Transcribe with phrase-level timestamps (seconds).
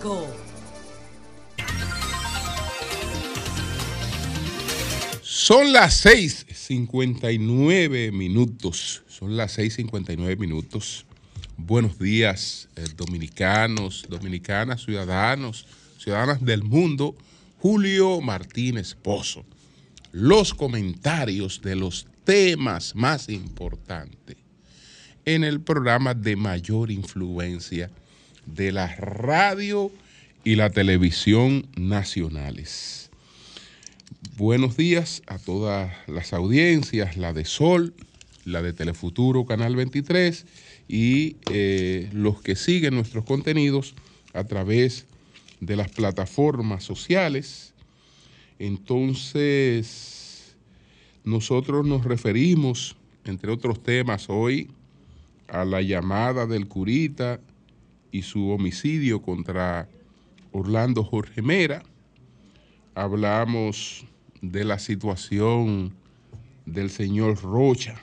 [0.00, 0.26] 5.
[5.22, 9.02] Son las 6:59 minutos.
[9.08, 11.04] Son las 6:59 minutos.
[11.56, 15.66] Buenos días, eh, dominicanos, dominicanas, ciudadanos,
[15.98, 17.16] ciudadanas del mundo.
[17.58, 19.44] Julio Martínez Pozo.
[20.12, 24.38] Los comentarios de los temas más importantes
[25.26, 27.90] en el programa de mayor influencia
[28.54, 29.90] de la radio
[30.44, 33.10] y la televisión nacionales.
[34.36, 37.94] Buenos días a todas las audiencias, la de Sol,
[38.44, 40.46] la de Telefuturo, Canal 23
[40.88, 43.94] y eh, los que siguen nuestros contenidos
[44.32, 45.06] a través
[45.60, 47.74] de las plataformas sociales.
[48.58, 50.56] Entonces,
[51.24, 54.70] nosotros nos referimos, entre otros temas, hoy
[55.48, 57.40] a la llamada del curita
[58.10, 59.88] y su homicidio contra
[60.52, 61.82] Orlando Jorge Mera.
[62.94, 64.04] Hablamos
[64.40, 65.94] de la situación
[66.66, 68.02] del señor Rocha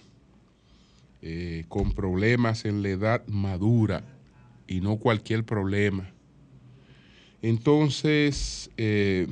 [1.22, 4.04] eh, con problemas en la edad madura
[4.68, 6.10] y no cualquier problema.
[7.42, 9.28] Entonces, eh,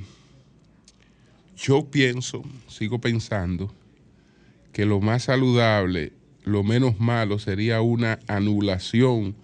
[1.58, 3.72] yo pienso, sigo pensando,
[4.74, 9.36] que lo más saludable, lo menos malo sería una anulación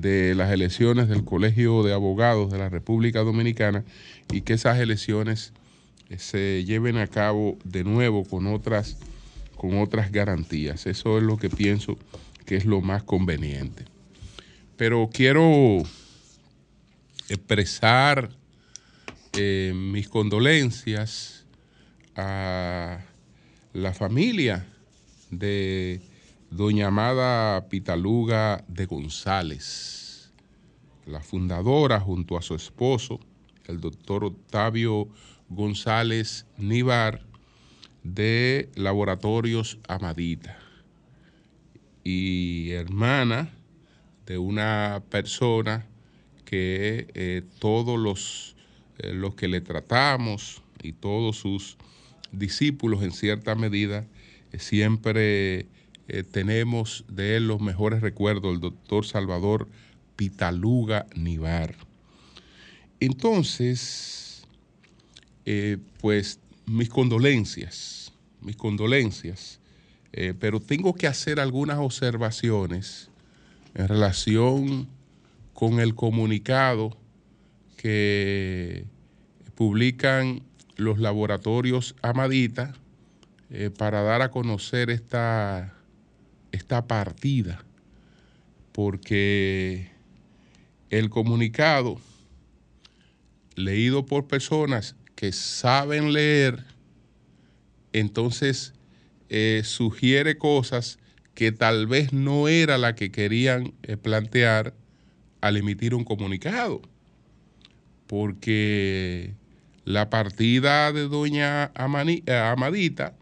[0.00, 3.84] de las elecciones del Colegio de Abogados de la República Dominicana
[4.32, 5.52] y que esas elecciones
[6.10, 8.96] eh, se lleven a cabo de nuevo con otras,
[9.56, 10.86] con otras garantías.
[10.86, 11.96] Eso es lo que pienso
[12.44, 13.84] que es lo más conveniente.
[14.76, 15.82] Pero quiero
[17.28, 18.30] expresar
[19.32, 21.46] eh, mis condolencias
[22.16, 23.00] a
[23.72, 24.66] la familia
[25.30, 26.00] de
[26.56, 30.32] doña Amada Pitaluga de González,
[31.04, 33.18] la fundadora junto a su esposo,
[33.66, 35.08] el doctor Octavio
[35.48, 37.22] González Nivar,
[38.04, 40.56] de Laboratorios Amadita.
[42.04, 43.50] Y hermana
[44.24, 45.86] de una persona
[46.44, 48.54] que eh, todos los,
[48.98, 51.78] eh, los que le tratamos y todos sus
[52.30, 54.06] discípulos en cierta medida
[54.52, 55.66] eh, siempre
[56.30, 59.68] tenemos de él los mejores recuerdos, el doctor Salvador
[60.16, 61.74] Pitaluga Nivar.
[63.00, 64.46] Entonces,
[66.00, 69.60] pues mis condolencias, mis condolencias,
[70.38, 73.08] pero tengo que hacer algunas observaciones
[73.74, 74.88] en relación
[75.52, 76.96] con el comunicado
[77.76, 78.84] que
[79.54, 80.42] publican
[80.76, 82.74] los laboratorios Amadita
[83.50, 85.73] eh, para dar a conocer esta,
[86.54, 87.64] esta partida,
[88.72, 89.90] porque
[90.90, 92.00] el comunicado
[93.56, 96.64] leído por personas que saben leer,
[97.92, 98.72] entonces
[99.28, 100.98] eh, sugiere cosas
[101.34, 104.74] que tal vez no era la que querían eh, plantear
[105.40, 106.82] al emitir un comunicado,
[108.06, 109.34] porque
[109.84, 113.16] la partida de doña eh, Amadita,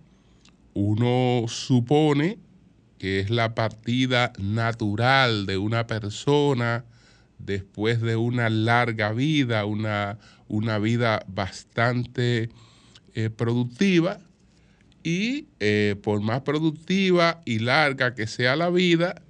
[0.75, 2.39] uno supone
[3.03, 6.85] que es la partida natural de una persona
[7.41, 12.51] después de una larga vida, una, una vida bastante
[13.17, 14.21] eh, productiva,
[15.03, 19.21] y eh, por más productiva y larga que sea la vida,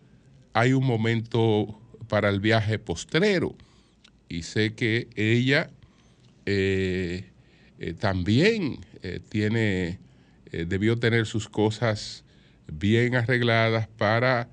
[0.52, 3.56] hay un momento para el viaje postrero.
[4.28, 5.70] Y sé que ella
[6.44, 7.24] eh,
[8.00, 8.84] también
[9.30, 9.98] tiene,
[10.50, 12.21] debió tener sus cosas
[12.66, 14.48] bien arregladas para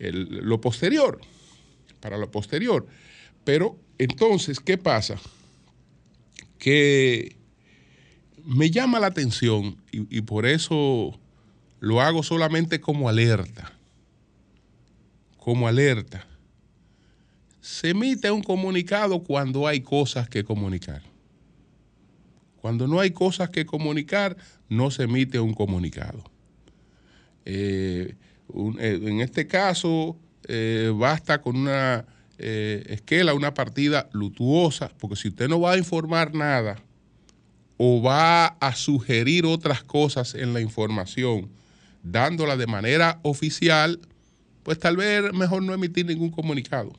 [0.00, 1.20] lo posterior,
[2.00, 2.86] para lo posterior.
[3.44, 5.18] Pero entonces, ¿qué pasa?
[6.58, 7.36] Que
[8.44, 11.18] me llama la atención y, por eso
[11.80, 13.72] lo hago solamente como alerta.
[15.36, 16.26] Como alerta.
[17.60, 21.02] Se emite un comunicado cuando hay cosas que comunicar.
[22.56, 24.36] Cuando no hay cosas que comunicar,
[24.68, 26.24] no se emite un comunicado.
[27.46, 28.14] Eh,
[28.78, 30.16] eh, en este caso,
[30.48, 32.04] eh, basta con una
[32.38, 36.76] esquela, una partida lutuosa, porque si usted no va a informar nada,
[37.78, 41.48] o va a sugerir otras cosas en la información,
[42.02, 44.00] dándola de manera oficial,
[44.64, 46.92] pues tal vez mejor no emitir ningún comunicado.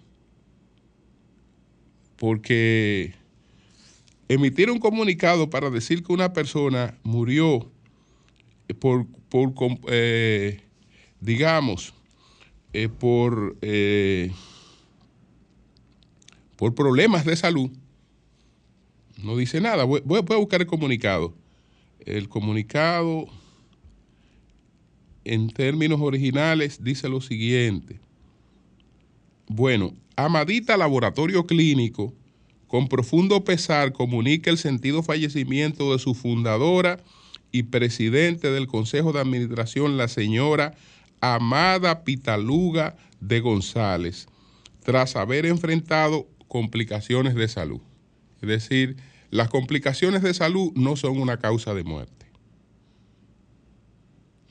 [2.16, 3.14] Porque
[4.28, 7.72] emitir un comunicado para decir que una persona murió
[8.80, 9.54] por, por
[9.88, 10.62] eh,
[11.20, 11.94] digamos,
[12.74, 14.32] eh, por, eh,
[16.56, 17.72] por problemas de salud.
[19.24, 19.84] No dice nada.
[19.84, 21.34] Voy, voy a buscar el comunicado.
[22.06, 23.26] El comunicado,
[25.26, 28.00] en términos originales, dice lo siguiente.
[29.48, 32.14] Bueno, Amadita Laboratorio Clínico,
[32.68, 37.00] con profundo pesar, comunica el sentido fallecimiento de su fundadora
[37.52, 40.76] y presidente del Consejo de Administración, la señora
[41.22, 44.28] Amada Pitaluga de González,
[44.84, 47.82] tras haber enfrentado complicaciones de salud.
[48.42, 48.98] Es decir,
[49.30, 52.28] las complicaciones de salud no son una causa de muerte.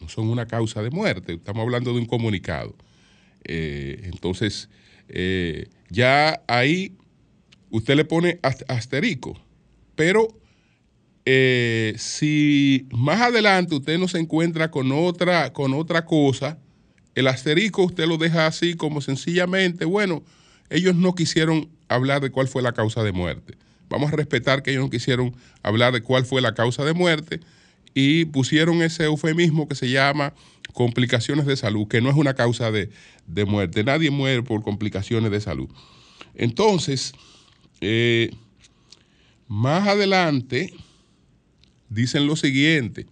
[0.01, 1.35] No son una causa de muerte.
[1.35, 2.75] Estamos hablando de un comunicado.
[3.45, 4.69] Eh, entonces,
[5.09, 6.97] eh, ya ahí
[7.71, 9.41] usted le pone asterico.
[9.95, 10.29] Pero
[11.29, 16.59] eh, si más adelante usted no se encuentra con otra, con otra cosa,
[17.17, 20.23] el asterisco usted lo deja así como sencillamente, bueno,
[20.71, 23.55] ellos no quisieron hablar de cuál fue la causa de muerte.
[23.89, 27.41] Vamos a respetar que ellos no quisieron hablar de cuál fue la causa de muerte
[27.93, 30.33] y pusieron ese eufemismo que se llama
[30.75, 32.91] complicaciones de salud, que no es una causa de,
[33.47, 33.83] muerte.
[33.83, 35.69] Nadie muere por complicaciones de salud.
[36.35, 37.15] Entonces,
[37.81, 38.31] eh,
[39.49, 40.73] más adelante,
[41.89, 43.07] dicen lo siguiente,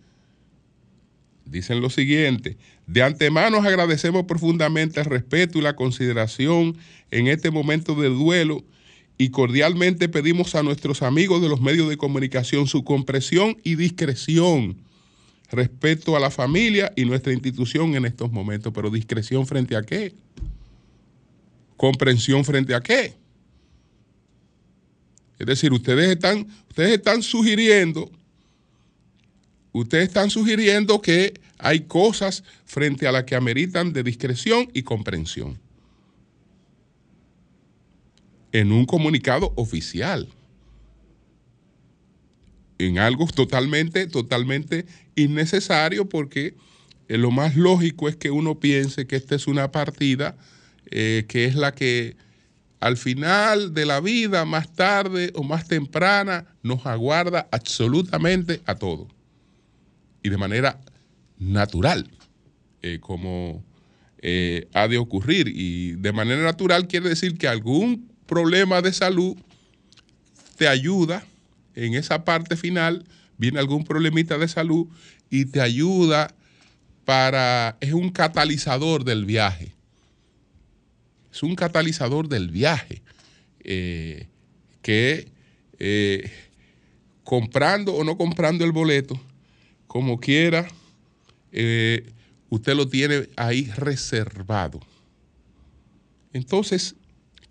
[1.44, 2.56] dicen lo siguiente,
[2.86, 6.76] de antemano agradecemos profundamente el respeto y la consideración
[7.10, 8.64] en este momento de duelo
[9.16, 14.76] y cordialmente pedimos a nuestros amigos de los medios de comunicación su comprensión y discreción
[15.50, 18.72] respecto a la familia y nuestra institución en estos momentos.
[18.74, 20.14] Pero discreción frente a qué?
[21.76, 23.14] Comprensión frente a qué?
[25.38, 28.10] Es decir, ustedes están, ustedes están sugiriendo,
[29.74, 35.58] ustedes están sugiriendo que hay cosas frente a las que ameritan de discreción y comprensión
[38.52, 40.28] en un comunicado oficial.
[42.78, 44.86] En algo totalmente, totalmente
[45.16, 46.54] innecesario porque
[47.08, 50.36] eh, lo más lógico es que uno piense que esta es una partida
[50.90, 52.16] eh, que es la que
[52.78, 59.08] al final de la vida, más tarde o más temprana, nos aguarda absolutamente a todos.
[60.24, 60.80] Y de manera
[61.38, 62.10] natural,
[62.82, 63.64] eh, como
[64.72, 65.52] ha de ocurrir.
[65.54, 69.36] Y de manera natural quiere decir que algún problema de salud,
[70.56, 71.24] te ayuda
[71.74, 73.04] en esa parte final,
[73.36, 74.86] viene algún problemita de salud
[75.30, 76.34] y te ayuda
[77.04, 79.72] para, es un catalizador del viaje.
[81.32, 83.02] Es un catalizador del viaje
[83.64, 84.28] eh,
[84.82, 85.28] que
[85.78, 86.30] eh,
[87.24, 89.20] comprando o no comprando el boleto,
[89.94, 90.66] como quiera,
[91.52, 92.10] eh,
[92.50, 94.80] usted lo tiene ahí reservado.
[96.32, 96.96] Entonces,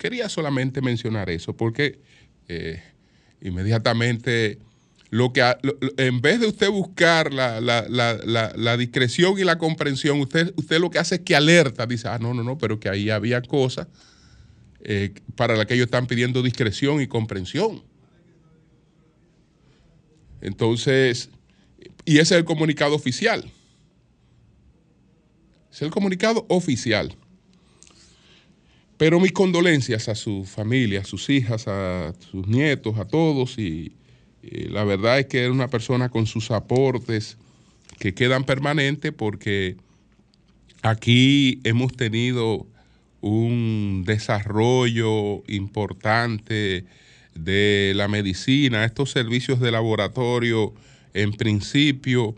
[0.04, 1.98] Quería solamente mencionar eso porque
[2.46, 2.82] eh,
[3.40, 4.58] inmediatamente
[5.08, 5.42] lo que
[5.96, 11.14] en vez de usted buscar la, discreción y la comprensión, usted, usted lo que hace
[11.14, 13.86] es que alerta, dice, ah, no, no, no, pero que ahí había cosas
[14.82, 17.82] eh, para las que ellos están pidiendo discreción y comprensión.
[20.42, 21.30] Entonces,
[22.04, 23.50] y ese es el comunicado oficial.
[25.72, 27.16] Es el comunicado oficial.
[28.96, 33.58] Pero mis condolencias a su familia, a sus hijas, a sus nietos, a todos.
[33.58, 33.92] Y,
[34.42, 37.38] la verdad es que era una persona con sus aportes
[37.98, 39.76] que quedan permanentes porque
[40.82, 42.66] aquí hemos tenido
[43.22, 46.84] un desarrollo importante
[47.34, 50.74] de la medicina, estos servicios de laboratorio
[51.14, 52.34] en principio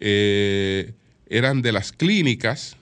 [0.00, 0.94] eh,
[1.26, 2.76] eran de las clínicas,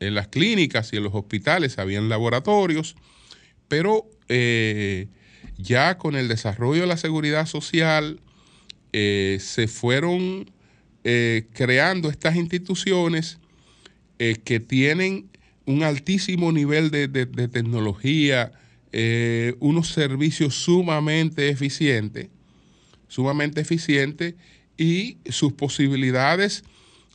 [0.00, 2.96] en las clínicas y en los hospitales habían laboratorios,
[3.68, 5.08] pero eh,
[5.56, 8.20] ya con el desarrollo de la seguridad social
[8.92, 10.50] eh, se fueron
[11.54, 13.38] creando estas instituciones
[14.18, 15.30] que tienen
[15.64, 18.52] un altísimo nivel de, de tecnología,
[19.58, 22.28] unos servicios sumamente eficientes,
[23.08, 24.34] sumamente eficientes
[24.76, 26.64] y sus posibilidades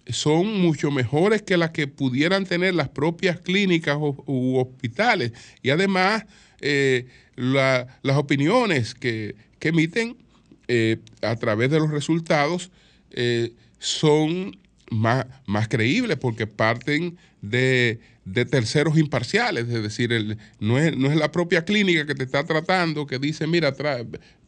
[0.08, 5.32] son mucho mejores que las que pudieran tener las propias clínicas u, hospitales.
[5.62, 6.26] Y además,
[6.60, 10.18] eh, las opiniones que, emiten
[10.68, 12.70] eh, a través de los resultados
[13.12, 14.58] eh, son
[14.92, 21.32] más, más, creíbles porque parten de, terceros imparciales, es decir, no, es, no, es, la
[21.32, 23.74] propia clínica que te está tratando que dice, mira,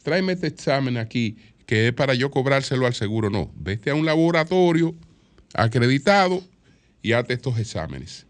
[0.02, 3.28] tráeme este examen aquí, que es para yo cobrárselo al seguro.
[3.28, 4.94] No, vete a un laboratorio
[5.54, 6.42] acreditado
[7.02, 8.26] y hace estos exámenes.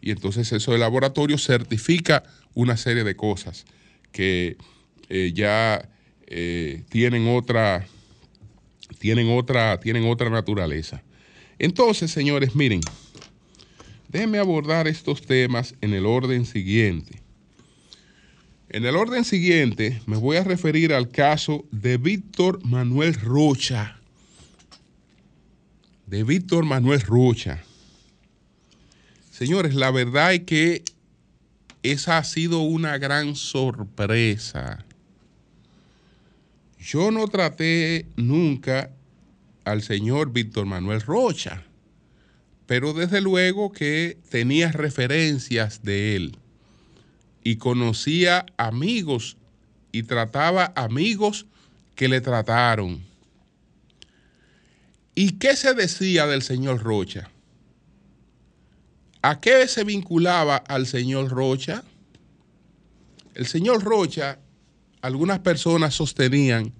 [0.00, 2.24] Y entonces eso de laboratorio certifica
[2.54, 3.64] una serie de cosas
[4.12, 4.56] que
[5.08, 5.88] eh, ya
[6.26, 7.86] eh, tienen otra,
[8.98, 11.02] tienen otra, tienen otra naturaleza.
[11.58, 12.80] Entonces, señores, miren,
[14.08, 17.22] déjenme abordar estos temas en el orden siguiente.
[18.70, 23.98] En el orden siguiente me voy a referir al caso de Víctor Manuel Rocha.
[26.06, 27.62] De Víctor Manuel Rocha.
[29.30, 30.82] Señores, la verdad es que
[31.82, 34.84] esa ha sido una gran sorpresa.
[36.78, 38.90] Yo no traté nunca
[39.64, 41.62] al señor Víctor Manuel Rocha,
[42.68, 46.36] pero desde luego que tenía referencias de él
[47.42, 49.38] y conocía amigos
[49.90, 51.46] y trataba amigos
[51.94, 53.02] que le trataron.
[55.14, 57.30] ¿Y qué se decía del señor Rocha?
[59.22, 61.84] ¿A qué se vinculaba al señor Rocha?
[63.34, 64.40] El señor Rocha,
[65.00, 66.74] algunas personas sostenían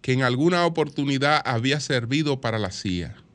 [0.00, 3.27] que en alguna oportunidad había servido para la CIA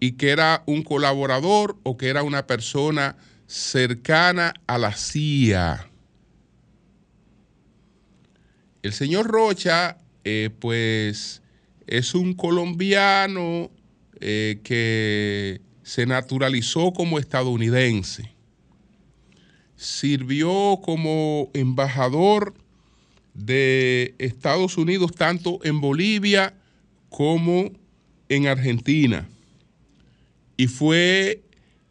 [0.00, 5.90] y que era un colaborador o que era una persona cercana a la CIA.
[8.82, 11.42] El señor Rocha, eh, pues,
[11.86, 13.70] es un colombiano
[14.20, 18.34] eh, que se naturalizó como estadounidense.
[19.76, 22.54] Sirvió como embajador
[23.34, 26.54] de Estados Unidos tanto en Bolivia
[27.08, 27.70] como
[28.28, 29.28] en Argentina.
[30.56, 31.42] Y fue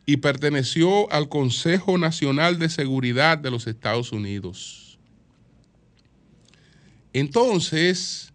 [0.06, 5.00] y perteneció al Consejo Nacional de Seguridad de los Estados Unidos.
[7.12, 8.32] Entonces,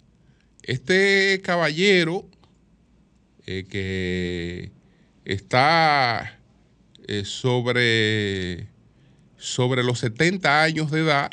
[0.62, 2.26] este caballero
[3.46, 4.72] eh, que
[5.24, 6.38] está
[7.06, 8.68] eh, sobre,
[9.36, 11.30] sobre los 70 años de edad,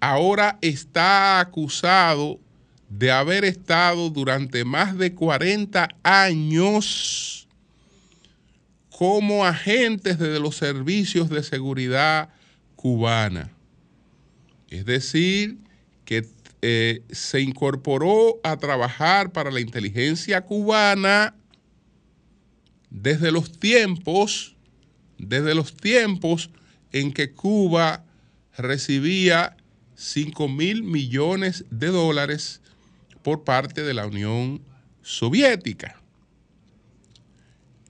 [0.00, 2.40] ahora está acusado
[2.88, 7.41] de haber estado durante más de 40 años
[8.98, 12.28] como agentes de los servicios de seguridad
[12.76, 13.50] cubana.
[14.68, 15.58] Es decir,
[16.04, 16.26] que
[16.60, 21.34] eh, se incorporó a trabajar para la inteligencia cubana
[22.90, 24.54] desde los tiempos,
[25.18, 26.50] desde los tiempos
[26.92, 28.04] en que Cuba
[28.56, 29.56] recibía
[29.96, 32.60] 5 mil millones de dólares
[33.22, 34.60] por parte de la Unión
[35.02, 35.98] Soviética.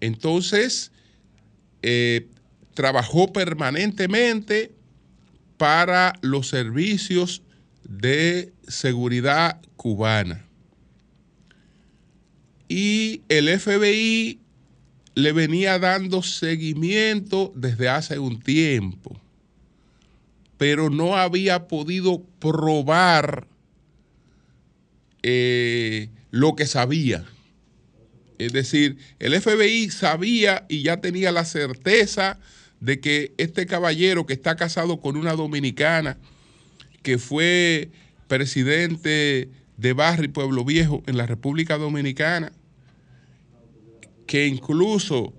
[0.01, 0.92] Entonces,
[1.83, 2.29] eh,
[2.75, 4.73] trabajó permanentemente
[5.57, 7.43] para los servicios
[7.85, 10.45] de seguridad cubana.
[12.69, 14.41] Y el FBI
[15.15, 19.21] le venía dando seguimiento desde hace un tiempo,
[20.57, 23.47] pero no había podido probar
[25.23, 27.25] eh, lo que sabía.
[28.47, 32.39] Es decir, el FBI sabía y ya tenía la certeza
[32.81, 36.19] de que este caballero que está casado con una dominicana,
[37.03, 37.91] que fue
[38.27, 42.53] presidente de Barri Pueblo Viejo en la República Dominicana,
[44.27, 45.33] que incluso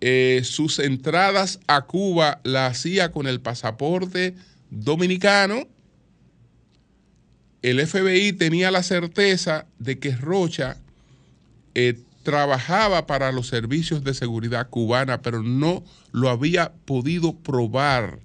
[0.00, 4.34] eh, sus entradas a Cuba la hacía con el pasaporte
[4.70, 5.66] dominicano,
[7.62, 10.76] el FBI tenía la certeza de que Rocha
[11.74, 18.18] eh, trabajaba para los servicios de seguridad cubana, pero no lo había podido probar.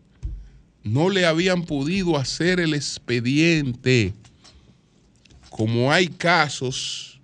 [0.84, 4.14] No le habían podido hacer el expediente.
[5.52, 7.20] Como hay casos,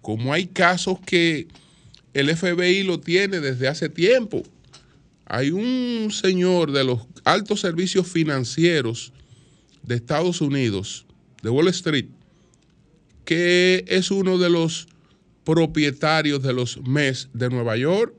[0.00, 1.48] como hay casos que
[2.14, 4.42] el FBI lo tiene desde hace tiempo.
[5.26, 9.12] Hay un señor de los altos servicios financieros
[9.82, 11.04] de Estados Unidos,
[11.42, 12.06] de Wall Street,
[13.24, 14.88] que es uno de los
[15.48, 18.14] propietarios de los MES de Nueva York,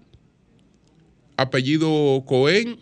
[1.38, 2.80] apellido Cohen.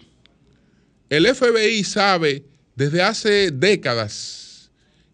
[1.09, 4.71] El FBI sabe desde hace décadas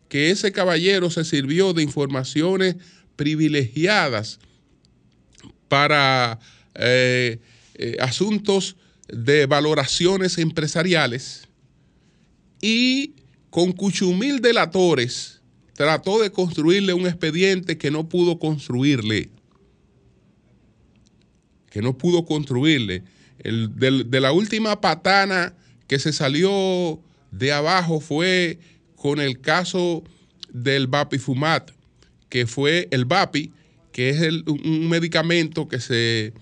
[0.07, 2.75] que ese caballero se sirvió de informaciones
[3.15, 4.39] privilegiadas
[5.67, 6.37] para
[6.75, 7.39] eh,
[7.73, 8.75] eh, asuntos
[9.07, 11.47] de valoraciones empresariales
[12.61, 13.15] y
[13.49, 15.32] con cuchumil delatores
[15.73, 19.29] trató de construirle un expediente que no pudo construirle.
[21.69, 23.03] Que no pudo construirle.
[23.39, 25.55] El, de la última patana
[25.87, 26.99] que se salió
[27.31, 28.59] de abajo fue
[28.95, 30.03] con el caso
[30.51, 31.71] del Bapifumat,
[32.29, 33.51] que fue el Bapi,
[33.91, 36.33] que es un medicamento que se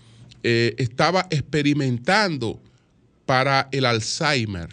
[0.44, 2.62] eh, estaba experimentando
[3.26, 4.70] para el Alzheimer.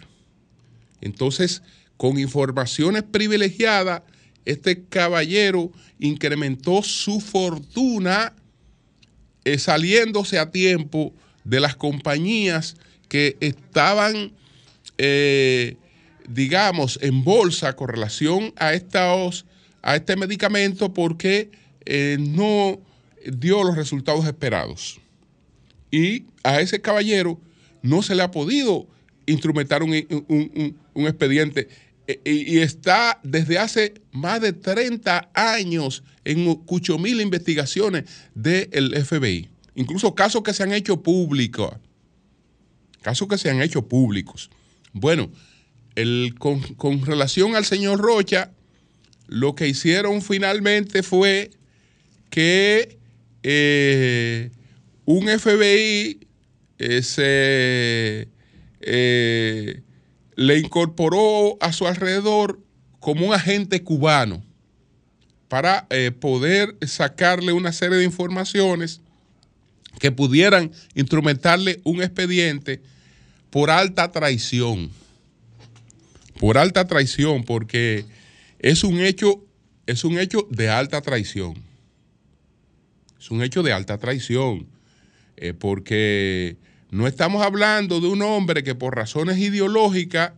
[1.01, 1.61] Entonces,
[1.97, 4.01] con informaciones privilegiadas,
[4.51, 8.33] este caballero incrementó su fortuna
[9.45, 11.13] eh, saliéndose a tiempo
[11.43, 12.75] de las compañías
[13.07, 14.31] que estaban,
[14.97, 15.77] eh,
[16.27, 19.45] digamos, en bolsa con relación a, estos,
[19.81, 21.51] a este medicamento porque
[21.85, 22.79] eh, no
[23.25, 24.99] dio los resultados esperados.
[25.91, 27.39] Y a ese caballero
[27.81, 28.87] no se le ha podido
[29.25, 29.93] instrumentar un,
[30.95, 31.69] expediente
[32.09, 39.47] e, y, está desde hace más de 30 años en cucho mil investigaciones del FBI.
[39.75, 41.71] Incluso casos que se han hecho públicos.
[43.03, 44.49] Casos que se han hecho públicos.
[44.91, 45.29] Bueno,
[45.93, 48.53] el, con, relación al señor Rocha,
[49.27, 51.51] lo que hicieron finalmente fue
[52.31, 52.97] que
[53.43, 54.49] eh,
[55.05, 56.27] un FBI
[56.79, 58.27] eh, se
[58.81, 59.81] eh,
[60.39, 62.61] le incorporó a su alrededor
[63.01, 64.41] como un agente cubano
[65.49, 65.85] para
[66.21, 69.01] poder sacarle una serie de informaciones
[69.99, 72.81] que pudieran instrumentarle un expediente
[73.49, 74.89] por alta traición.
[76.39, 78.05] Por alta traición, porque
[78.59, 79.43] es un hecho,
[79.87, 81.55] es un hecho de alta traición.
[83.19, 84.67] Es un hecho de alta traición.
[85.35, 86.55] Eh, porque
[86.91, 90.33] no estamos hablando de un hombre que por razones ideológicas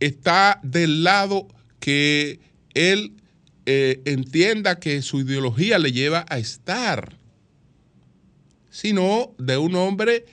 [0.00, 1.48] está del lado
[1.80, 2.40] que
[2.74, 3.14] él
[3.66, 7.18] eh, entienda que su ideología le lleva a estar
[8.74, 10.26] sino de un hombre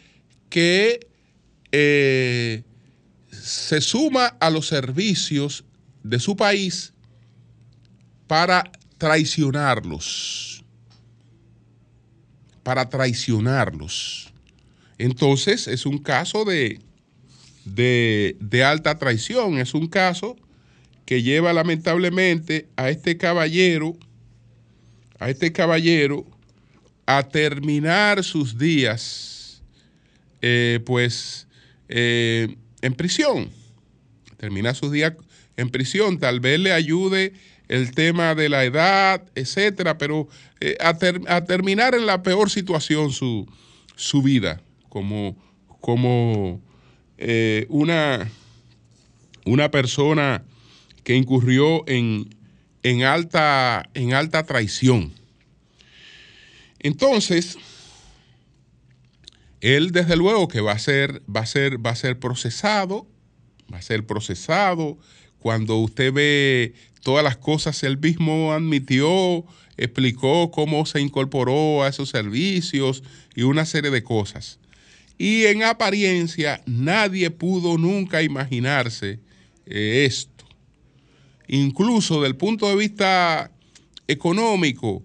[0.49, 1.07] que
[1.71, 2.63] eh,
[3.31, 5.63] se suma a los servicios
[6.01, 6.91] de su país
[8.25, 10.63] para traicionarlos.
[12.63, 14.30] Para traicionarlos.
[15.01, 16.79] Entonces es un caso de,
[17.65, 20.35] de, alta traición, es un caso
[21.05, 23.97] que lleva lamentablemente a este caballero,
[25.17, 26.27] a este caballero
[27.07, 29.63] a terminar sus días,
[30.39, 31.47] eh, pues,
[31.89, 33.49] eh, en prisión.
[34.37, 35.13] Terminar sus días
[35.57, 36.19] en prisión.
[36.19, 37.33] Tal vez le ayude
[37.69, 40.27] el tema de la edad, etcétera, pero
[40.59, 40.95] eh, a,
[41.43, 43.47] terminar en la peor situación su,
[43.95, 44.61] su vida,
[44.91, 45.35] como,
[45.79, 46.61] como
[47.69, 48.29] una,
[49.45, 50.43] una persona
[51.03, 52.35] que incurrió en,
[52.83, 55.13] en, alta, en alta traición.
[56.79, 57.57] Entonces,
[59.61, 63.07] él desde luego que va a ser, va a ser, va a ser procesado,
[63.71, 64.97] va a ser procesado.
[65.39, 69.45] Cuando usted ve todas las cosas, él mismo admitió,
[69.77, 73.03] explicó cómo se incorporó a esos servicios
[73.35, 74.59] y una serie de cosas.
[75.23, 79.19] Y en apariencia nadie pudo nunca imaginarse
[79.67, 80.45] eh, esto.
[81.47, 83.51] Incluso del punto de vista
[84.07, 85.03] económico,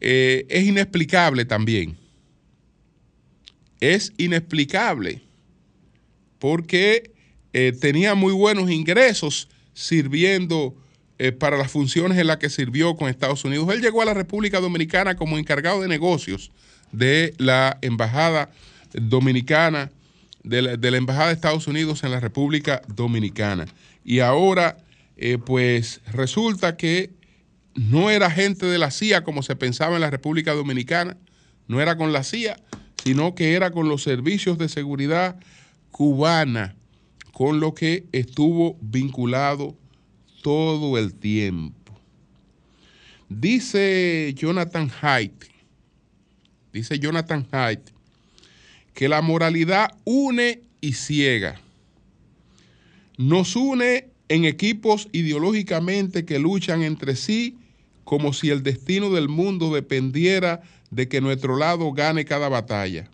[0.00, 1.96] eh, es inexplicable también.
[3.78, 5.22] Es inexplicable
[6.40, 7.12] porque
[7.52, 10.74] eh, tenía muy buenos ingresos sirviendo
[11.38, 13.72] para las funciones en las que sirvió con Estados Unidos.
[13.72, 16.50] Él llegó a la República Dominicana como encargado de negocios
[16.90, 23.66] de la Embajada Dominicana, de la, Embajada de Estados Unidos en la República Dominicana.
[24.04, 24.76] Y ahora,
[25.44, 27.10] pues resulta que
[27.74, 31.16] no era gente de la CIA como se pensaba en la República Dominicana,
[31.68, 32.56] no era con la CIA,
[33.02, 35.36] sino que era con los servicios de seguridad
[35.90, 36.74] cubana,
[37.32, 39.76] con lo que estuvo vinculado
[40.42, 41.98] todo el tiempo.
[43.28, 45.44] Dice Jonathan Haidt,
[46.72, 47.91] dice Jonathan Haidt,
[48.94, 51.60] que la moralidad une y ciega.
[53.18, 57.58] Nos une en equipos ideológicamente que luchan entre sí
[58.04, 63.10] como si el destino del mundo dependiera de que nuestro lado gane cada batalla.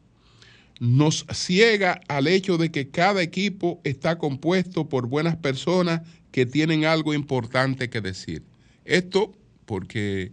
[0.81, 6.85] Nos ciega al hecho de que cada equipo está compuesto por buenas personas que tienen
[6.85, 8.43] algo importante que decir.
[8.85, 9.33] Esto
[9.67, 10.33] porque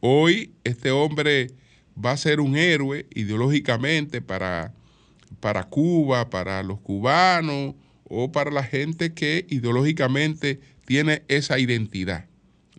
[0.00, 1.48] hoy este hombre
[2.04, 4.72] va a ser un héroe ideológicamente para,
[5.40, 12.26] para Cuba, para los cubanos o para la gente que ideológicamente tiene esa identidad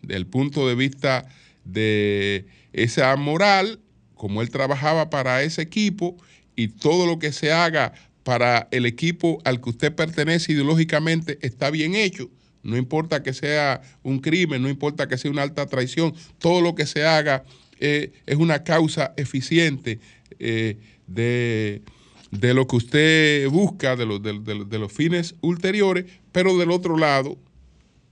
[0.01, 1.27] del punto de vista
[1.65, 3.79] de esa moral,
[4.15, 6.17] como él trabajaba para ese equipo
[6.55, 11.69] y todo lo que se haga para el equipo al que usted pertenece ideológicamente está
[11.69, 12.29] bien hecho.
[12.61, 16.75] No importa que sea un crimen, no importa que sea una alta traición, todo lo
[16.75, 17.45] que se haga
[17.79, 19.99] eh, es una causa eficiente
[20.37, 21.81] eh, de,
[22.29, 27.37] de lo que usted busca, de, los, de, los fines ulteriores, pero del otro lado,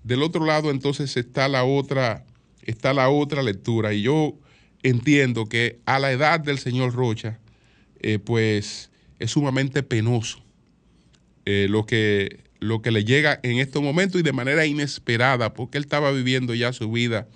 [0.04, 2.26] del otro lado entonces está la otra,
[2.64, 3.94] está la otra lectura.
[3.94, 4.36] Y yo
[4.84, 7.40] entiendo que a la edad del señor Rocha,
[8.00, 10.44] eh, pues es sumamente penoso
[11.46, 15.86] lo, que, lo que le llega en estos momentos y de manera inesperada, porque él
[15.86, 17.28] estaba viviendo ya su vida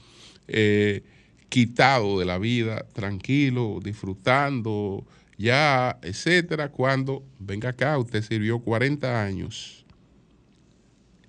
[1.52, 5.06] quitado de la vida, tranquilo, disfrutando,
[5.38, 9.86] ya, etcétera, cuando venga acá, usted sirvió 40 años,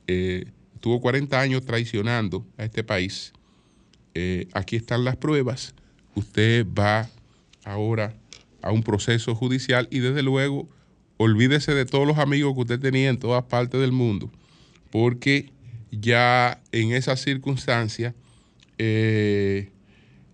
[0.06, 0.44] eh,
[0.78, 3.32] tuvo 40 años traicionando a este país.
[4.14, 5.74] Eh, aquí están las pruebas.
[6.14, 7.10] Usted va
[7.64, 8.14] ahora
[8.62, 10.68] a un proceso judicial y desde luego
[11.16, 14.30] olvídese de todos los amigos que usted tenía en todas partes del mundo,
[14.92, 15.50] porque
[15.90, 18.14] ya en esa circunstancia
[18.78, 19.72] eh,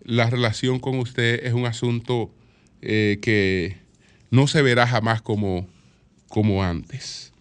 [0.09, 2.33] la relación con usted es un asunto
[2.81, 3.77] eh, que
[4.31, 5.69] no se verá jamás como,
[6.29, 7.35] como antes.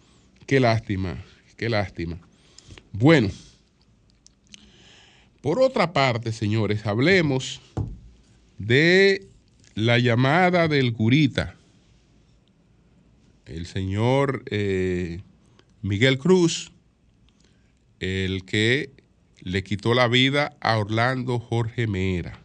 [0.46, 1.24] Qué lástima,
[1.56, 2.18] qué lástima.
[2.92, 3.30] Bueno,
[5.40, 7.62] por otra parte, señores, hablemos
[8.58, 9.26] de
[9.74, 11.56] la llamada del curita,
[13.46, 15.22] el señor eh,
[15.80, 16.70] Miguel Cruz,
[17.98, 18.90] el que
[19.40, 22.42] le quitó la vida a Orlando Jorge Mera.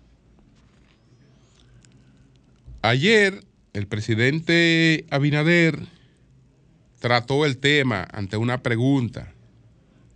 [2.85, 5.79] Ayer el presidente Abinader
[6.99, 9.31] trató el tema ante una pregunta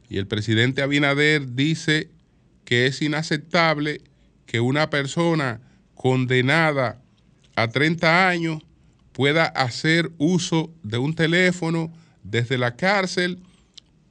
[0.10, 2.10] y el presidente Abinader dice
[2.66, 4.02] que es inaceptable
[4.46, 5.62] que una persona
[5.96, 7.02] condenada
[7.56, 8.62] a 30 años
[9.14, 13.40] pueda hacer uso de un teléfono desde la cárcel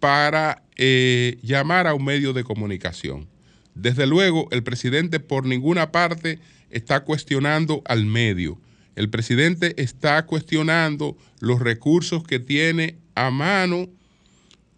[0.01, 3.29] para eh, llamar a un medio de comunicación.
[3.75, 6.39] Desde luego, el presidente por ninguna parte
[6.71, 8.61] está cuestionando al medio.
[8.95, 13.89] El presidente está cuestionando los recursos que tiene a mano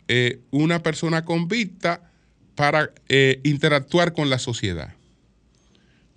[0.09, 2.11] eh, una persona convicta
[2.55, 4.94] para eh, interactuar con la sociedad.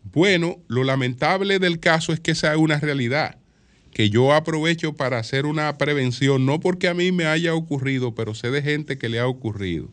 [0.04, 3.38] Bueno, lo lamentable del caso es que esa es una realidad
[3.94, 8.34] que yo aprovecho para hacer una prevención, no porque a mí me haya ocurrido, pero
[8.34, 9.90] sé de gente que le ha ocurrido.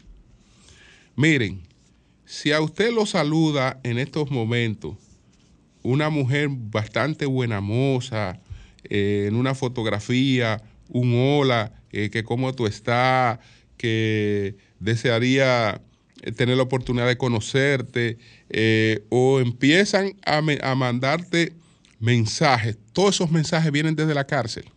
[1.16, 1.62] Miren,
[2.24, 4.96] si a usted lo saluda en estos momentos
[5.88, 8.38] una mujer bastante buena moza,
[8.84, 13.38] eh, en una fotografía, un hola, eh, que cómo tú estás,
[13.78, 15.80] que desearía
[16.22, 18.18] eh, tener la oportunidad de conocerte,
[19.08, 21.54] o empiezan a, a mandarte
[22.00, 24.70] mensajes, todos esos mensajes vienen desde la cárcel.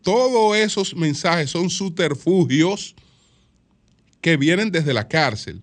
[0.00, 2.94] Todos esos mensajes son subterfugios
[4.20, 5.60] que vienen desde la cárcel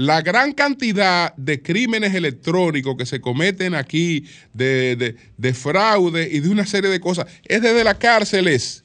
[0.00, 5.14] la gran cantidad de crímenes electrónicos que se cometen aquí, de,
[5.52, 8.82] fraude y de una serie de cosas, es desde las cárceles.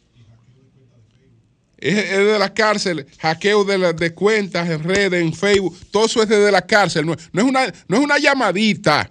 [1.78, 6.28] Es, desde las cárceles, hackeo de, de, cuentas en redes, en Facebook, todo eso es
[6.28, 7.06] desde la cárcel.
[7.06, 9.10] No, es una, no es una llamadita,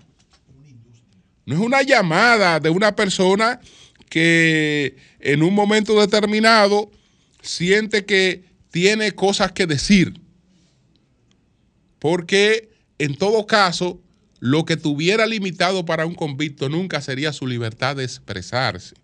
[1.47, 3.61] no es una llamada de una persona
[4.11, 6.91] que en un momento determinado
[7.41, 10.24] siente que tiene cosas que decir
[12.05, 13.99] porque en todo caso,
[14.39, 18.95] lo que tuviera limitado para un convicto nunca sería su libertad de expresarse.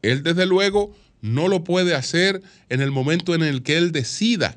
[0.00, 4.56] Él desde luego no lo puede hacer en el momento en el que él decida,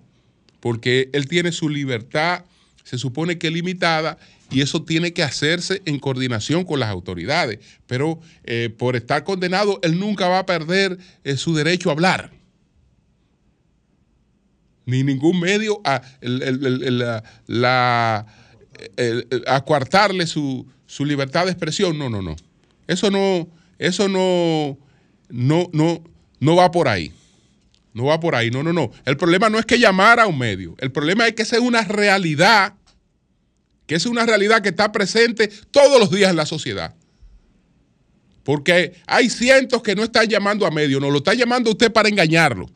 [0.61, 2.45] porque él tiene su libertad,
[2.85, 4.17] se supone que limitada,
[4.49, 7.59] y eso tiene que hacerse en coordinación con las autoridades.
[7.87, 12.36] Pero eh, por estar condenado, él nunca va a perder eh, su derecho a hablar
[14.87, 16.01] ni ningún medio a,
[17.45, 18.25] la,
[20.25, 21.99] su, su, libertad de expresión.
[21.99, 22.35] No, no, no.
[22.87, 24.79] Eso no, eso no,
[25.29, 26.03] no, no,
[26.39, 27.11] no va por ahí.
[27.93, 28.49] No va por ahí.
[28.49, 28.89] No, no, no.
[29.05, 30.75] El problema no es que llamar a un medio.
[30.79, 32.73] El problema es que esa es una realidad,
[33.87, 36.95] que es una realidad que está presente todos los días en la sociedad.
[38.45, 42.07] Porque hay cientos que no están llamando a medio, no lo está llamando usted para
[42.07, 42.69] engañarlo.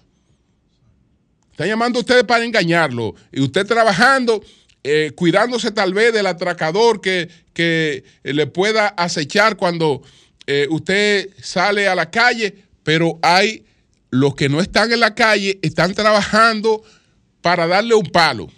[1.61, 3.13] Está llamando a ustedes para engañarlo.
[3.31, 4.43] Y usted trabajando,
[4.83, 10.01] eh, cuidándose tal vez del atracador que, que le pueda acechar cuando
[10.47, 13.63] eh, usted sale a la calle, pero hay
[14.09, 16.81] los que no están en la calle, están trabajando
[17.41, 18.49] para darle un palo.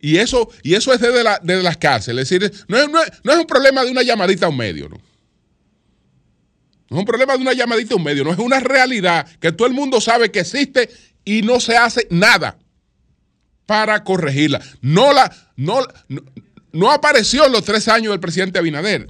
[0.00, 2.30] Y eso, y eso es desde, la, las cárceles.
[2.30, 2.90] Es decir, no es,
[3.24, 5.00] no es, un problema de una llamadita a un medio, ¿no?
[6.90, 9.52] No es un problema de una llamadita a un medio, no es una realidad que
[9.52, 10.90] todo el mundo sabe que existe
[11.24, 12.58] y no se hace nada
[13.66, 14.60] para corregirla.
[14.80, 15.86] No, la, no,
[16.72, 19.08] no, apareció en los tres años del presidente Abinader.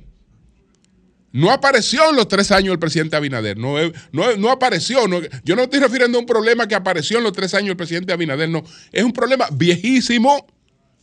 [1.33, 3.57] No apareció en los tres años el presidente Abinader.
[3.57, 3.77] No,
[4.13, 5.01] no, apareció.
[5.45, 8.13] yo no estoy refiriendo a un problema que apareció en los tres años el presidente
[8.13, 8.49] Abinader.
[8.49, 8.65] No.
[8.91, 10.47] Es un problema viejísimo,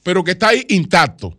[0.03, 1.35] pero que está ahí intacto.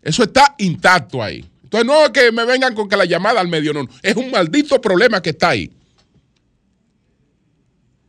[0.00, 1.44] Eso está intacto ahí.
[1.64, 3.86] Entonces no es que me vengan con que la llamada al medio, no.
[4.02, 5.70] Es un maldito problema que está ahí.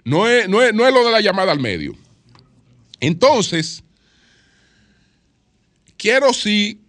[0.09, 1.95] No es, no es, lo de la llamada al medio.
[2.99, 3.83] Entonces,
[5.97, 6.81] quiero sí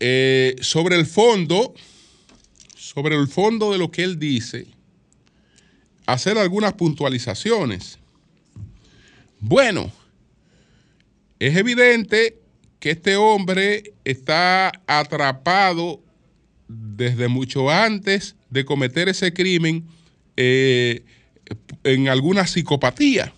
[0.00, 1.72] eh, sobre el fondo,
[2.76, 4.66] sobre el fondo de lo que él dice,
[6.04, 7.98] hacer algunas puntualizaciones.
[9.40, 9.90] Bueno,
[11.38, 12.38] es evidente
[12.80, 16.02] que este hombre está atrapado
[16.68, 19.86] desde mucho antes de cometer ese crimen
[20.36, 21.02] eh,
[21.86, 23.32] en alguna psicopatía.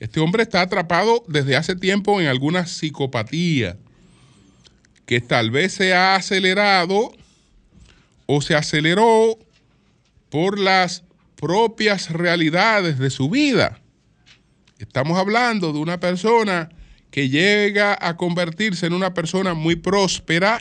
[0.00, 3.76] Este hombre está atrapado desde hace tiempo en alguna psicopatía
[5.04, 7.12] que tal vez se ha acelerado
[8.26, 9.38] o se aceleró
[10.30, 11.04] por las
[11.36, 13.80] propias realidades de su vida.
[14.78, 16.70] Estamos hablando de una persona
[17.10, 20.60] que llega a convertirse en una persona muy próspera,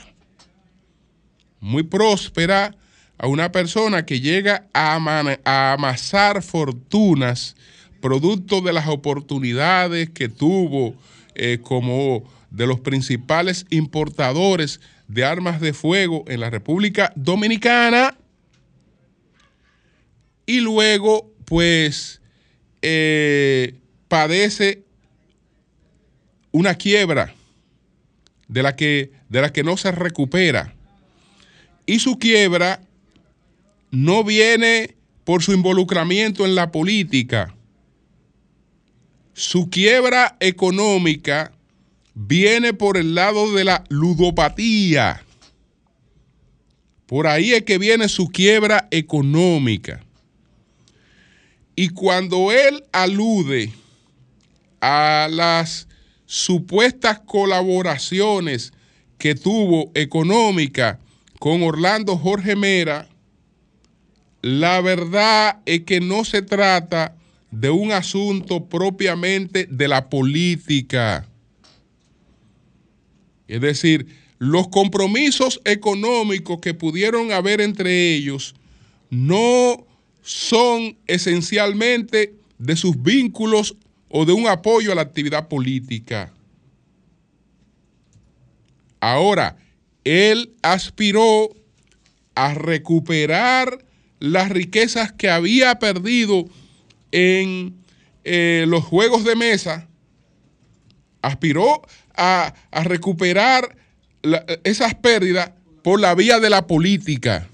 [1.59, 2.75] muy próspera,
[3.17, 4.95] a una persona que llega a,
[5.73, 7.55] amasar fortunas
[8.01, 10.95] producto de las oportunidades que tuvo
[11.33, 18.17] eh, como de los principales importadores de armas de fuego en la República Dominicana.
[20.45, 22.21] Y luego pues
[22.81, 23.75] eh,
[24.07, 24.83] padece
[26.51, 27.33] una quiebra
[28.47, 30.73] de la, que, de la que no se recupera.
[31.85, 32.81] Y su quiebra
[33.95, 37.55] no viene por su involucramiento en la política.
[39.33, 41.53] Su quiebra económica
[42.13, 45.23] viene por el lado de la ludopatía.
[47.05, 50.03] Por ahí es que viene su quiebra económica.
[51.75, 53.71] Y cuando él alude
[54.81, 55.87] a las
[56.25, 58.73] supuestas colaboraciones
[59.17, 60.99] que tuvo económica
[61.39, 63.07] con Orlando Jorge Mera,
[64.45, 67.15] la verdad es que no se trata
[67.49, 71.27] de un asunto propiamente de la política.
[73.47, 74.05] Es decir,
[74.37, 78.53] los compromisos económicos que pudieron haber entre ellos
[79.09, 79.83] no
[80.21, 83.75] son esencialmente de sus vínculos
[84.09, 86.31] o de un apoyo a la actividad política.
[88.99, 89.57] Ahora,
[90.03, 91.49] él aspiró
[92.35, 93.84] a recuperar
[94.19, 96.45] las riquezas que había perdido
[97.11, 97.75] en
[98.23, 99.87] eh, los juegos de mesa,
[101.21, 101.81] aspiró
[102.15, 103.75] a, recuperar
[104.63, 105.51] esas pérdidas
[105.83, 107.47] por la vía de la política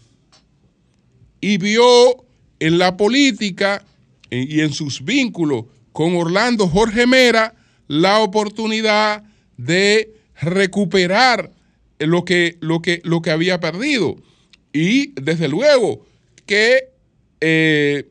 [1.42, 2.26] y vio
[2.60, 3.84] en la política
[4.30, 7.54] y en sus vínculos con Orlando Jorge Mera
[7.88, 9.24] la oportunidad
[9.58, 11.52] de recuperar
[12.00, 14.16] lo que, lo que, lo que había perdido.
[14.72, 16.06] Y desde luego
[16.52, 16.90] que
[17.40, 18.10] eh,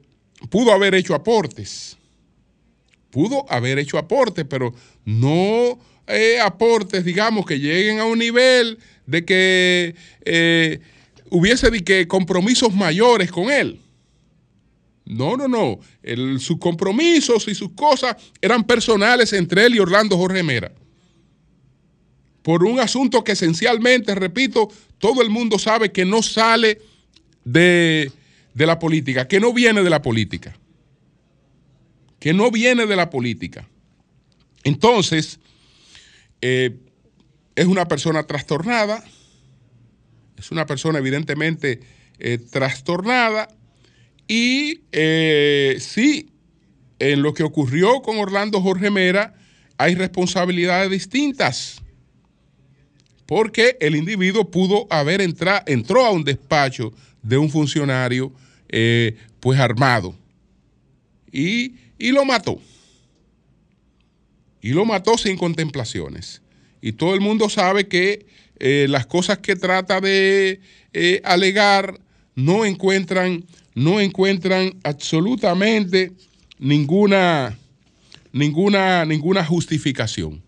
[0.48, 1.98] pudo haber hecho aportes.
[3.10, 4.72] Pudo haber hecho aportes, pero
[5.04, 10.80] no eh, aportes, digamos, que lleguen a un nivel de que eh,
[11.28, 13.78] hubiese que compromisos mayores con él.
[15.04, 15.78] No, no, no.
[16.38, 20.72] sus compromisos y sus cosas eran personales entre él y Orlando Jorge Mera.
[22.40, 26.78] Por un asunto que esencialmente, repito, todo el mundo sabe que no sale
[27.44, 28.10] de,
[28.54, 30.56] de la política, que no viene de la política.
[32.18, 33.68] Que no viene de la política.
[34.64, 35.40] Entonces,
[36.40, 36.76] eh,
[37.54, 39.04] es una persona trastornada,
[40.36, 41.80] es una persona evidentemente
[42.18, 43.48] eh, trastornada
[44.26, 46.30] y eh, sí,
[46.98, 49.34] en lo que ocurrió con Orlando Jorge Mera
[49.76, 51.82] hay responsabilidades distintas
[53.26, 58.32] porque el individuo pudo haber entrado, entró a un despacho de un funcionario
[59.40, 60.14] pues armado
[61.32, 62.60] y, y lo mató
[64.62, 66.42] y lo mató sin contemplaciones.
[66.82, 68.26] Y todo el mundo sabe que
[68.58, 70.60] eh, las cosas que trata de
[70.92, 72.00] eh, alegar
[72.34, 76.12] no encuentran, no encuentran absolutamente
[76.58, 77.58] ninguna,
[78.32, 80.42] ninguna, ninguna justificación.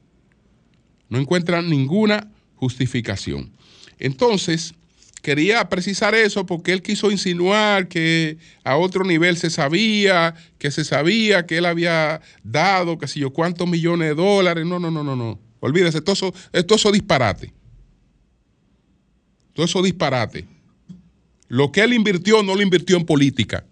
[1.09, 3.51] No encuentran ninguna justificación.
[3.99, 4.75] Entonces,
[5.23, 10.85] quería precisar eso porque él quiso insinuar que a otro nivel se sabía, que se
[10.85, 14.67] sabía que él había dado, qué sé yo, cuántos millones de dólares.
[14.67, 15.39] No, no, no, no, no.
[15.61, 17.53] Olvídese, esto es disparate.
[19.55, 20.45] Todo eso disparate.
[21.49, 23.65] Lo que él invirtió no lo invirtió en política.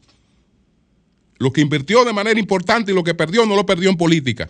[1.39, 4.49] Lo que invirtió de manera importante y lo que perdió no lo perdió en política.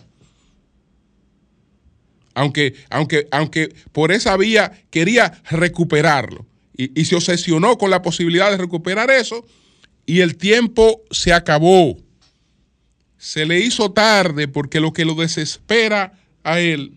[2.34, 6.49] Aunque, aunque, aunque por esa vía quería recuperarlo
[6.94, 9.44] y, se obsesionó con la posibilidad de recuperar eso
[10.06, 11.98] y el tiempo se acabó.
[13.18, 16.94] Se le hizo tarde porque lo que lo desespera a él,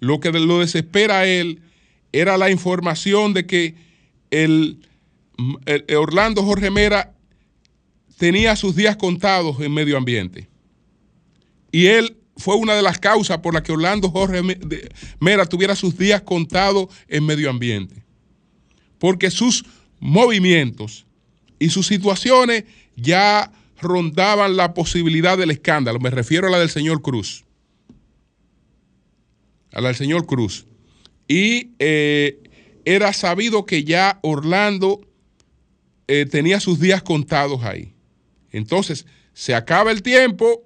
[0.00, 1.60] lo que lo desespera a él
[2.10, 3.74] era la información de que
[4.30, 4.80] el,
[5.96, 7.14] Orlando Jorge Mera
[8.18, 10.48] tenía sus días contados en medio ambiente.
[11.70, 14.42] Y él fue una de las causas por las que Orlando Jorge
[15.20, 18.02] Mera tuviera sus días contados en medio ambiente.
[19.02, 19.64] Porque sus
[19.98, 21.06] movimientos
[21.58, 25.98] y sus situaciones ya rondaban la posibilidad del escándalo.
[25.98, 27.44] Me refiero a la del señor Cruz.
[29.72, 30.66] A la del señor Cruz
[31.32, 32.42] y eh,
[32.84, 35.00] era sabido que ya Orlando
[36.06, 37.94] eh, tenía sus días contados ahí.
[38.50, 40.62] Entonces, se acaba el tiempo,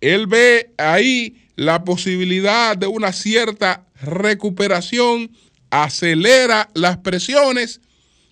[0.00, 5.32] él ve ahí la posibilidad de una cierta recuperación,
[5.70, 7.80] acelera las presiones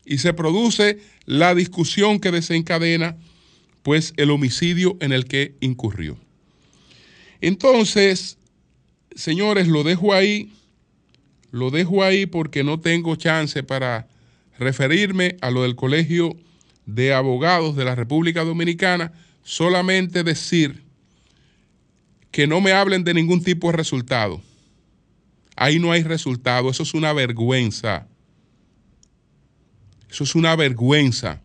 [0.05, 3.17] y se produce la discusión que desencadena
[3.83, 6.19] pues el homicidio en el que incurrió.
[7.41, 8.39] Entonces,
[9.15, 10.53] señores, lo dejo ahí
[11.51, 14.07] lo dejo ahí porque no tengo chance para
[14.59, 16.37] referirme a lo del Colegio
[16.87, 20.83] de Abogados de la República Dominicana, solamente decir
[22.31, 24.43] que no me hablen de ningún tipo de resultado.
[25.59, 28.07] Ahí no hay resultado, eso es una vergüenza.
[30.11, 31.43] Eso es una vergüenza.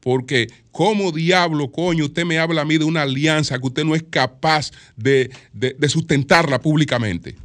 [0.00, 3.94] Porque, ¿cómo diablo, coño, usted me habla a mí de una alianza que usted no
[3.94, 7.36] es capaz de, de sustentarla públicamente?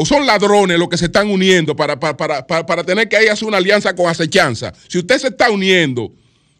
[0.00, 3.56] o son ladrones los que se están uniendo para, para, tener que ahí hacer una
[3.56, 4.72] alianza con acechanza.
[4.86, 6.12] Si usted se está uniendo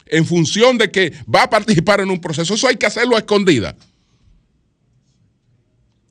[0.07, 3.19] en función de que va a participar en un proceso, eso hay que hacerlo a
[3.19, 3.77] escondida.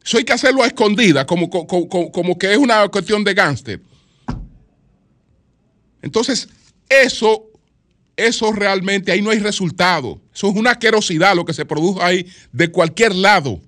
[0.09, 3.79] Eso hay que hacerlo a escondida, como, como, que es una cuestión de gángster.
[6.01, 6.49] Entonces,
[6.89, 7.45] eso,
[8.17, 10.19] eso realmente, ahí no hay resultado.
[10.35, 13.61] Eso es una querosidad lo que se produjo ahí de cualquier lado.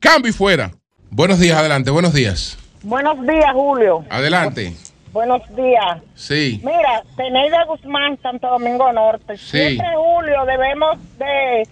[0.00, 0.72] Cambio y fuera.
[1.10, 2.58] Buenos días, adelante, buenos días.
[2.82, 4.04] Buenos días, Julio.
[4.10, 4.74] Adelante.
[5.12, 6.02] Buenos días.
[6.16, 6.60] Sí.
[6.64, 9.36] Mira, Teneida Guzmán, Santo Domingo Norte.
[9.36, 9.46] Sí.
[9.46, 11.68] Siempre, Julio, debemos de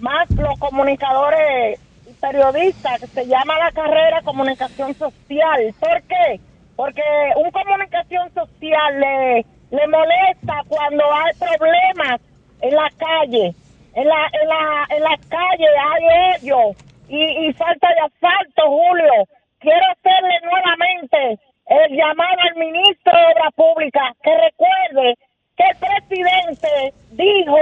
[0.00, 1.78] más los comunicadores
[2.22, 5.74] y periodistas, que se llama la carrera comunicación social.
[5.78, 6.40] ¿Por qué?
[6.76, 7.02] Porque
[7.36, 12.20] un comunicación social le, le molesta cuando hay problemas
[12.60, 13.54] en la calle.
[13.94, 16.76] En la, en la, en las calles hay ellos
[17.08, 19.12] y, falta de asalto, Julio.
[19.58, 25.14] Quiero hacerle nuevamente el llamado al ministro de Obras Públicas que recuerde
[25.56, 27.58] que el presidente dijo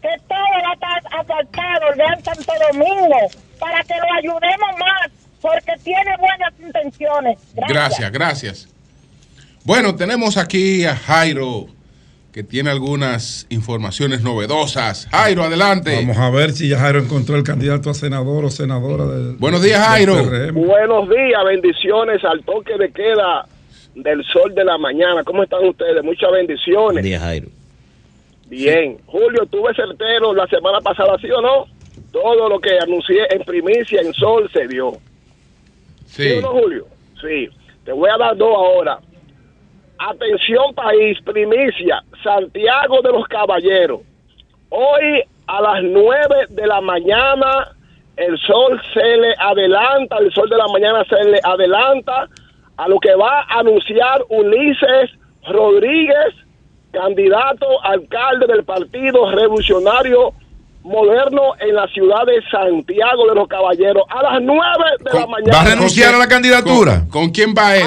[0.00, 3.28] que todo va a estar asfaltado el Gran Santo Domingo
[3.62, 7.38] para que lo ayudemos más porque tiene buenas intenciones.
[7.68, 8.12] gracias.
[8.12, 8.68] gracias.
[9.64, 11.66] Bueno, tenemos aquí a Jairo
[12.32, 15.06] que tiene algunas informaciones novedosas.
[15.10, 15.94] Jairo, adelante.
[15.94, 19.36] Vamos a ver si ya Jairo encontró el candidato a senador o senadora del.
[19.36, 20.14] Buenos días, Jairo.
[20.52, 23.46] Buenos días, bendiciones al toque de queda
[23.94, 25.22] del sol de la mañana.
[25.24, 26.02] ¿Cómo están ustedes?
[26.02, 26.94] Muchas bendiciones.
[26.94, 27.48] Buenos días, Jairo.
[28.48, 28.98] Bien.
[29.06, 31.66] Julio, tuve certero la semana pasada, ¿sí o no?
[32.12, 34.92] Todo lo que anuncié en primicia en sol se dio.
[36.06, 36.28] Sí.
[36.28, 36.86] ¿Sí no, Julio?
[37.20, 37.48] Sí.
[37.84, 38.98] Te voy a dar dos ahora.
[39.98, 44.00] Atención país, primicia, Santiago de los Caballeros.
[44.68, 47.72] Hoy a las 9 de la mañana
[48.16, 52.28] el sol se le adelanta, el sol de la mañana se le adelanta
[52.76, 55.10] a lo que va a anunciar Ulises
[55.48, 56.34] Rodríguez,
[56.92, 60.34] candidato alcalde del Partido Revolucionario
[60.82, 64.60] Moderno en la ciudad de Santiago de los Caballeros a las 9
[65.00, 65.52] de la mañana.
[65.56, 67.04] ¿Va a renunciar a la candidatura?
[67.10, 67.84] ¿Con, quién va él?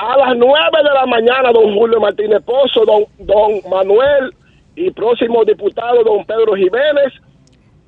[0.00, 4.34] a las 9 de la mañana, don Julio Martínez Pozo, don, don Manuel
[4.74, 7.12] y próximo diputado, don Pedro Jiménez,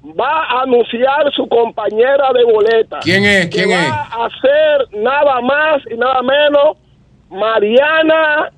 [0.05, 2.99] va a anunciar su compañera de boleta.
[3.01, 3.49] ¿Quién es?
[3.49, 3.91] ¿Quién que es?
[3.91, 6.77] Va a ser nada más y nada menos
[7.31, 8.53] Mariana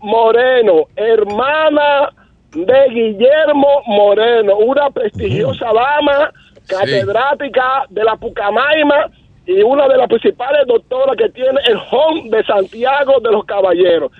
[0.00, 2.10] Moreno, hermana
[2.52, 6.32] de Guillermo Moreno, una prestigiosa dama
[6.66, 9.10] catedrática de la Pucamaima
[9.46, 14.12] y una de las principales doctoras que tiene el home de Santiago de los Caballeros.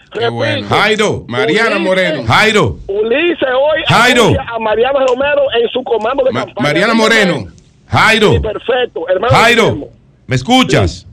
[0.68, 2.24] Jairo, Mariana Moreno.
[2.26, 2.76] Jairo.
[2.88, 4.32] Ulises hoy Jairo.
[4.48, 6.54] a Mariana Romero en su comando de campaña.
[6.60, 7.46] Mariana Moreno.
[7.86, 8.40] Jairo.
[8.40, 9.32] perfecto, hermano.
[9.34, 9.78] Jairo,
[10.26, 10.90] ¿me escuchas?
[10.90, 11.09] Sí,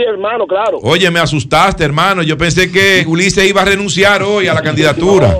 [0.00, 0.78] hermano, claro.
[0.82, 2.22] Oye, me asustaste, hermano.
[2.22, 5.38] Yo pensé que Ulises iba a renunciar hoy a la candidatura.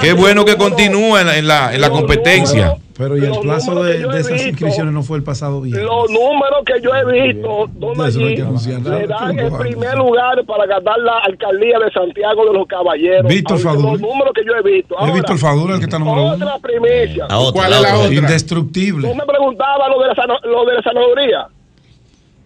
[0.00, 2.76] Qué bueno que continúa en la, en la, competencia.
[2.96, 5.76] Pero y el plazo de, esas inscripciones no fue el pasado día.
[5.78, 10.98] Los números que yo he visto, donde allí le dan el primer lugar para ganar
[11.00, 13.26] la alcaldía de Santiago de los Caballeros.
[13.26, 13.92] Víctor Fadura.
[13.92, 14.96] Los números que yo he visto.
[14.98, 16.34] es Víctor Fadura el que está número uno.
[16.34, 17.26] Otra primicia.
[17.52, 18.14] ¿Cuál es la otra?
[18.14, 19.08] Indestructible.
[19.08, 21.46] Tú me preguntabas lo de la, lo de la sanaduría.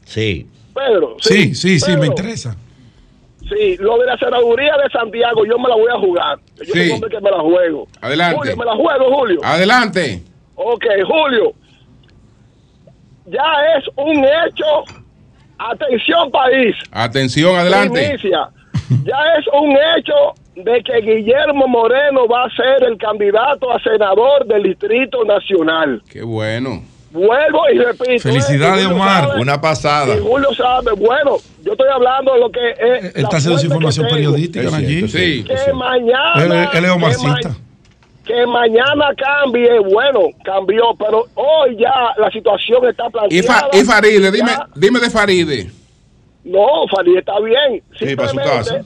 [0.04, 0.46] Sí.
[0.78, 1.16] Pedro.
[1.20, 2.56] Sí, sí, sí, me interesa.
[3.48, 6.38] Sí, lo de la senaduría de Santiago yo me la voy a jugar.
[6.58, 7.88] Yo soy un hombre que me la juego.
[8.00, 8.36] Adelante.
[8.36, 9.40] Julio, me la juego, Julio.
[9.42, 10.22] Adelante.
[10.54, 11.52] Ok, Julio.
[13.26, 14.84] Ya es un hecho.
[15.58, 16.76] Atención, país.
[16.92, 18.18] Atención, adelante.
[19.04, 24.46] Ya es un hecho de que Guillermo Moreno va a ser el candidato a senador
[24.46, 26.02] del Distrito Nacional.
[26.10, 26.82] Qué bueno.
[27.10, 28.10] Vuelvo y repito.
[28.10, 28.20] ¿eh?
[28.20, 29.38] Felicidades, Omar.
[29.38, 30.14] Una pasada.
[30.14, 33.04] Y Julio sabe, bueno, yo estoy hablando de lo que es.
[33.16, 35.08] Él está haciendo su información periodística allí.
[35.08, 35.44] Sí.
[35.44, 36.70] Que mañana.
[36.74, 37.56] Él, es Omarcita.
[38.24, 43.70] Que, mañana cambie, bueno, cambió, pero hoy ya la situación está planteada.
[43.72, 45.70] Y, Faride, dime, dime de Faride.
[46.44, 47.82] No, Faride está bien.
[47.98, 48.82] Sí, para su casa.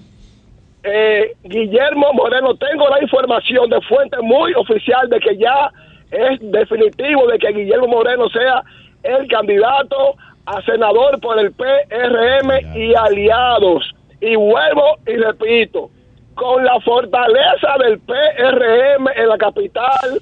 [0.85, 5.71] Eh, Guillermo Moreno, tengo la información de fuente muy oficial de que ya
[6.13, 8.63] es definitivo de que Guillermo Moreno sea
[9.03, 10.15] el candidato
[10.47, 13.95] a senador por el PRM y aliados.
[14.21, 15.91] Y vuelvo y repito,
[16.35, 20.21] con la fortaleza del PRM en la capital,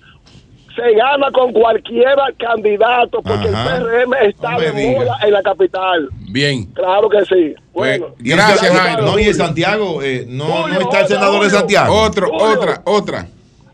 [0.74, 6.08] se gana con cualquier candidato porque el PRM está de moda en la capital.
[6.30, 6.64] Bien.
[6.66, 7.54] Claro que sí.
[7.72, 9.00] Pues, bueno, gracias.
[9.00, 11.94] No, y en Santiago, eh, no, no, está el senador de Santiago.
[11.94, 13.26] Otro, otra, otra.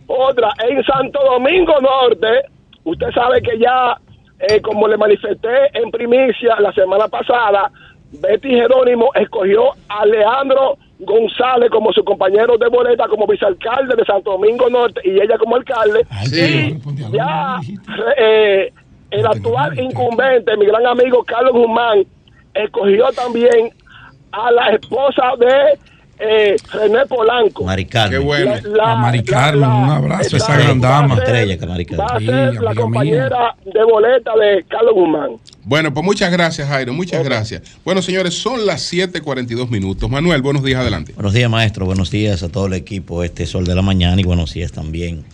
[0.07, 2.47] Otra, en Santo Domingo Norte,
[2.85, 3.97] usted sabe que ya,
[4.39, 7.71] eh, como le manifesté en primicia la semana pasada,
[8.13, 14.33] Betty Jerónimo escogió a Leandro González como su compañero de boleta, como vicealcalde de Santo
[14.33, 16.07] Domingo Norte y ella como alcalde.
[16.25, 16.79] sí.
[17.13, 17.59] ya
[18.17, 18.73] eh,
[19.11, 22.05] el actual incumbente, mi gran amigo Carlos Guzmán,
[22.55, 23.71] escogió también
[24.33, 25.79] a la esposa de
[26.19, 27.65] eh, René Polanco.
[27.65, 28.19] Maricarmen.
[28.19, 28.55] Qué bueno.
[28.65, 31.17] La, Maricarmen, un abrazo, esa gran dama.
[31.17, 32.07] Estrella que Maricarmen.
[32.07, 35.31] Va a ser la compañera de boleta de Carlos Guzmán.
[35.65, 37.63] Bueno, pues muchas gracias, Jairo, muchas gracias.
[37.85, 40.09] Bueno, señores, son las 7:42 minutos.
[40.09, 41.13] Manuel, buenos días, adelante.
[41.13, 41.87] Buenos días, maestro.
[41.87, 45.25] Buenos días a todo el equipo, este Sol de la Mañana, y buenos días también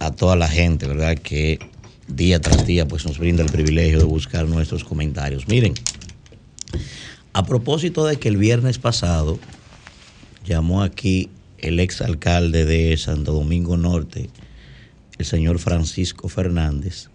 [0.00, 1.16] a toda la gente, ¿verdad?
[1.16, 1.58] Que
[2.08, 5.46] día tras día pues nos brinda el privilegio de buscar nuestros comentarios.
[5.48, 5.74] Miren,
[7.32, 9.38] a propósito de que el viernes pasado
[10.44, 14.30] llamó aquí el exalcalde de Santo Domingo Norte,
[15.18, 17.10] el señor Francisco Fernández.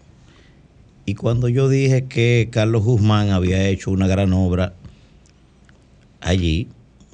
[1.04, 4.74] Y cuando yo dije que Carlos Guzmán había hecho una gran obra
[6.20, 6.68] allí,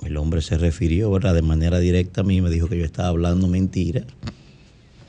[0.04, 1.34] el hombre se refirió ¿verdad?
[1.34, 4.02] de manera directa a mí, me dijo que yo estaba hablando mentira.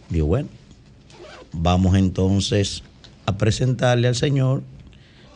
[0.09, 0.49] Digo, bueno,
[1.53, 2.83] vamos entonces
[3.25, 4.63] a presentarle al señor,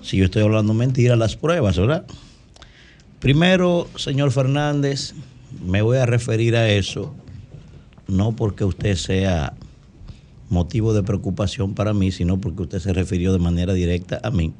[0.01, 2.05] si yo estoy hablando mentira, las pruebas, ¿verdad?
[3.19, 5.13] Primero, señor Fernández,
[5.63, 7.13] me voy a referir a eso,
[8.07, 9.53] no porque usted sea
[10.49, 14.53] motivo de preocupación para mí, sino porque usted se refirió de manera directa a mí.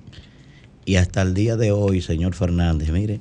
[0.86, 3.20] Y hasta el día de hoy, señor Fernández, mire,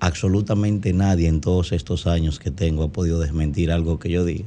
[0.00, 4.46] absolutamente nadie en todos estos años que tengo ha podido desmentir algo que yo diga.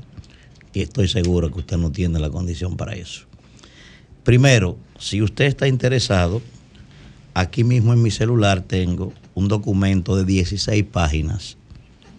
[0.73, 3.25] Y estoy seguro que usted no tiene la condición para eso.
[4.23, 6.41] Primero, si usted está interesado,
[7.33, 11.57] aquí mismo en mi celular tengo un documento de 16 páginas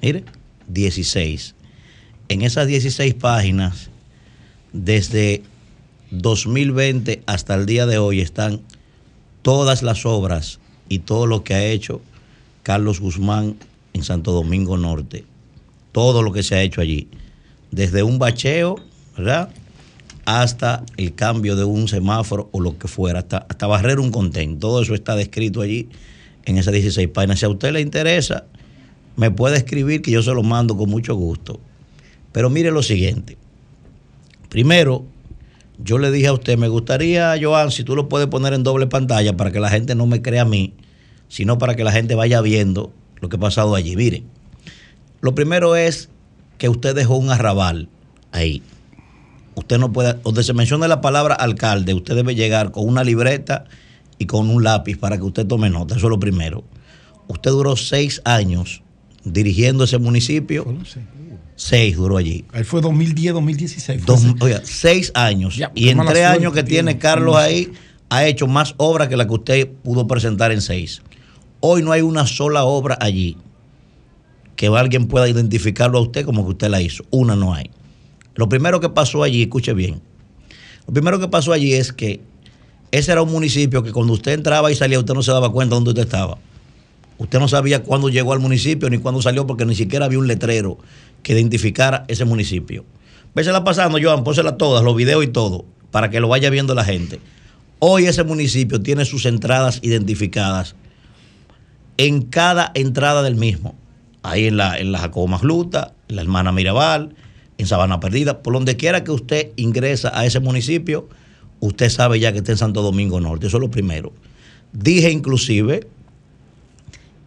[0.01, 0.25] Mire,
[0.69, 1.55] 16.
[2.29, 3.91] En esas 16 páginas,
[4.73, 5.43] desde
[6.11, 8.61] 2020 hasta el día de hoy, están
[9.43, 12.01] todas las obras y todo lo que ha hecho
[12.63, 13.57] Carlos Guzmán
[13.93, 15.25] en Santo Domingo Norte.
[15.93, 17.09] Todo lo que se ha hecho allí.
[17.71, 18.77] Desde un bacheo,
[19.17, 19.51] ¿verdad?
[20.27, 24.59] Hasta el cambio de un semáforo o lo que fuera, hasta, hasta barrer un contén.
[24.59, 25.89] Todo eso está descrito allí
[26.45, 27.41] en esas 16 páginas.
[27.41, 28.45] Si a usted le interesa,
[29.19, 31.59] me puede escribir que yo se lo mando con mucho gusto.
[32.31, 33.37] Pero mire lo siguiente.
[34.49, 35.05] Primero,
[35.77, 38.87] yo le dije a usted, me gustaría, Joan, si tú lo puedes poner en doble
[38.87, 40.73] pantalla para que la gente no me crea a mí,
[41.27, 43.97] sino para que la gente vaya viendo lo que ha pasado allí.
[43.97, 44.23] Mire,
[45.21, 46.11] lo primero es
[46.57, 47.89] que usted dejó un arrabal
[48.31, 48.63] ahí.
[49.57, 53.65] Usted no puede, donde se menciona la palabra alcalde, usted debe llegar con una libreta
[54.17, 55.97] y con un lápiz para que usted tome nota.
[55.97, 56.63] Eso es lo primero.
[57.27, 58.85] Usted duró seis años
[59.25, 60.67] dirigiendo ese municipio.
[61.57, 62.45] Seis duró allí.
[62.53, 64.03] Ahí fue 2010, 2016.
[64.41, 65.59] oiga, seis años.
[65.75, 67.73] y en tres años que tiene Carlos ahí,
[68.11, 71.03] ha hecho más obras que la que usted pudo presentar en seis.
[71.61, 73.37] Hoy no hay una sola obra allí
[74.55, 77.05] que alguien pueda identificarlo a usted como que usted la hizo.
[77.11, 77.71] Una no hay.
[78.35, 80.01] Lo primero que pasó allí, escuche bien,
[80.87, 82.21] lo primero que pasó allí es que
[82.91, 85.75] ese era un municipio que cuando usted entraba y salía, usted no se daba cuenta
[85.75, 86.39] dónde usted estaba.
[87.19, 90.29] Usted no sabía cuándo llegó al municipio ni cuándo salió porque ni siquiera había un
[90.29, 90.79] letrero
[91.23, 92.85] que identificara ese municipio.
[93.35, 96.85] Vésela pasando, Joan, pónsela todas, los videos y todo, para que lo vaya viendo la
[96.85, 97.21] gente.
[97.81, 100.77] Hoy ese municipio tiene sus entradas identificadas
[101.97, 103.75] en cada entrada del mismo.
[104.23, 107.15] Ahí en la, en la Jacobo Magluta, en la hermana Mirabal,
[107.59, 111.09] en Sabana Perdida, por donde quiera que usted ingresa a ese municipio,
[111.61, 113.49] usted sabe ya que está en Santo Domingo Norte.
[113.49, 114.13] Eso es lo primero.
[114.73, 115.89] Dije inclusive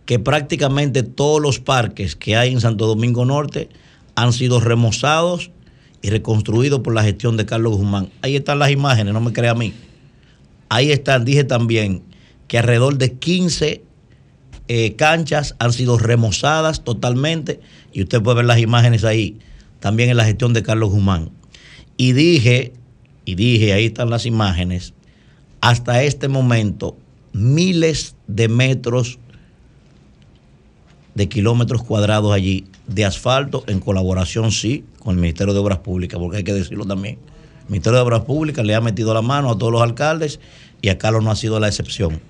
[0.06, 3.70] que prácticamente todos los parques que hay en Santo Domingo Norte
[4.16, 5.52] han sido remozados
[6.02, 8.10] y reconstruidos por la gestión de Carlos Guzmán.
[8.22, 9.74] Ahí están las imágenes, no me crea a mí.
[10.70, 12.04] Ahí están, dije también
[12.48, 13.84] que alrededor de 15
[14.68, 17.60] eh, canchas han sido remozadas totalmente
[17.94, 19.38] y usted puede ver las imágenes ahí,
[19.80, 21.30] también en la gestión de Carlos Guzmán.
[21.98, 22.74] Y dije,
[23.26, 24.94] y dije, ahí están las imágenes,
[25.60, 26.98] hasta este momento
[27.34, 29.20] miles de metros
[31.16, 36.20] de kilómetros cuadrados allí de asfalto en colaboración, sí, con el Ministerio de Obras Públicas,
[36.20, 37.18] porque hay que decirlo también.
[37.66, 40.40] El Ministerio de Obras Públicas le ha metido la mano a todos los alcaldes
[40.82, 42.22] y a Carlos no ha sido la excepción.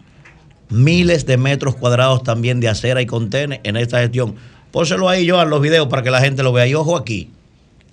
[0.70, 4.36] Miles de metros cuadrados también de acera y contenes en esta gestión.
[4.72, 6.68] Pónselo ahí yo a los videos para que la gente lo vea.
[6.68, 7.30] Y ojo aquí,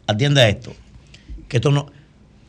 [0.07, 0.73] atienda esto,
[1.49, 1.87] que esto no,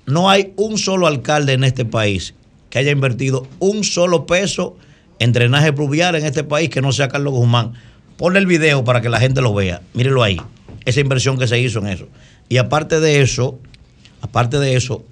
[0.05, 2.35] no hay un solo alcalde en este país
[2.69, 4.77] que haya invertido un solo peso
[5.19, 7.73] en drenaje pluvial en este país que no sea Carlos Guzmán.
[8.19, 9.81] Ponle el video para que la gente lo vea.
[9.93, 10.41] Mírelo ahí.
[10.83, 12.09] Esa inversión que se hizo en eso.
[12.49, 13.57] Y aparte de eso,
[14.19, 15.05] aparte de eso,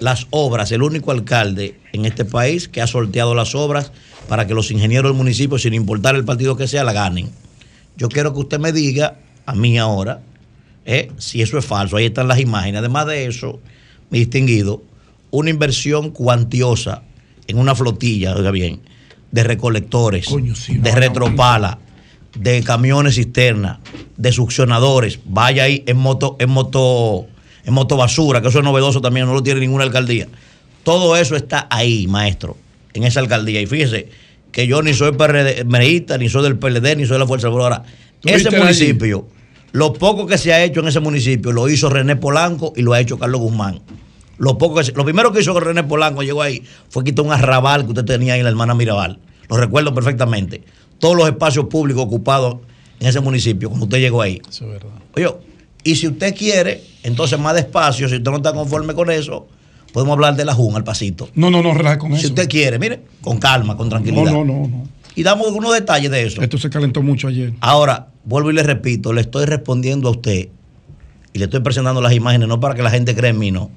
[0.00, 3.92] las obras, el único alcalde en este país que ha sorteado las obras
[4.30, 7.28] para que los ingenieros del municipio, sin importar el partido que sea, la ganen.
[7.98, 10.22] Yo quiero que usted me diga, a mí ahora,
[10.86, 11.98] eh, si eso es falso.
[11.98, 12.78] Ahí están las imágenes.
[12.78, 13.60] Además de eso,
[14.08, 14.82] mi distinguido,
[15.30, 17.02] una inversión cuantiosa
[17.46, 18.80] en una flotilla, oiga bien,
[19.32, 20.28] de recolectores,
[20.66, 21.80] de retropala,
[22.34, 23.80] de camiones cisterna,
[24.16, 27.26] de succionadores, vaya ahí en moto, en moto,
[27.64, 30.28] en moto basura, que eso es novedoso también, no lo tiene ninguna alcaldía.
[30.82, 32.56] Todo eso está ahí, maestro,
[32.92, 33.60] en esa alcaldía.
[33.60, 34.08] Y fíjese
[34.52, 37.82] que yo ni soy PRDista, ni soy del PLD, ni soy de la Fuerza Ahora,
[38.22, 39.26] ese municipio,
[39.72, 42.92] lo poco que se ha hecho en ese municipio lo hizo René Polanco y lo
[42.92, 43.80] ha hecho Carlos Guzmán.
[44.36, 47.84] Lo, poco que lo primero que hizo René Polanco llegó ahí fue quitar un arrabal
[47.84, 49.18] que usted tenía ahí en la hermana Mirabal.
[49.48, 50.62] Lo recuerdo perfectamente
[50.98, 52.58] todos los espacios públicos ocupados
[53.00, 54.40] en ese municipio cuando usted llegó ahí.
[54.48, 54.90] Eso es verdad.
[55.16, 55.28] Oye,
[55.82, 59.46] y si usted quiere, entonces más despacio, si usted no está conforme con eso,
[59.92, 61.28] podemos hablar de la Jun al pasito.
[61.34, 62.22] No, no, no, relaje con eso.
[62.22, 64.24] Si usted quiere, mire, con calma, con tranquilidad.
[64.24, 64.88] No, no, no, no.
[65.14, 66.42] Y damos algunos detalles de eso.
[66.42, 67.52] Esto se calentó mucho ayer.
[67.60, 70.48] Ahora, vuelvo y le repito, le estoy respondiendo a usted
[71.32, 73.70] y le estoy presentando las imágenes, no para que la gente crea en mí, no.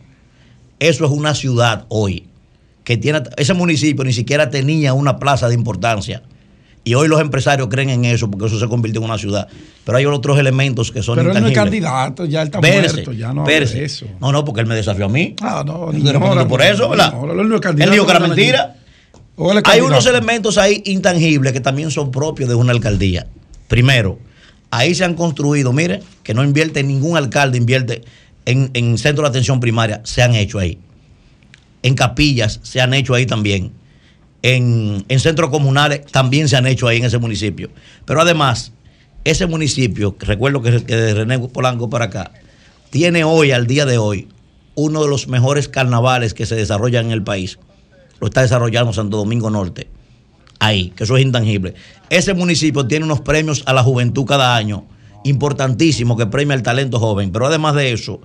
[0.79, 2.27] Eso es una ciudad hoy
[2.83, 6.23] que tiene, ese municipio ni siquiera tenía una plaza de importancia
[6.87, 9.49] y hoy los empresarios creen en eso porque eso se convirtió en una ciudad.
[9.83, 13.11] Pero hay otros elementos que son Pero él no es candidato, ya él está muerto,
[13.11, 14.05] ya no de eso.
[14.21, 15.35] No, no, porque él me desafió a mí.
[15.41, 16.47] Ah, no, no.
[16.47, 17.11] por eso, ¿verdad?
[17.11, 17.65] No, él no es.
[17.65, 18.75] Él dijo que era mentira.
[19.65, 23.27] Hay unos elementos ahí intangibles que también son propios de una alcaldía.
[23.67, 24.17] Primero,
[24.71, 28.03] ahí se han construido, mire, que no invierte ningún alcalde, invierte
[28.45, 30.79] en, en centros de atención primaria, se han hecho ahí.
[31.83, 33.73] En capillas se han hecho ahí también
[34.41, 37.69] en, centros comunales también se han hecho ahí en ese municipio.
[38.05, 38.71] Pero además,
[39.23, 42.31] ese municipio, recuerdo que, que René Polanco para acá,
[42.89, 44.27] tiene hoy, al día de hoy,
[44.75, 47.59] uno de los mejores carnavales que se desarrollan en el país.
[48.19, 49.89] Lo está desarrollando Santo Domingo Norte.
[50.59, 51.75] Ahí, que eso es intangible.
[52.09, 54.85] Ese municipio tiene unos premios a la juventud cada año,
[55.23, 57.31] importantísimos, que premia el talento joven.
[57.31, 58.21] Pero además de eso,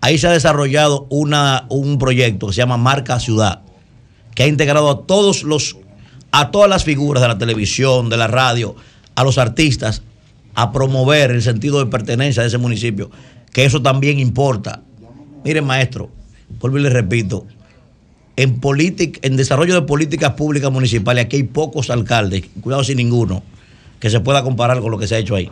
[0.00, 3.62] ahí se ha desarrollado una, un proyecto que se llama Marca Ciudad
[4.36, 5.78] que ha integrado a todos los,
[6.30, 8.76] a todas las figuras de la televisión, de la radio,
[9.16, 10.02] a los artistas,
[10.54, 13.10] a promover el sentido de pertenencia de ese municipio,
[13.52, 14.82] que eso también importa.
[15.42, 16.10] Miren, maestro,
[16.60, 17.46] vuelvo y le repito,
[18.36, 18.60] en,
[19.22, 23.42] en desarrollo de políticas públicas municipales, aquí hay pocos alcaldes, cuidado sin ninguno,
[23.98, 25.50] que se pueda comparar con lo que se ha hecho ahí.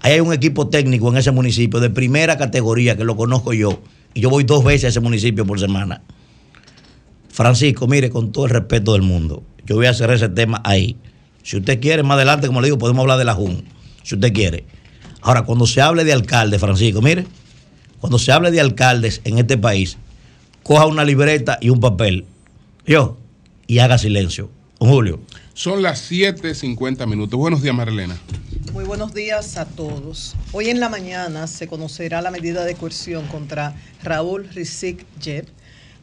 [0.00, 3.78] Ahí hay un equipo técnico en ese municipio de primera categoría que lo conozco yo,
[4.14, 6.02] y yo voy dos veces a ese municipio por semana.
[7.36, 10.96] Francisco, mire, con todo el respeto del mundo, yo voy a hacer ese tema ahí.
[11.42, 13.62] Si usted quiere, más adelante, como le digo, podemos hablar de la JUN,
[14.02, 14.64] si usted quiere.
[15.20, 17.26] Ahora, cuando se hable de alcalde, Francisco, mire,
[18.00, 19.98] cuando se hable de alcaldes en este país,
[20.62, 22.24] coja una libreta y un papel,
[22.86, 23.18] yo,
[23.66, 24.48] y haga silencio.
[24.78, 25.20] Julio.
[25.52, 27.38] Son las 7.50 minutos.
[27.38, 28.16] Buenos días, Marilena.
[28.72, 30.36] Muy buenos días a todos.
[30.52, 35.46] Hoy en la mañana se conocerá la medida de coerción contra Raúl Rizik Jeb,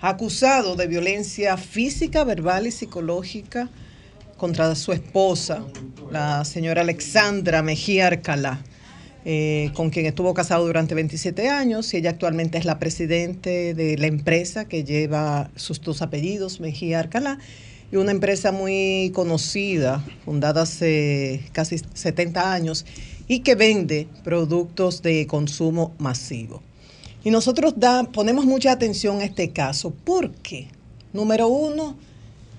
[0.04, 3.70] acusado de violencia física, verbal y psicológica
[4.36, 5.64] contra su esposa,
[6.12, 8.62] la señora Alexandra Mejía Arcalá,
[9.24, 13.98] eh, con quien estuvo casado durante 27 años y ella actualmente es la presidente de
[13.98, 17.40] la empresa que lleva sus dos apellidos, Mejía Arcalá,
[17.90, 22.86] y una empresa muy conocida, fundada hace casi 70 años
[23.30, 26.62] y que vende productos de consumo masivo.
[27.24, 27.76] Y nosotros
[28.12, 30.68] ponemos mucha atención a este caso porque,
[31.14, 31.96] número uno,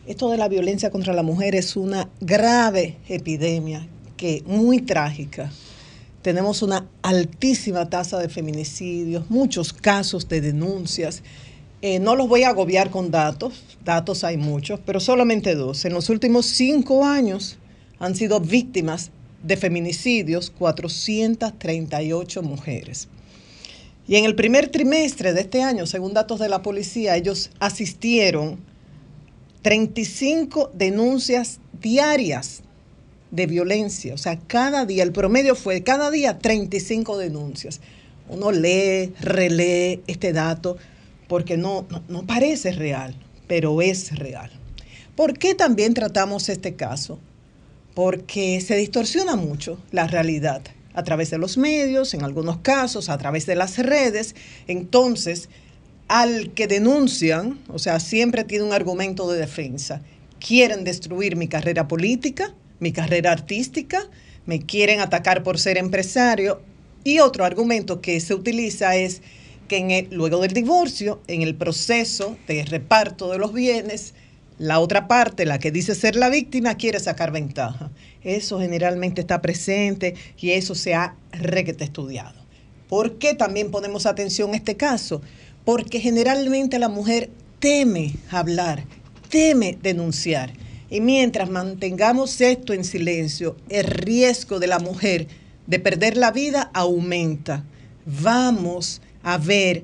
[0.07, 3.87] esto de la violencia contra la mujer es una grave epidemia
[4.17, 5.53] que muy trágica.
[6.23, 11.23] Tenemos una altísima tasa de feminicidios, muchos casos de denuncias.
[11.83, 15.85] Eh, no los voy a agobiar con datos, datos hay muchos, pero solamente dos.
[15.85, 17.59] En los últimos cinco años
[17.99, 19.11] han sido víctimas
[19.43, 23.09] de feminicidios 438 mujeres.
[24.07, 28.59] Y en el primer trimestre de este año, según datos de la policía, ellos asistieron
[29.63, 32.63] 35 denuncias diarias
[33.31, 34.13] de violencia.
[34.13, 37.81] O sea, cada día, el promedio fue cada día 35 denuncias.
[38.29, 40.77] Uno lee, relee este dato
[41.27, 43.15] porque no, no, parece real,
[43.47, 44.51] pero es real.
[45.17, 47.19] ¿Por qué también tratamos este caso?
[47.95, 50.63] Porque se distorsiona mucho la realidad
[50.95, 54.35] a través de los medios, en algunos casos a través de las redes.
[54.67, 55.49] Entonces,
[56.09, 60.03] al que denuncian, o sea, siempre tiene un argumento de defensa.
[60.39, 64.09] Quieren destruir mi carrera política, mi carrera artística,
[64.47, 66.61] me quieren atacar por ser empresario.
[67.03, 69.23] Y otro argumento que se utiliza es
[69.69, 74.15] que en luego del divorcio, en el proceso de reparto de los bienes,
[74.59, 77.91] la otra parte, la que dice ser la víctima, quiere sacar ventaja.
[78.23, 82.45] Eso generalmente está presente y eso se ha requete estudiado.
[82.89, 85.23] ¿Por qué también ponemos atención a este caso?
[85.65, 88.85] Porque generalmente la mujer teme hablar,
[89.29, 90.53] teme denunciar.
[90.91, 95.27] Y mientras mantengamos esto en silencio, el riesgo de la mujer
[95.67, 97.65] de perder la vida aumenta.
[98.07, 99.83] Vamos a ver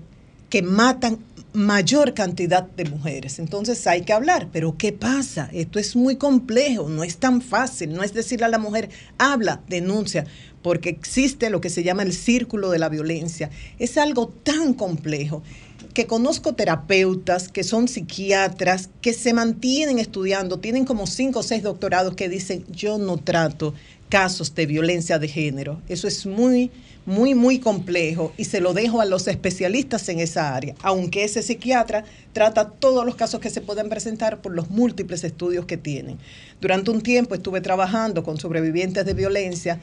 [0.51, 1.19] que matan
[1.53, 3.39] mayor cantidad de mujeres.
[3.39, 5.49] Entonces hay que hablar, pero ¿qué pasa?
[5.53, 9.63] Esto es muy complejo, no es tan fácil, no es decirle a la mujer, habla,
[9.69, 10.27] denuncia,
[10.63, 13.51] porque existe lo que se llama el círculo de la violencia.
[13.79, 15.43] Es algo tan complejo
[15.95, 21.63] que conozco terapeutas que son psiquiatras que se mantienen estudiando, tienen como cinco o seis
[21.63, 23.75] doctorados que dicen, yo no trato
[24.09, 25.81] casos de violencia de género.
[25.89, 26.71] Eso es muy
[27.11, 31.43] muy, muy complejo y se lo dejo a los especialistas en esa área, aunque ese
[31.43, 36.19] psiquiatra trata todos los casos que se pueden presentar por los múltiples estudios que tienen.
[36.61, 39.81] Durante un tiempo estuve trabajando con sobrevivientes de violencia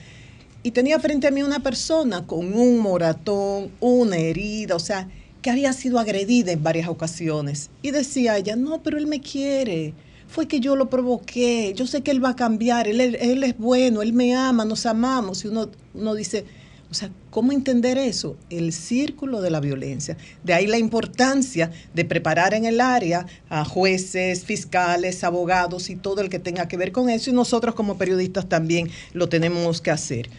[0.63, 5.09] y tenía frente a mí una persona con un moratón, una herida, o sea,
[5.41, 7.71] que había sido agredida en varias ocasiones.
[7.81, 9.93] Y decía ella, no, pero él me quiere,
[10.29, 13.57] fue que yo lo provoqué, yo sé que él va a cambiar, él, él es
[13.57, 15.43] bueno, él me ama, nos amamos.
[15.43, 16.45] Y uno, uno dice,
[16.89, 18.37] o sea, ¿cómo entender eso?
[18.49, 20.15] El círculo de la violencia.
[20.43, 26.21] De ahí la importancia de preparar en el área a jueces, fiscales, abogados y todo
[26.21, 27.29] el que tenga que ver con eso.
[27.29, 30.29] Y nosotros como periodistas también lo tenemos que hacer.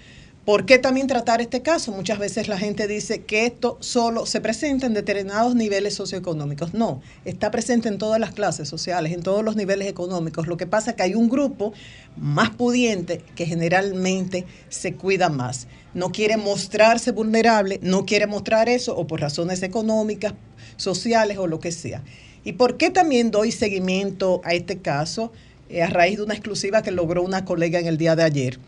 [0.49, 1.93] ¿Por qué también tratar este caso?
[1.93, 6.73] Muchas veces la gente dice que esto solo se presenta en determinados niveles socioeconómicos.
[6.73, 10.47] No, está presente en todas las clases sociales, en todos los niveles económicos.
[10.47, 11.75] Lo que pasa es que hay un grupo
[12.17, 15.69] más pudiente que generalmente se cuida más.
[15.93, 20.33] No quiere mostrarse vulnerable, no quiere mostrar eso o por razones económicas,
[20.79, 22.03] sociales o lo que sea.
[22.43, 25.31] ¿Y por qué también doy seguimiento a este caso?
[25.69, 28.59] Eh, a raíz de una exclusiva que logró una colega en el día de ayer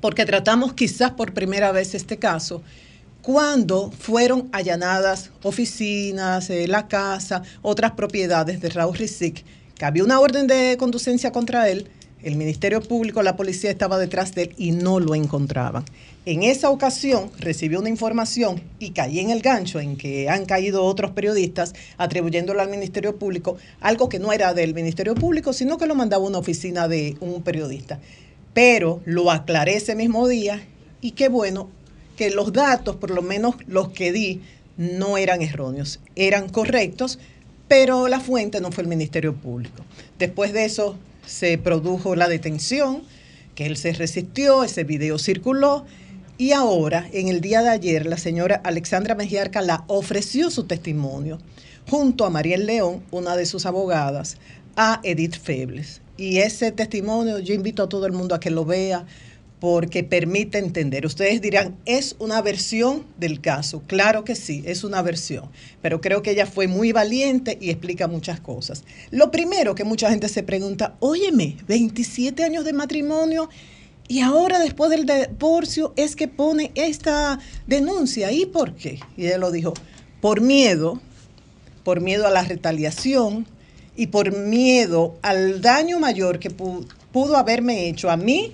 [0.00, 2.62] porque tratamos quizás por primera vez este caso,
[3.22, 9.44] cuando fueron allanadas oficinas, eh, la casa, otras propiedades de Raúl Rizik,
[9.74, 11.88] que había una orden de conducencia contra él,
[12.22, 15.84] el Ministerio Público, la policía estaba detrás de él y no lo encontraban.
[16.26, 20.84] En esa ocasión recibió una información y caí en el gancho en que han caído
[20.84, 25.86] otros periodistas atribuyéndolo al Ministerio Público, algo que no era del Ministerio Público, sino que
[25.86, 28.00] lo mandaba una oficina de un periodista
[28.58, 30.60] pero lo aclaré ese mismo día
[31.00, 31.70] y qué bueno
[32.16, 34.40] que los datos, por lo menos los que di,
[34.76, 37.20] no eran erróneos, eran correctos,
[37.68, 39.84] pero la fuente no fue el Ministerio Público.
[40.18, 43.04] Después de eso se produjo la detención,
[43.54, 45.86] que él se resistió, ese video circuló
[46.36, 51.38] y ahora, en el día de ayer, la señora Alexandra Mejía Arcalá ofreció su testimonio
[51.88, 54.36] junto a Mariel León, una de sus abogadas,
[54.74, 56.00] a Edith Febles.
[56.18, 59.06] Y ese testimonio yo invito a todo el mundo a que lo vea
[59.60, 61.06] porque permite entender.
[61.06, 63.82] Ustedes dirán, es una versión del caso.
[63.86, 65.48] Claro que sí, es una versión,
[65.80, 68.84] pero creo que ella fue muy valiente y explica muchas cosas.
[69.10, 73.48] Lo primero que mucha gente se pregunta, óyeme, 27 años de matrimonio
[74.08, 78.32] y ahora después del divorcio es que pone esta denuncia.
[78.32, 78.98] ¿Y por qué?
[79.16, 79.74] Y ella lo dijo,
[80.20, 81.00] por miedo,
[81.84, 83.46] por miedo a la retaliación
[83.98, 88.52] y por miedo al daño mayor que pudo haberme hecho a mí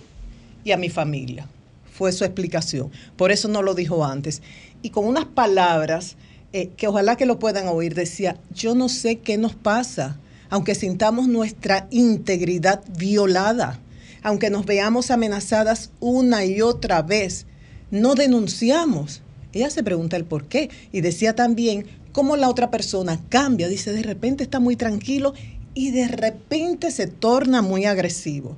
[0.65, 1.47] y a mi familia.
[1.93, 2.91] Fue su explicación.
[3.17, 4.41] Por eso no lo dijo antes.
[4.81, 6.17] Y con unas palabras
[6.55, 10.17] eh, que ojalá que lo puedan oír, decía, yo no sé qué nos pasa,
[10.49, 13.81] aunque sintamos nuestra integridad violada,
[14.23, 17.45] aunque nos veamos amenazadas una y otra vez,
[17.91, 19.21] no denunciamos.
[19.55, 23.69] Ella se pregunta el por qué y decía también cómo la otra persona cambia.
[23.69, 25.33] Dice, de repente está muy tranquilo
[25.75, 28.57] y de repente se torna muy agresivo.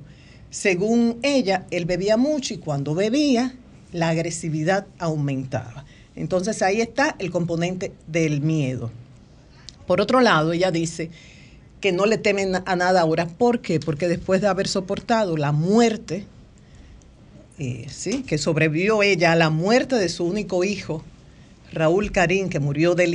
[0.49, 3.53] Según ella, él bebía mucho y cuando bebía,
[3.93, 5.85] la agresividad aumentaba.
[6.15, 8.91] Entonces ahí está el componente del miedo.
[9.85, 11.11] Por otro lado, ella dice
[11.79, 13.27] que no le temen a nada ahora.
[13.27, 13.79] ¿Por qué?
[13.79, 16.25] Porque después de haber soportado la muerte,
[17.59, 18.23] eh, ¿sí?
[18.23, 21.03] que sobrevivió ella a la muerte de su único hijo,
[21.73, 23.07] Raúl Karim, que murió de,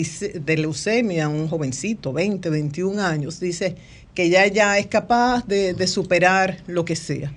[0.57, 3.77] leucemia, un jovencito, 20, 21 años, dice
[4.15, 7.33] que ya ella es capaz de, superar lo que sea.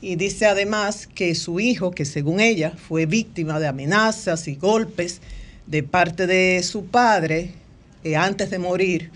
[0.00, 5.20] Y dice además que su hijo, que según ella fue víctima de amenazas y golpes
[5.66, 7.52] de parte de su padre,
[8.02, 9.10] eh, antes de morir,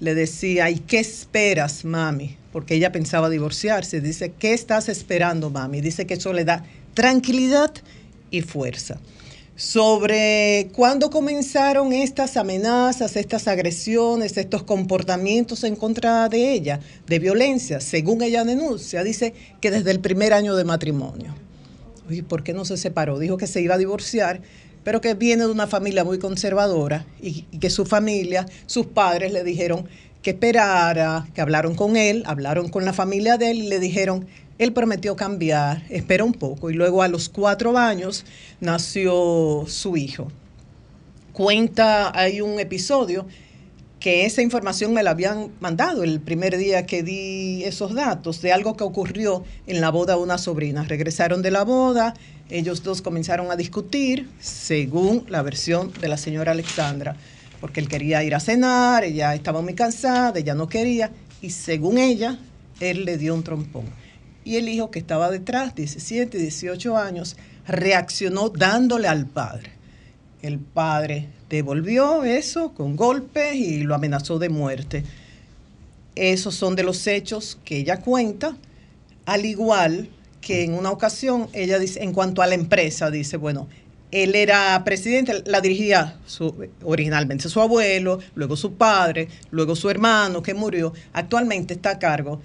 [0.00, 2.36] le decía, ¿y qué esperas, mami?
[2.52, 4.00] Porque ella pensaba divorciarse.
[4.00, 5.80] Dice, ¿qué estás esperando, mami?
[5.80, 7.72] Dice que eso le da tranquilidad
[8.30, 8.98] y fuerza
[9.60, 17.78] sobre cuándo comenzaron estas amenazas, estas agresiones, estos comportamientos en contra de ella, de violencia,
[17.80, 21.34] según ella denuncia, dice que desde el primer año de matrimonio.
[22.08, 23.18] ¿Y por qué no se separó?
[23.18, 24.40] Dijo que se iba a divorciar,
[24.84, 29.44] pero que viene de una familia muy conservadora y, que su familia, sus padres le
[29.44, 29.88] dijeron
[30.22, 34.26] que esperara, que hablaron con él, hablaron con la familia de él y le dijeron,
[34.58, 38.26] él prometió cambiar, espera un poco, y luego a los cuatro años
[38.60, 40.28] nació su hijo.
[41.32, 43.26] Cuenta, hay un episodio
[44.00, 48.52] que esa información me la habían mandado el primer día que di esos datos de
[48.52, 50.84] algo que ocurrió en la boda de una sobrina.
[50.84, 52.14] Regresaron de la boda,
[52.48, 57.14] ellos dos comenzaron a discutir según la versión de la señora Alexandra,
[57.60, 61.10] porque él quería ir a cenar, ella estaba muy cansada, ella no quería,
[61.42, 62.38] y según ella,
[62.80, 63.84] él le dio un trompón
[64.44, 67.36] y el hijo que estaba detrás, 17, 18 años,
[67.66, 69.70] reaccionó dándole al padre.
[70.42, 75.04] El padre devolvió eso con golpes y lo amenazó de muerte.
[76.14, 78.56] Esos son de los hechos que ella cuenta,
[79.26, 80.08] al igual
[80.40, 83.68] que en una ocasión ella dice, en cuanto a la empresa, dice, bueno,
[84.12, 86.18] él era presidente, la dirigía
[86.82, 92.40] originalmente su abuelo, luego su padre, luego su hermano que murió, actualmente está a cargo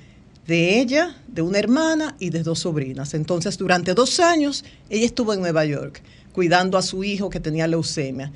[0.48, 3.14] de ella, de una hermana y de dos sobrinas.
[3.14, 6.02] Entonces, durante dos años, ella estuvo en Nueva York
[6.34, 8.32] cuidando a su hijo que tenía leucemia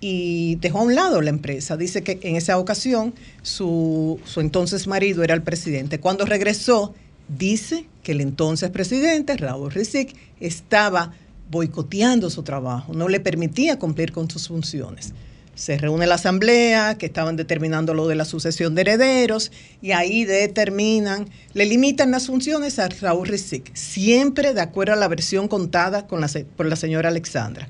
[0.00, 1.76] y dejó a un lado la empresa.
[1.76, 6.00] Dice que en esa ocasión su, su entonces marido era el presidente.
[6.00, 6.94] Cuando regresó,
[7.28, 11.12] dice que el entonces presidente, Raúl Rizik, estaba
[11.50, 15.12] boicoteando su trabajo, no le permitía cumplir con sus funciones
[15.58, 19.50] se reúne la asamblea, que estaban determinando lo de la sucesión de herederos,
[19.82, 25.08] y ahí determinan, le limitan las funciones a Raúl Rizik, siempre de acuerdo a la
[25.08, 27.68] versión contada con la, por la señora Alexandra.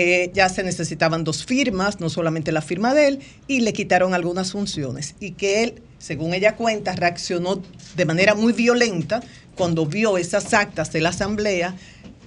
[0.00, 3.18] Eh, ya se necesitaban dos firmas, no solamente la firma de él,
[3.48, 5.16] y le quitaron algunas funciones.
[5.18, 7.60] Y que él, según ella cuenta, reaccionó
[7.96, 9.24] de manera muy violenta
[9.56, 11.74] cuando vio esas actas de la asamblea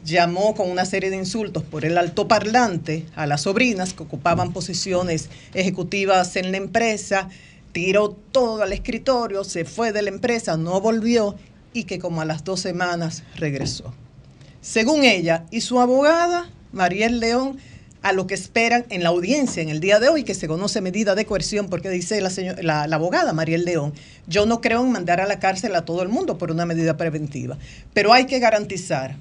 [0.04, 5.30] llamó con una serie de insultos por el altoparlante a las sobrinas que ocupaban posiciones
[5.54, 7.30] ejecutivas en la empresa,
[7.72, 11.38] tiró todo al escritorio, se fue de la empresa, no volvió
[11.72, 13.94] y que como a las dos semanas regresó.
[14.60, 17.58] Según ella y su abogada, Mariel León,
[18.02, 20.82] a lo que esperan en la audiencia en el día de hoy, que se conoce
[20.82, 23.94] medida de coerción, porque dice la, la, la, abogada Mariel León,
[24.28, 26.98] yo no creo en mandar a la cárcel a todo el mundo por una medida
[26.98, 27.58] preventiva,
[27.94, 29.18] pero hay que garantizar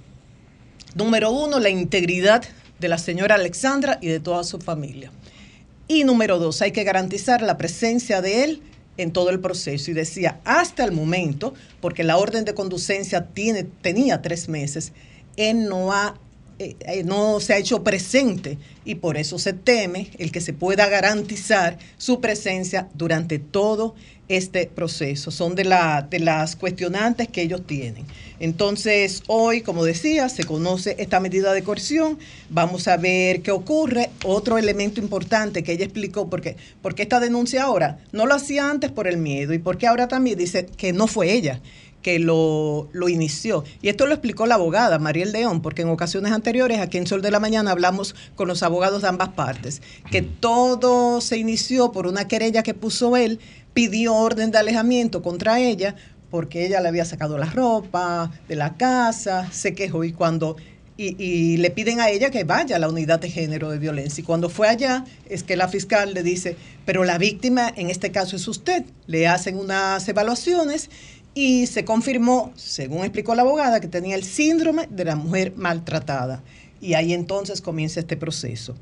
[0.94, 2.42] Número uno, la integridad
[2.80, 5.12] de la señora Alexandra y de toda su familia.
[5.86, 8.62] Y número dos, hay que garantizar la presencia de él
[8.96, 9.90] en todo el proceso.
[9.90, 14.92] Y decía, hasta el momento, porque la orden de conducencia tiene, tenía tres meses,
[15.36, 16.16] él no ha
[16.62, 20.52] eh, eh, no se ha hecho presente y por eso se teme el que se
[20.52, 23.94] pueda garantizar su presencia durante todo
[24.28, 25.30] este proceso.
[25.30, 28.04] Son de, la, de las cuestionantes que ellos tienen.
[28.40, 32.18] Entonces, hoy, como decía, se conoce esta medida de coerción.
[32.50, 34.10] Vamos a ver qué ocurre.
[34.26, 38.90] Otro elemento importante que ella explicó, porque, porque esta denuncia ahora no lo hacía antes
[38.90, 41.62] por el miedo y porque ahora también dice que no fue ella
[42.02, 43.64] que lo, lo, inició.
[43.82, 47.22] Y esto lo explicó la abogada Mariel León, porque en ocasiones anteriores aquí en Sol
[47.22, 52.06] de la Mañana hablamos con los abogados de ambas partes, que todo se inició por
[52.06, 53.40] una querella que puso él,
[53.74, 55.94] pidió orden de alejamiento contra ella
[56.30, 60.56] porque ella le había sacado la ropa de la casa, se quejó y cuando
[60.96, 64.20] y, y, le piden a ella que vaya a la unidad de género de violencia.
[64.20, 68.10] Y cuando fue allá, es que la fiscal le dice, pero la víctima en este
[68.10, 68.84] caso es usted.
[69.06, 70.90] Le hacen unas evaluaciones
[71.34, 76.42] y se confirmó, según explicó la abogada, que tenía el síndrome de la mujer maltratada.
[76.80, 78.74] Y ahí entonces comienza este proceso.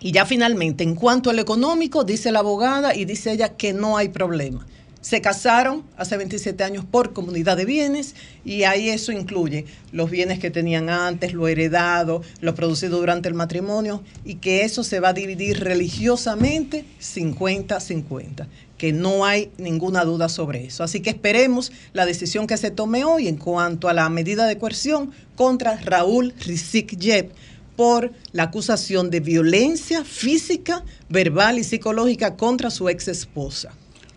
[0.00, 3.96] Y ya finalmente, en cuanto al económico, dice la abogada y dice ella que no
[3.96, 4.66] hay problema.
[5.00, 10.40] Se casaron hace 27 años por comunidad de bienes y ahí eso incluye los bienes
[10.40, 15.10] que tenían antes, lo heredado, lo producido durante el matrimonio y que eso se va
[15.10, 18.48] a dividir religiosamente 50-50
[18.78, 20.84] que no hay ninguna duda sobre eso.
[20.84, 24.58] Así que esperemos la decisión que se tome hoy en cuanto a la medida de
[24.58, 27.32] coerción contra Raúl Rizik Yep
[27.76, 33.72] por la acusación de violencia física, verbal y psicológica contra su ex esposa.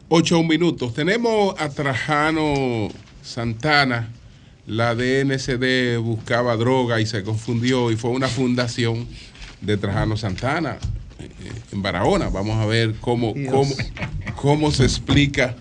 [0.07, 0.93] Ocho minutos.
[0.93, 2.87] Tenemos a Trajano
[3.21, 4.09] Santana.
[4.65, 9.07] La DNCD buscaba droga y se confundió y fue una fundación
[9.61, 10.77] de Trajano Santana
[11.71, 12.29] en Barahona.
[12.29, 13.73] Vamos a ver cómo, cómo,
[14.35, 15.55] cómo se explica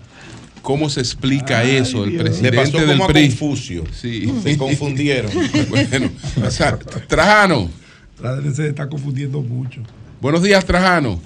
[0.61, 2.03] cómo se explica Ay, eso.
[2.03, 2.23] El Dios.
[2.23, 3.25] presidente pasó del como PRI.
[3.25, 3.83] A Confucio.
[3.91, 4.31] Sí.
[4.43, 5.31] Se confundieron.
[5.69, 6.11] bueno,
[6.45, 7.69] o sea, Trajano.
[8.21, 9.81] La DNC se está confundiendo mucho.
[10.21, 11.19] Buenos días, Trajano.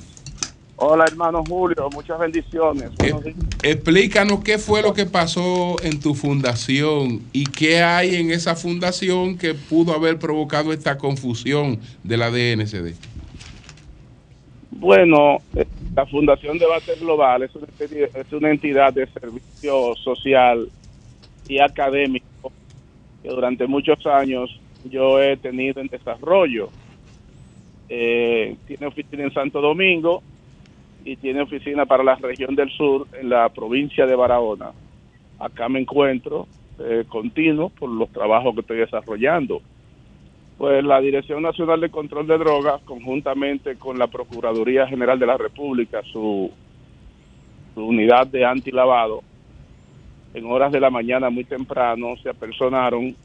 [0.75, 1.89] Hola, hermano Julio.
[1.91, 2.91] Muchas bendiciones.
[2.99, 8.55] Eh, explícanos qué fue lo que pasó en tu fundación y qué hay en esa
[8.55, 12.95] fundación que pudo haber provocado esta confusión de la DNCD.
[14.76, 15.65] Bueno, eh,
[15.95, 17.51] la Fundación Debate Global es
[18.34, 20.67] una, entidad de servicio social
[21.47, 22.51] y académico
[23.21, 24.59] que durante muchos años
[24.89, 26.69] yo he tenido en desarrollo.
[27.88, 30.24] Eh, tiene oficina en Santo Domingo
[31.05, 34.71] y tiene oficina para la región del sur en la provincia de Barahona.
[35.39, 36.47] Acá me encuentro
[36.80, 39.61] eh, continuo por los trabajos que estoy desarrollando.
[40.58, 45.38] Pues la Dirección Nacional de Control de Drogas, conjuntamente con la Procuraduría General de la
[45.38, 46.51] República, su,
[47.76, 49.24] unidad de antilavado,
[50.34, 53.16] en horas de la mañana muy temprano se apersonaron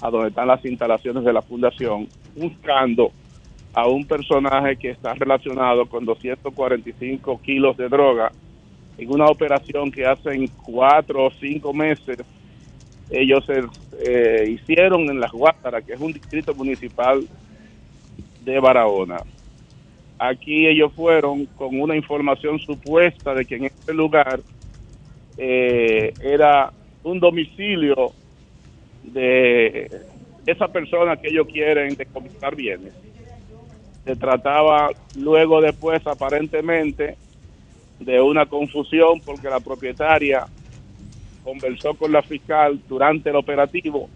[0.00, 3.10] a donde están las instalaciones de la fundación, buscando
[3.72, 8.30] a un personaje que está relacionado con 245 kilos de droga.
[8.98, 12.18] En una operación que hace cuatro o cinco meses
[13.10, 13.48] ellos
[14.04, 17.26] eh, hicieron en Las Guátaras, que es un distrito municipal
[18.44, 19.18] de Barahona.
[20.18, 24.40] Aquí ellos fueron con una información supuesta de que en este lugar
[25.36, 26.72] eh, era
[27.02, 28.12] un domicilio
[29.02, 29.90] de
[30.46, 32.94] esa persona que ellos quieren decomisar bienes.
[34.04, 37.16] Se trataba luego después aparentemente
[37.98, 40.46] de una confusión porque la propietaria
[41.46, 44.10] conversó con la fiscal durante el operativo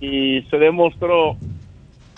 [0.00, 1.36] y se demostró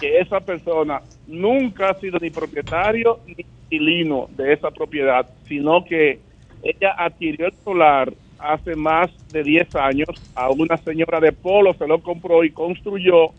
[0.01, 6.21] que esa persona nunca ha sido ni propietario ni inquilino de esa propiedad, sino que
[6.63, 11.87] ella adquirió el solar hace más de 10 años a una señora de Polo, se
[11.87, 13.31] lo compró y construyó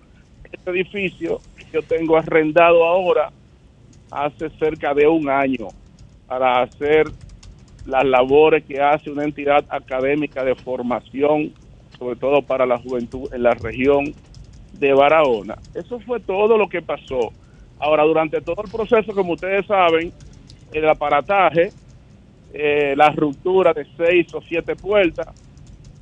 [0.44, 3.32] este edificio que yo tengo arrendado ahora
[4.12, 5.70] hace cerca de un año
[6.28, 7.08] para hacer
[7.86, 11.54] las labores que hace una entidad académica de formación,
[11.98, 14.14] sobre todo para la juventud en la región
[14.74, 15.58] de Barahona.
[15.74, 17.32] Eso fue todo lo que pasó.
[17.80, 20.12] Ahora, durante todo el proceso, como ustedes saben,
[20.72, 21.72] el aparataje,
[22.54, 25.28] eh, la ruptura de seis o siete puertas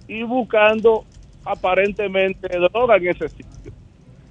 [0.08, 1.06] y buscando
[1.44, 3.72] aparentemente droga en ese sitio.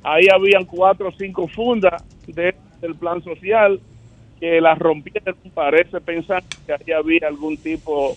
[0.03, 3.81] Ahí habían cuatro o cinco fundas de, del plan social
[4.41, 8.17] que las rompieron, parece pensar que ahí había algún tipo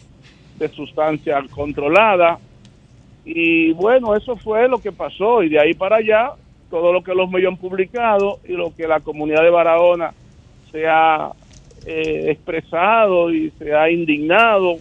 [0.58, 2.40] de sustancia controlada.
[3.26, 5.44] Y bueno, eso fue lo que pasó.
[5.44, 6.32] Y de ahí para allá,
[6.70, 10.14] todo lo que los medios han publicado y lo que la comunidad de Barahona
[10.72, 11.32] se ha
[11.86, 14.78] eh, expresado y se ha indignado,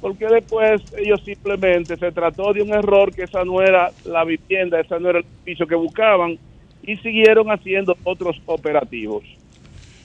[0.00, 4.80] porque después ellos simplemente se trató de un error que esa no era la vivienda,
[4.80, 6.38] esa no era el edificio que buscaban,
[6.82, 9.22] y siguieron haciendo otros operativos.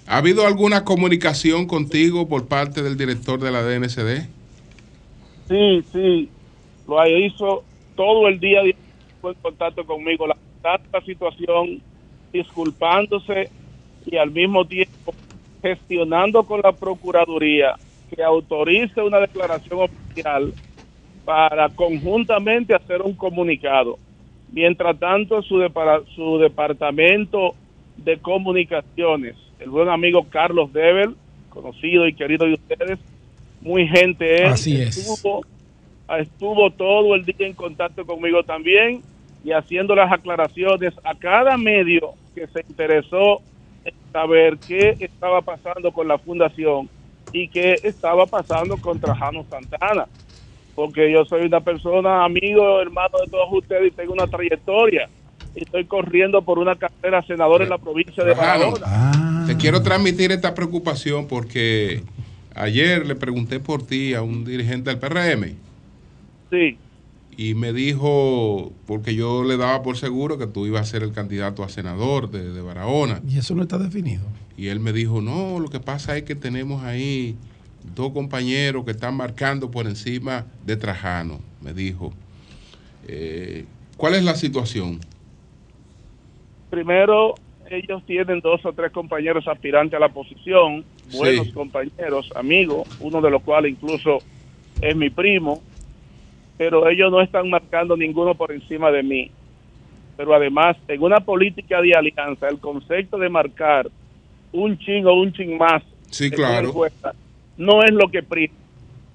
[0.07, 4.27] ¿Ha habido alguna comunicación contigo por parte del director de la DNCD?
[5.47, 6.29] Sí, sí,
[6.87, 7.63] lo hizo
[7.95, 11.81] todo el día en contacto conmigo, la, la situación,
[12.31, 13.49] disculpándose
[14.05, 15.13] y al mismo tiempo
[15.61, 17.75] gestionando con la Procuraduría
[18.13, 20.53] que autorice una declaración oficial
[21.23, 23.97] para conjuntamente hacer un comunicado.
[24.51, 25.59] Mientras tanto, su,
[26.15, 27.55] su departamento
[27.97, 31.15] de comunicaciones, el buen amigo Carlos Debel,
[31.49, 32.99] conocido y querido de ustedes,
[33.61, 35.41] muy gente él, Así estuvo,
[36.19, 39.01] estuvo todo el día en contacto conmigo también
[39.43, 43.41] y haciendo las aclaraciones a cada medio que se interesó
[43.85, 46.89] en saber qué estaba pasando con la fundación
[47.31, 50.07] y qué estaba pasando con Trajano Santana.
[50.73, 55.07] Porque yo soy una persona, amigo, hermano de todos ustedes y tengo una trayectoria.
[55.55, 59.45] Y estoy corriendo por una carrera senador en la provincia de Barahona.
[59.47, 62.03] Te quiero transmitir esta preocupación porque
[62.55, 65.55] ayer le pregunté por ti a un dirigente del PRM.
[66.51, 66.77] Sí.
[67.37, 71.11] Y me dijo, porque yo le daba por seguro que tú ibas a ser el
[71.11, 73.21] candidato a senador de, de Barahona.
[73.27, 74.23] Y eso no está definido.
[74.57, 77.35] Y él me dijo, no, lo que pasa es que tenemos ahí
[77.93, 82.13] dos compañeros que están marcando por encima de Trajano, me dijo.
[83.07, 83.65] Eh,
[83.97, 84.99] ¿Cuál es la situación?
[86.75, 87.35] Primero,
[87.69, 91.53] ellos tienen dos o tres compañeros aspirantes a la posición, buenos Sí.
[91.53, 94.17] compañeros, amigos, uno de los cuales incluso
[94.81, 95.61] es mi primo,
[96.57, 99.31] pero ellos no están marcando ninguno por encima de mí.
[100.17, 103.87] Pero además, en una política de alianza, el concepto de marcar
[104.51, 106.73] un chin o un chin más Sí, claro.
[107.55, 108.53] no es lo que prima.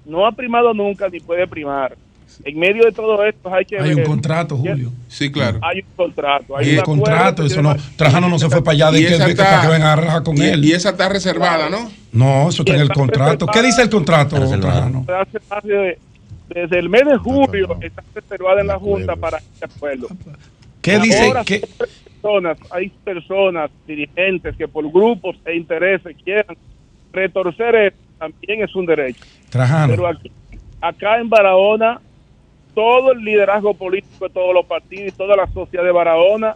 [0.03, 1.95] No ha primado nunca ni puede primar.
[2.43, 4.91] En medio de todo esto hay que Hay un contrato, que Julio.
[5.07, 5.59] Sí, claro.
[5.61, 6.57] Hay un contrato.
[6.57, 7.75] Hay un acuerdo contrato, que eso no.
[7.95, 9.67] Trajano no se fue para allá de Y que, esa de que está- para que
[9.67, 10.65] vengan a rajar con y, él.
[10.65, 11.91] y esa está reservada, ¿no?
[12.11, 13.47] No, eso está en el está contrato.
[13.47, 14.37] ¿Qué dice el contrato.
[14.59, 15.05] Trajano?
[16.49, 20.07] desde el mes de julio está reservada en la Junta para este acuerdo.
[20.81, 21.31] ¿Qué dice?
[21.33, 21.61] Hay
[22.21, 26.57] personas, hay personas, dirigentes que por grupos e intereses quieran
[27.13, 29.23] retorcer esto, también es un derecho.
[29.49, 29.93] Trajano.
[29.93, 30.31] Pero aquí,
[30.81, 32.01] acá en Barahona,
[32.73, 36.55] todo el liderazgo político de todos los partidos y toda la sociedad de Barahona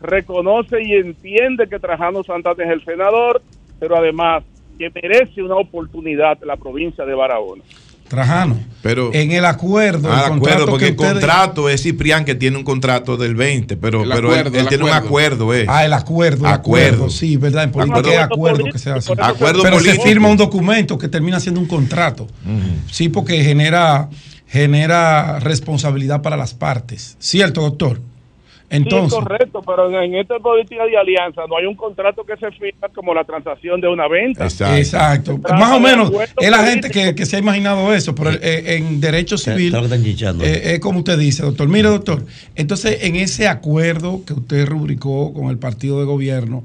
[0.00, 3.42] reconoce y entiende que Trajano Santana es el senador,
[3.80, 4.42] pero además
[4.78, 7.62] que merece una oportunidad en la provincia de Barahona.
[8.08, 8.58] Trajano.
[8.82, 12.24] Pero- en el acuerdo, Ah, el contrato acuerdo, porque que el ustedes- contrato es Ciprián
[12.26, 15.54] que tiene un contrato del 20, pero, El pero acuerdo, él, tiene un acuerdo.
[15.54, 15.64] eh.
[15.68, 16.86] Ah, el acuerdo, el acuerdo.
[16.96, 17.10] Acuerdo.
[17.10, 18.18] Sí, verdad, en política Acuerdo.
[18.20, 19.12] es acuerdo que se hace.
[19.14, 20.02] Acuerdo Pero político.
[20.02, 22.26] se firma un documento que termina siendo un contrato.
[22.90, 24.08] Sí, porque genera,
[24.54, 27.16] genera responsabilidad para las partes.
[27.18, 27.98] ¿Cierto, doctor?
[28.70, 32.22] Entonces, sí, es correcto, pero en, en esta política de alianza no hay un contrato
[32.22, 34.44] que se firma como la transacción de una venta.
[34.44, 34.76] Exacto.
[34.76, 35.38] exacto.
[35.38, 39.36] Más o menos, es la gente que, se ha imaginado eso, pero eh, en derecho
[39.36, 39.74] civil
[40.40, 41.68] eh, es como usted dice, doctor.
[41.68, 42.24] Mire, doctor,
[42.54, 46.62] entonces en ese acuerdo que usted rubricó con el partido de gobierno,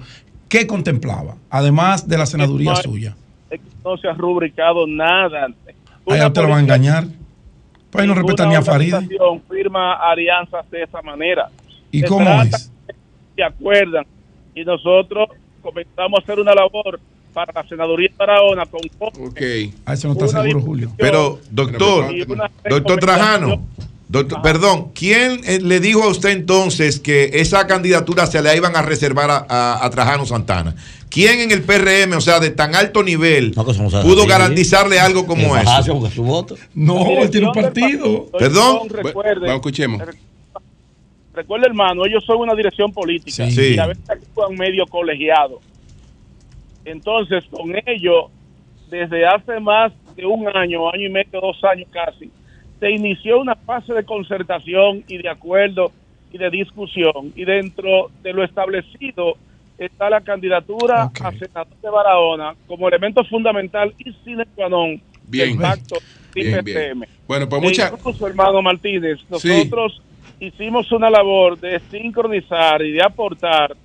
[0.48, 1.38] ¿qué contemplaba?
[1.50, 3.16] Además de la senaduría No suya.
[3.50, 5.48] Es que no se ha rubricado nada.
[6.08, 7.06] Allá usted lo va a engañar.
[7.92, 8.94] Pues no respetan ni a Farid.
[8.94, 11.50] organización firma alianzas de esa manera.
[11.92, 12.72] ¿Y Se cómo es?
[13.36, 14.06] Se acuerdan.
[14.54, 15.30] Y nosotros
[15.62, 17.00] comenzamos a hacer una labor
[17.34, 19.42] para la senaduría de Barahona con Ok.
[19.86, 20.62] A eso no está seguro.
[20.62, 20.92] Julio.
[20.98, 22.14] Pero, doctor,
[22.70, 23.66] doctor Trajano.
[24.10, 28.76] Doctor, perdón, ¿quién eh, le dijo a usted entonces que esa candidatura se la iban
[28.76, 30.76] a reservar a, a- a Trajano Santana?
[31.10, 35.56] ¿Quién en el PRM, o sea, de tan alto nivel, No, pudo garantizarle algo como
[35.58, 36.00] Es eso?
[36.76, 38.26] No, él tiene un partido.
[38.26, 38.90] partido, Perdón.
[38.90, 40.02] Recuerde, Bueno, escuchemos.
[41.34, 43.52] recuerde, hermano, ellos son una dirección política Sí.
[43.52, 43.76] Sí.
[43.76, 45.60] y a veces actúan medio colegiado.
[46.86, 48.30] Entonces, con ello,
[48.90, 52.30] desde hace más de un año, año y medio, dos años casi,
[52.80, 55.92] se inició una fase de concertación y de acuerdo
[56.32, 57.34] y de discusión.
[57.36, 59.36] Y dentro de lo establecido
[59.78, 65.50] está la candidatura a senador de Barahona como elemento fundamental y sine qua non Bien.
[65.58, 65.98] del pacto
[66.34, 67.04] Bien, bien.
[67.28, 67.90] Bueno, pues E mucha.
[67.94, 69.48] incluso, hermano Martínez, Sí.
[69.50, 70.02] nosotros
[70.40, 73.76] hicimos una labor de sincronizar y de aportar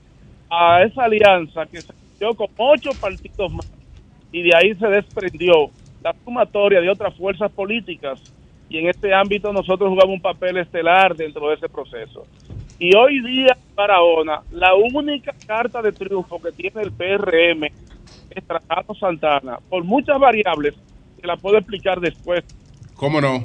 [0.50, 3.66] a esa alianza que se dio con ocho partidos más
[4.30, 5.70] y de ahí se desprendió
[6.02, 8.20] la sumatoria de otras fuerzas políticas
[8.74, 12.26] y en este ámbito nosotros jugamos un papel estelar dentro de ese proceso.
[12.76, 17.66] Y hoy día, Barahona, la única carta de triunfo que tiene el PRM
[18.30, 20.74] es Trajano Santana, por muchas variables
[21.20, 22.42] que la puedo explicar después.
[22.94, 23.44] ¿Cómo no?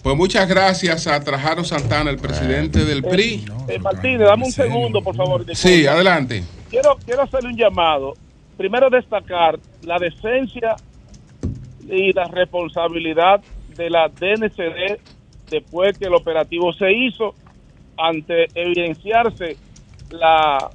[0.00, 3.44] Pues muchas gracias a Trajano Santana, el presidente del PRI.
[3.66, 5.44] Eh, Martínez, dame un segundo, por favor.
[5.56, 6.44] Sí, adelante.
[6.70, 8.14] Quiero, quiero hacerle un llamado.
[8.56, 10.76] Primero destacar la decencia
[11.88, 13.42] y la responsabilidad
[13.76, 14.98] de la DNCD
[15.50, 17.34] después que el operativo se hizo
[17.96, 19.56] ante evidenciarse
[20.10, 20.70] la,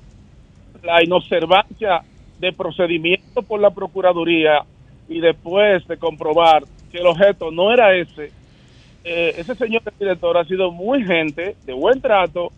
[0.84, 2.02] la inobservancia
[2.40, 4.64] de procedimiento por la Procuraduría
[5.10, 8.32] y después de comprobar que el objeto no era ese,
[9.04, 12.52] eh, ese señor director ha sido muy gente, de buen trato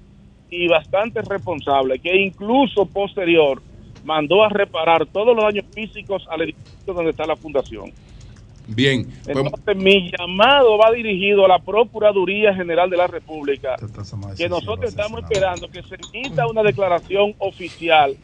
[0.50, 3.62] y bastante responsable, que incluso posterior
[4.04, 7.92] mandó a reparar todos los daños físicos al edificio donde está la fundación.
[8.76, 9.05] Bien.
[9.24, 13.76] Pues, Entonces, mi llamado va dirigido a la Procuraduría General de la República,
[14.38, 18.15] que nosotros estamos esperando que se emita una declaración oficial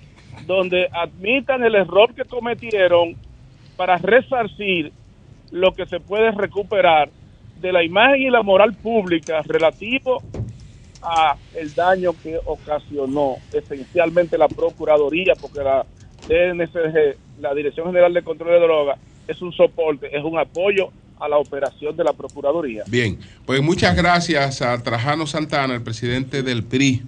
[0.45, 3.15] donde admitan el error que cometieron
[3.75, 4.91] para resarcir
[5.51, 7.09] lo que se puede recuperar
[7.59, 10.21] de la imagen y la moral pública relativo
[11.01, 15.85] a el daño que ocasionó esencialmente la Procuraduría, porque la
[16.27, 21.27] DNCG, la Dirección General de Control de Drogas, es un soporte, es un apoyo a
[21.29, 22.83] la operación de la Procuraduría.
[22.87, 27.03] Bien, pues muchas gracias a Trajano Santana, el presidente del PRI.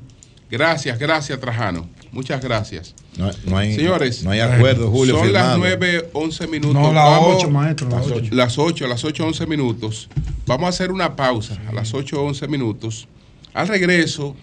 [0.49, 1.89] Gracias, gracias Trajano.
[2.11, 2.95] Muchas gracias.
[3.17, 5.17] No, hay, Señores, no hay acuerdo, Julio.
[5.17, 6.73] Son las 9, 11 minutos.
[6.73, 7.89] No, las 8, maestro.
[7.89, 8.29] Las 8.
[8.31, 10.09] Las 8, las 8, 11 minutos.
[10.45, 13.07] Vamos a hacer una pausa a las 8, 11 minutos.
[13.53, 14.35] Al regreso,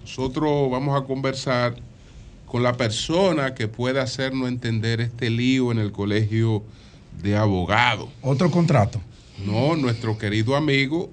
[0.00, 1.76] nosotros vamos a conversar
[2.46, 6.64] con la persona que puede hacernos entender este lío en el colegio
[7.22, 8.08] de abogados.
[8.22, 9.00] ¿Otro contrato?
[9.44, 11.10] No, nuestro querido amigo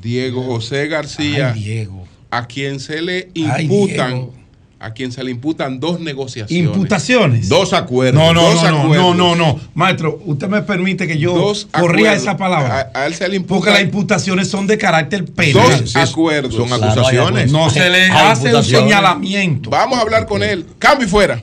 [0.00, 2.06] Diego José García, Ay, Diego.
[2.30, 4.28] a quien se le imputan,
[4.78, 6.66] a quien se le imputan dos negociaciones.
[6.68, 7.48] ¿Imputaciones?
[7.48, 8.14] Dos acuerdos.
[8.22, 9.16] No, no, Dos no, no, acuerdos.
[9.16, 9.60] no, no, no.
[9.74, 12.22] Maestro, usted me permite que yo Dos corría acuerdos.
[12.22, 12.90] esa palabra.
[12.94, 15.80] A, a él se le imputan Porque las imputaciones son de carácter penal.
[15.80, 16.54] dos acuerdos.
[16.54, 17.50] Son acusaciones.
[17.50, 19.68] No se le Hay hace un señalamiento.
[19.70, 20.64] Vamos a hablar con él.
[20.78, 21.42] Cambio y fuera.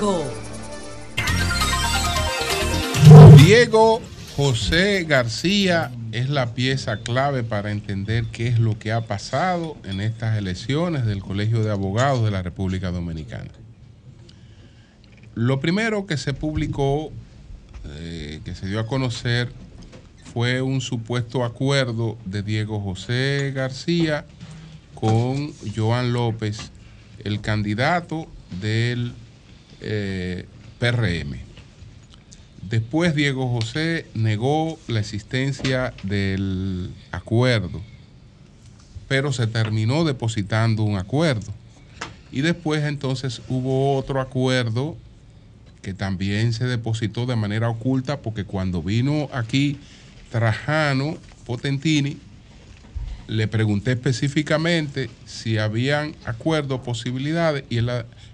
[0.00, 0.24] 106.5.
[3.36, 4.00] Diego
[4.36, 10.00] José García es la pieza clave para entender qué es lo que ha pasado en
[10.00, 13.50] estas elecciones del Colegio de Abogados de la República Dominicana.
[15.34, 17.12] Lo primero que se publicó,
[17.84, 19.52] eh, que se dio a conocer,
[20.32, 24.24] fue un supuesto acuerdo de Diego José García
[24.94, 26.70] con Joan López,
[27.24, 28.26] el candidato
[28.60, 29.12] del
[29.80, 30.46] eh,
[30.78, 31.38] PRM.
[32.68, 37.80] Después Diego José negó la existencia del acuerdo,
[39.08, 41.52] pero se terminó depositando un acuerdo.
[42.30, 44.96] Y después entonces hubo otro acuerdo
[45.82, 49.78] que también se depositó de manera oculta porque cuando vino aquí
[50.30, 52.18] Trajano Potentini,
[53.26, 57.90] le pregunté específicamente si habían acuerdos, posibilidades, y él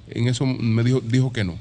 [0.09, 1.59] en eso me dijo, dijo que no.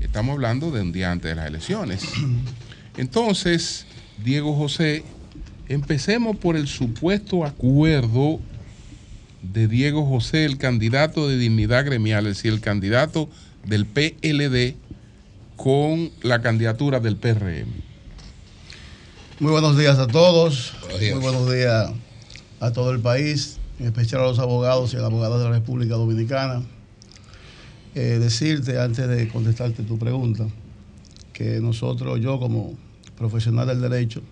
[0.00, 2.02] Estamos hablando de un día antes de las elecciones.
[2.96, 3.86] Entonces,
[4.24, 5.02] Diego José,
[5.68, 8.40] empecemos por el supuesto acuerdo
[9.42, 13.28] de Diego José, el candidato de dignidad gremial, es decir, el candidato
[13.64, 14.76] del PLD
[15.56, 17.68] con la candidatura del PRM.
[19.40, 20.74] Muy buenos días a todos.
[20.82, 21.14] Buenos días.
[21.14, 21.90] Muy buenos días
[22.60, 25.50] a todo el país, en especial a los abogados y a las abogadas de la
[25.50, 26.62] República Dominicana.
[27.94, 30.46] Eh, decirte, antes de contestarte tu pregunta,
[31.34, 32.74] que nosotros, yo como
[33.18, 34.22] profesional del derecho,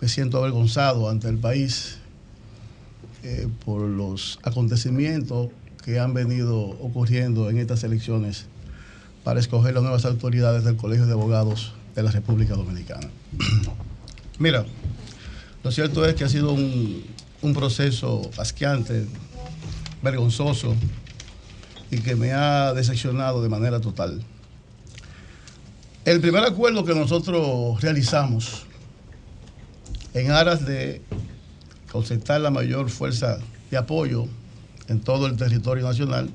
[0.00, 1.98] me siento avergonzado ante el país
[3.22, 5.50] eh, por los acontecimientos
[5.84, 8.46] que han venido ocurriendo en estas elecciones
[9.22, 13.08] para escoger las nuevas autoridades del Colegio de Abogados de la República Dominicana.
[14.40, 14.66] Mira,
[15.62, 17.04] lo cierto es que ha sido un,
[17.42, 19.06] un proceso asqueante,
[20.02, 20.74] vergonzoso
[21.90, 24.22] y que me ha decepcionado de manera total.
[26.04, 28.64] El primer acuerdo que nosotros realizamos
[30.14, 31.02] en aras de
[31.90, 33.38] concentrar la mayor fuerza
[33.70, 34.26] de apoyo
[34.88, 36.30] en todo el territorio nacional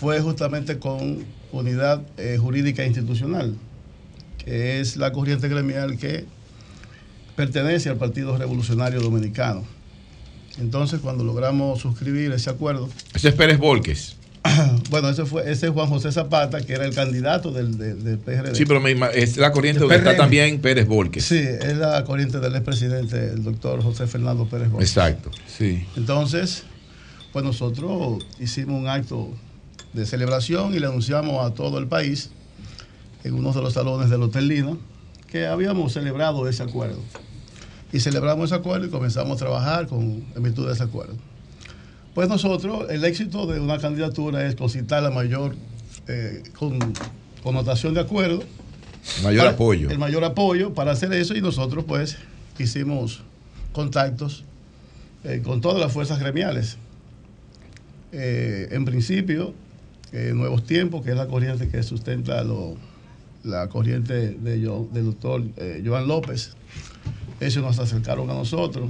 [0.00, 3.56] fue justamente con Unidad eh, Jurídica Institucional,
[4.38, 6.26] que es la corriente gremial que
[7.34, 9.64] pertenece al Partido Revolucionario Dominicano.
[10.58, 14.16] Entonces, cuando logramos suscribir ese acuerdo, Ese es Pérez Volques.
[14.90, 18.18] Bueno, ese fue ese es Juan José Zapata, que era el candidato del, del, del
[18.18, 18.54] PRD.
[18.54, 21.24] Sí, pero es la corriente donde está también Pérez Volques.
[21.24, 24.88] Sí, es la corriente del expresidente, el doctor José Fernando Pérez Gómez.
[24.88, 25.30] Exacto.
[25.46, 25.86] Sí.
[25.96, 26.64] Entonces,
[27.32, 29.30] pues nosotros hicimos un acto
[29.92, 32.30] de celebración y le anunciamos a todo el país,
[33.24, 34.76] en uno de los salones del Hotel Lina,
[35.26, 37.00] que habíamos celebrado ese acuerdo.
[37.92, 41.14] Y celebramos ese acuerdo y comenzamos a trabajar con, en virtud de ese acuerdo.
[42.16, 45.54] Pues nosotros, el éxito de una candidatura es concitar la mayor
[46.08, 46.78] eh, con,
[47.42, 48.42] connotación de acuerdo.
[49.22, 49.90] Mayor Para- apoyo.
[49.90, 52.16] El mayor apoyo para hacer eso y nosotros pues
[52.58, 53.20] hicimos
[53.72, 54.44] contactos
[55.24, 56.78] eh, con todas las fuerzas gremiales.
[58.12, 59.52] Eh, en principio,
[60.32, 62.76] Nuevos Tiempos, que es la corriente que sustenta lo-
[63.44, 65.42] la corriente de yo- del doctor
[65.84, 66.54] Joan López,
[67.40, 68.88] ellos nos acercaron a nosotros,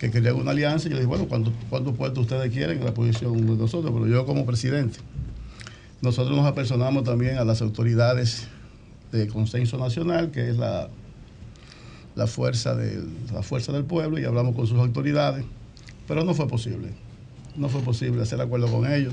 [0.00, 2.94] que querían una alianza, y yo dije, bueno, ¿cuántos cuántos puestos ustedes quieren en la
[2.94, 3.92] posición de nosotros?
[3.92, 4.98] Pero yo como presidente.
[6.00, 8.48] Nosotros nos apersonamos también a las autoridades
[9.12, 10.88] de consenso nacional, que es la,
[12.16, 15.44] la, fuerza del, la fuerza del pueblo, y hablamos con sus autoridades,
[16.08, 16.88] pero no fue posible.
[17.54, 19.12] No fue posible hacer acuerdo con ellos.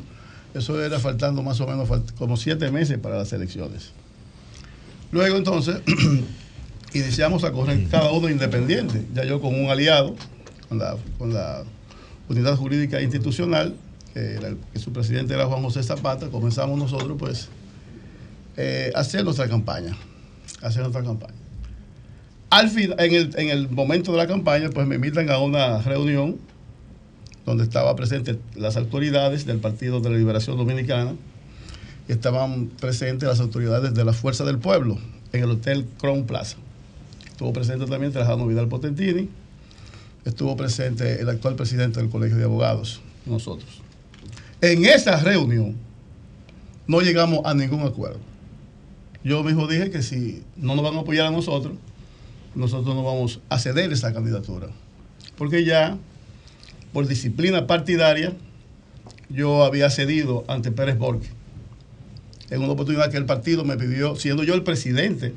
[0.53, 3.91] Eso era faltando más o menos como siete meses para las elecciones.
[5.11, 5.81] Luego entonces
[6.93, 10.15] iniciamos a correr cada uno independiente, ya yo con un aliado,
[10.69, 11.63] con la, con la
[12.29, 13.75] unidad jurídica institucional,
[14.13, 17.49] que, era el- que su presidente era Juan José Zapata, comenzamos nosotros pues
[18.57, 19.95] eh, a hacer nuestra campaña,
[20.61, 21.33] hacer nuestra campaña.
[22.49, 25.81] Al fin, en el, en el momento de la campaña, pues me invitan a una
[25.81, 26.37] reunión
[27.45, 31.13] donde estaban presentes las autoridades del Partido de la Liberación Dominicana
[32.07, 34.97] y estaban presentes las autoridades de la Fuerza del Pueblo
[35.33, 36.57] en el Hotel Crown Plaza.
[37.29, 39.29] Estuvo presente también Trajano Vidal Potentini,
[40.27, 43.81] estuvo presente el actual presidente del Colegio de Abogados, nosotros.
[44.61, 45.75] En esa reunión
[46.85, 48.19] no llegamos a ningún acuerdo.
[49.23, 51.77] Yo mismo dije que si no nos van a apoyar a nosotros,
[52.55, 54.67] nosotros no vamos a ceder esa candidatura.
[55.37, 55.97] Porque ya,
[56.91, 58.33] por disciplina partidaria,
[59.29, 61.31] yo había cedido ante Pérez Borges.
[62.49, 65.33] En una oportunidad que el partido me pidió, siendo yo el presidente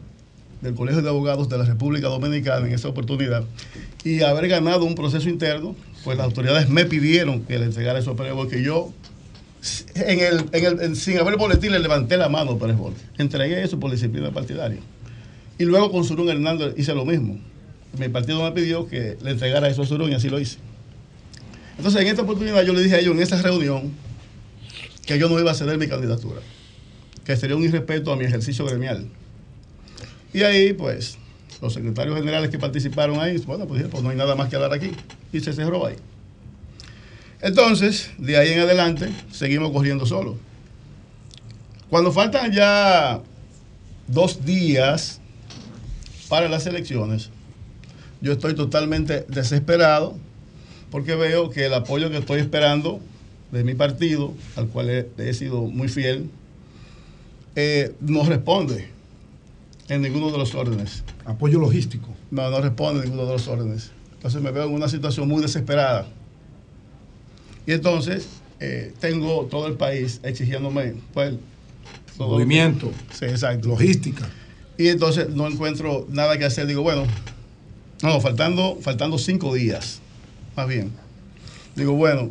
[0.61, 3.45] del Colegio de Abogados de la República Dominicana en esa oportunidad,
[4.05, 5.74] y haber ganado un proceso interno,
[6.05, 8.62] pues las autoridades me pidieron que le entregara eso a Pérez Borges.
[8.65, 8.93] Yo,
[9.95, 13.03] en el, en el- sin haber boletín, le levanté la mano a Pérez Borges.
[13.19, 14.81] Entregué eso por disciplina partidaria.
[15.59, 17.39] Y luego con Surún Hernández hice lo mismo.
[17.99, 20.59] Mi partido me pidió que le entregara eso a Surún y así lo hice.
[21.77, 23.93] Entonces, en esta oportunidad yo le dije a ellos en esa reunión
[25.07, 26.41] que yo no iba a ceder mi candidatura,
[27.24, 29.07] que sería un irrespeto a mi ejercicio gremial.
[30.32, 31.19] Y ahí, pues,
[31.61, 34.73] los secretarios generales que participaron ahí, bueno, pues, pues no hay nada más que hablar
[34.73, 34.93] aquí.
[35.32, 35.97] Y se cerró ahí.
[37.43, 40.36] Entonces, de ahí en adelante, seguimos corriendo solos.
[41.89, 43.20] Cuando faltan ya
[44.07, 45.20] dos días
[46.28, 47.31] para las elecciones,
[48.20, 50.16] yo estoy totalmente desesperado
[50.90, 53.01] porque veo que el apoyo que estoy esperando
[53.51, 56.31] de mi partido, al cual he, he sido muy fiel,
[57.57, 58.99] eh, no responde
[59.91, 61.05] en ninguno de los órdenes.
[61.27, 62.09] Apoyo logístico.
[62.31, 63.91] No, no responde en ninguno de los órdenes.
[64.15, 66.07] Entonces me veo en una situación muy desesperada.
[67.67, 68.27] Y entonces
[68.61, 71.35] eh, tengo todo el país exigiéndome pues,
[72.17, 72.91] todo- Movimiento.
[73.12, 73.69] Sí, exacto.
[73.69, 74.29] Logística.
[74.79, 76.67] Y entonces no encuentro nada que hacer.
[76.67, 77.05] Digo, bueno,
[78.03, 80.01] no, faltando, faltando cinco días,
[80.57, 80.91] más bien.
[81.77, 82.31] Digo, bueno.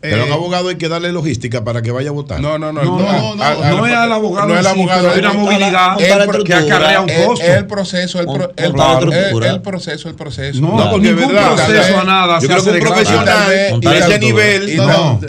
[0.00, 2.40] Pero a un eh, abogado hay que darle logística para que vaya a votar.
[2.40, 2.82] No, no, no.
[2.82, 5.02] No, no, no, al- no es al abogado No es el sí, abogado.
[5.02, 7.44] pero hay una el- movilidad el- que acarrea un el- costo.
[7.46, 10.60] El proceso, el, pro- Un- el, un de el- el proceso, el proceso.
[10.62, 12.38] No, No, porque ningún es verdad, proceso a nada.
[12.40, 13.52] Yo creo que un de profesional
[13.86, 14.68] a ese nivel.
[14.70, 15.20] Y, No,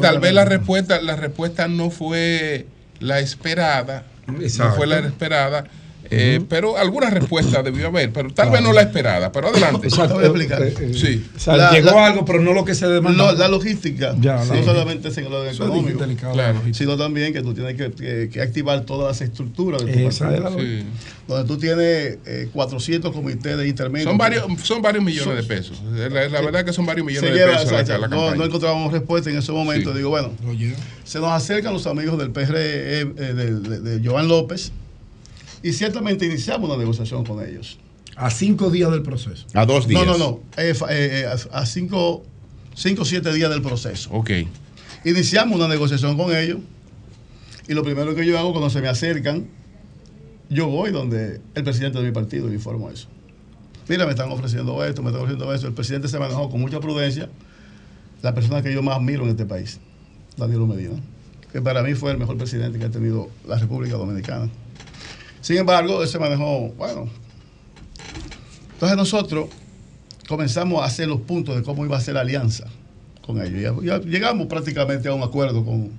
[0.00, 2.66] tal- no, vez la respuesta, la respuesta no fue
[3.00, 4.04] la esperada.
[4.26, 5.64] No fue la esperada.
[6.10, 9.30] Eh, Pero alguna respuesta debió haber, pero tal vez no la esperada.
[9.32, 9.88] Pero adelante.
[9.88, 10.62] Te voy a explicar.
[10.62, 11.26] Eh, eh, Sí.
[11.36, 13.32] o sea, La- llegó la- algo, pero no lo que se demanda.
[13.32, 16.60] No, la logística, Ya, la no solamente es en es económico, delicado, Claro.
[16.72, 20.34] sino también que tú tienes que, que- que activar todas las estructuras de tu Esa
[20.34, 20.66] es la partido.
[20.80, 20.84] Sí.
[21.26, 24.08] Donde tú tienes eh, 400 comités de intermedios.
[24.08, 25.82] Son varios, son varios millones de pesos.
[25.92, 28.00] La, la verdad que son varios Se millones de pesos la, exacto.
[28.02, 29.90] la no, no encontrábamos respuesta en ese momento.
[29.92, 29.98] Sí.
[29.98, 30.54] Digo, bueno, Lo
[31.04, 33.04] se nos acercan los amigos del PR eh, eh,
[33.34, 34.72] de, de- de Joan López
[35.62, 37.78] y ciertamente iniciamos una negociación con ellos.
[38.16, 39.46] A cinco días del proceso.
[39.54, 40.04] A dos días.
[40.04, 40.40] No, no, no.
[40.56, 42.24] eh, fa- eh, eh, a, cinco,
[42.74, 44.10] cinco o siete días del proceso.
[44.12, 44.30] Ok.
[45.04, 46.58] Iniciamos una negociación con ellos
[47.68, 49.46] y lo primero que yo hago cuando se me acercan,
[50.50, 53.06] yo voy donde el presidente de mi partido y le informo eso.
[53.88, 55.66] Mira, me están ofreciendo esto, me están ofreciendo esto.
[55.68, 57.28] El presidente se manejó con mucha prudencia,
[58.22, 59.78] la persona que yo más admiro en este país.
[60.36, 60.94] Danilo Medina,
[61.52, 64.48] que para mí fue el mejor presidente que ha tenido la República Dominicana.
[65.40, 67.08] Sin embargo, él se manejó, bueno.
[68.72, 69.48] Entonces nosotros
[70.28, 72.66] comenzamos a hacer los puntos de cómo iba a ser la alianza
[73.22, 73.82] con ellos.
[73.82, 75.90] Ya, llegamos prácticamente a un acuerdo con,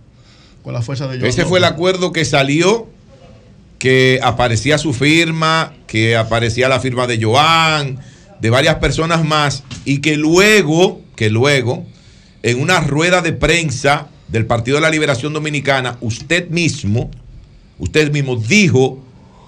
[0.64, 2.88] con la fuerza de Joan Ese fue el acuerdo que salió,
[3.80, 8.00] que aparecía su firma, que aparecía la firma de Joan,
[8.40, 11.86] de varias personas más, y que luego, que luego,
[12.44, 17.10] en una rueda de prensa del Partido de la Liberación Dominicana, usted mismo,
[17.78, 19.04] usted mismo dijo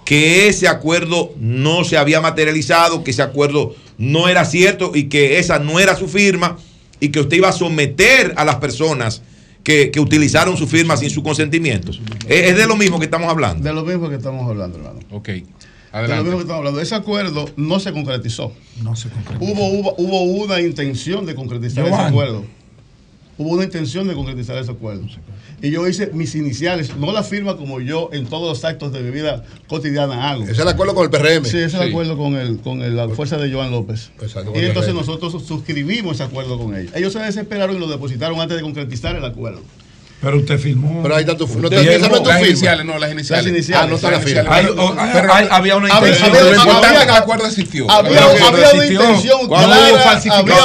[0.06, 5.40] que ese acuerdo no se había materializado, que ese acuerdo no era cierto y que
[5.40, 6.58] esa no era su firma
[7.00, 9.22] y que usted iba a someter a las personas
[9.64, 11.92] que, que utilizaron su firma sin su consentimiento.
[12.28, 13.64] Es, es de lo mismo que estamos hablando.
[13.64, 15.00] De lo mismo que estamos hablando, hermano.
[15.12, 15.28] Ok.
[15.28, 16.82] De lo mismo que estamos hablando.
[16.82, 18.54] Ese acuerdo no se concretizó.
[18.82, 19.44] No se concretó.
[19.44, 22.46] Hubo, hubo, hubo una intención de concretizar ese acuerdo.
[23.38, 25.04] Hubo una intención de concretizar ese acuerdo.
[25.64, 29.02] Y yo hice mis iniciales, no la firma como yo en todos los actos de
[29.02, 30.44] mi vida cotidiana hago.
[30.44, 31.44] Ese es el acuerdo con el PRM.
[31.46, 31.90] Sí, ese es el Sí.
[31.90, 34.12] acuerdo con, el, con el- la fuerza de Joan López.
[34.22, 36.92] Exacto, Y entonces nosotros suscribimos ese acuerdo con ellos.
[36.96, 39.62] Ellos se desesperaron y lo depositaron antes de concretizar el acuerdo.
[40.22, 41.02] Pero usted firmó.
[41.02, 42.48] Pero ahí está tu no Diego, te, esa no Las firma.
[42.48, 43.46] iniciales, no, las iniciales.
[43.46, 43.84] Las iniciales.
[43.84, 44.56] Ah, no está la Las firma.
[44.56, 46.38] Hay- o- Pero- hay- había una Había- intención.
[46.38, 47.90] había- importante había- es que el acuerdo existió.
[47.92, 50.56] Había, había una intención Cuando hubo falsificación había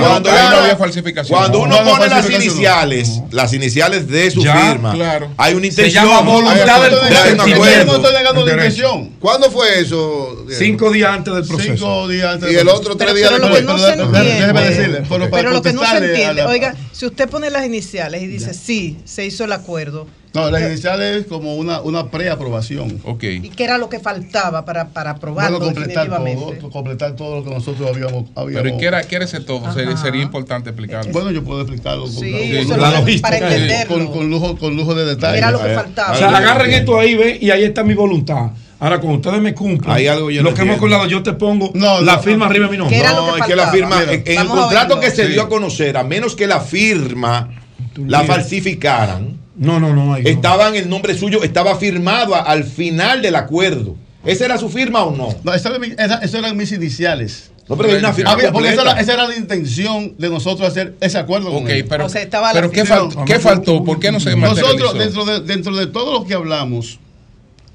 [0.00, 1.38] Cuando no había falsificación.
[1.38, 2.36] Cuando uno No, no, pone las no.
[2.36, 4.92] iniciales, las iniciales de su firma,
[5.36, 6.04] hay una Se intención.
[6.04, 6.90] llama voluntad del.
[6.92, 7.96] Yo no acuerdo.
[7.96, 9.10] estoy negando la intención.
[9.20, 10.44] ¿Cuándo fue eso?
[10.58, 11.72] Cinco días antes del proceso.
[11.76, 13.80] Cinco días antes Y el otro tres días pero lo que después.
[13.96, 17.64] no se déjeme decirle, pero lo que no se entiende, oiga, si usted pone las
[17.64, 22.10] iniciales y dice sí, se hizo el acuerdo, No, las iniciales es como una, una
[22.10, 23.00] preaprobación.
[23.04, 23.22] Ok.
[23.24, 26.56] ¿y qué era lo que faltaba para, para aprobarlo Bueno, completar definitivamente?
[26.60, 28.24] todo, completar todo lo que nosotros habíamos.
[28.34, 29.72] habíamos Pero ¿y qué era, qué era ese todo?
[29.72, 31.10] Sería, sería importante explicarlo.
[31.12, 32.32] Bueno, yo puedo explicarlo con, Sí,
[32.68, 33.54] con- la lo- logística, para sí.
[33.54, 33.94] entenderlo.
[33.94, 35.38] con- con lujo, con lujo de detalle.
[35.38, 36.12] Era lo que Eh, faltaba.
[36.12, 38.50] O sea, agarren esto ahí, ven, y ahí está mi voluntad.
[38.78, 41.70] Ahora, cuando ustedes me cumplen, Hay algo yo lo que hemos acordado, yo te pongo
[41.72, 42.50] No, la firma no.
[42.50, 42.94] arriba de mi nombre.
[42.94, 43.72] ¿Qué era lo No, que es que la faltaba?
[43.96, 45.32] firma, Mira, en, el contrato que se Sí.
[45.32, 47.48] dio a conocer, a menos que la firma
[47.96, 50.14] la falsificaran, No, no, no.
[50.14, 50.28] ahí no.
[50.28, 53.96] estaba en el nombre suyo, estaba firmado a- al final del acuerdo.
[54.24, 55.28] ¿Esa era su firma o no?
[55.44, 57.50] No, esa esa- esas eran mis iniciales.
[57.68, 60.68] No, pero hay una firma Había- porque esa era, esa era la intención de nosotros
[60.68, 61.86] hacer ese acuerdo con Ok, ellos.
[61.88, 62.96] pero, O sea, estaba la pero ¿qué, firma.
[62.96, 63.84] faltó, ¿qué faltó?
[63.84, 64.66] ¿Por qué no se materializó?
[64.76, 66.98] Nosotros, dentro de, dentro de todo lo que hablamos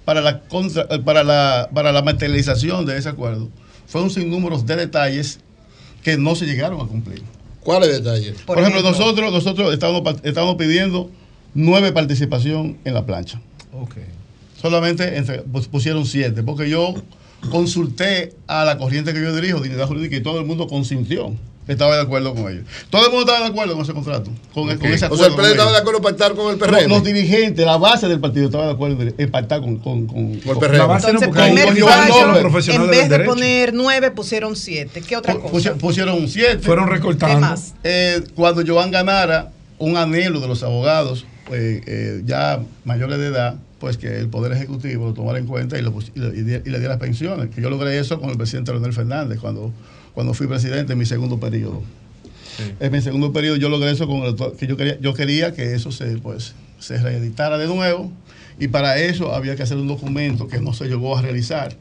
[0.06, 3.50] para la, contra- eh, para, la, para la materialización de ese acuerdo,
[3.88, 5.40] fue un sinnúmero de detalles
[6.04, 7.22] que no se llegaron a cumplir.
[7.64, 8.42] ¿Cuáles detalles?
[8.42, 11.10] Por, ejemplo, nosotros, nosotros estábamos, pa- estábamos pidiendo
[11.54, 13.40] nueve participación en la plancha.
[13.74, 13.96] Ok.
[14.60, 16.94] Solamente entre- pusieron siete, porque yo
[17.52, 21.34] consulté a la corriente que yo dirijo, Dignidad Jurídica, y todo el mundo consintió.
[21.72, 22.66] Estaba de acuerdo con ellos.
[22.90, 25.24] Todo el mundo estaba de acuerdo con ese contrato, con, el- con ese O acuerdo.
[25.24, 26.90] sea, el PRD estaba de acuerdo para pactar con el Los, PRM.
[26.90, 30.54] los dirigentes, la base del partido estaba de acuerdo en pactar con, con, con, Con
[30.54, 30.78] el PRM.
[30.78, 31.90] La base no, Entonces, porque primer con
[32.52, 35.02] fallo, en vez de poner nueve, pusieron siete.
[35.02, 35.74] ¿Qué otra cosa?
[35.74, 36.60] pusi- pusieron siete.
[36.60, 37.36] Fueron recortando.
[37.36, 37.74] ¿Qué más?
[37.84, 43.56] Eh, cuando Joan ganara, un anhelo de los abogados, eh, eh, ya mayores de edad,
[43.80, 46.78] pues que el Poder Ejecutivo lo tomara en cuenta y, lo y le, y le
[46.80, 47.50] diera las pensiones.
[47.50, 49.72] Que yo logré eso con el presidente Leonel Fernández cuando,
[50.14, 51.82] cuando fui presidente en mi segundo periodo.
[52.80, 55.54] En mi segundo periodo yo logré eso con el doctor- que yo quería, yo quería
[55.54, 58.12] que eso se, pues, se reeditara de nuevo
[58.60, 61.76] y para eso había que hacer un documento que no se llegó a realizar.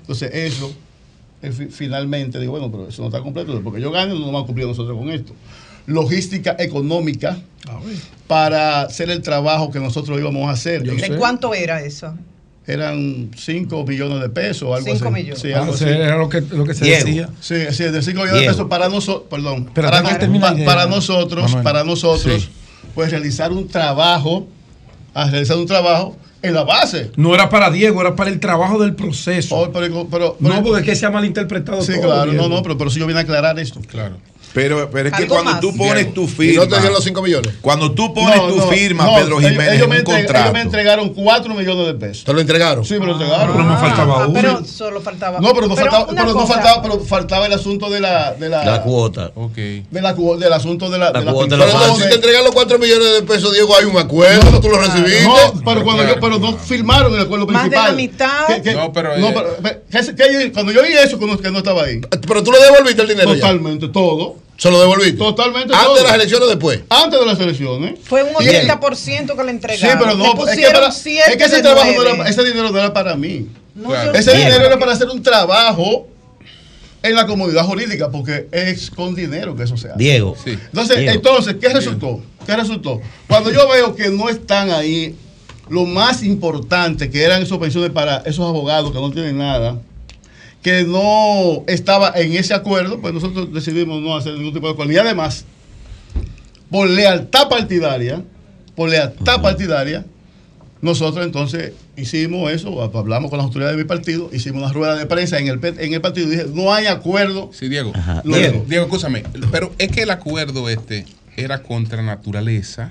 [0.00, 0.74] Entonces eso,
[1.42, 4.44] eh, fi- finalmente digo, bueno, pero eso no está completo, porque yo gano, no vamos
[4.44, 5.34] a cumplir nosotros con esto.
[5.86, 7.38] Logística económica
[8.26, 10.82] para hacer el trabajo que nosotros íbamos a hacer.
[10.82, 12.14] ¿De cuánto era eso?
[12.68, 15.14] Eran 5 millones de pesos, algo Cinco así.
[15.14, 15.40] millones.
[15.40, 15.84] Sí, Ah, algo así.
[15.84, 17.04] era lo que, lo que se Diego.
[17.06, 17.28] decía.
[17.40, 20.86] Sí, sí, de 5 millones de pesos para nosotros, perdón, Pero para, no- pa- para
[20.86, 21.62] nosotros, Manuel.
[21.62, 22.48] para nosotros, Sí.
[22.94, 24.48] pues realizar un trabajo,
[25.14, 27.12] a realizar un trabajo en la base.
[27.16, 29.56] No era para Diego, era para el trabajo del proceso.
[29.56, 32.02] Oh, pero, pero- no, pero- porque es que se ha malinterpretado Sí, todo.
[32.12, 32.48] claro, Diego.
[32.48, 33.80] no, no, pero, pero si yo vine a aclarar esto.
[33.86, 34.16] Claro.
[34.56, 35.60] Pero, pero es que cuando más.
[35.60, 37.52] tú pones tu ¿Y firma, no te dieron los 5 millones?
[37.60, 40.16] cuando tú pones No, tu no, firma, no, Pedro Jiménez, ellos, en me un entrega-
[40.24, 40.44] contrato.
[40.44, 42.24] ellos me entregaron 4 millones de pesos.
[42.24, 42.82] ¿Te lo entregaron?
[42.86, 43.52] Sí, me lo entregaron.
[43.54, 44.32] Pero me faltaba Ah, uno.
[44.32, 45.40] pero solo faltaba.
[45.40, 48.64] No, pero no faltaba, pero no faltaba, pero faltaba el asunto de la, de la,
[48.64, 49.30] La cuota.
[49.34, 49.54] Ok.
[49.56, 51.80] de la del asunto de la, La de la cuota de pensión.
[51.80, 54.58] la Pero no, si te entregan los 4 millones de pesos, Diego, hay un acuerdo,
[54.58, 55.22] tú lo recibiste.
[55.24, 55.34] No,
[55.66, 57.90] pero cuando Claro, yo, pero no firmaron el acuerdo Más de principal.
[57.90, 58.46] la mitad.
[58.46, 61.50] Que- que- No, pero, no, eh, pero- que- cuando yo vi eso, que no, que
[61.50, 62.00] no estaba ahí.
[62.26, 63.34] Pero tú le devolviste el dinero.
[63.34, 64.45] Totalmente, todo.
[64.56, 65.18] Se lo devolviste.
[65.18, 65.96] Totalmente Antes todo.
[65.96, 66.80] de las elecciones o después.
[66.88, 67.94] Antes de las elecciones.
[68.04, 68.66] Fue un Bien.
[68.68, 69.98] 80% que le Sí, entregaron.
[69.98, 72.78] pero Le no, es que, para- es que ese trabajo no era, ese dinero no
[72.78, 73.48] era para mí.
[73.74, 74.12] No, Claro.
[74.12, 76.08] yo Ese dinero era para hacer un trabajo
[77.02, 79.98] en la comunidad jurídica, porque es con dinero que eso se hace.
[79.98, 80.34] Diego.
[80.46, 81.12] Entonces, Diego.
[81.12, 82.22] entonces, ¿qué resultó?
[82.46, 83.00] ¿Qué resultó?
[83.28, 85.14] Cuando yo veo que no están ahí,
[85.68, 89.76] lo más importante que eran esas pensiones para esos abogados que no tienen nada,
[90.66, 94.92] que no estaba en ese acuerdo, pues nosotros decidimos no hacer ningún tipo de acuerdo.
[94.92, 95.44] Y además,
[96.72, 98.24] por lealtad partidaria,
[98.74, 100.04] por lealtad partidaria,
[100.82, 105.06] nosotros entonces hicimos eso, hablamos con las autoridades de mi partido, hicimos una rueda de
[105.06, 107.50] prensa en el, en el partido y dije, no hay acuerdo.
[107.52, 107.92] Sí, Diego.
[108.24, 109.22] Diego, Diego, escúchame.
[109.52, 111.06] Pero es que el acuerdo este
[111.36, 112.90] era contra naturaleza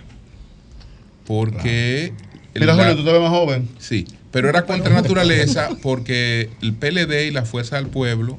[1.28, 2.14] porque...
[2.54, 3.68] Mira, la- Julio, tú te ves más joven.
[3.80, 8.38] Sí, pero era contra naturaleza porque el PLD y la Fuerza del Pueblo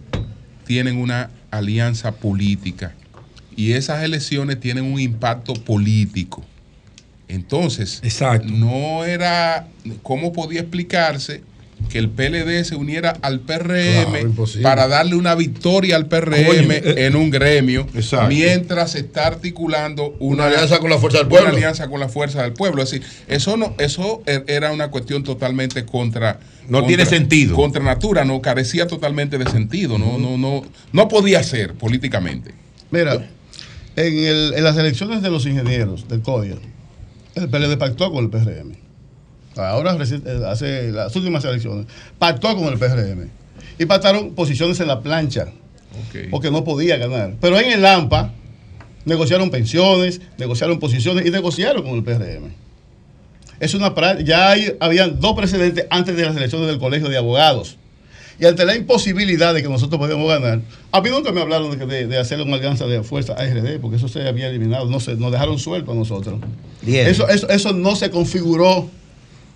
[0.67, 2.95] tienen una alianza política
[3.57, 6.45] y esas elecciones tienen un impacto político.
[7.29, 8.03] Entonces,
[8.45, 9.69] no era,
[10.03, 11.43] ¿cómo podía explicarse
[11.91, 17.07] que el PLD se uniera al PRM Claro, para darle una victoria al PRM eh,
[17.07, 18.29] en un gremio, Exacto.
[18.29, 21.57] mientras se está articulando una, Una alianza con la Fuerza del una Pueblo.
[21.57, 22.83] alianza con la fuerza del pueblo.
[22.83, 26.41] Es decir, eso no, eso er- era una cuestión totalmente contra.
[26.69, 27.55] No contra- tiene sentido.
[27.55, 29.99] Contra natura, no carecía totalmente de sentido.
[29.99, 32.53] No, no, no, no podía ser políticamente.
[32.91, 33.29] Mira,
[33.97, 36.57] en, el- en las elecciones de los ingenieros del CODIA,
[37.37, 38.77] el PLD pactó con el PRM.
[39.57, 41.87] Ahora, eh, hace las últimas elecciones,
[42.19, 43.29] pactó con el PRM.
[43.79, 45.49] Y pactaron posiciones en la plancha,
[46.31, 47.35] porque no podía ganar.
[47.41, 48.33] Pero en el AMPA
[49.05, 52.53] negociaron pensiones, negociaron posiciones y negociaron con el PRM.
[53.61, 57.77] Es una ya hay, habían dos precedentes antes de las elecciones del Colegio de Abogados.
[58.39, 60.61] Y ante la imposibilidad de que nosotros podíamos ganar,
[60.93, 63.97] a mí nunca me hablaron de, de, de hacer una alianza de fuerza ARD, porque
[63.97, 66.41] eso se había eliminado, no se, nos dejaron suelto a nosotros.
[66.87, 68.91] Eso, eso, eso no se configuró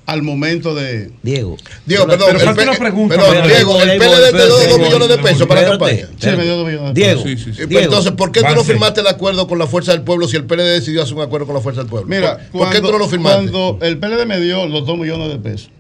[0.07, 1.11] al momento de...
[1.23, 1.57] Diego.
[1.87, 3.15] Diego, perdón, pero el falta P- una pregunta.
[3.17, 6.09] perdón, Diego, el PLD te dio dos millones de pesos para la campaña.
[6.19, 7.47] Sí, me dio dos millones de Diego, pesos.
[7.59, 7.85] Y Diego.
[7.85, 10.45] entonces, ¿por qué tú no firmaste el acuerdo con la Fuerza del Pueblo si el
[10.47, 12.09] PLD decidió hacer un acuerdo con la Fuerza del Pueblo?
[12.09, 13.51] Mira, ¿por, por qué tú no lo firmaste?
[13.51, 15.71] Cuando el PLD me dio los 2 millones de pesos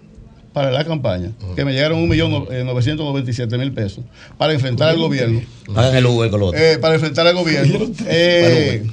[0.52, 4.04] para la campaña, que me llegaron 1.997.000 pesos
[4.38, 5.40] para enfrentar al gobierno,
[5.74, 6.60] Hagan el Uber con lo otro.
[6.60, 8.84] eh, para enfrentar al gobierno, eh,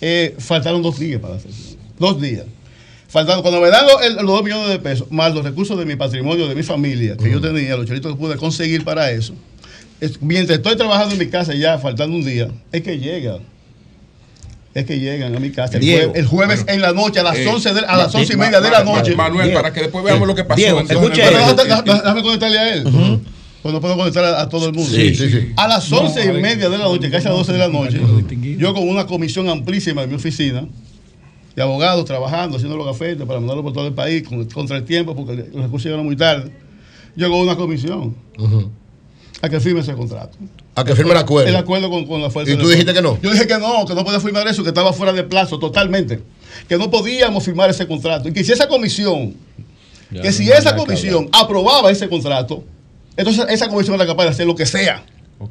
[0.00, 1.50] eh, faltaron dos días para hacer
[1.98, 2.44] Dos días.
[3.08, 5.86] Faltando, cuando me dan los, el- los 2 millones de pesos, más los recursos de
[5.86, 9.32] mi patrimonio, de mi familia, que yo tenía, los chelitos que pude conseguir para eso,
[10.00, 13.38] es- mientras estoy trabajando en mi casa ya, faltando un día, es que llega.
[14.74, 17.36] Es que llegan a mi casa el, jueves, el jueves en la noche, a las
[17.38, 19.16] Eh, 11, de, a las Ma- 11 y media de la noche.
[19.16, 20.56] Manuel, para que después veamos lo que pasó.
[20.60, 21.16] Diego, entonces,
[21.84, 22.84] déjame, conectarle a él.
[23.62, 24.88] Pues no puedo conectar a, a todo el mundo.
[24.94, 25.52] Sí, sí, sí.
[25.56, 27.98] A las 11 y media de la noche, casi a las 12 de la noche,
[28.58, 30.64] yo con una comisión amplísima en mi oficina,
[31.58, 34.84] de abogados trabajando, haciendo los gafetes para mandarlo por todo el país, con- contra el
[34.84, 36.52] tiempo, porque los recursos llegaron muy tarde.
[37.16, 38.14] Yo con una comisión
[39.42, 40.38] a que firme ese contrato.
[40.76, 41.48] A que firme el acuerdo.
[41.48, 42.52] El acuerdo con, con la fuerza.
[42.52, 43.18] ¿Y tú dijiste que no?
[43.20, 46.20] Yo dije que no, que no podía firmar eso, que estaba fuera de plazo totalmente.
[46.68, 48.28] Que no podíamos firmar ese contrato.
[48.28, 49.34] Y que si esa comisión,
[50.12, 52.62] Ya que no si esa comisión aprobaba ese contrato,
[53.16, 55.04] entonces esa comisión era capaz de hacer lo que sea.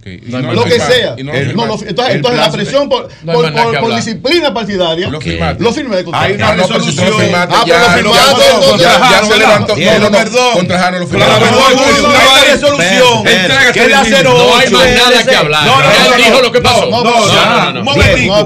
[0.05, 1.15] Y lo no que firmaste, sea.
[1.23, 4.53] no El- lo no, lo- entonces, entonces la presión por, por- por- que por disciplina
[4.53, 5.64] partidaria Lo firmaste.
[5.64, 5.95] lo firmé.
[6.11, 7.07] Hay una Ah, lo resolución.
[7.07, 8.43] Ah, pero lo firmaste,
[8.77, 9.76] ya, no levantó.
[9.77, 10.53] No, perdón.
[10.53, 11.45] Contra Jano lo firmaste.
[11.45, 13.23] hay una resolución.
[13.23, 13.81] Que.
[13.88, 14.30] 08.
[14.38, 15.65] No hay más nada que hablar.
[15.65, 16.85] No, no, dijo lo que pasó.
[16.89, 17.80] No, no, No.
[17.80, 18.34] Un momentico.
[18.35, 18.43] Hay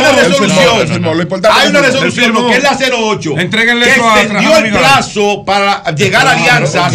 [0.00, 1.02] una- resolución.
[1.02, 1.10] Lo
[1.52, 3.38] Hay una que- resolución que es la 08.
[3.38, 6.92] Entréguenle que eso a extendió Trajano el plazo para llegar a alianzas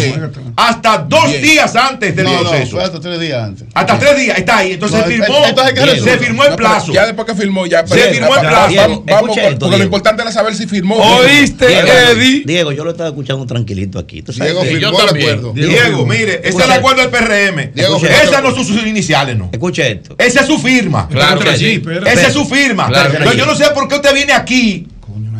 [0.56, 2.78] hasta dos días antes del proceso.
[2.94, 3.66] Hasta tres días antes.
[3.74, 4.72] Hasta tres días, está ahí.
[4.72, 6.92] Entonces No, se esto- firmó, hay que se firmó el No, plazo.
[6.92, 7.86] Ya después que firmó, ya.
[7.86, 8.74] Se pero- firmó el plazo.
[8.76, 10.96] va- Vamos, vamos, Escucha esto, porque lo importante era saber si firmó.
[10.96, 12.42] ¿Oíste, Diego, Eddie?
[12.44, 14.22] Diego, yo lo estaba escuchando tranquilito aquí.
[14.22, 15.52] ¿Tú sabes Diego firmó yo el acuerdo.
[15.52, 17.72] Diego, mire, ese es el acuerdo del PRM.
[17.74, 17.96] Diego.
[17.96, 19.48] Esas no son sus iniciales, no.
[19.52, 20.14] Escucha esto.
[20.18, 21.08] Esa es su firma.
[21.08, 21.82] Claro que sí.
[22.06, 22.90] Esa es su firma.
[22.90, 24.86] Pero yo no sé por qué usted viene aquí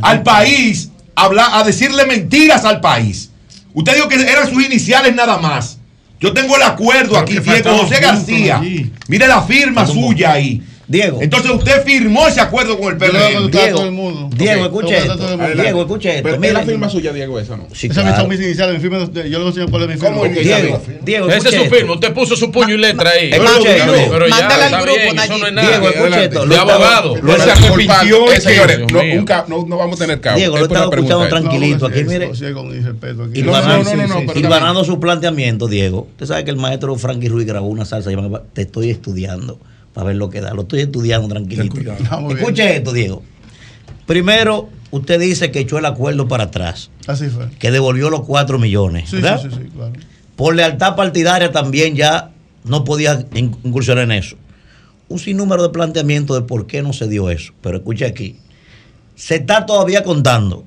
[0.02, 3.30] al país a, hablar, a decirle mentiras al país.
[3.74, 5.78] Usted dijo que eran sus iniciales nada más.
[6.20, 8.58] Yo tengo el acuerdo aquí, Diego José García.
[8.58, 8.92] allí.
[9.08, 10.62] Mire la firma suya ahí.
[10.90, 11.18] Diego.
[11.22, 13.48] Entonces usted firmó ese acuerdo con el PRM.
[13.48, 14.28] Diego, todo el mundo.
[14.36, 15.62] Diego, Ok, escucha le voy a contar a esto.
[15.62, 16.22] Diego, escucha esto.
[16.24, 17.66] Pero es Mira, la firma suya, Diego, esa no.
[17.72, 18.16] Sí, Esas claro.
[18.20, 18.98] son mis iniciales, mi firma,
[19.28, 20.08] yo a enseñar cuál es mi firma.
[20.08, 21.92] ¿Cómo Ok, que Diego, Diego, Ese es su firma.
[21.94, 23.28] Usted puso su puño y letra ahí.
[23.28, 23.44] Diego.
[24.10, 25.40] Pero ya, al está grupo, bien, eso Nayib.
[25.40, 25.68] no es nada.
[25.68, 26.46] Diego, escucha esto.
[26.46, 27.16] De abogado.
[27.22, 30.38] lo arrepintió, Eh, señores, no, no, no vamos a tener cabo.
[30.38, 31.28] Diego, lo estaba escuchando él.
[31.30, 31.88] tranquilito.
[31.88, 32.26] No, Aquí, mire.
[32.26, 36.08] No, no, no, no, no, pero Hilvanando su planteamiento, Diego.
[36.12, 39.60] Usted sabe que el maestro Frankie Ruiz grabó una salsa llamada Te estoy estudiando
[40.00, 40.54] para ver lo que da.
[40.54, 41.74] Lo estoy estudiando tranquilito.
[41.76, 41.96] Bien.
[42.38, 43.22] Escuche esto, Diego.
[44.06, 47.48] Primero, usted dice que echó el acuerdo para atrás, Así fue.
[47.58, 49.10] que devolvió los 4 millones.
[49.10, 49.40] Sí, ¿verdad?
[49.42, 49.92] sí, sí, sí, claro.
[50.36, 52.30] Por lealtad partidaria también ya
[52.64, 54.36] no podía in- incursionar en eso.
[55.08, 57.52] Un sinnúmero de planteamientos de por qué no se dio eso.
[57.60, 58.36] Pero escuche aquí,
[59.16, 60.64] se está todavía contando.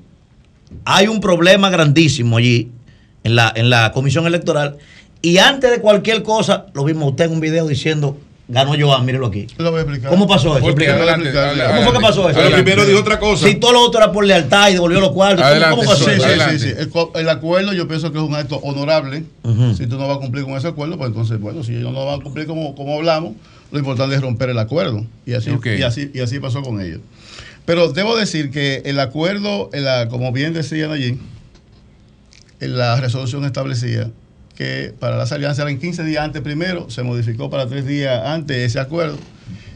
[0.84, 2.70] Hay un problema grandísimo allí
[3.24, 4.76] en la, en la comisión electoral.
[5.22, 8.16] Y antes de cualquier cosa, lo vimos usted en un video diciendo,
[8.48, 9.46] ganó Joan, mírelo aquí.
[9.58, 10.10] Lo voy a explicar.
[10.10, 10.66] ¿Cómo pasó eso?
[10.66, 12.38] Porque adelante, ¿Cómo fue que pasó eso?
[12.42, 13.46] Pero primero dijo otra cosa.
[13.46, 15.44] Si todo lo otro era por lealtad y devolvió los cuartos.
[15.46, 16.24] ¿Cómo, cómo pasó Sí, eso?
[16.50, 16.90] sí, sí, sí.
[17.14, 19.24] El, acuerdo yo pienso que es un acto honorable.
[19.76, 22.04] Si tú no vas a cumplir con ese acuerdo, pues entonces, bueno, si ellos no
[22.04, 23.32] van a cumplir como, como hablamos,
[23.72, 25.04] lo importante es romper el acuerdo.
[25.26, 27.00] Y así, y así, y así pasó con ellos.
[27.64, 31.18] Pero debo decir que el acuerdo, en la- como bien decían allí,
[32.60, 34.10] en la resolución establecía
[34.54, 38.56] que para las alianzas eran 15 días antes primero, se modificó para tres días antes
[38.58, 39.18] ese acuerdo.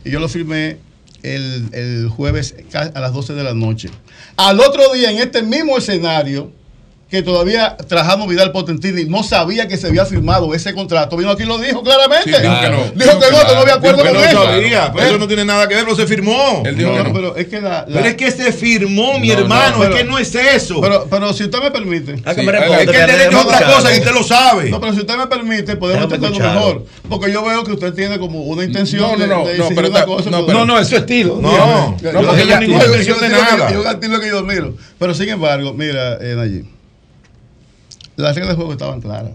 [0.04, 0.78] Y yo lo firmé
[1.22, 3.90] el, el jueves a las 12 de la noche.
[4.36, 6.52] Al otro día, en este mismo escenario,
[7.10, 11.44] que todavía Trajano Vidal Potentini no sabía que se había firmado ese contrato, vino aquí
[11.44, 12.24] y lo dijo claramente.
[12.34, 12.76] Sí, dijo que no.
[12.94, 14.44] Dijo que no, que no había acuerdo con no eso.
[14.44, 15.08] sabía, pero ¿Eh?
[15.08, 16.62] eso no tiene nada que ver, pero se firmó.
[16.66, 17.12] Él dijo que no.
[17.14, 19.94] Pero es que la, la- Pero es que se firmó, mi No, no, hermano, pero-
[19.96, 20.80] es que no es eso.
[20.82, 22.16] Pero, pero si usted me permite.
[22.22, 24.70] Que me responda, Es que el derecho es otra cosa y usted lo sabe.
[24.70, 26.38] No, pero si usted me permite, podemos escucharlo.
[26.60, 26.84] mejor.
[27.08, 29.68] Porque yo veo que usted tiene como una intención No, no, de- no, de no,
[29.74, 30.28] pero una cosa.
[30.28, 31.38] no, pero- No, no, es su estilo.
[31.40, 33.72] No, No, no, porque yo- ninguna intención de nada.
[33.72, 34.74] Yo un estilo que yo admiro.
[34.98, 36.66] Pero sin embargo, mira, eh, Nayib,
[38.22, 39.32] las reglas del juego estaban claras.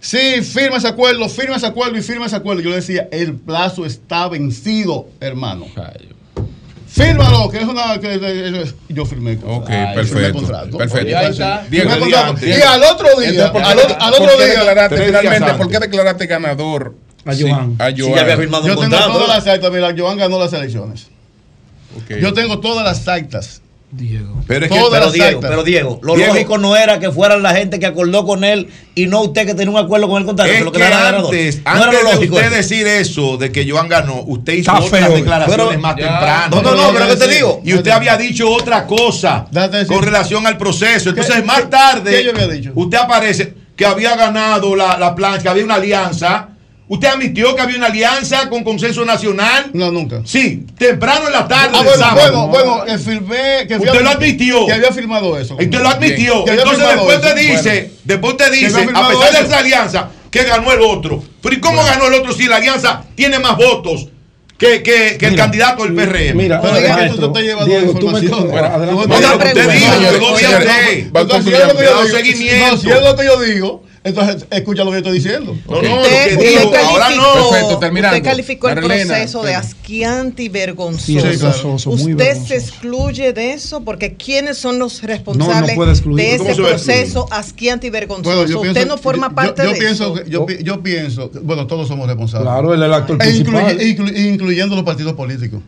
[0.00, 2.62] Sí, firma ese acuerdo, firma ese acuerdo y firma ese acuerdo.
[2.62, 5.66] Yo le decía, el plazo está vencido, hermano.
[6.86, 8.00] Fírmalo, que es una.
[8.00, 9.32] Que, que- yo firmé.
[9.32, 9.60] el contrato.
[9.60, 10.38] Ok, Firmé el perfecto.
[10.38, 10.78] contrato.
[10.78, 11.08] Perfecto.
[11.08, 11.66] Y ahí está.
[11.68, 12.40] Diego, Firmé el contrato.
[12.40, 12.58] Diego.
[12.58, 15.06] Y al otro día, Entonces, ¿por qué al, otro- al día.
[15.06, 15.54] finalmente.
[15.54, 16.94] ¿por qué declaraste ganador
[17.26, 17.76] A sí, Johan.
[17.78, 18.14] a Sí, Johan?
[18.14, 21.08] ya había firmado Yo tengo todas las actas, mira, Joan ganó las elecciones.
[21.96, 22.18] Ok.
[22.20, 23.60] Yo tengo todas las actas.
[23.90, 24.42] Diego.
[24.46, 26.34] Pero, es que, pero Diego, pero Diego, lo Diego.
[26.34, 29.54] lógico no era que fueran la gente que acordó con él y no usted que
[29.54, 30.52] tenía un acuerdo con el contrato.
[30.52, 31.24] Es lo que le era ganador.
[31.34, 32.54] antes, No antes de usted eso.
[32.54, 35.16] decir eso de que Joan ganó, usted hizo Está otras feo.
[35.16, 36.02] declaraciones Pero- más Ya.
[36.06, 36.56] temprano.
[36.56, 37.60] No, no, no, pero ¿qué te digo?
[37.64, 39.46] Y usted había dicho otra cosa
[39.88, 41.08] con relación al proceso.
[41.08, 42.72] Entonces, más tarde, qué yo había dicho?
[42.74, 46.48] usted aparece que había ganado la, la plancha, que había una alianza.
[46.90, 49.70] ¿Usted admitió que había una alianza con consenso nacional?
[49.74, 50.22] No, nunca.
[50.24, 52.46] Sí, temprano en la tarde Ah, bueno, sábado.
[52.48, 53.66] bueno, bueno, que firmé.
[53.68, 54.64] Que Usted lo admitió.
[54.66, 55.54] Que había firmado eso.
[55.54, 56.48] Usted lo admitió.
[56.48, 57.88] Entonces después te dice, Bueno.
[58.04, 61.22] después te dice, a pesar de esa alianza, que ganó el otro.
[61.42, 64.08] Pero ¿y cómo ganó el otro si la alianza tiene más votos
[64.56, 66.36] que, que, que el candidato del PRM?
[66.36, 68.50] Mira, Pero es que tú te estás llevando Diego, tú me- información.
[68.50, 69.08] Bueno, adelante.
[69.08, 69.14] No, dijo,
[70.14, 70.62] información.
[71.44, 72.66] yo no, digo- seguimiento.
[72.76, 75.56] No, si es lo que yo digo, entonces escucha lo que yo estoy diciendo.
[75.68, 77.50] No, no, lo Usted, que usted digo, ahora calificó, no.
[77.50, 78.16] Perfecto, terminando.
[78.16, 81.04] usted calificó el Marilena, proceso de asquiante y vergonzoso.
[81.06, 82.46] Sí, ¿Usted vergonzoso.
[82.46, 83.80] se excluye de eso?
[83.84, 86.24] Porque ¿quiénes son los responsables no puede excluir.
[86.32, 88.36] de ¿Cómo ese proceso asquiante y vergonzoso?
[88.36, 90.24] Bueno, usted pienso- no forma yo- parte yo, de pienso, eso.
[90.26, 92.48] yo, yo pienso, que- bueno, todos somos responsables.
[92.48, 93.80] Claro, él es el actor E principal.
[93.80, 95.60] incluye- inclu- incluyendo los partidos políticos,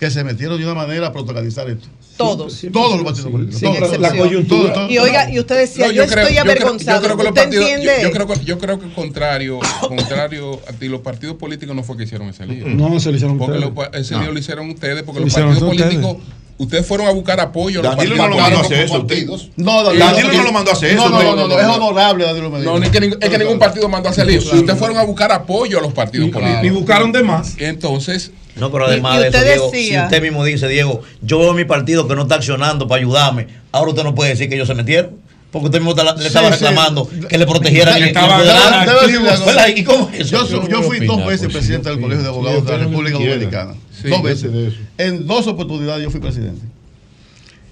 [0.00, 1.86] que se metieron de una manera a protocolizar esto.
[2.16, 2.60] Todos.
[2.72, 3.60] Todos los partidos políticos.
[3.60, 3.98] Todos.
[4.00, 4.62] La coyuntura.
[4.62, 4.90] Todos, todos.
[4.90, 7.00] Y oiga, y usted decía, No, yo, creo- estoy yo creo- avergonzado.
[7.00, 8.02] Yo creo que ¿Usted partidos, yo- entiende?
[8.02, 11.96] yo, creo que, yo creo que contrario, contrario a ti, los partidos políticos no fue
[11.98, 12.66] que hicieron ese lío.
[12.66, 13.74] No, se lo hicieron Porque ustedes.
[13.92, 14.22] lo- ese No.
[14.22, 16.16] lío lo hicieron ustedes, porque Lo los partidos políticos,
[16.58, 17.80] ustedes fueron a buscar apoyo.
[17.80, 19.40] a los Danilo partidos no lo mandó a políticos.
[19.40, 19.62] hacer eso.
[19.62, 21.08] No, Danilo, Danilo no lo mandó a hacer eso.
[21.10, 22.70] No, no, no, no, es honorable Danilo Medina.
[22.72, 24.40] No, ni que, ning- es que ningún partido mandó a hacer lío.
[24.40, 26.64] Ustedes fueron a buscar apoyo a los partidos Y, políticos.
[26.64, 27.54] y buscaron de más.
[27.58, 31.02] Entonces, No, pero Y- además y de eso, Diego, decía- si usted mismo dice, Diego,
[31.22, 34.48] yo veo mi partido que no está accionando para ayudarme, ahora usted no puede decir
[34.48, 35.18] que ellos se metieron.
[35.50, 36.64] Porque usted mismo le estaba Sí, sí.
[36.64, 38.00] reclamando que le protegieran.
[38.00, 39.68] ¿Verdad?
[39.74, 40.46] ¿Y cómo es eso?
[40.48, 43.74] Yo, yo fui dos veces presidente del Colegio de Abogados de la República Dominicana.
[44.08, 44.50] Dos veces.
[44.96, 46.62] En dos oportunidades yo fui presidente.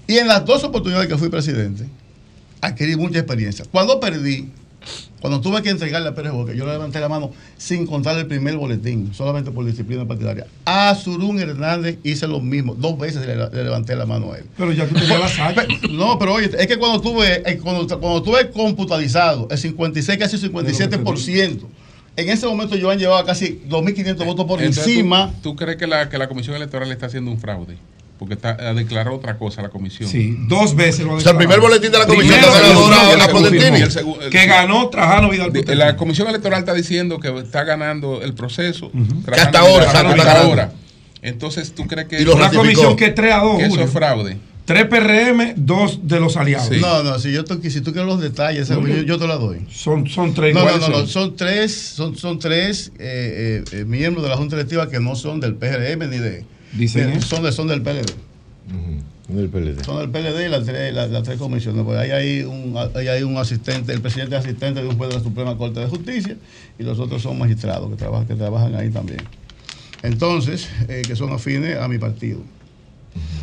[0.07, 1.85] Y en las dos oportunidades que fui presidente,
[2.61, 3.63] adquirí mucha experiencia.
[3.71, 4.49] Cuando perdí,
[5.19, 8.25] cuando tuve que entregarle a Pérez Boque, yo le levanté la mano sin contar el
[8.27, 10.47] primer boletín, solamente por disciplina partidaria.
[10.63, 12.73] A Surún Hernández hice lo mismo.
[12.73, 14.45] Dos veces le, le levanté la mano a él.
[14.55, 15.67] Pero ya tú tenías las áreas.
[15.91, 20.37] No, pero oye, es que cuando tuve, eh, cuando, cuando tuve computarizado el 56, casi
[20.37, 21.59] 57%,
[22.15, 25.31] en ese momento yo han llevado casi 2.500 votos por entonces, encima.
[25.41, 27.77] ¿tú, tú crees que la, que la Comisión Electoral está haciendo un fraude?
[28.19, 30.09] Porque está, eh, declaró otra cosa la comisión.
[30.09, 31.79] Sí, dos veces lo ha O sea, el primer declarado.
[31.79, 32.39] boletín de la comisión
[34.29, 38.91] que ganó Trajano Vidal De- la Comisión Electoral está diciendo que está ganando el proceso.
[39.25, 40.71] Que hasta ahora, hasta ahora.
[41.21, 43.81] Entonces, ¿tú crees que, Y lo Una comisión que es 3 a 2, que eso
[43.81, 44.37] es fraude?
[44.65, 46.69] 3 PRM, 2 de los aliados.
[46.69, 46.77] Sí.
[46.79, 49.65] No, no, si, yo te- si tú quieres los detalles, yo, yo te la doy.
[49.71, 51.35] Son, son 3 No, no, no, no, son.
[51.35, 55.39] tres, son, son tres eh, eh, eh, miembros de la Junta Directiva que no son
[55.39, 56.45] del PRM ni de.
[56.73, 57.21] Dicen ¿eh?
[57.21, 58.11] son, de, son del PLD.
[58.71, 59.83] Uh del PLD.
[59.83, 61.83] Son del PLD y las tres, las, tres comisiones.
[61.83, 65.17] Porque ahí hay, un, ahí hay un asistente, el presidente asistente de un juez de
[65.17, 66.35] la Suprema Corte de Justicia
[66.77, 69.19] y los otros son magistrados que trabajan, que trabajan ahí también.
[70.01, 72.41] Entonces, eh, que son afines a mi partido.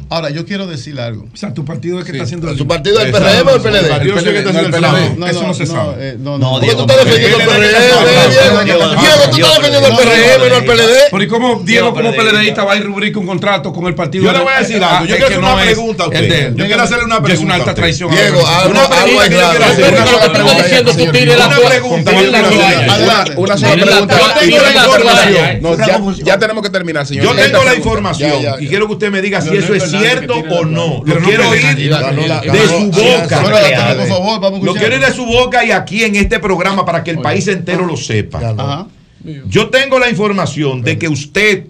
[0.09, 1.27] Ahora, yo quiero decir algo.
[1.35, 2.55] O sea, tu partido es que está haciendo.
[2.55, 3.77] ¿Tu partido es el PRM o el PLD?
[3.77, 5.19] El partido es que está haciendo el PLD.
[5.19, 5.95] No, eso no se sabe.
[5.99, 6.87] Eh, no, Diego.
[6.87, 8.65] tú estás defendiendo el PRM?
[8.65, 8.85] Diego,
[9.31, 11.11] tú estás defendiendo el PRM, y no el PLD.
[11.11, 14.25] Pero ¿y cómo Diego, como PLDista, va a rubrica un contrato con el partido?
[14.25, 15.07] Yo le voy a decir algo.
[15.07, 16.55] Yo quiero hacer una pregunta a usted.
[16.55, 17.35] Yo quiero hacerle una pregunta.
[17.35, 18.11] Es una alta traición.
[18.11, 18.41] Diego,
[18.71, 19.27] una pregunta.
[19.27, 19.33] Lo
[21.69, 22.13] pregunta.
[23.37, 23.57] Una pregunta.
[23.57, 26.15] Yo tengo la información.
[26.25, 27.25] Ya tenemos que terminar, señor.
[27.25, 30.65] Yo tengo la información y quiero que usted me diga si eso es cierto o
[30.65, 31.03] no.
[31.05, 33.43] Lo quiero oír de su boca.
[34.63, 37.47] Lo quiero oír de su boca y aquí en este programa para que el país
[37.49, 38.87] entero lo sepa.
[39.49, 41.65] Yo tengo la información de que usted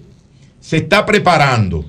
[0.60, 1.84] se está preparando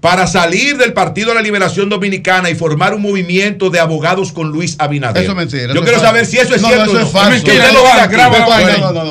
[0.00, 4.50] para salir del Partido de la Liberación Dominicana y formar un movimiento de abogados con
[4.50, 5.22] Luis Abinader.
[5.22, 5.74] Eso es mentira.
[5.74, 6.84] Yo quiero saber si eso es cierto.
[6.84, 7.00] Eso o no.
[7.00, 7.46] es falso.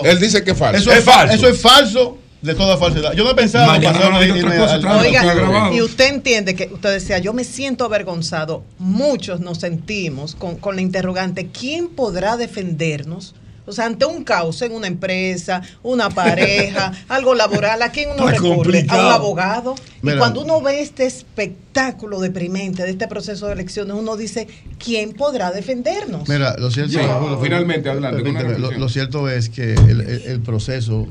[0.05, 0.77] Él dice que es falso.
[0.77, 1.35] Eso es, falso.
[1.35, 2.17] Eso es falso
[2.47, 3.13] de toda falsedad.
[3.13, 4.59] Yo no pensaba pasar de irme.
[4.59, 8.63] Oiga, y usted entiende que usted decía, yo me siento avergonzado.
[8.79, 13.35] Muchos nos sentimos con, con la interrogante, ¿quién podrá defendernos?
[13.67, 18.27] O sea, ante un caos en una empresa, una pareja, algo laboral, ¿a quién uno
[18.27, 18.85] recurre?
[18.87, 19.75] A un abogado.
[20.01, 24.47] Y cuando uno ve este espectáculo deprimente de este proceso de elecciones, uno dice,
[24.79, 26.29] ¿quién podrá defendernos?
[26.29, 28.19] Mira, lo cierto, sí, es, finalmente hablando,
[28.57, 31.07] lo, lo, cierto es que el proceso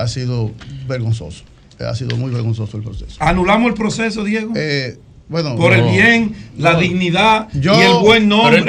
[0.00, 0.50] ha sido
[0.86, 1.44] vergonzoso.
[1.78, 3.16] Ha sido muy vergonzoso el proceso.
[3.20, 4.52] ¿Anulamos el proceso, Diego?
[4.54, 4.98] Eh,
[5.28, 8.64] bueno, por el bien, la dignidad y el buen nombre.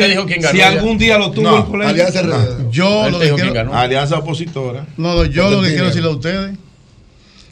[0.51, 1.89] Si algún día lo tuvo no, el colegio.
[1.89, 2.69] Alianza, ah.
[2.69, 4.85] yo lo que quiero, alianza opositora.
[4.95, 6.57] No, yo lo que quiero decirle a ustedes,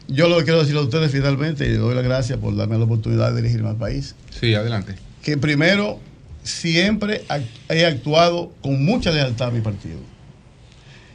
[0.07, 2.77] yo lo que quiero decirle a ustedes finalmente, y les doy las gracias por darme
[2.77, 4.15] la oportunidad de dirigirme al país.
[4.39, 4.95] Sí, adelante.
[5.23, 5.99] Que primero,
[6.43, 7.23] siempre
[7.67, 9.97] he actuado con mucha lealtad a mi partido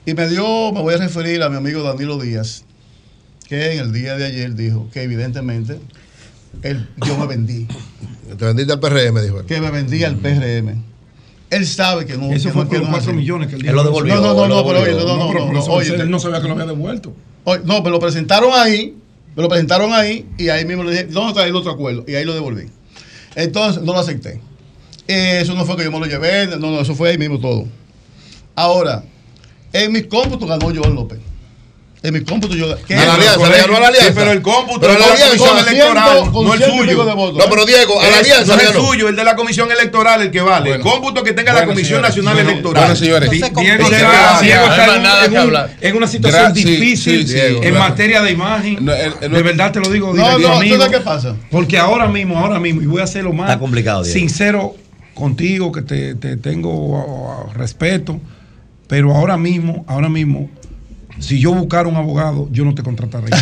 [0.06, 2.64] y me dio, me voy a referir a mi amigo Danilo Díaz,
[3.48, 5.78] que en el día de ayer dijo que evidentemente
[6.62, 7.66] él, yo me vendí.
[8.38, 9.46] Te vendiste al PRM, dijo él.
[9.46, 10.82] Que me vendí al PRM.
[11.50, 12.32] Él sabe que no.
[12.32, 14.16] Eso fue por 4 millones que él, él lo devolvió.
[14.16, 16.54] No, no, no, pero oye, no, no, no, no, oye, él no sabía que lo
[16.54, 17.14] había devuelto.
[17.64, 18.96] no, pero lo presentaron ahí,
[19.34, 22.04] me lo presentaron ahí y ahí mismo le dije, no, trae el otro acuerdo?
[22.06, 22.66] Y ahí lo devolví.
[23.36, 24.40] Entonces, no lo acepté.
[25.06, 27.66] Eso no fue que yo me lo llevé, no, no, eso fue ahí mismo todo.
[28.54, 29.04] Ahora,
[29.74, 31.18] en mi cómputo ganó Joan López.
[32.00, 32.76] En mi cómputo yo.
[32.86, 32.94] ¿qué?
[32.94, 34.12] Ganó a la alianza.
[34.14, 37.32] Pero el cómputo pero la alianza, de la comisión electoral, no el suyo.
[37.32, 37.66] No, pero ¿eh?
[37.66, 38.54] Diego, a la alianza.
[38.54, 40.74] No es el suyo, el de la comisión electoral, el que vale.
[40.74, 42.84] El cómputo que tenga la Comisión Nacional Electoral.
[42.84, 48.88] Bueno, señores, Diego no se está en, una situación difícil en materia de imagen.
[48.88, 51.34] Eh, eh, de verdad te lo digo, no, no, amigo, qué pasa?
[51.50, 54.76] Porque ahora mismo, ahora mismo, y voy a hacerlo más está complicado, sincero
[55.14, 58.20] contigo, que te tengo respeto.
[58.86, 60.50] Pero ahora mismo, ahora mismo,
[61.18, 63.36] si yo buscara un abogado, yo no te contrataría.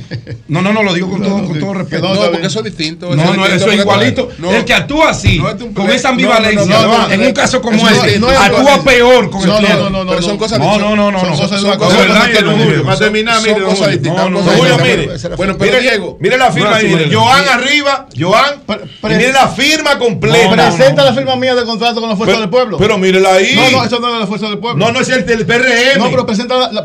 [0.48, 2.14] no, no, no, lo digo con, todo, con todo respeto.
[2.14, 3.14] No, porque eso es distinto.
[3.16, 4.28] No, no, eso es igualito.
[4.50, 5.40] el que actúa así,
[5.74, 9.78] con esa ambivalencia, en un caso como este, actúa peor con el cliente.
[9.78, 10.82] No, no, no, pero son cosas distintas.
[10.82, 11.20] No, no, no, no.
[11.20, 11.96] Son cosas distintas.
[11.96, 12.84] verdad que no.
[12.84, 15.08] Para terminar, mire, cosas mire.
[15.36, 17.10] Bueno, pero Diego, mire la firma ahí.
[17.12, 18.62] Joan arriba, Joan,
[19.02, 20.50] mire la firma completa.
[20.54, 22.76] Presenta la firma mía de contrato con la Fuerza del Pueblo.
[22.78, 23.54] Pero mírela ahí.
[23.54, 24.84] No, no, eso no es la Fuerza del Pueblo.
[24.84, 25.98] No, no es el PRM.
[25.98, 26.84] No, pero presenta la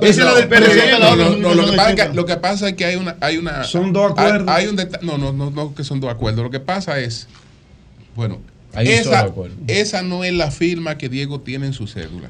[2.13, 3.63] lo, que pasa es que, hay una, hay una.
[3.63, 4.47] Son dos acuerdos.
[4.47, 6.43] Hay, un no, no, no, no, que son dos acuerdos.
[6.43, 7.27] Lo que pasa es,
[8.15, 8.39] bueno,
[8.73, 9.31] esa,
[9.67, 12.29] esa no es la firma que Diego tiene en su cédula.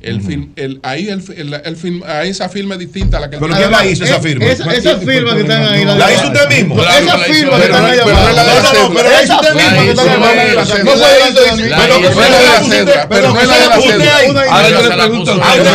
[0.00, 3.30] El film, el, ahí el, el, el film, ahí esa firma es distinta a la
[3.30, 4.46] que ¿Pero quién la hizo esa eh, firma?
[4.46, 5.84] Esa, firma que están ahí.
[5.84, 6.80] La, la hizo usted mismo.
[6.80, 7.98] Esa firma que están ahí.
[8.04, 8.44] Pero la la.
[8.94, 10.54] Pero esa firma que están ahí.
[10.84, 11.06] No se
[13.08, 13.56] Pero no es la.
[13.58, 13.74] Pero
[15.68, 15.74] no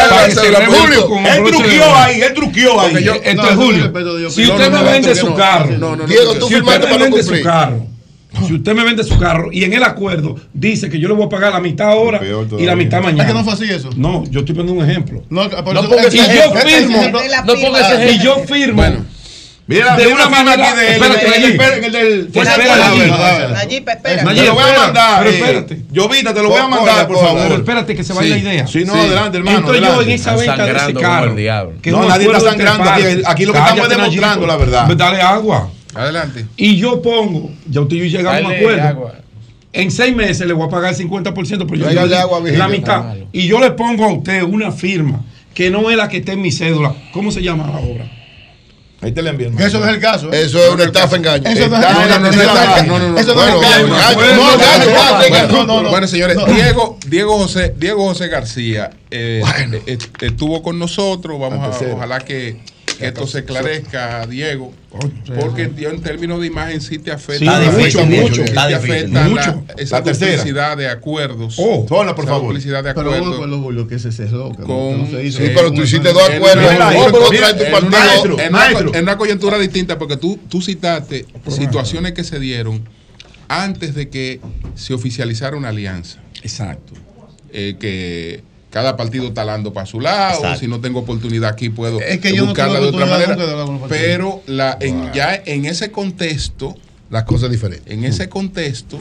[0.00, 2.22] la de le ahí él truqueó ahí.
[2.22, 2.94] Él truqueó ahí.
[4.30, 5.96] Si usted me vende su carro.
[6.06, 7.93] Diego, tú firmaste para no cumplir.
[8.46, 11.26] Si usted me vende su carro y en el acuerdo dice que yo le voy
[11.26, 12.20] a pagar la mitad ahora
[12.58, 13.22] y la mitad mañana.
[13.22, 13.90] ¿Es que no fue así eso?
[13.96, 15.22] No, yo estoy poniendo un ejemplo.
[15.30, 17.02] No, por eso, no y yo firmo.
[17.10, 18.82] No ese Y yo firmo.
[18.82, 19.14] Bueno.
[19.66, 21.02] Mira, de una, una manera aquí de él.
[21.02, 22.26] Espérate, el.
[22.26, 23.08] Pues espérate,
[23.54, 24.34] Nayib, espérate.
[24.34, 25.24] Te lo voy a mandar.
[25.24, 25.74] Pero eh, espérate.
[25.76, 27.42] Te lo voy a mandar, por favor.
[27.42, 28.66] Pero espérate, que se vaya la idea.
[28.66, 29.58] Sí, no, adelante, hermano.
[29.58, 31.34] Entro yo en esa venta de ese carro.
[31.86, 32.90] No, nadie está sangrando.
[33.26, 34.86] Aquí lo que estamos demostrando la verdad.
[34.86, 35.70] Pues dale agua.
[35.94, 36.46] Adelante.
[36.56, 39.12] Y yo pongo, ya usted y yo llegamos a un acuerdo.
[39.72, 43.16] En seis meses le voy a pagar el 50%, pero yo, le agua, la mitad.
[43.32, 46.42] Y yo le pongo a usted una firma que no es la que está en
[46.42, 46.94] mi cédula.
[47.12, 48.10] ¿Cómo se llama la obra?
[49.00, 49.50] Ahí te la envío.
[49.58, 50.32] Eso no es el caso.
[50.32, 50.42] ¿eh?
[50.42, 51.46] Eso es una estafa engaño.
[51.46, 53.18] Eso no es engaño.
[53.18, 55.48] Eso no es engaño.
[55.48, 55.90] No, no, no.
[55.90, 59.42] Bueno, señores, Diego, Diego José, Diego José García eh,
[59.86, 61.38] eh, estuvo con nosotros.
[61.38, 62.60] Vamos a, ojalá que
[62.98, 64.72] que esto se esclarezca, Diego,
[65.40, 68.74] porque tío, en términos de imagen sí te afecta, Sí, mucho, difícil, mucho, sí, te
[68.74, 69.64] afecta Mucho.
[69.66, 71.56] la- esa La duplicidad de acuerdos.
[71.58, 72.44] Oh, ponla, por favor.
[72.48, 73.38] duplicidad de Pero uno acuerdos.
[73.40, 75.38] con los bullos que se cerró, que Con- no se hizo.
[75.40, 76.64] Sí, pero tú hiciste dos acuerdos.
[78.94, 82.82] en una coyuntura distinta, porque tú, tú citaste situaciones que se dieron
[83.48, 84.40] antes de que
[84.74, 86.20] se oficializara una alianza.
[86.42, 86.94] Exacto.
[87.52, 88.42] Eh, que
[88.74, 90.58] cada partido está dando para su lado, Exacto.
[90.58, 93.36] si no tengo oportunidad aquí puedo Es que yo no buscarla de otra manera.
[93.88, 96.74] Pero la, en, ya en ese contexto,
[97.08, 97.92] Las cosas diferentes.
[97.92, 98.98] en ese contexto,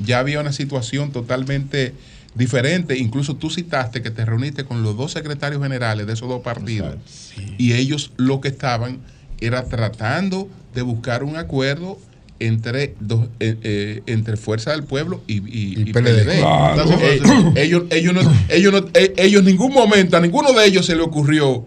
[0.00, 1.92] ya había una situación totalmente
[2.36, 2.96] diferente.
[2.98, 6.94] Incluso tú citaste que te reuniste con los dos secretarios generales de esos dos partidos.
[7.58, 9.00] Y ellos lo que estaban
[9.40, 11.98] era tratando de buscar un acuerdo
[12.38, 16.24] entre dos, eh, eh, entre Fuerza del Pueblo y, y- y PLD.
[16.24, 16.38] PLD.
[16.40, 16.84] Claro.
[17.00, 17.20] Eh,
[17.56, 20.94] ellos, ellos, no, ellos, no, eh, ellos en ningún momento, a ninguno de ellos se
[20.96, 21.64] le ocurrió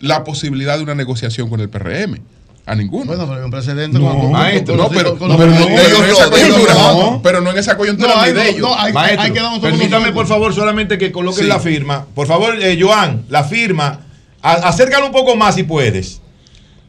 [0.00, 2.18] la posibilidad de una negociación con el PRM.
[2.64, 3.06] A ninguno.
[3.06, 3.98] Bueno, pero hay un precedente.
[3.98, 6.30] No, con- maestro, con- no, pero, con- no, pero no, con- pero no en esa
[6.30, 7.20] coyuntura, no.
[7.22, 8.60] pero no en esa coyuntura No, ni hay- de ellos.
[8.60, 11.48] no, hay- Maestro, hay que permítame por favor solamente que coloquen Sí.
[11.48, 12.06] la firma.
[12.14, 14.02] Por favor, eh, Joan, la firma.
[14.40, 16.21] A- acércalo un poco más si puedes.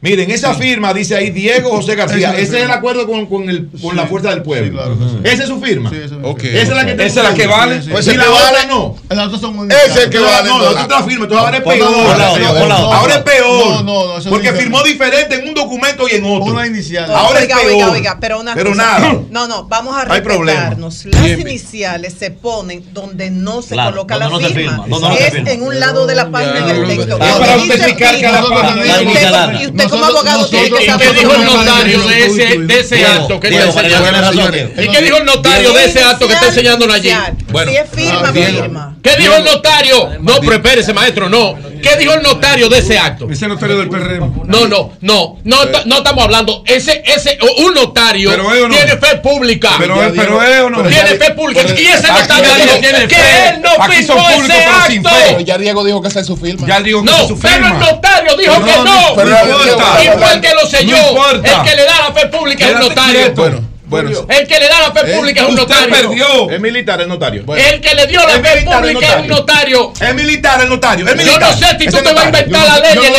[0.04, 2.28] Miren, esa firma dice ahí Diego José García.
[2.32, 2.74] Esa Ese es el firma.
[2.74, 3.96] acuerdo con, con el, con Sí.
[3.96, 4.66] la fuerza del pueblo.
[4.66, 5.34] Sí, claro que sí.
[5.34, 5.88] Esa es su firma.
[5.88, 6.28] Sí, esa firma.
[6.42, 7.76] Esa es la que te Esa es la que vale.
[7.78, 7.90] Sí, sí.
[7.90, 8.96] Pues y el la otra vale- no.
[9.08, 10.48] Las otras son Ese es el que vale.
[10.50, 11.88] no, la firmas, entonces ahora es peor.
[11.88, 12.76] otra, otra, otra.
[12.76, 13.66] Ahora es peor.
[13.66, 16.52] No, no, no, eso porque firmó diferente en un documento y en otro.
[16.52, 17.10] Una inicial.
[17.10, 17.90] Ahora oiga, es oiga, peor.
[17.96, 18.82] oiga, pero una Pero cosa.
[18.98, 19.14] nada.
[19.30, 21.06] No, no, vamos a respetarnos.
[21.06, 24.48] Las iniciales se ponen donde no se Claro, coloca la firma.
[24.48, 25.50] firma, donde no se es firma.
[25.50, 27.18] en un lado de la página en el texto.
[27.18, 28.20] Para firma.
[28.20, 29.93] cada página.
[29.94, 32.80] Como Nosotros- abogado tiene nosotros- que ¿Y saber qué dijo el notario de ese, de
[32.80, 34.82] ese Diego, acto que está enseñando?
[34.82, 37.10] ¿Y qué dijo el notario de ese acto que está enseñándolo allí?
[37.50, 37.70] Bueno.
[37.70, 38.62] Si es firma, Diego.
[38.62, 38.96] firma.
[39.02, 40.10] ¿Qué dijo el notario?
[40.20, 41.56] No, pero espérese, maestro, no.
[41.82, 43.28] ¿Qué dijo el notario de ese acto?
[43.30, 44.32] Ese notario del PRM.
[44.46, 46.62] No, no, no, no, ta- no estamos hablando.
[46.66, 48.30] Ese, ese, un notario
[48.70, 49.72] tiene fe pública.
[49.78, 50.82] Pero es, pero es o no.
[50.88, 51.60] tiene fe pública.
[51.76, 53.48] Y ese notario dijo tiene que fe.
[53.50, 55.40] él no Aquí son firmó públicos, ese pero sin acto.
[55.40, 56.66] ya Diego dijo que esa es su firma.
[56.66, 57.78] Ya digo que es su pero el firma.
[57.78, 59.14] notario dijo Pero que no, no.
[59.14, 59.36] pero no
[59.84, 60.04] importa.
[60.04, 60.96] Y fue el que lo selló.
[60.96, 61.56] No importa.
[61.62, 63.20] el que le da la fe pública es un Quédate notario.
[63.20, 63.42] quieto.
[63.42, 64.08] Bueno, bueno.
[64.30, 65.94] El que le da la fe Eh, pública es un Usted notario.
[66.08, 66.50] perdió.
[66.50, 67.44] Es militar el notario.
[67.54, 69.92] El que le dio la Es fe pública es un notario.
[70.00, 71.04] Es militar el notario.
[71.06, 71.40] Es Yo militar.
[71.40, 73.10] no sé si tú te vas a inventar la ley yo de.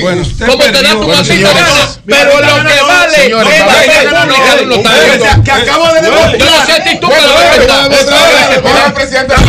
[0.00, 1.88] Bueno, usted Como te da tu Bueno, maldita gana.
[2.06, 3.44] Pero lo que vale es la
[3.78, 5.12] fe pública de un notario.
[5.44, 6.40] Que- acabo de Yo demostrar.
[6.40, 7.78] no sé si tú me lo vas a inventar.
[8.66, 9.42] Ahora, presidente La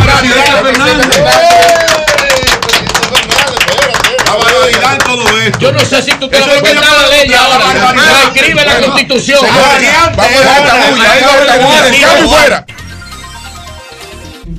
[5.06, 5.60] todo esto.
[5.60, 7.94] Yo no sé si tú te vas a lo inventar la ley ahora.
[7.94, 9.40] Lo escribe la constitución.
[9.42, 11.94] Vamos a dejar esta bulla, ahí va esta bulla.
[11.94, 12.36] Sí, ¡Cambio sí.
[12.36, 12.66] fuera!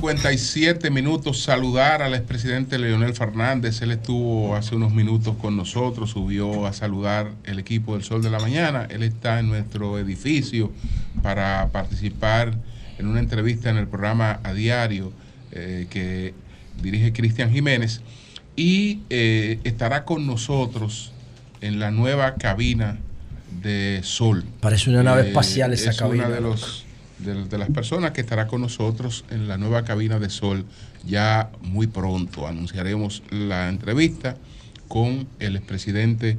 [0.01, 3.81] 57 minutos saludar al expresidente Leonel Fernández.
[3.81, 8.31] Él estuvo hace unos minutos con nosotros, subió a saludar el equipo del Sol de
[8.31, 8.87] la Mañana.
[8.89, 10.71] Él está en nuestro edificio
[11.21, 12.53] para participar
[12.97, 15.11] en una entrevista en el programa A Diario
[15.51, 16.33] eh, que
[16.81, 18.01] dirige Cristian Jiménez
[18.61, 21.11] y eh, estará con nosotros
[21.61, 22.99] en la nueva cabina
[23.63, 24.45] de Sol.
[24.59, 26.27] Parece una nave Eh, espacial esa es cabina.
[26.27, 26.85] Una de, los,
[27.17, 30.65] de, de las personas que estará con nosotros en la nueva cabina de Sol
[31.07, 32.45] ya muy pronto.
[32.47, 34.37] Anunciaremos la entrevista
[34.87, 36.37] con el expresidente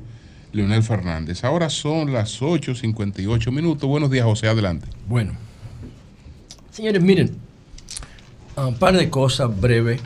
[0.53, 1.43] Leonel Fernández.
[1.43, 3.89] Ahora son las 8.58 minutos.
[3.89, 4.47] Buenos días, José.
[4.47, 4.87] Adelante.
[5.09, 5.33] Bueno,
[6.71, 7.35] señores, miren,
[8.57, 10.01] un par de cosas breves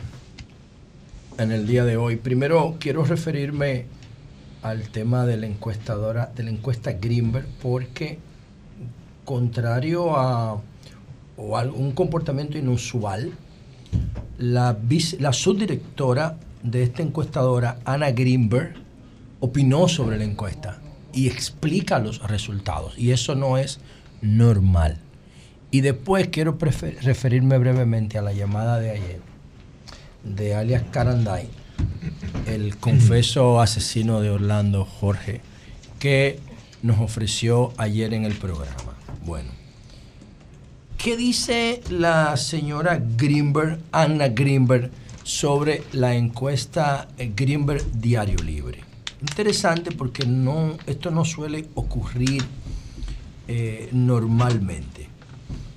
[1.37, 2.15] en el día de hoy.
[2.15, 3.85] Primero, quiero referirme
[4.61, 8.19] al tema de la encuestadora, de la encuesta Greenberg, porque
[9.23, 10.61] contrario a
[11.39, 13.31] o algún comportamiento inusual,
[14.39, 14.75] la,
[15.19, 18.73] la subdirectora de esta encuestadora, Ana Greenberg,
[19.39, 20.79] opinó sobre la encuesta
[21.13, 22.97] y explica los resultados.
[22.97, 23.79] Y eso no es
[24.21, 24.97] normal.
[25.69, 29.36] Y después quiero referirme brevemente a la llamada de ayer
[30.35, 31.47] de alias Caranday,
[32.47, 35.41] el confeso asesino de Orlando Jorge,
[35.99, 36.39] que
[36.83, 38.75] nos ofreció ayer en el programa.
[39.25, 39.49] Bueno,
[40.97, 44.91] ¿qué dice la señora Greenberg, Anna Greenberg,
[45.23, 48.79] sobre la encuesta Greenberg Diario Libre?
[49.21, 52.43] Interesante porque no, esto no suele ocurrir
[53.47, 55.07] eh, normalmente.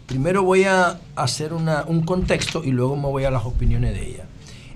[0.07, 4.09] Primero voy a hacer una- un contexto y luego me voy a las opiniones de
[4.11, 4.25] ella.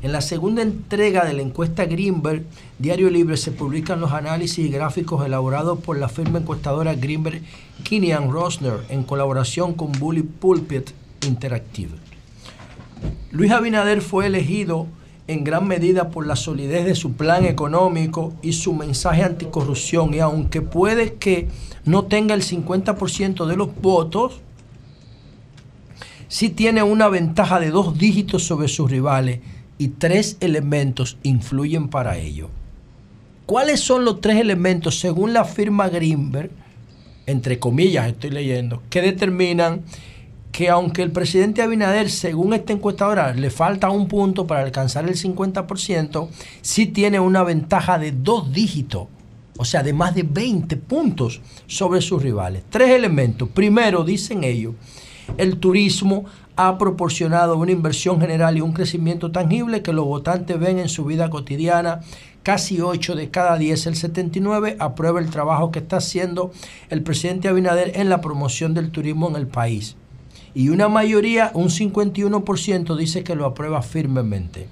[0.04, 2.44] En la segunda entrega de la encuesta Greenberg,
[2.78, 7.40] Diario Libre, se publican los análisis y gráficos elaborados por la firma encuestadora Greenberg
[7.84, 10.90] Kinian Rosner en colaboración con Bully Pulpit
[11.26, 11.92] Interactive.
[13.30, 14.88] Luis Abinader fue elegido
[15.26, 20.12] en gran medida por la solidez de su plan económico y su mensaje anticorrupción.
[20.12, 21.48] Y aunque puede que
[21.86, 24.42] no tenga el 50% de los votos,
[26.28, 29.40] sí tiene una ventaja de dos dígitos sobre sus rivales
[29.78, 32.48] y tres elementos influyen para ello.
[33.46, 36.50] ¿Cuáles son los tres elementos, según la firma Greenberg,
[37.26, 39.82] entre comillas estoy leyendo, que determinan
[40.54, 45.16] que aunque el presidente Abinader, según esta encuestadora, le falta un punto para alcanzar el
[45.16, 46.28] 50%,
[46.62, 49.08] sí tiene una ventaja de dos dígitos,
[49.58, 52.62] o sea, de más de 20 puntos sobre sus rivales.
[52.70, 53.48] Tres elementos.
[53.48, 54.74] Primero, dicen ellos,
[55.38, 56.24] el turismo
[56.56, 61.04] ha proporcionado una inversión general y un crecimiento tangible que los votantes ven en su
[61.04, 62.00] vida cotidiana.
[62.42, 66.52] Casi 8 de cada 10, el 79, aprueba el trabajo que está haciendo
[66.90, 69.96] el presidente Abinader en la promoción del turismo en el país.
[70.54, 74.68] Y una mayoría, un 51%, dice que lo aprueba firmemente.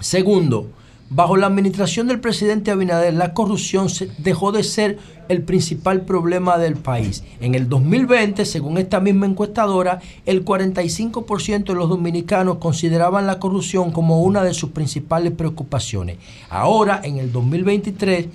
[0.00, 0.70] Segundo,
[1.10, 4.98] bajo la administración del presidente Abinader, la corrupción dejó de ser
[5.28, 7.24] el principal problema del país.
[7.40, 13.92] En el 2020, según esta misma encuestadora, el 45% de los dominicanos consideraban la corrupción
[13.92, 16.18] como una de sus principales preocupaciones.
[16.50, 18.26] Ahora, en el 2023,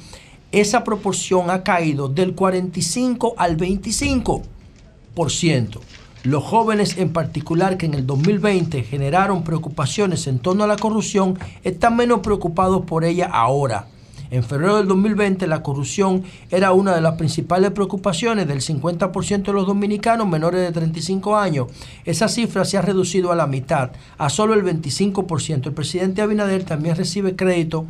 [0.51, 5.79] esa proporción ha caído del 45 al 25%.
[6.23, 11.37] Los jóvenes en particular que en el 2020 generaron preocupaciones en torno a la corrupción
[11.65, 13.87] están menos preocupados por ella ahora.
[14.33, 19.53] En febrero del 2020 la corrupción era una de las principales preocupaciones del 50% de
[19.53, 21.67] los dominicanos menores de 35 años.
[22.03, 25.67] Esa cifra se ha reducido a la mitad, a solo el 25%.
[25.67, 27.85] El presidente Abinader también recibe crédito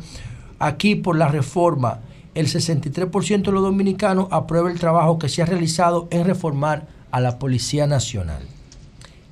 [0.58, 2.00] aquí por la reforma.
[2.34, 7.20] El 63% de los dominicanos aprueba el trabajo que se ha realizado en reformar a
[7.20, 8.42] la Policía Nacional.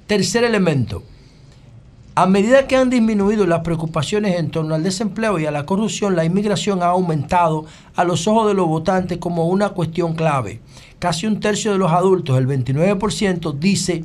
[0.06, 1.02] Tercer elemento.
[2.14, 6.14] A medida que han disminuido las preocupaciones en torno al desempleo y a la corrupción,
[6.14, 7.64] la inmigración ha aumentado
[7.96, 10.60] a los ojos de los votantes como una cuestión clave.
[10.98, 14.04] Casi un tercio de los adultos, el 29%, dice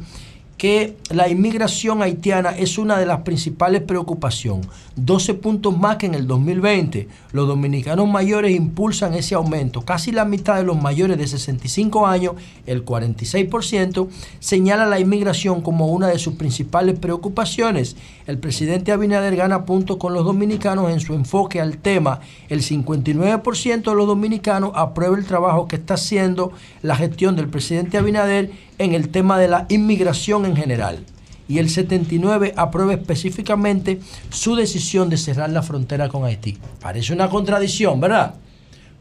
[0.57, 6.15] que la inmigración haitiana es una de las principales preocupaciones, 12 puntos más que en
[6.15, 7.07] el 2020.
[7.31, 9.83] Los dominicanos mayores impulsan ese aumento.
[9.83, 12.33] Casi la mitad de los mayores de 65 años,
[12.65, 14.07] el 46%,
[14.39, 17.95] señala la inmigración como una de sus principales preocupaciones.
[18.25, 22.19] El presidente Abinader gana puntos con los dominicanos en su enfoque al tema.
[22.49, 26.51] El 59% de los dominicanos aprueba el trabajo que está haciendo
[26.81, 31.03] la gestión del presidente Abinader en el tema de la inmigración en general.
[31.49, 33.99] Y el 79 aprueba específicamente
[34.29, 36.57] su decisión de cerrar la frontera con Haití.
[36.81, 38.35] Parece una contradicción, ¿verdad?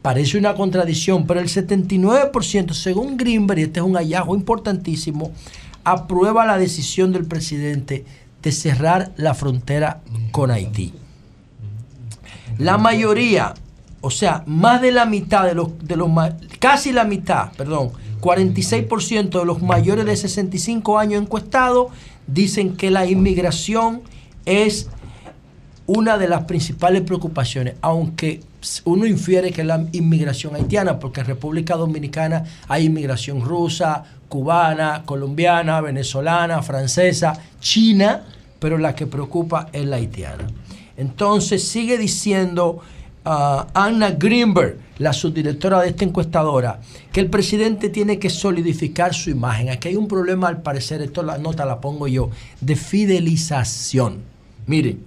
[0.01, 5.33] Parece una contradicción, pero el 79%, según Greenberg, y este es un hallazgo importantísimo,
[5.83, 8.05] aprueba la decisión del presidente
[8.41, 10.01] de cerrar la frontera
[10.31, 10.93] con Haití.
[12.57, 13.53] La mayoría,
[14.01, 16.09] o sea, más de la mitad de los, de los
[16.59, 17.91] casi la mitad, perdón,
[18.21, 21.87] 46% de los mayores de 65 años encuestados
[22.27, 24.01] dicen que la inmigración
[24.45, 24.89] es
[25.85, 28.41] una de las principales preocupaciones, aunque
[28.83, 35.03] uno infiere que es la inmigración haitiana, porque en República Dominicana hay inmigración rusa, cubana,
[35.05, 38.23] colombiana, venezolana, francesa, china,
[38.59, 40.47] pero la que preocupa es la haitiana.
[40.97, 42.81] Entonces sigue diciendo
[43.29, 46.79] ah, Anna Greenberg, la subdirectora de esta encuestadora,
[47.11, 49.69] que el presidente tiene que solidificar su imagen.
[49.69, 52.29] Aquí hay un problema, al parecer, esto la nota la pongo yo,
[52.61, 54.21] de fidelización.
[54.65, 55.03] Miren,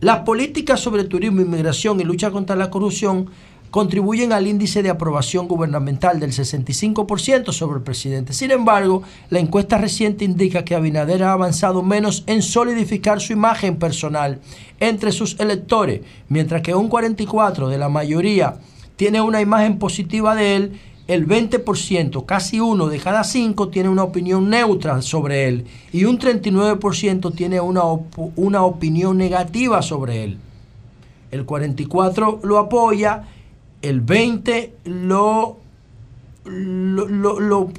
[0.00, 3.28] las políticas sobre turismo, inmigración y lucha contra la corrupción
[3.70, 8.32] contribuyen al índice de aprobación gubernamental del 65% sobre el presidente.
[8.32, 13.76] Sin embargo, la encuesta reciente indica que Abinader ha avanzado menos en solidificar su imagen
[13.76, 14.40] personal
[14.80, 18.56] entre sus electores, mientras que un 44% de la mayoría
[18.96, 24.02] tiene una imagen positiva de él, el 20%, casi uno de cada cinco, tiene una
[24.02, 27.82] opinión neutra sobre él y un 39% tiene una,
[28.36, 30.38] una opinión negativa sobre él.
[31.30, 33.24] El 44% lo apoya,
[33.82, 35.58] el 20% lo,
[36.44, 37.72] lo, lo-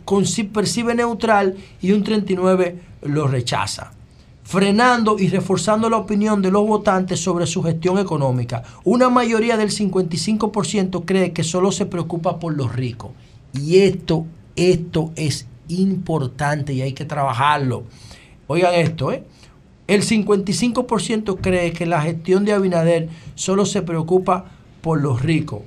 [0.54, 3.92] percibe neutral y un 39% lo rechaza
[4.44, 8.64] frenando y reforzando la opinión de los votantes sobre su gestión económica.
[8.84, 13.12] Una mayoría del 55% cree que solo se preocupa por los ricos.
[13.54, 17.84] Y esto, esto es importante y hay que trabajarlo.
[18.48, 19.24] Oigan esto, ¿eh?
[19.88, 24.46] El 55% cree que la gestión de Abinader solo se preocupa
[24.82, 25.62] por los ricos.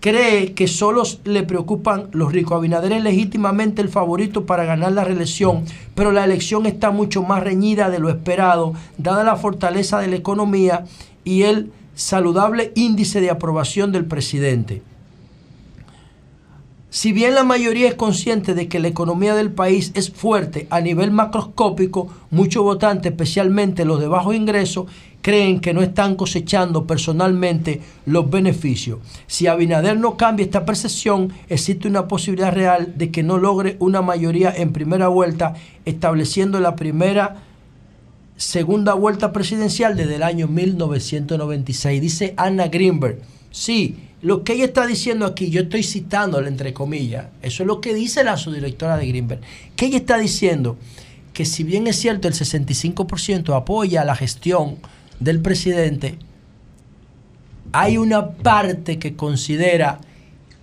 [0.00, 2.56] Cree que solo le preocupan los ricos.
[2.56, 5.64] Abinader es legítimamente el favorito para ganar la reelección,
[5.94, 10.16] pero la elección está mucho más reñida de lo esperado, dada la fortaleza de la
[10.16, 10.84] economía
[11.22, 14.82] y el saludable índice de aprobación del presidente.
[16.92, 20.80] Si bien la mayoría es consciente de que la economía del país es fuerte a
[20.80, 24.86] nivel macroscópico, muchos votantes, especialmente los de bajo ingreso,
[25.22, 28.98] creen que no están cosechando personalmente los beneficios.
[29.26, 34.02] Si Abinader no cambia esta percepción, existe una posibilidad real de que no logre una
[34.02, 37.42] mayoría en primera vuelta, estableciendo la primera
[38.36, 42.00] segunda vuelta presidencial desde el año 1996.
[42.00, 43.20] Dice Anna Greenberg.
[43.50, 47.80] Sí, lo que ella está diciendo aquí, yo estoy citándole entre comillas, eso es lo
[47.80, 49.40] que dice la subdirectora de Greenberg,
[49.76, 50.76] que ella está diciendo
[51.32, 54.76] que si bien es cierto el 65% apoya la gestión
[55.20, 56.18] del presidente,
[57.72, 60.00] hay una parte que considera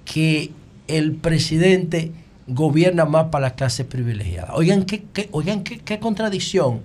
[0.04, 0.52] que
[0.88, 2.12] el presidente
[2.48, 4.54] gobierna más para la clase privilegiada.
[4.54, 6.82] Oigan, qué, oigan qué, qué contradicción.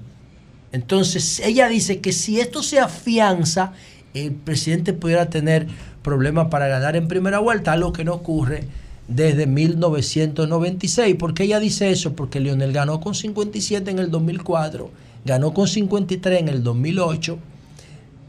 [0.73, 3.73] Entonces, ella dice que si esto se afianza,
[4.15, 5.67] el presidente pudiera tener
[6.03, 8.65] problemas para ganar en primera vuelta, algo que no ocurre
[9.09, 11.17] desde 1996.
[11.17, 12.15] ¿Por qué ella dice eso?
[12.15, 14.91] Porque Lionel ganó con 57 en el 2004,
[15.25, 17.39] ganó con 53 en el 2008,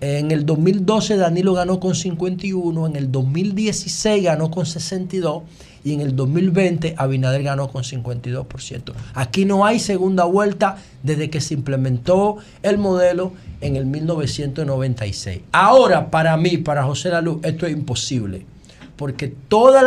[0.04, 5.44] en el 2012 Danilo ganó con 51, en el 2016 ganó con 62
[5.86, 8.92] y en el 2020 Abinader ganó con 52%.
[9.14, 13.32] Aquí no hay segunda vuelta desde que se implementó el modelo
[13.62, 15.40] en el 1996.
[15.54, 18.46] Ahora, para mí, para José Lalu, esto es imposible,
[18.98, 19.82] porque todos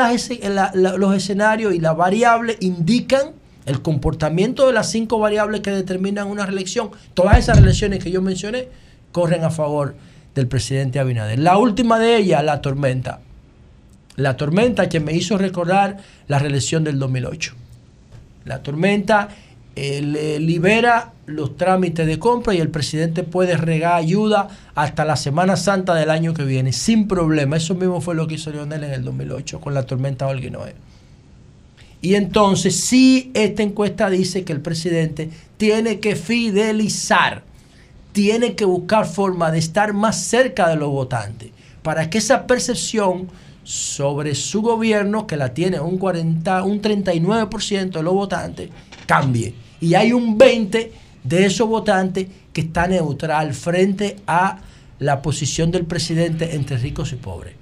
[0.75, 3.33] los escenarios y las variables indican
[3.67, 6.91] el comportamiento de las cinco variables que determinan una reelección.
[7.13, 8.69] Todas esas reelecciones que yo mencioné
[9.17, 9.95] corren a favor
[10.35, 11.39] del presidente Abinader.
[11.39, 13.21] La última de ellas, la tormenta.
[14.17, 15.97] La tormenta que me hizo recordar
[16.29, 17.55] la reelección del 2008.
[18.45, 19.31] La tormenta
[19.75, 25.17] eh, le libera los trámites de compra y el presidente puede regar ayuda hasta la
[25.17, 27.57] Semana Santa del año que viene, sin problema.
[27.57, 30.75] Eso mismo fue lo que hizo Leonel en el 2008 con la tormenta Olguinoe.
[32.03, 37.46] Y entonces, sí, esta encuesta dice que el presidente tiene que fidelizar,
[38.17, 41.51] tiene que buscar forma de estar más cerca de los votantes,
[41.83, 43.29] para que esa percepción
[43.63, 48.71] sobre su gobierno, que la tiene un, 40, un 39% de los votantes,
[49.05, 49.53] cambie.
[49.83, 50.89] Y hay un 20%
[51.25, 54.61] de esos votantes que está neutral frente a
[54.99, 57.53] la posición del presidente entre ricos y pobres.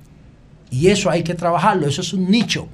[0.70, 2.68] Y eso hay que trabajarlo, eso es un nicho.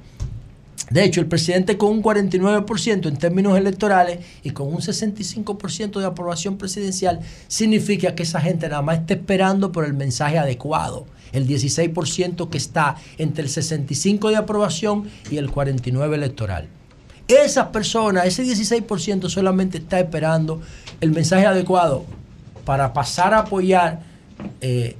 [0.91, 6.05] De hecho, el presidente con un 49% en términos electorales y con un 65% de
[6.05, 11.07] aprobación presidencial significa que esa gente nada más está esperando por el mensaje adecuado.
[11.31, 16.67] El 16% que está entre el 65% de aprobación y el 49% electoral.
[17.25, 20.61] Esas personas, ese 16% solamente está esperando
[20.99, 22.03] el mensaje adecuado
[22.65, 24.01] para pasar a apoyar
[24.59, 24.97] eh,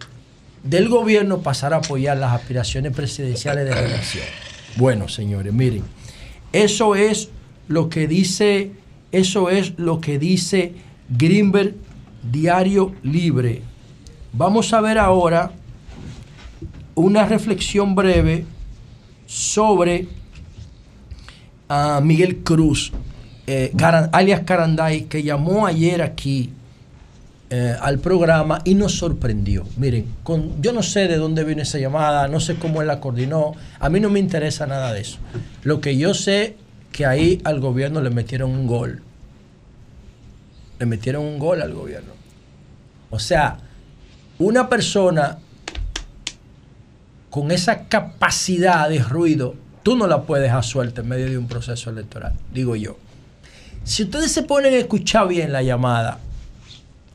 [0.63, 4.23] del gobierno, pasar a apoyar las aspiraciones presidenciales de reelección.
[4.77, 5.83] Bueno, señores, miren,
[6.53, 7.29] eso es
[7.67, 8.71] lo que dice,
[9.11, 10.73] eso es lo que dice
[11.09, 11.75] Greenberg
[12.23, 13.61] Diario Libre.
[14.33, 15.51] Vamos a ver ahora
[16.95, 18.45] una reflexión breve
[19.25, 20.07] sobre
[21.67, 22.91] a Miguel Cruz,
[23.47, 23.73] eh,
[24.11, 26.51] alias Caranday, que llamó ayer aquí
[27.53, 29.65] eh, al programa y nos sorprendió.
[29.75, 30.05] Miren,
[30.61, 33.89] yo no sé de dónde viene esa llamada, no sé cómo él la coordinó, a
[33.89, 35.17] mí no me interesa nada de eso.
[35.63, 36.55] Lo que yo sé
[36.93, 39.01] que ahí al gobierno le metieron un gol.
[40.79, 42.13] Le metieron un gol al gobierno.
[43.09, 43.57] O sea,
[44.39, 45.39] una persona
[47.29, 51.49] con esa capacidad de ruido, tú no la puedes dejar suelta en medio de un
[51.49, 52.95] proceso electoral, digo yo.
[53.83, 56.19] Si ustedes se ponen a escuchar bien la llamada,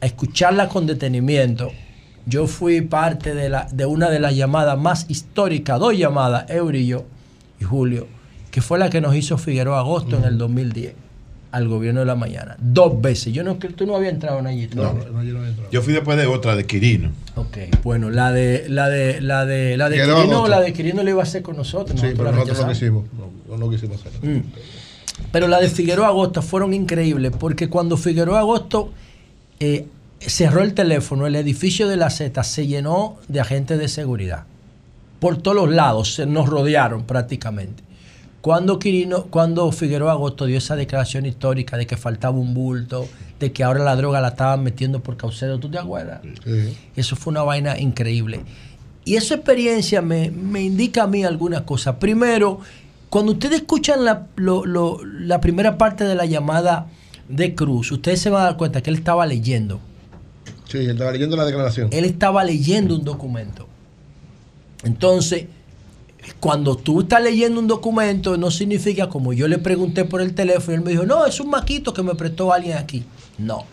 [0.00, 1.72] a escucharla con detenimiento,
[2.26, 6.80] yo fui parte de, la, de una de las llamadas más históricas, dos llamadas, Eury
[6.80, 7.04] y yo,
[7.60, 8.06] y Julio,
[8.50, 10.94] que fue la que nos hizo Figueroa Agosto en el 2010,
[11.52, 12.56] al gobierno de la mañana.
[12.58, 13.32] Dos veces.
[13.32, 14.66] Yo no, que tú no habías entrado en allí.
[14.66, 15.04] todavía.
[15.70, 17.10] Yo fui después de otra, de Quirino.
[17.36, 21.10] Ok, bueno, la de la de la de la de Quirino, la de Quirino la
[21.10, 22.00] iba a hacer con nosotros.
[22.00, 23.04] Sí, nosotros pero la nosotros lo rechazamos.
[23.12, 23.44] quisimos.
[23.48, 24.28] No, no lo quisimos hacer.
[24.28, 24.42] Mm.
[25.32, 28.92] Pero la de Figueroa Agosto fueron increíbles porque cuando Figueroa Agosto
[29.60, 29.86] eh,
[30.20, 34.44] cerró el teléfono, el edificio de la Z se llenó de agentes de seguridad.
[35.20, 37.82] Por todos los lados, se nos rodearon prácticamente.
[38.42, 43.08] cuando, Quirino, cuando Figueroa Agosto dio esa declaración histórica de que faltaba un bulto,
[43.40, 46.20] de que ahora la droga la estaban metiendo por Caucedo, ¿tú te acuerdas?
[46.94, 48.40] Eso fue una vaina increíble.
[49.04, 51.96] Y esa experiencia me, me indica a mí algunas cosas.
[51.96, 52.60] Primero,
[53.10, 56.86] cuando ustedes escuchan la, lo- lo- la primera parte de la llamada
[57.28, 59.80] de Cruz, ustedes se van a dar cuenta que él estaba leyendo.
[60.68, 61.88] Sí, él estaba leyendo la declaración.
[61.92, 63.68] Él estaba leyendo un documento.
[64.84, 65.46] Entonces,
[66.40, 70.72] cuando tú estás leyendo un documento, no significa como yo le pregunté por el teléfono,
[70.72, 73.04] y él me dijo, no, es un maquito que me prestó alguien aquí.
[73.38, 73.64] No.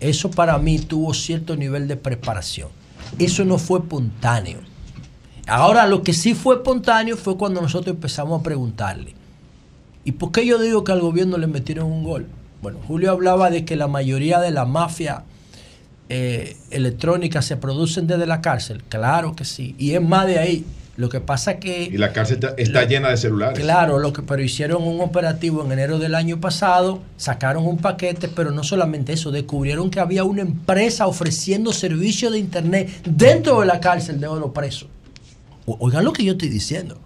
[0.00, 2.68] Eso para mí tuvo cierto nivel de preparación.
[3.18, 4.58] Eso no fue espontáneo.
[5.46, 9.14] Ahora, lo que sí fue espontáneo fue cuando nosotros empezamos a preguntarle.
[10.06, 12.26] ¿Y por qué yo digo que al gobierno le metieron un gol?
[12.62, 15.24] Bueno, Julio hablaba de que la mayoría de la mafia
[16.08, 18.84] eh, electrónica se producen desde la cárcel.
[18.88, 19.74] Claro que sí.
[19.78, 20.64] Y es más de ahí.
[20.96, 23.58] Lo que pasa que Y la cárcel está, está llena de celulares.
[23.58, 28.28] Claro, lo que, pero hicieron un operativo en enero del año pasado, sacaron un paquete,
[28.28, 33.66] pero no solamente eso, descubrieron que había una empresa ofreciendo servicio de internet dentro de
[33.66, 34.88] la cárcel de los presos.
[35.66, 36.96] Oigan lo que yo estoy diciendo.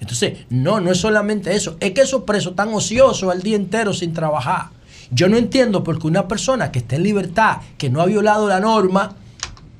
[0.00, 3.92] Entonces, no, no es solamente eso, es que esos presos están ociosos el día entero
[3.92, 4.68] sin trabajar.
[5.10, 8.48] Yo no entiendo por qué una persona que está en libertad, que no ha violado
[8.48, 9.14] la norma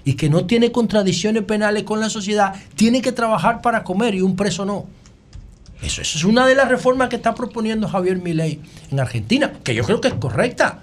[0.05, 4.21] y que no tiene contradicciones penales con la sociedad, tiene que trabajar para comer y
[4.21, 4.87] un preso no.
[5.83, 8.61] Eso, eso es una de las reformas que está proponiendo Javier Milei
[8.91, 10.83] en Argentina, que yo creo que es correcta.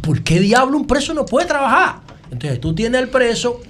[0.00, 2.00] ¿Por qué diablo un preso no puede trabajar?
[2.30, 3.60] Entonces tú tienes al preso,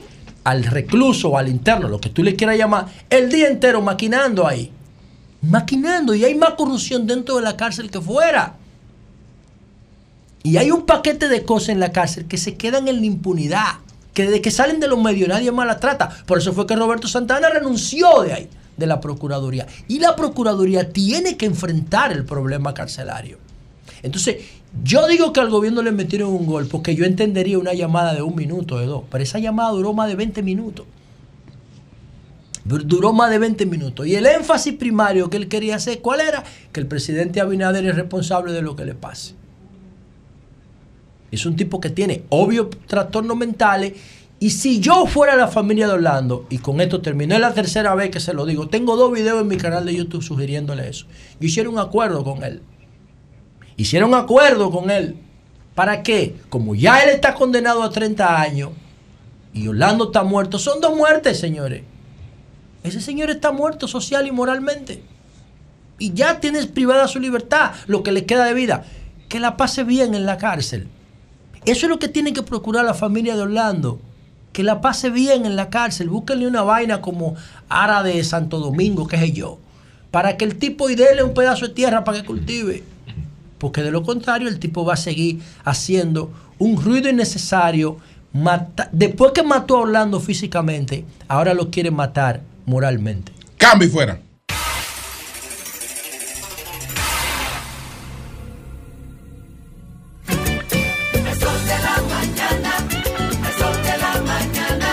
[0.44, 4.46] al recluso o al interno, lo que tú le quieras llamar, el día entero maquinando
[4.46, 4.72] ahí.
[5.48, 8.56] Maquinando y hay más corrupción dentro de la cárcel que fuera.
[10.42, 13.78] Y hay un paquete de cosas en la cárcel que se quedan en la impunidad,
[14.12, 16.10] que desde que salen de los medios nadie más la trata.
[16.26, 19.66] Por eso fue que Roberto Santana renunció de ahí, de la Procuraduría.
[19.88, 23.38] Y la Procuraduría tiene que enfrentar el problema carcelario.
[24.02, 24.36] Entonces,
[24.82, 28.20] yo digo que al gobierno le metieron un gol porque yo entendería una llamada de
[28.20, 30.84] un minuto, de dos, pero esa llamada duró más de 20 minutos.
[32.66, 34.06] Dur- Duró más de 20 minutos.
[34.06, 36.42] Y el énfasis primario que él quería hacer, ¿cuál era?
[36.72, 39.34] Que el presidente Abinader es responsable de lo que le pase.
[41.30, 43.94] Es un tipo que tiene obvios trastornos mentales.
[44.40, 48.10] Y si yo fuera la familia de Orlando, y con esto terminé la tercera vez
[48.10, 51.06] que se lo digo, tengo dos videos en mi canal de YouTube sugiriéndole eso.
[51.40, 52.60] Yo hiciera un acuerdo con él.
[53.76, 55.16] Hicieron un acuerdo con él.
[55.74, 56.36] ¿Para qué?
[56.50, 58.70] Como ya él está condenado a 30 años
[59.52, 61.82] y Orlando está muerto, son dos muertes, señores.
[62.84, 65.02] Ese señor está muerto social y moralmente.
[65.98, 68.84] Y ya tienes privada su libertad, lo que le queda de vida.
[69.30, 70.86] Que la pase bien en la cárcel.
[71.64, 74.00] Eso es lo que tiene que procurar la familia de Orlando.
[74.52, 76.10] Que la pase bien en la cárcel.
[76.10, 77.36] Búsquenle una vaina como
[77.70, 79.58] Ara de Santo Domingo, qué sé yo.
[80.10, 82.84] Para que el tipo y dele un pedazo de tierra para que cultive.
[83.56, 87.96] Porque de lo contrario el tipo va a seguir haciendo un ruido innecesario.
[88.92, 93.32] Después que mató a Orlando físicamente, ahora lo quiere matar moralmente.
[93.58, 94.20] Cambio y fuera.
[100.28, 102.72] El sol de la mañana,
[103.46, 104.88] el sol de la mañana,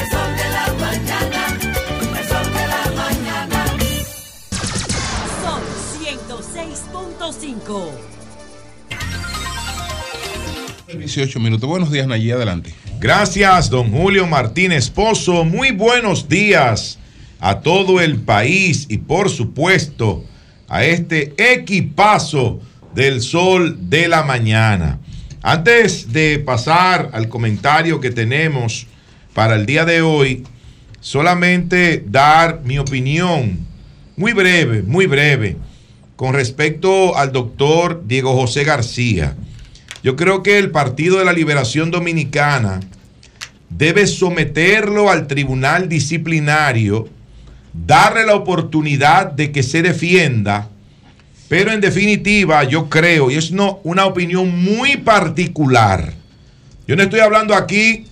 [0.00, 1.42] el sol de la mañana,
[2.18, 3.60] el sol de la mañana.
[5.42, 5.60] Son
[6.02, 7.90] 106.5.
[10.98, 11.68] 18 minutos.
[11.68, 12.74] Buenos días, Nayí, adelante.
[13.00, 15.44] Gracias, don Julio Martínez Pozo.
[15.44, 16.98] Muy buenos días
[17.38, 20.24] a todo el país y por supuesto
[20.66, 22.60] a este equipazo
[22.96, 24.98] del sol de la mañana.
[25.42, 28.88] Antes de pasar al comentario que tenemos
[29.32, 30.42] para el día de hoy,
[30.98, 33.60] solamente dar mi opinión
[34.16, 35.56] muy breve, muy breve,
[36.16, 39.36] con respecto al doctor Diego José García.
[40.02, 42.80] Yo creo que el Partido de la Liberación Dominicana
[43.68, 47.08] debe someterlo al tribunal disciplinario,
[47.72, 50.68] darle la oportunidad de que se defienda,
[51.48, 56.14] pero en definitiva yo creo, y es no, una opinión muy particular,
[56.86, 58.06] yo no estoy hablando aquí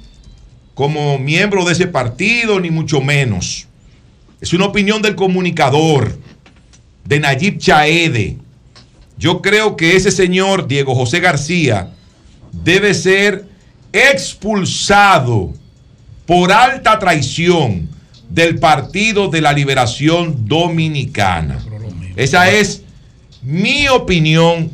[0.74, 3.66] como miembro de ese partido, ni mucho menos.
[4.42, 6.18] Es una opinión del comunicador,
[7.02, 8.36] de Nayib Chaede.
[9.18, 11.90] Yo creo que ese señor, Diego José García,
[12.52, 13.46] debe ser
[13.92, 15.52] expulsado
[16.26, 17.88] por alta traición
[18.28, 21.58] del Partido de la Liberación Dominicana.
[22.16, 22.82] Esa es
[23.42, 24.70] mi opinión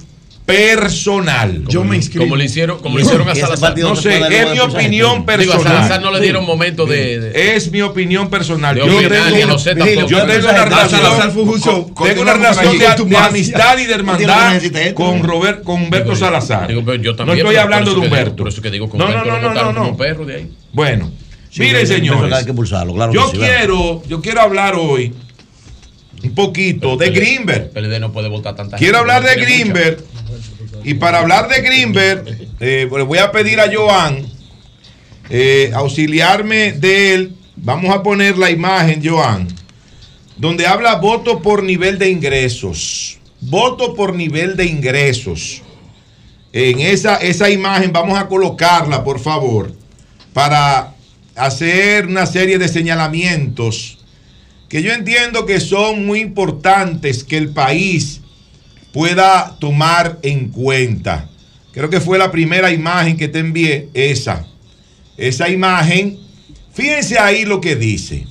[0.52, 1.64] personal.
[1.68, 2.24] Yo me inscribo.
[2.24, 3.78] Como le hicieron, como le hicieron a Salazar.
[3.78, 6.02] No sé, es mi opinión Digo, a Salazar personal.
[6.02, 7.20] no le dieron momento de.
[7.20, 8.76] de- Es mi opinión personal.
[8.76, 14.60] Yo tengo, yo una Salazar relación, tengo una relación de, amistad y de hermandad
[14.94, 15.22] con.
[15.22, 16.70] Robert, con Humberto Salazar.
[16.72, 18.36] no estoy hablando de Humberto.
[18.36, 20.52] por eso que digo que no, no, no, no, perro de ahí.
[20.72, 21.10] Bueno,
[21.50, 22.32] Sí, miren, señores.
[22.32, 25.12] hay que impulsarlo, claro Yo quiero, yo quiero hablar hoy
[26.24, 27.70] un poquito de Greenberg.
[27.72, 29.44] PLD no puede votar tanta Quiero gente, hablar no de.
[29.44, 29.98] Greenberg.
[30.84, 32.24] Y para hablar de Greenberg,
[32.60, 34.26] eh, le voy a pedir a Joan
[35.30, 37.36] eh, auxiliarme de él.
[37.56, 39.46] Vamos a poner la imagen, Joan,
[40.36, 43.18] donde habla voto por nivel de ingresos.
[43.40, 45.62] Voto por nivel de ingresos.
[46.52, 49.72] En esa, esa imagen vamos a colocarla, por favor,
[50.32, 50.94] para
[51.34, 53.98] hacer una serie de señalamientos
[54.68, 58.22] que yo entiendo que son muy importantes que el país
[58.93, 61.28] pueda tomar en cuenta.
[61.73, 64.47] Creo que fue la primera imagen que te envié, esa.
[65.16, 66.19] Esa imagen,
[66.73, 68.27] fíjense ahí lo que dice.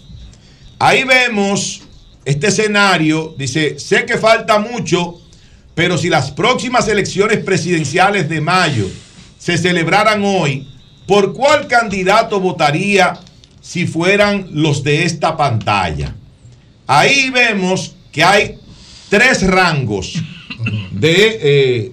[0.78, 1.82] Ahí vemos
[2.26, 5.20] este escenario, dice, sé que falta mucho,
[5.74, 8.88] pero si las próximas elecciones presidenciales de mayo
[9.40, 10.68] se celebraran hoy,
[11.08, 13.20] ¿por cuál candidato votaría
[13.60, 16.16] si fueran los de esta pantalla?
[16.86, 18.58] Ahí vemos que hay
[19.10, 20.22] tres rangos
[20.92, 21.92] de, eh,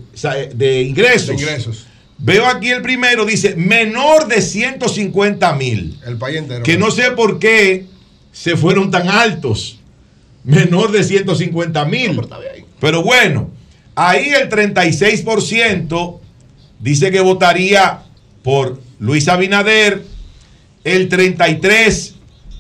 [0.55, 1.29] de ingresos.
[1.29, 1.87] De ingresos.
[2.19, 5.99] Veo aquí el primero, dice menor de 150 mil.
[6.05, 6.65] El país entero.
[6.65, 7.87] Que no sé por qué
[8.33, 9.79] se fueron tan altos.
[10.43, 12.21] Menor de 150 mil.
[12.81, 13.51] Pero bueno,
[13.95, 16.21] ahí el 36%
[16.81, 18.01] dice que votaría
[18.43, 20.03] por Luis Abinader.
[20.85, 22.15] El 33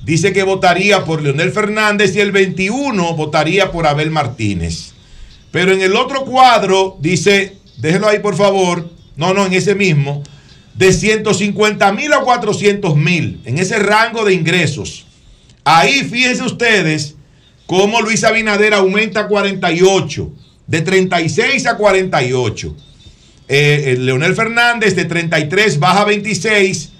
[0.04, 4.92] dice que votaría por Leonel Fernández y el 21 votaría por Abel Martínez.
[5.50, 10.22] Pero en el otro cuadro dice, déjelo ahí por favor, no, no, en ese mismo,
[10.74, 15.06] de 150 mil a 400 mil, en ese rango de ingresos.
[15.64, 17.16] Ahí fíjense ustedes
[17.66, 20.32] cómo Luis Abinader aumenta a 48,
[20.66, 22.76] de 36 a 48.
[23.48, 26.90] Eh, eh, Leonel Fernández de 33 baja a 26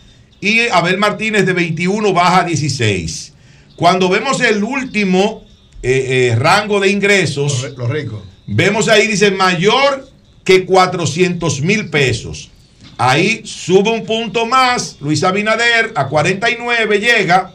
[0.41, 3.35] y Abel Martínez de 21 baja a 16.
[3.77, 5.45] Cuando vemos el último
[5.83, 8.23] eh, rango de ingresos, los ricos.
[8.49, 10.09] Vemos ahí, dice mayor
[10.43, 12.51] que 400 mil pesos.
[12.97, 17.53] Ahí sube un punto más, Luis Abinader a 49 llega,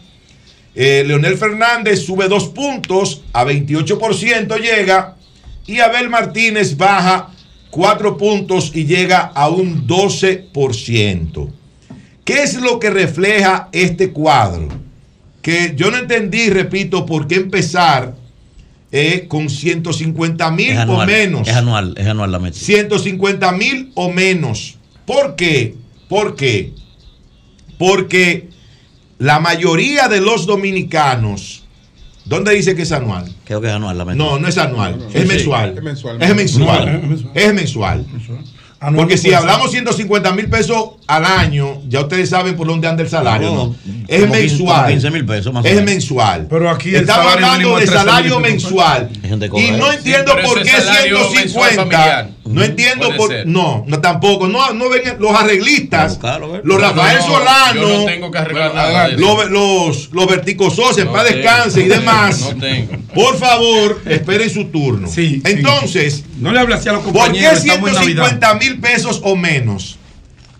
[0.73, 5.17] eh, Leonel Fernández sube dos puntos, a 28% llega,
[5.65, 7.29] y Abel Martínez baja
[7.71, 11.49] cuatro puntos y llega a un 12%.
[12.23, 14.69] ¿Qué es lo que refleja este cuadro?
[15.41, 18.15] Que yo no entendí, repito, por qué empezar
[18.95, 21.47] eh, con 150 mil o menos.
[21.47, 22.59] Es anual, es anual la meta.
[22.59, 24.77] 150 mil o menos.
[25.07, 25.75] ¿Por qué?
[26.07, 26.73] ¿Por qué?
[27.79, 28.49] Porque
[29.17, 31.63] la mayoría de los dominicanos,
[32.25, 33.33] ¿dónde dice que es anual?
[33.45, 34.15] Creo que es anual la meta.
[34.15, 35.27] No, no es anual, es, sí.
[35.27, 35.75] mensual.
[35.75, 36.21] Es mensual.
[36.21, 36.85] Es mensual.
[36.85, 37.31] No, es mensual.
[37.33, 38.05] Es mensual.
[38.83, 43.01] Anual Porque si hablamos 150 mil pesos al año, ya ustedes saben por dónde anda
[43.01, 43.49] el salario.
[43.49, 43.75] No, ¿no?
[44.09, 44.75] Es como 15 mensual.
[44.75, 45.89] como 15 mil pesos más o Es menos.
[45.89, 46.47] mensual.
[46.49, 49.09] Pero aquí el Estamos hablando de es 13 salario mensual.
[49.55, 52.27] Y no entiendo por qué salario mensual 150.
[52.45, 53.29] No entiendo por.
[53.29, 53.47] ser.
[53.47, 54.47] No, no tampoco.
[54.49, 56.19] No, no ven los arreglistas.
[56.63, 57.81] Los Rafael no, Solano.
[57.81, 59.07] yo no tengo que arreglar nada.
[59.09, 62.37] Los, los, los verticosos, en No paz tengo, descanse y demás.
[62.39, 62.91] tengo, no tengo.
[63.13, 65.07] Por favor, esperen su turno.
[65.17, 67.61] Entonces, No le hable así a los ¿por qué compañeros.
[67.61, 67.93] en Navidad.
[68.01, 69.97] 150 mil pesos o menos?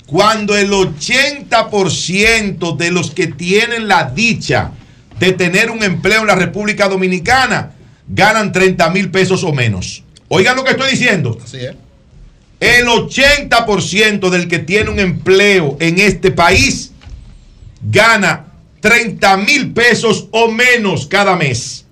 [0.05, 4.71] Cuando el 80% de los que tienen la dicha
[5.19, 7.71] de tener un empleo en la República Dominicana
[8.07, 10.03] ganan 30 mil pesos o menos.
[10.35, 11.37] Oigan lo que estoy diciendo.
[11.43, 11.75] Así es.
[12.59, 16.91] El 80% del que tiene un empleo en este país
[17.83, 18.47] gana
[18.79, 21.85] 30 mil pesos o menos cada mes.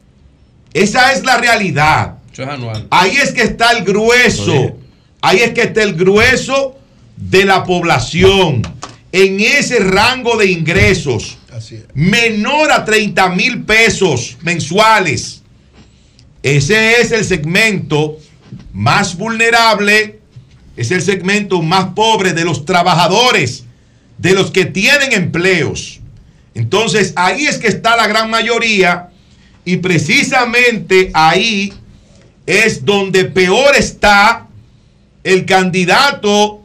[0.73, 2.15] Esa es la realidad.
[2.33, 2.87] Eso es anual.
[2.89, 4.75] Ahí es que está el grueso.
[5.21, 6.79] Ahí es que está el grueso
[7.17, 8.63] de la población.
[9.11, 11.37] En ese rango de ingresos.
[11.53, 11.83] Así es.
[11.93, 15.43] Menor a 30 mil pesos mensuales.
[16.41, 18.17] Ese es el segmento
[18.73, 20.19] más vulnerable.
[20.77, 23.65] Es el segmento más pobre de los trabajadores.
[24.17, 25.99] De los que tienen empleos.
[26.53, 29.09] Entonces ahí es que está la gran mayoría.
[29.65, 31.73] Y precisamente ahí
[32.45, 34.47] es donde peor está
[35.23, 36.61] el candidato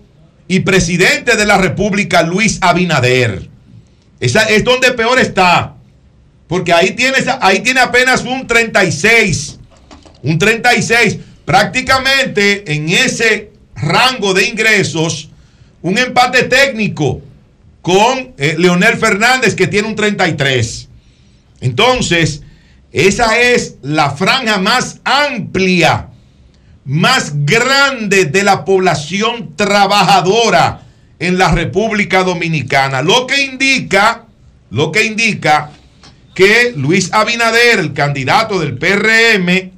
[0.49, 3.49] y presidente de la República, Luis Abinader.
[4.21, 5.75] Esa es donde peor está.
[6.49, 9.59] Porque ahí tiene, ahí tiene apenas un 36.
[10.23, 11.19] Un 36.
[11.47, 15.31] Prácticamente en ese rango de ingresos,
[15.81, 17.23] un empate técnico
[17.81, 20.89] con eh, Leonel Fernández que tiene un 33.
[21.61, 22.43] Entonces,
[22.91, 26.09] esa es la franja más amplia,
[26.85, 30.83] más grande de la población trabajadora
[31.21, 33.03] en la República Dominicana.
[33.03, 34.25] Lo que indica,
[34.71, 35.71] lo que indica
[36.35, 39.76] que Luis Abinader, el candidato del PRM,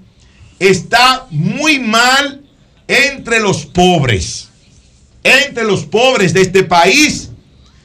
[0.58, 2.42] está muy mal
[2.86, 4.48] entre los pobres.
[5.22, 7.30] Entre los pobres de este país,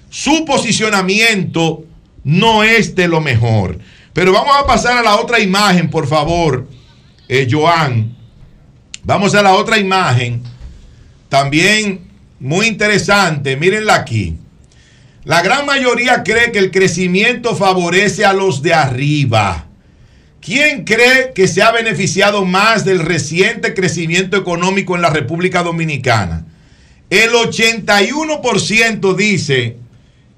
[0.10, 1.84] su posicionamiento
[2.24, 3.80] no es de lo mejor.
[4.14, 6.68] Pero vamos a pasar a la otra imagen, por favor,
[7.28, 8.16] eh, Joan.
[9.04, 10.44] Vamos a la otra imagen.
[11.30, 12.08] También
[12.40, 14.38] muy interesante, mírenla aquí.
[15.26, 19.68] La gran mayoría cree que el crecimiento favorece a los de arriba.
[20.44, 26.46] ¿Quién cree que se ha beneficiado más del reciente crecimiento económico en la República Dominicana?
[27.10, 29.78] El 81% dice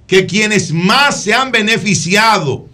[0.07, 2.68] que quienes más se han beneficiado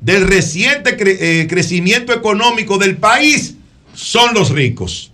[0.00, 3.54] del reciente cre- eh, crecimiento económico del país
[3.94, 5.12] son los ricos.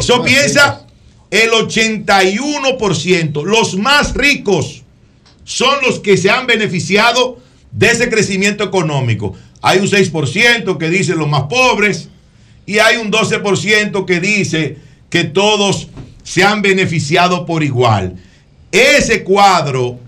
[0.00, 0.86] Eso más piensa
[1.30, 3.42] el 81%.
[3.44, 4.82] Los más ricos
[5.44, 7.40] son los que se han beneficiado
[7.72, 9.34] de ese crecimiento económico.
[9.62, 12.08] Hay un 6% que dice los más pobres
[12.66, 14.76] y hay un 12% que dice
[15.08, 15.88] que todos
[16.24, 18.16] se han beneficiado por igual.
[18.72, 20.00] Ese cuadro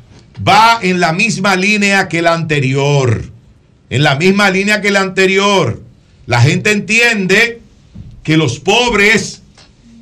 [0.46, 3.30] va en la misma línea que el anterior.
[3.90, 5.82] En la misma línea que el anterior.
[6.26, 7.60] La gente entiende
[8.22, 9.42] que los pobres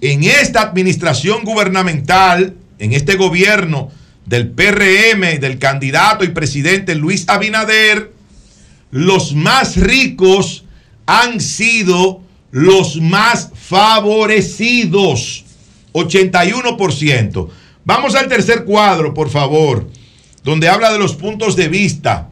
[0.01, 3.91] en esta administración gubernamental, en este gobierno
[4.25, 8.13] del PRM, del candidato y presidente Luis Abinader,
[8.93, 10.65] los más ricos
[11.07, 12.21] han sido
[12.53, 15.45] los más favorecidos.
[15.93, 17.49] 81%.
[17.85, 19.91] Vamos al tercer cuadro, por favor,
[20.45, 22.29] donde habla de los puntos de vista.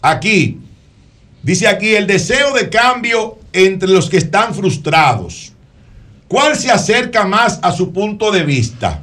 [0.00, 0.58] Aquí,
[1.42, 5.52] dice aquí, el deseo de cambio entre los que están frustrados.
[6.28, 9.02] ¿Cuál se acerca más a su punto de vista?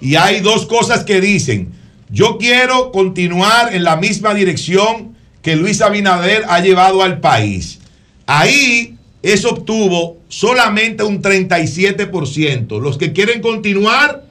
[0.00, 1.72] Y hay dos cosas que dicen.
[2.10, 7.78] Yo quiero continuar en la misma dirección que Luis Abinader ha llevado al país.
[8.26, 12.80] Ahí eso obtuvo solamente un 37%.
[12.80, 14.24] Los que quieren continuar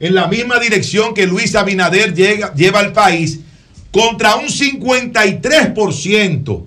[0.00, 3.40] en la misma dirección que Luis Abinader llega- lleva al país
[3.90, 6.66] contra un 53%.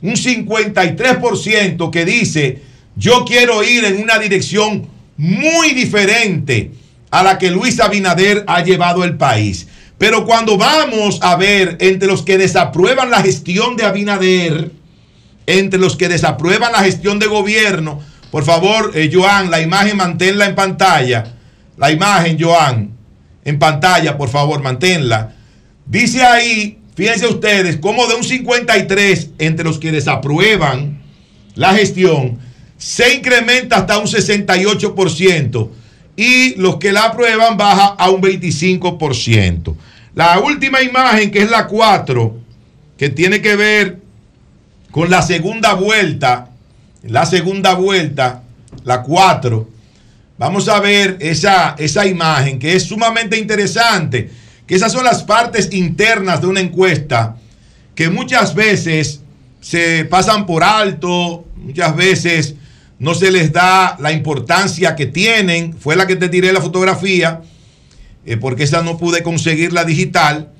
[0.00, 2.62] Un 53% que dice,
[2.96, 4.86] yo quiero ir en una dirección
[5.16, 6.70] muy diferente
[7.10, 9.66] a la que Luis Abinader ha llevado el país.
[9.98, 14.70] Pero cuando vamos a ver entre los que desaprueban la gestión de Abinader,
[15.46, 18.00] entre los que desaprueban la gestión de gobierno,
[18.30, 21.34] por favor, eh, Joan, la imagen manténla en pantalla.
[21.76, 22.90] La imagen, Joan,
[23.44, 25.34] en pantalla, por favor, manténla.
[25.86, 31.00] Dice ahí, fíjense ustedes, como de un 53 entre los que desaprueban
[31.54, 32.38] la gestión,
[32.76, 35.70] se incrementa hasta un 68%
[36.16, 39.74] y los que la aprueban baja a un 25%.
[40.18, 42.36] La última imagen, que es la 4,
[42.96, 44.00] que tiene que ver
[44.90, 46.50] con la segunda vuelta,
[47.04, 48.42] la segunda vuelta,
[48.82, 49.68] la 4,
[50.36, 54.28] vamos a ver esa, esa imagen que es sumamente interesante,
[54.66, 57.36] que esas son las partes internas de una encuesta
[57.94, 59.20] que muchas veces
[59.60, 62.56] se pasan por alto, muchas veces
[62.98, 65.74] no se les da la importancia que tienen.
[65.74, 67.40] Fue la que te tiré la fotografía,
[68.28, 70.50] eh, porque esa no pude conseguirla digital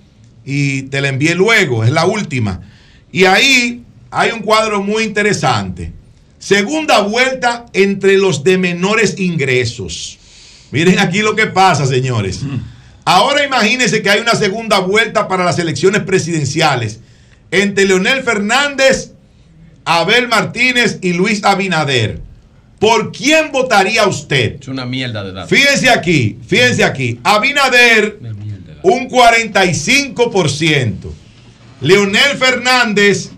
[0.43, 2.63] y te la envié luego, es la última.
[3.13, 5.93] Y ahí hay un cuadro muy interesante.
[6.39, 10.19] Segunda vuelta entre los de menores ingresos.
[10.71, 12.41] Miren aquí lo que pasa, señores.
[13.05, 17.01] Ahora imagínense que hay una segunda vuelta para las elecciones presidenciales
[17.51, 19.13] entre Leonel Fernández,
[19.85, 22.23] Abel Martínez y Luis Abinader.
[22.79, 24.61] ¿Por quién votaría usted?
[24.61, 25.51] Es una mierda de datos.
[25.51, 27.19] Fíjense aquí, fíjense aquí.
[27.25, 28.21] Abinader,
[28.83, 30.95] un 45%.
[31.81, 33.31] Leonel Fernández,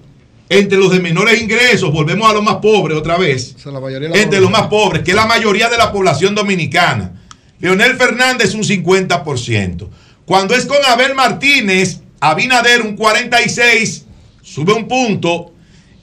[0.49, 3.55] entre los de menores ingresos, volvemos a los más pobres otra vez.
[3.57, 5.79] O sea, la mayoría de la Entre los más pobres, que es la mayoría de
[5.79, 7.13] la población dominicana.
[7.61, 9.89] Leonel Fernández, un 50%.
[10.25, 14.03] Cuando es con Abel Martínez, Abinader, un 46%,
[14.43, 15.55] sube un punto.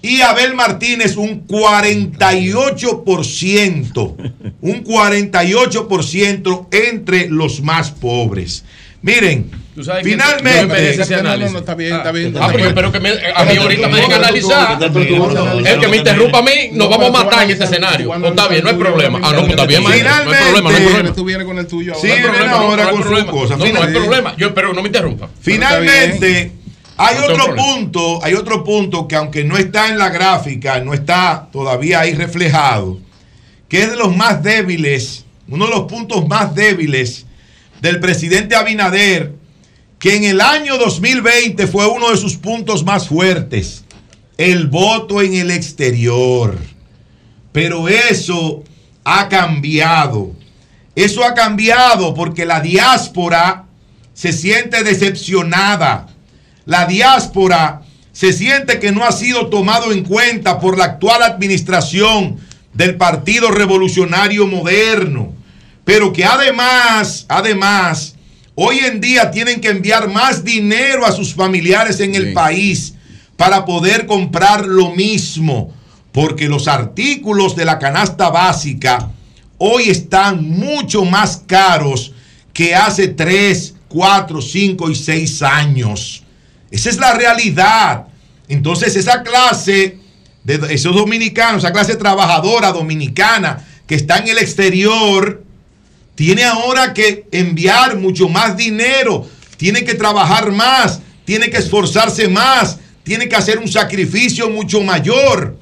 [0.02, 4.16] Y Abel Martínez un 48%,
[4.62, 8.64] un 48% entre los más pobres.
[9.02, 10.66] Miren, que finalmente...
[10.66, 11.56] merece ese análisis.
[11.56, 12.34] está bien, está bien.
[12.40, 14.82] Ah, pero yo espero que me, a mí ahorita me dejen analizar.
[14.84, 18.08] El que me interrumpa a mí, nos vamos a matar en este escenario.
[18.08, 19.20] Pues está bien, no hay problema.
[19.22, 20.10] Ah, no, pues está bien, maestro.
[20.10, 21.14] No hay problema, no hay problema.
[21.14, 22.24] Tú vienes con el tuyo Sí, ahora.
[22.24, 23.52] problema, ahora no con sus cosas.
[23.52, 24.36] No, no hay Finalmente- problema.
[24.36, 25.30] Yo espero no me interrumpa.
[25.42, 26.52] Finalmente,
[26.98, 30.94] hay No otro punto, hay otro punto que aunque no está en la gráfica, no
[30.94, 33.00] está todavía ahí reflejado,
[33.70, 37.26] que es de los más débiles, uno de los puntos más débiles
[37.82, 39.34] del presidente Abinader,
[40.00, 43.84] que en el año 2020 fue uno de sus puntos más fuertes,
[44.38, 46.58] el voto en el exterior.
[47.52, 48.64] Pero eso
[49.04, 50.34] ha cambiado.
[50.96, 53.66] Eso ha cambiado porque la diáspora
[54.14, 56.08] se siente decepcionada.
[56.68, 57.82] La diáspora
[58.12, 62.38] se siente que no ha sido tomado en cuenta por la actual administración
[62.74, 65.34] del Partido Revolucionario Moderno.
[65.86, 68.16] Pero que además, además,
[68.54, 72.96] hoy en día tienen que enviar más dinero a sus familiares en el país
[73.38, 75.74] para poder comprar lo mismo.
[76.12, 79.10] Porque los artículos de la canasta básica
[79.58, 82.12] hoy están mucho más caros
[82.52, 86.24] que hace 3, 4, 5 y 6 años.
[86.72, 88.08] Esa es la realidad.
[88.48, 89.98] Entonces esa clase
[90.44, 95.44] de esos dominicanos, esa clase trabajadora dominicana que está en el exterior,
[96.16, 102.80] tiene ahora que enviar mucho más dinero, tiene que trabajar más, tiene que esforzarse más,
[103.04, 105.58] tiene que hacer un sacrificio mucho mayor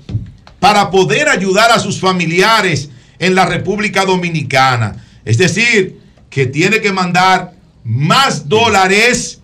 [0.60, 5.06] para poder ayudar a sus familiares en la República Dominicana.
[5.24, 6.00] Es decir,
[6.30, 7.54] que tiene que mandar
[7.84, 9.40] más dólares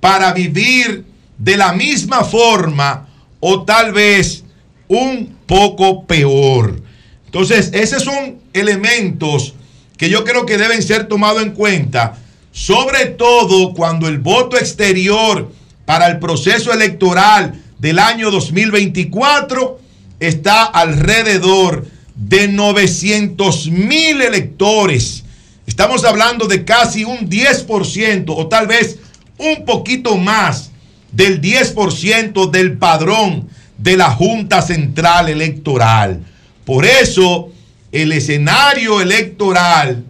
[0.00, 1.05] para vivir
[1.38, 3.08] de la misma forma
[3.40, 4.44] o tal vez
[4.88, 6.80] un poco peor.
[7.26, 9.54] Entonces, esos son elementos
[9.96, 12.18] que yo creo que deben ser tomados en cuenta,
[12.52, 15.52] sobre todo cuando el voto exterior
[15.84, 19.80] para el proceso electoral del año 2024
[20.20, 25.24] está alrededor de 900 mil electores.
[25.66, 28.98] Estamos hablando de casi un 10% o tal vez
[29.38, 30.70] un poquito más
[31.16, 33.48] del 10% del padrón
[33.78, 36.20] de la Junta Central Electoral.
[36.66, 37.50] Por eso
[37.90, 40.04] el escenario electoral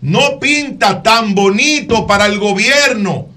[0.00, 3.28] no pinta tan bonito para el gobierno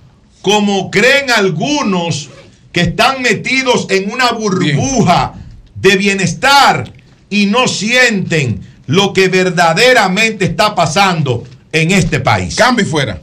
[0.42, 2.30] como creen algunos
[2.72, 5.34] que están metidos en una burbuja
[5.76, 6.92] de bienestar
[7.30, 12.56] y no sienten lo que verdaderamente está pasando en este país.
[12.56, 13.20] Cambio y fuera.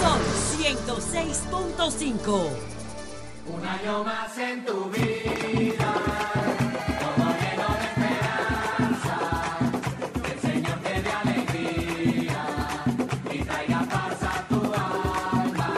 [0.00, 0.20] Son
[0.60, 2.61] 106.5.
[3.92, 5.92] Año más en tu vida,
[6.98, 9.16] todo lleno de esperanza.
[10.24, 12.42] Que el Señor te dé alegría
[13.30, 15.68] y traiga paz a tu alma.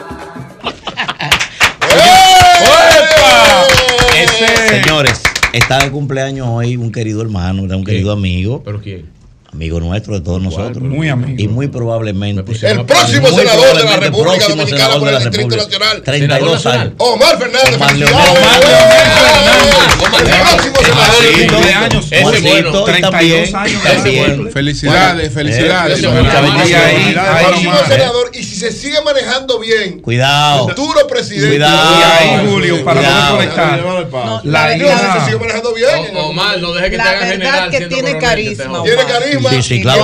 [4.69, 5.21] Señores,
[5.51, 8.63] está de cumpleaños hoy un querido hermano, un querido amigo.
[8.63, 9.14] ¿Pero quién?
[9.55, 10.83] Amigo nuestro de todos nosotros.
[10.83, 11.35] Muy amigo.
[11.37, 12.43] Y muy probablemente.
[12.67, 15.63] El próximo senador de la República Dominicana por el la Distrito República.
[15.79, 16.01] Nacional.
[16.03, 16.93] 32 Senador años.
[16.97, 18.35] Omar Fernández, Omar felicidades.
[18.35, 21.15] Omar El próximo senador.
[21.21, 22.05] Sí, cumpleaños.
[22.11, 22.79] Ese Juancito, bueno.
[22.79, 23.83] él 32 también, años.
[23.83, 24.51] también.
[24.51, 25.99] Felicidades, felicidades.
[26.01, 28.31] Próximo senador.
[28.33, 30.67] Y si se sigue manejando bien, Cuidado.
[30.67, 31.47] futuro presidente.
[31.55, 31.97] Cuidado.
[31.97, 34.41] Y ahí, Julio, para no desconectar.
[34.43, 36.15] La Yo, si se sigue manejando bien.
[36.17, 37.69] Omar, no deje que te La hagan verdad general.
[37.71, 38.83] que tiene carisma.
[38.83, 39.44] Tiene carisma.
[39.49, 40.03] Sí, sí, claro.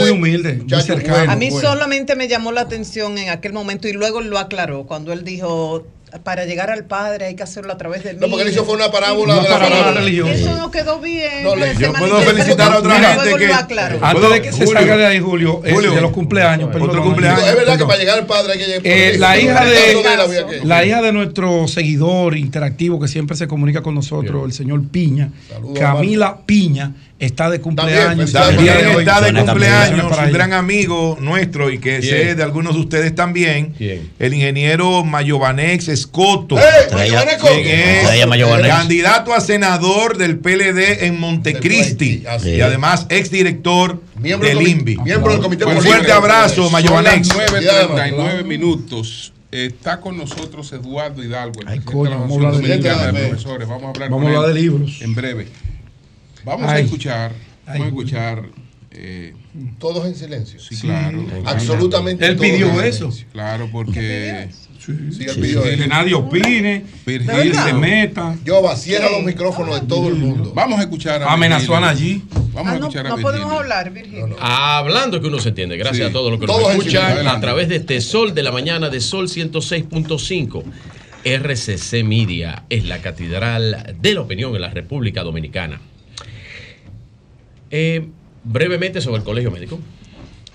[0.00, 1.30] Muy humilde, muy cercano.
[1.32, 1.68] A mí bueno.
[1.68, 5.84] solamente me llamó la atención en aquel momento y luego lo aclaró cuando él dijo
[6.24, 8.18] para llegar al Padre hay que hacerlo a través de mí.
[8.20, 10.32] No, porque él hizo fue una parábola Una de la parábola religiosa.
[10.32, 11.44] Eso no quedó bien.
[11.44, 13.98] No, le- yo puedo felicitar a otra luego gente lo que- aclaró.
[14.04, 15.92] Antes de que se salga de ahí, Julio, Julio.
[15.94, 16.68] de los cumpleaños.
[16.74, 18.80] Otro es verdad que para llegar al padre hay que llegar.
[18.84, 23.94] Eh, la hija de la hija de nuestro seguidor interactivo que siempre se comunica con
[23.94, 28.34] nosotros, el señor Piña, Saludos, Camila Piña, está de cumpleaños.
[28.34, 28.68] Hoy.
[28.98, 33.74] está de cumpleaños un gran amigo nuestro y que sé de algunos de ustedes también,
[33.76, 34.10] ¿Quién?
[34.18, 36.58] el ingeniero Mayovanex Escoto.
[36.58, 36.62] ¡Eh!
[36.90, 38.68] Es Mayovanes.
[38.68, 44.96] candidato a senador del PLD en Montecristi y además exdirector Miembro del INVI.
[44.98, 49.32] miembro del comité Un fuerte abrazo, las 9.39 minutos.
[49.50, 52.62] Está con nosotros Eduardo Hidalgo, el Ay, presidente coño, de la vamos a Asociación hablar
[52.62, 53.28] de Dominicana de libros.
[53.30, 53.68] Profesores.
[53.68, 54.98] Vamos a hablar Vamos con a hablar él de libros.
[55.02, 55.48] En breve.
[56.44, 56.84] Vamos a Ay.
[56.84, 57.32] escuchar,
[57.66, 58.42] vamos a escuchar
[58.92, 59.34] eh,
[59.78, 60.58] Todos en silencio.
[60.60, 61.24] Sí, claro.
[61.44, 63.10] Absolutamente Él pidió eso.
[63.32, 64.48] Claro, porque.
[64.80, 64.92] Sí,
[65.28, 68.34] él pidió Que nadie opine, Virgil que se meta.
[68.44, 70.52] Yoba, cierra los micrófonos de todo el mundo.
[70.54, 71.80] Vamos a escuchar a Amenazó a.
[71.80, 72.22] Nayib.
[72.54, 73.58] Vamos a Ah, no, escuchar a no podemos Virgilio.
[73.60, 74.36] hablar, Virgilio.
[74.40, 76.10] Hablando que uno se entiende, gracias Sí.
[76.10, 78.88] a todos los que Todos nos escuchan a través de este Sol de la Mañana
[78.88, 80.64] de Sol 106.5.
[81.24, 85.78] RCC Media es la catedral de la opinión en la República Dominicana.
[87.70, 88.08] Eh,
[88.44, 89.78] brevemente sobre el colegio médico.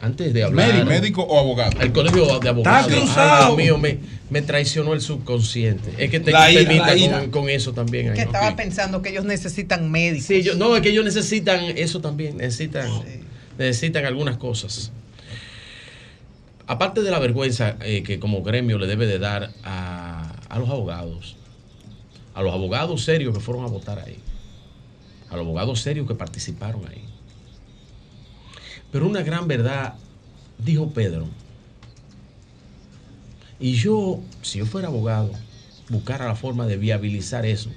[0.01, 0.67] Antes de hablar.
[0.67, 1.79] Médico, médico o abogado.
[1.79, 2.91] El colegio de abogados.
[2.91, 3.57] Está cruzado.
[3.57, 3.97] Ay, Dios mío, me,
[4.29, 5.93] me traicionó el subconsciente.
[5.97, 7.19] Es que te La ira, permita la ira.
[7.21, 8.13] con, con eso también.
[8.13, 10.27] Que ahí, estaba pensando que ellos necesitan médicos.
[10.27, 12.89] Sí, yo, no, es que ellos necesitan eso también, necesitan,
[13.57, 14.91] necesitan algunas cosas.
[16.67, 20.69] Aparte de la vergüenza eh, que como gremio le debe de dar a, a los
[20.69, 21.37] abogados,
[22.33, 24.17] a los abogados serios que fueron a votar ahí,
[25.29, 27.04] a los abogados serios que participaron ahí.
[28.95, 29.95] Pero una gran verdad,
[30.57, 31.27] dijo Pedro,
[33.59, 35.31] y yo, si yo fuera abogado,
[35.89, 37.69] buscara la forma de viabilizar eso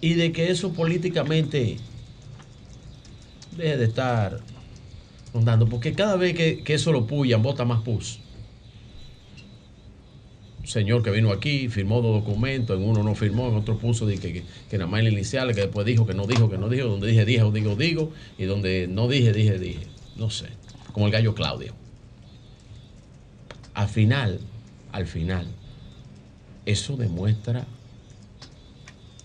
[0.00, 1.76] y de que eso políticamente
[3.54, 4.40] deje de estar
[5.34, 8.18] rondando, porque cada vez que, eso lo puyan, vota más pus.
[10.70, 14.18] Señor que vino aquí, firmó dos documentos, en uno no firmó, en otro puso de
[14.18, 16.68] que, que, que nada más la inicial, que después dijo que no dijo, que no
[16.68, 19.86] dijo, donde dije, dije, digo, digo, y donde no dije, dije, dije.
[20.16, 20.46] No sé,
[20.92, 21.74] como el gallo Claudio.
[23.74, 24.38] Al final,
[24.92, 25.46] al final,
[26.66, 27.66] eso demuestra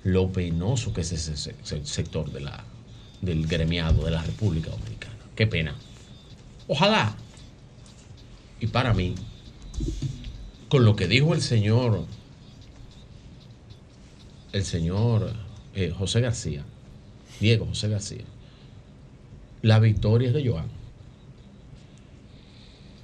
[0.03, 2.63] lo penoso que es ese se- se- sector de la,
[3.21, 5.15] del gremiado de la República Dominicana.
[5.35, 5.75] Qué pena.
[6.67, 7.15] Ojalá.
[8.59, 9.13] Y para mí,
[10.69, 12.05] con lo que dijo el señor,
[14.51, 15.33] el señor
[15.75, 16.63] eh, José García,
[17.39, 18.23] Diego José García,
[19.61, 20.67] la victoria es de Joan.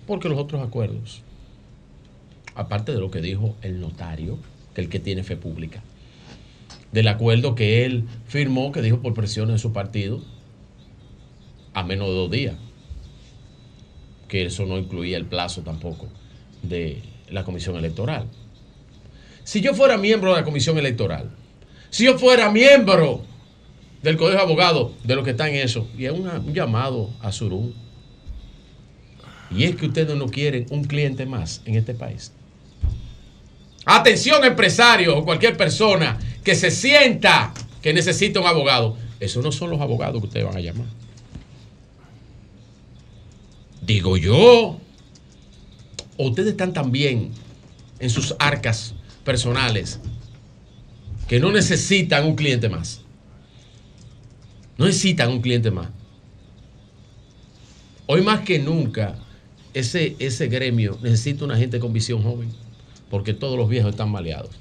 [0.07, 1.21] Porque los otros acuerdos,
[2.55, 4.37] aparte de lo que dijo el notario,
[4.73, 5.83] que el que tiene fe pública,
[6.91, 10.21] del acuerdo que él firmó, que dijo por presiones de su partido,
[11.73, 12.55] a menos de dos días,
[14.27, 16.07] que eso no incluía el plazo tampoco
[16.63, 17.01] de
[17.31, 18.27] la comisión electoral.
[19.43, 21.29] Si yo fuera miembro de la comisión electoral,
[21.89, 23.23] si yo fuera miembro
[24.03, 27.31] del Colegio de Abogados, de los que están en eso, y es un llamado a
[27.31, 27.73] Surún,
[29.49, 32.31] y es que ustedes no quieren un cliente más en este país.
[33.85, 38.95] Atención empresario o cualquier persona que se sienta que necesita un abogado.
[39.19, 40.87] Esos no son los abogados que ustedes van a llamar.
[43.81, 44.79] Digo yo.
[46.27, 47.31] Ustedes están tan bien
[47.99, 48.93] en sus arcas
[49.23, 49.99] personales
[51.27, 53.01] que no necesitan un cliente más.
[54.77, 55.89] No necesitan un cliente más.
[58.05, 59.15] Hoy más que nunca,
[59.73, 62.49] ese, ese gremio necesita una gente con visión joven,
[63.09, 64.51] porque todos los viejos están maleados.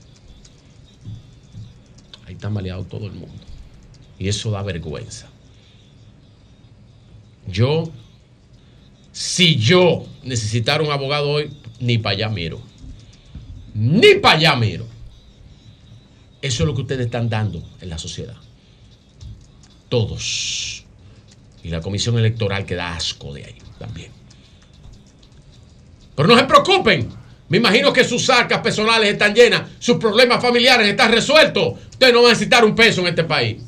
[2.27, 3.43] Ahí está maleado todo el mundo.
[4.19, 5.28] Y eso da vergüenza.
[7.49, 7.91] Yo,
[9.21, 12.59] si yo necesitara un abogado hoy, ni para allá miro.
[13.75, 14.87] Ni para allá miro.
[16.41, 18.37] Eso es lo que ustedes están dando en la sociedad.
[19.91, 20.87] Todos.
[21.63, 24.11] Y la comisión electoral que da asco de ahí también.
[26.17, 27.11] Pero no se preocupen.
[27.51, 31.75] Me imagino que sus arcas personales están llenas, sus problemas familiares están resueltos.
[31.91, 33.59] Ustedes no van a necesitar un peso en este país.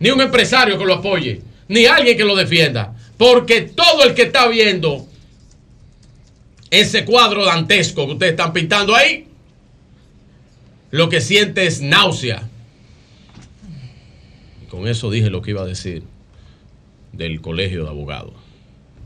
[0.00, 2.96] Ni un empresario que lo apoye, ni alguien que lo defienda.
[3.20, 5.06] Porque todo el que está viendo
[6.70, 9.26] ese cuadro dantesco que ustedes están pintando ahí,
[10.90, 12.48] lo que siente es náusea.
[14.64, 16.02] Y con eso dije lo que iba a decir
[17.12, 18.32] del colegio de abogados.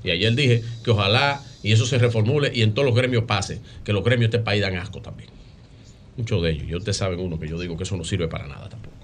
[0.05, 3.61] Y ayer dije que ojalá y eso se reformule y en todos los gremios pase,
[3.83, 5.31] que los gremios de este país dan asco también.
[6.17, 6.69] Muchos de ellos.
[6.69, 8.95] Y ustedes saben uno que yo digo que eso no sirve para nada tampoco.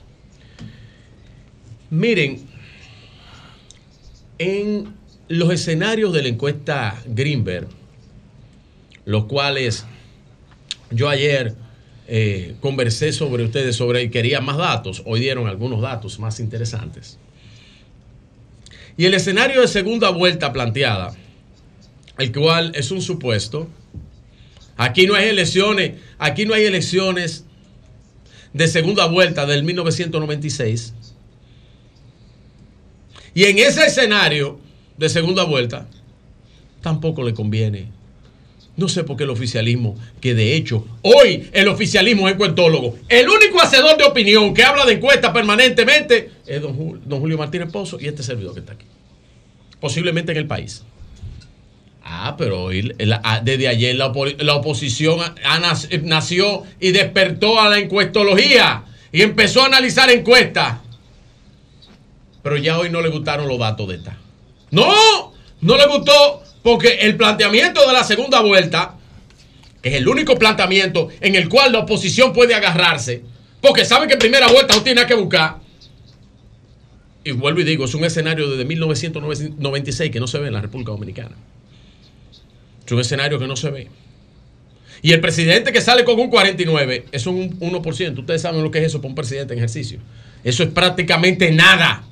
[1.90, 2.46] Miren,
[4.38, 4.99] en
[5.30, 7.68] los escenarios de la encuesta Greenberg,
[9.04, 9.86] los cuales
[10.90, 11.54] yo ayer
[12.08, 17.16] eh, conversé sobre ustedes sobre y quería más datos, hoy dieron algunos datos más interesantes.
[18.96, 21.14] Y el escenario de segunda vuelta planteada,
[22.18, 23.68] el cual es un supuesto,
[24.76, 27.44] aquí no hay elecciones, aquí no hay elecciones
[28.52, 30.92] de segunda vuelta del 1996.
[33.32, 34.58] Y en ese escenario
[35.00, 35.86] de segunda vuelta,
[36.82, 37.88] tampoco le conviene.
[38.76, 42.96] No sé por qué el oficialismo, que de hecho hoy el oficialismo es encuestólogo.
[43.08, 47.36] El único hacedor de opinión que habla de encuestas permanentemente es don Julio, don Julio
[47.36, 48.86] Martínez Pozo y este servidor que está aquí.
[49.80, 50.84] posiblemente en el país.
[52.04, 52.92] Ah, pero hoy,
[53.42, 59.66] desde ayer la, la oposición eh, nació y despertó a la encuestología y empezó a
[59.66, 60.78] analizar encuestas.
[62.42, 64.18] Pero ya hoy no le gustaron los datos de esta.
[64.70, 68.96] No, no le gustó porque el planteamiento de la segunda vuelta,
[69.82, 73.22] es el único planteamiento en el cual la oposición puede agarrarse,
[73.60, 75.58] porque sabe que en primera vuelta no tiene que buscar.
[77.24, 80.60] Y vuelvo y digo, es un escenario desde 1996 que no se ve en la
[80.60, 81.36] República Dominicana.
[82.84, 83.88] Es un escenario que no se ve.
[85.02, 88.18] Y el presidente que sale con un 49 es un 1%.
[88.18, 89.98] Ustedes saben lo que es eso para un presidente en ejercicio.
[90.44, 92.04] Eso es prácticamente nada.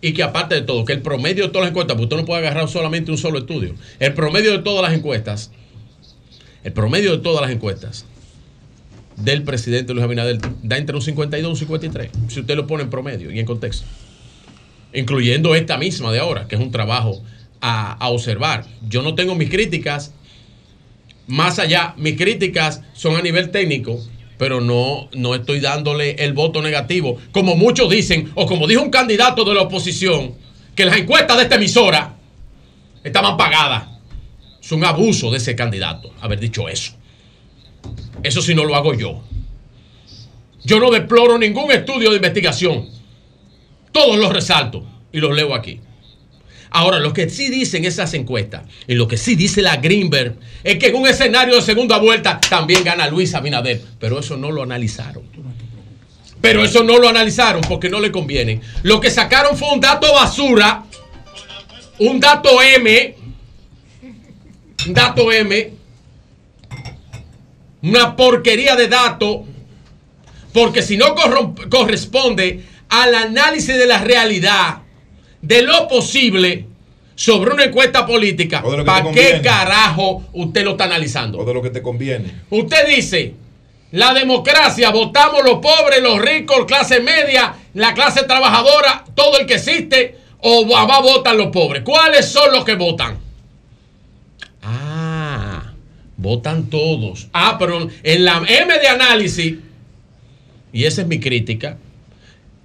[0.00, 2.24] Y que aparte de todo, que el promedio de todas las encuestas, porque usted no
[2.24, 5.50] puede agarrar solamente un solo estudio, el promedio de todas las encuestas,
[6.62, 8.04] el promedio de todas las encuestas
[9.16, 12.84] del presidente Luis Abinader da entre un 52 y un 53, si usted lo pone
[12.84, 13.84] en promedio y en contexto.
[14.92, 17.22] Incluyendo esta misma de ahora, que es un trabajo
[17.60, 18.64] a, a observar.
[18.88, 20.12] Yo no tengo mis críticas
[21.28, 24.00] más allá, mis críticas son a nivel técnico,
[24.38, 28.90] pero no, no estoy dándole el voto negativo, como muchos dicen, o como dijo un
[28.90, 30.34] candidato de la oposición,
[30.74, 32.14] que las encuestas de esta emisora
[33.02, 33.88] estaban pagadas.
[34.62, 36.92] Es un abuso de ese candidato haber dicho eso.
[38.22, 39.22] Eso sí no lo hago yo.
[40.64, 42.88] Yo no deploro ningún estudio de investigación.
[43.90, 45.80] Todos los resalto y los leo aquí.
[46.70, 50.78] Ahora, lo que sí dicen esas encuestas y lo que sí dice la Greenberg es
[50.78, 53.80] que en un escenario de segunda vuelta también gana Luis Abinader.
[53.98, 55.24] Pero eso no lo analizaron.
[56.40, 58.60] Pero eso no lo analizaron porque no le conviene.
[58.82, 60.84] Lo que sacaron fue un dato basura,
[61.98, 63.16] un dato M,
[64.86, 65.72] un dato M,
[67.82, 69.44] una porquería de dato,
[70.52, 71.14] porque si no
[71.70, 74.82] corresponde al análisis de la realidad,
[75.42, 76.66] de lo posible
[77.14, 81.38] sobre una encuesta política, ¿para qué carajo usted lo está analizando?
[81.38, 82.32] O de lo que te conviene.
[82.50, 83.34] Usted dice,
[83.90, 89.54] la democracia, votamos los pobres, los ricos, clase media, la clase trabajadora, todo el que
[89.54, 91.82] existe, o va, va, votan los pobres.
[91.82, 93.18] ¿Cuáles son los que votan?
[94.62, 95.72] Ah,
[96.16, 97.28] votan todos.
[97.32, 99.54] Ah, pero en la M de análisis,
[100.72, 101.78] y esa es mi crítica,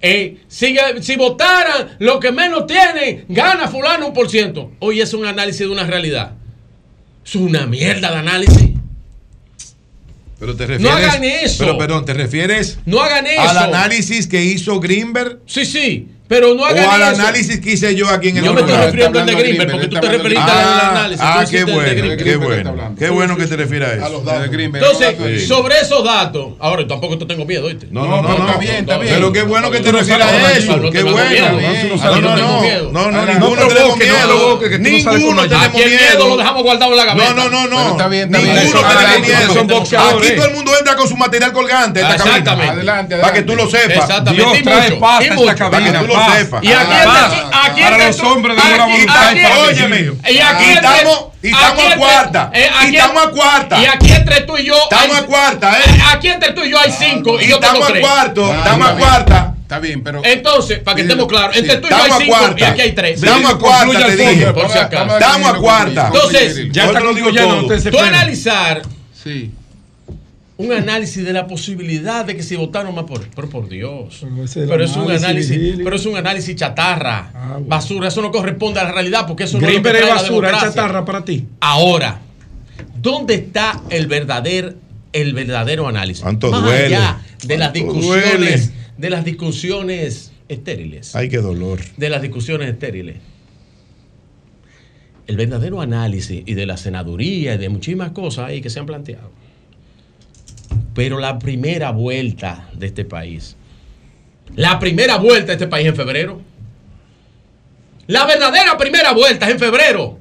[0.00, 4.72] eh, si, si votaran lo que menos tienen, gana fulano un por ciento.
[4.80, 6.32] Hoy es un análisis de una realidad.
[7.24, 8.70] Es una mierda de análisis.
[10.38, 10.94] Pero te refieres.
[10.94, 11.56] hagan eso.
[11.58, 13.40] Pero perdón, ¿te refieres No hagan eso.
[13.40, 15.38] al análisis que hizo Greenberg?
[15.46, 16.08] Sí, sí.
[16.26, 17.20] Pero no hagan O al eso.
[17.22, 19.88] análisis que hice yo aquí en el Yo me estoy refiriendo al de Greenberg, porque
[19.88, 21.20] tú te referiste al Ah, análisis.
[21.22, 22.94] Ah, qué bueno, qué bueno.
[22.98, 24.24] Qué bueno que te refieras a eso.
[24.52, 25.46] Entonces, Sí.
[25.46, 27.88] sobre esos datos, ahora tampoco te tengo miedo, ¿oíste?
[27.90, 28.58] No, no, no, no.
[29.00, 30.80] Pero qué bueno que te refieras a eso.
[30.90, 31.58] Qué bueno.
[31.94, 32.90] No, no, no.
[32.90, 34.60] No, no, ninguno tenemos miedo.
[34.78, 37.34] Ninguno tenemos miedo lo dejamos guardado en la gaveta.
[37.34, 37.90] No, no, no, no.
[37.92, 38.64] está bien, está bien.
[38.64, 39.54] Ninguno tenemos miedo.
[39.54, 40.26] son boxeadores.
[40.30, 42.02] Aquí todo el mundo entra con su material colgante.
[42.02, 42.14] a.
[42.14, 42.70] Exactamente.
[42.70, 44.04] Adelante, Para que tú lo sepas.
[44.08, 44.44] Exactamente.
[44.44, 46.02] Dios trae paz a esta cabina.
[46.14, 46.38] Lo Paz.
[46.38, 46.64] sepas.
[46.64, 47.32] Y aquí Paz.
[47.32, 50.00] entre- aquí Para los tú- hombres de buena aquí- voluntad y para los Óyeme.
[50.00, 52.50] Y aquí estamos- y estamos a cuarta.
[52.54, 53.78] eh, Y aquí- estamos a cuarta.
[53.82, 54.76] Y aquí entre tú y yo.
[54.90, 55.82] Estamos hay- a cuarta, ¿eh?
[55.86, 57.40] eh, Aquí entre tú y yo hay cinco.
[57.40, 58.52] Y yo estamos a cuarto.
[58.52, 59.50] Ah, Estamos a cuarta.
[59.62, 60.20] Está bien, pero.
[60.24, 62.80] Entonces, para que estemos claros, entre tú y yo Estamos hay a cinco y aquí
[62.82, 63.22] hay tres.
[63.22, 64.46] Estamos a cuarta, te dije.
[64.48, 66.06] Estamos a cuarta.
[66.12, 68.82] Entonces, Ya te lo digo ustedes se Tú analizar
[69.22, 69.50] Sí.
[70.56, 74.20] Un análisis de la posibilidad de que si votaron más por, pero por Dios.
[74.22, 77.66] Pero es el Pero es un análisis, pero es un análisis chatarra, Ah, bueno.
[77.66, 78.08] basura.
[78.08, 80.14] Eso no corresponde a la realidad porque eso Greenberg no es es lo que trae
[80.14, 80.68] la basura, es democracia.
[80.82, 81.46] chatarra para ti.
[81.60, 82.20] Ahora,
[83.02, 84.74] ¿dónde está el verdadero,
[85.12, 86.22] el verdadero análisis?
[86.22, 88.70] Cuánto Más duele, allá de las discusiones, duele.
[88.96, 91.16] de las discusiones estériles.
[91.16, 91.80] Ay, qué dolor.
[91.96, 93.16] de las discusiones estériles.
[95.26, 98.86] El verdadero análisis y de la senaduría y de muchísimas cosas ahí que se han
[98.86, 99.30] planteado.
[100.94, 103.56] Pero la primera vuelta de este país,
[104.54, 106.40] la primera vuelta de este país en febrero,
[108.06, 110.18] la verdadera primera vuelta es en febrero,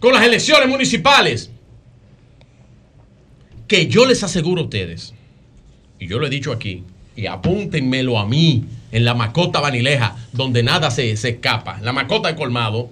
[0.00, 1.50] con las elecciones municipales,
[3.68, 5.14] que yo les aseguro a ustedes,
[5.98, 6.84] y yo lo he dicho aquí,
[7.16, 12.28] y apúntenmelo a mí en la macota vanileja, donde nada se, se escapa, la macota
[12.28, 12.90] de colmado.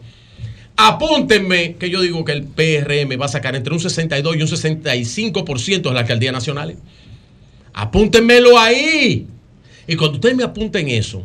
[0.84, 4.48] Apúntenme que yo digo que el PRM va a sacar entre un 62 y un
[4.48, 6.76] 65% de la alcaldía nacional.
[7.72, 9.28] Apúntenmelo ahí.
[9.86, 11.22] Y cuando ustedes me apunten eso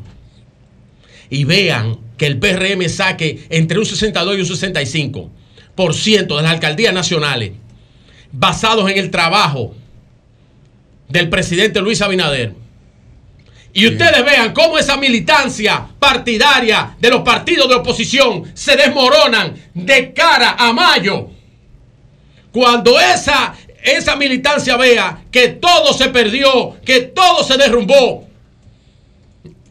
[1.31, 4.47] y vean que el PRM saque entre un 62 y un
[5.75, 7.53] 65% de las alcaldías nacionales
[8.31, 9.73] basados en el trabajo
[11.09, 12.53] del presidente Luis Abinader
[13.73, 20.13] Y ustedes vean cómo esa militancia partidaria de los partidos de oposición se desmoronan de
[20.13, 21.27] cara a mayo.
[22.51, 28.27] Cuando esa, esa militancia vea que todo se perdió, que todo se derrumbó,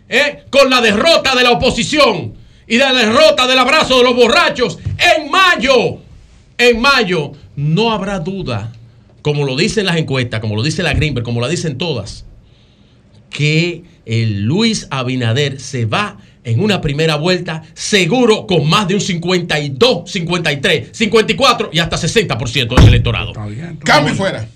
[0.08, 0.44] ¿eh?
[0.50, 2.34] con la derrota de la oposición
[2.66, 5.98] y la derrota del abrazo de los borrachos, en mayo,
[6.58, 8.72] en mayo, no habrá duda,
[9.22, 12.24] como lo dicen las encuestas, como lo dice la Greenberg, como lo dicen todas,
[13.36, 19.00] que el Luis Abinader se va en una primera vuelta seguro con más de un
[19.02, 23.34] 52, 53, 54 y hasta 60% del electorado.
[23.84, 24.48] Cambio y fuera.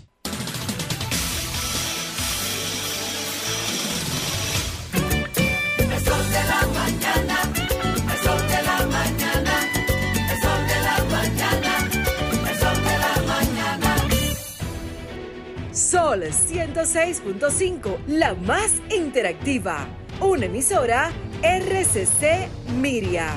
[16.11, 19.87] Sol 106.5, la más interactiva.
[20.21, 22.49] Una emisora RCC
[22.81, 23.29] Miria.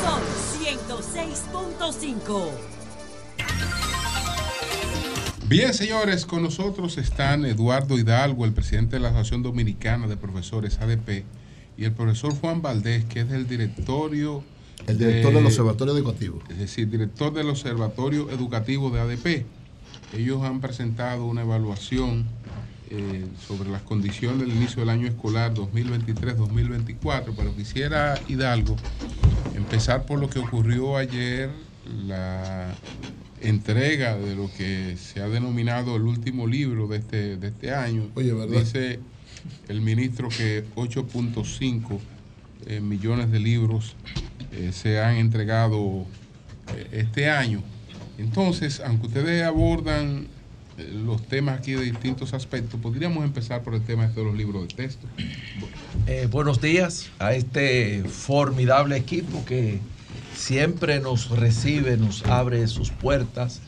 [0.00, 0.22] Sol
[0.88, 2.48] 106.5.
[5.48, 10.78] Bien, señores, con nosotros están Eduardo Hidalgo, el presidente de la Asociación Dominicana de Profesores
[10.78, 11.26] ADP,
[11.76, 14.42] y el profesor Juan Valdés, que es del directorio.
[14.86, 16.42] El director del Observatorio Educativo.
[16.48, 19.44] Es decir, director del Observatorio Educativo de ADP.
[20.16, 22.24] Ellos han presentado una evaluación
[22.90, 28.76] eh, sobre las condiciones del inicio del año escolar 2023-2024, pero quisiera, Hidalgo,
[29.56, 31.50] empezar por lo que ocurrió ayer,
[32.06, 32.72] la
[33.40, 38.08] entrega de lo que se ha denominado el último libro de este, de este año.
[38.14, 38.60] Oye, ¿verdad?
[38.60, 39.00] Dice
[39.68, 41.98] el ministro que 8.5
[42.66, 43.96] eh, millones de libros
[44.52, 46.06] eh, se han entregado
[46.92, 47.62] este año.
[48.18, 50.26] Entonces, aunque ustedes abordan
[50.78, 54.68] eh, los temas aquí de distintos aspectos, podríamos empezar por el tema de los libros
[54.68, 55.06] de texto.
[56.06, 59.78] Eh, buenos días a este formidable equipo que
[60.36, 63.60] siempre nos recibe, nos abre sus puertas,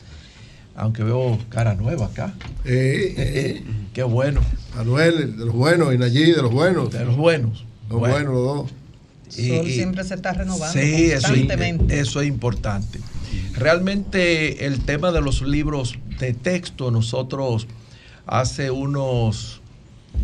[0.75, 2.33] aunque veo cara nueva acá.
[2.65, 4.41] Eh, Qué bueno.
[4.75, 6.91] Manuel, de los buenos, y Nayí, de los buenos.
[6.91, 7.65] De los buenos.
[7.89, 8.13] Los Bueno.
[8.15, 8.71] buenos, los dos.
[9.29, 11.99] Sol siempre se está renovando Sí, eso, constantemente.
[11.99, 12.99] eso es importante.
[13.53, 17.67] Realmente el tema de los libros de texto, nosotros
[18.25, 19.61] hace unos,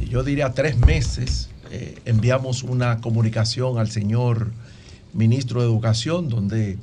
[0.09, 4.51] yo diría tres meses, eh, enviamos una comunicación al señor
[5.13, 6.77] ministro de Educación donde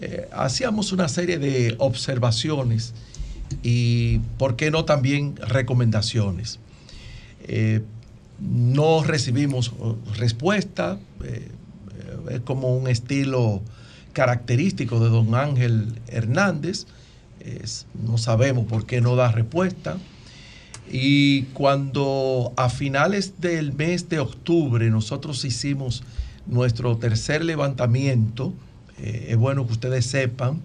[0.00, 2.92] eh, hacíamos una serie de observaciones
[3.62, 6.58] y, ¿por qué no también recomendaciones?
[7.44, 7.82] Eh,
[8.38, 9.72] no recibimos
[10.16, 10.98] respuesta,
[12.30, 13.62] es como un estilo
[14.22, 16.86] característico de don Ángel Hernández,
[17.38, 19.96] es- no sabemos por qué no da respuesta.
[20.90, 26.02] Y cuando a finales del mes de octubre nosotros hicimos
[26.46, 28.52] nuestro tercer levantamiento,
[28.98, 30.60] eh, es bueno que ustedes sepan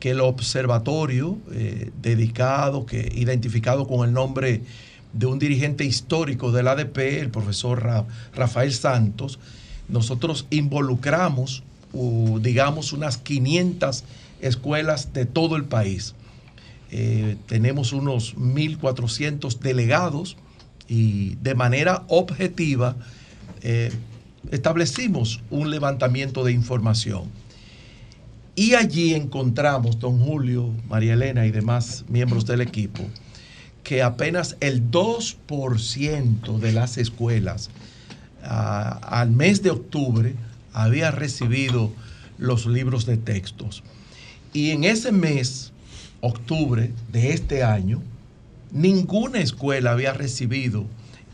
[0.00, 4.62] que el observatorio eh, dedicado, que identificado con el nombre
[5.12, 9.38] de un dirigente histórico del ADP, el profesor Ra- Rafael Santos,
[9.88, 11.62] nosotros involucramos,
[11.92, 14.04] digamos, unas 500
[14.40, 16.14] escuelas de todo el país.
[16.90, 20.36] Eh, tenemos unos 1.400 delegados
[20.88, 22.96] y de manera objetiva
[23.62, 23.92] eh,
[24.50, 27.24] establecimos un levantamiento de información.
[28.56, 33.04] Y allí encontramos, don Julio, María Elena y demás miembros del equipo,
[33.84, 37.70] que apenas el 2% de las escuelas
[38.42, 40.34] ah, al mes de octubre
[40.72, 41.92] había recibido
[42.38, 43.82] los libros de textos.
[44.52, 45.72] Y en ese mes,
[46.20, 48.02] octubre de este año,
[48.72, 50.86] ninguna escuela había recibido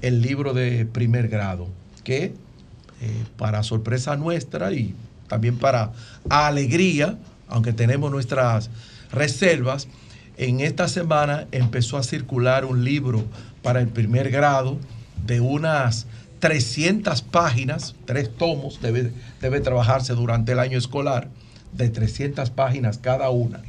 [0.02, 1.68] el libro de primer grado,
[2.04, 4.94] que eh, para sorpresa nuestra y
[5.28, 5.92] también para
[6.28, 8.70] alegría, aunque tenemos nuestras
[9.10, 9.88] reservas,
[10.36, 13.24] en esta semana empezó a circular un libro
[13.62, 14.78] para el primer grado
[15.26, 16.06] de unas
[16.38, 21.28] 300 páginas, tres tomos, debe, debe trabajarse durante el año escolar,
[21.72, 23.62] de 300 páginas cada una.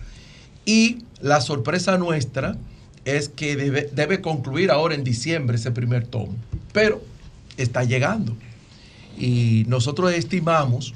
[0.65, 2.55] Y la sorpresa nuestra
[3.05, 6.35] es que debe, debe concluir ahora en diciembre ese primer tomo,
[6.73, 7.01] pero
[7.57, 8.35] está llegando.
[9.17, 10.93] Y nosotros estimamos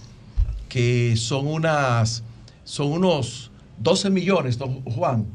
[0.70, 2.24] que son unas,
[2.64, 5.26] son unos 12 millones, don Juan,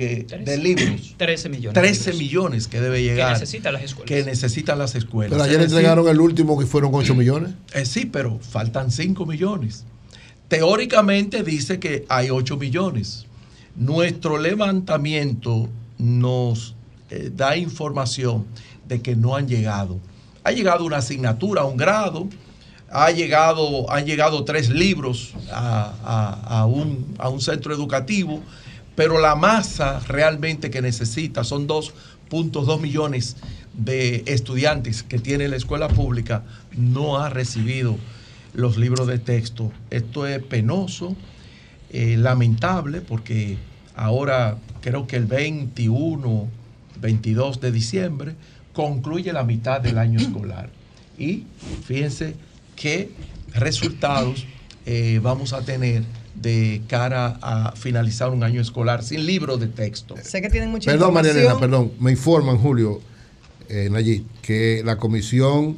[0.00, 1.14] que, de libros.
[1.18, 1.74] 13 millones.
[1.80, 3.34] 13 millones que debe llegar.
[3.34, 4.08] Que necesitan las escuelas.
[4.08, 5.30] Que necesitan las escuelas.
[5.32, 7.52] Pero ayer Es decir, entregaron el último que fueron 8 millones.
[7.74, 9.84] eh, sí, pero faltan 5 millones.
[10.48, 13.26] Teóricamente dice que hay 8 millones.
[13.76, 16.74] Nuestro levantamiento nos
[17.10, 18.46] eh, da información
[18.88, 20.00] de que no han llegado.
[20.42, 22.28] Ha llegado una asignatura, un grado,
[22.90, 28.40] ha llegado, han llegado tres libros a, a- a un, a un centro educativo,
[29.00, 33.38] pero la masa realmente que necesita son 2.2 millones
[33.72, 36.42] de estudiantes que tiene la escuela pública,
[36.76, 37.96] no ha recibido
[38.52, 39.72] los libros de texto.
[39.88, 41.16] Esto es penoso,
[41.88, 43.56] eh, lamentable, porque
[43.96, 46.48] ahora creo que el 21,
[47.00, 48.34] 22 de diciembre
[48.74, 50.68] concluye la mitad del año escolar.
[51.18, 51.46] Y
[51.86, 52.36] fíjense
[52.76, 53.10] qué
[53.54, 54.44] resultados
[54.84, 56.04] eh, vamos a tener
[56.34, 60.14] de cara a finalizar un año escolar sin libro de texto.
[60.22, 61.88] Sé que tienen mucha Perdón, María Elena, información.
[61.88, 61.92] perdón.
[62.00, 63.00] Me informan, Julio,
[63.68, 65.76] eh, Nayib, que la Comisión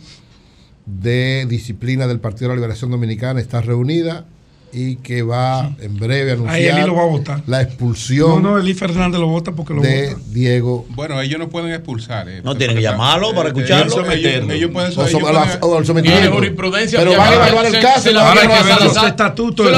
[0.86, 4.26] de Disciplina del Partido de la Liberación Dominicana está reunida
[4.74, 7.42] y que va en breve a anunciar Ahí Eli lo va a votar.
[7.46, 10.20] la expulsión No, no, Eli Fernández lo vota porque lo de vota.
[10.30, 10.86] Diego.
[10.90, 12.28] Bueno, ellos no pueden expulsar.
[12.28, 13.92] eh, No tienen que llamarlo para eh, escucharlo.
[14.10, 16.20] ellos- ellos- ellos pueden- O ellos som- a la- pueden- o al sometimiento.
[16.22, 18.00] Tiene jurisprudencia, Pero van a va- evaluar el caso.
[18.02, 19.66] se van a evaluar los estatutos.
[19.66, 19.72] El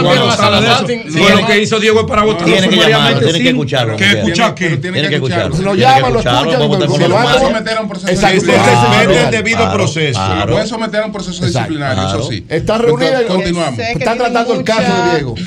[1.41, 3.97] lo que hizo Diego para votar Tienen que llamarlo, tienen que escucharlo.
[3.97, 4.77] ¿Qué como escuchar qué?
[4.77, 5.57] Tienen que escucharlo.
[5.57, 9.09] Si lo llaman, lo escuchan, se por van lo a someter a un proceso disciplinario.
[9.15, 10.21] Del debido proceso.
[10.39, 12.45] Lo puede someter a un proceso disciplinario, eso sí.
[12.49, 13.27] Está Entonces, reunida.
[13.35, 13.77] Continuamos.
[13.77, 14.84] Sé que Están tratando el caso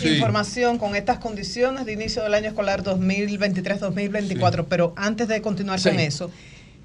[0.02, 0.08] Sí.
[0.10, 5.90] Información con estas condiciones de inicio del año escolar 2023-2024, pero antes de continuar Sí.
[5.90, 6.32] con eso,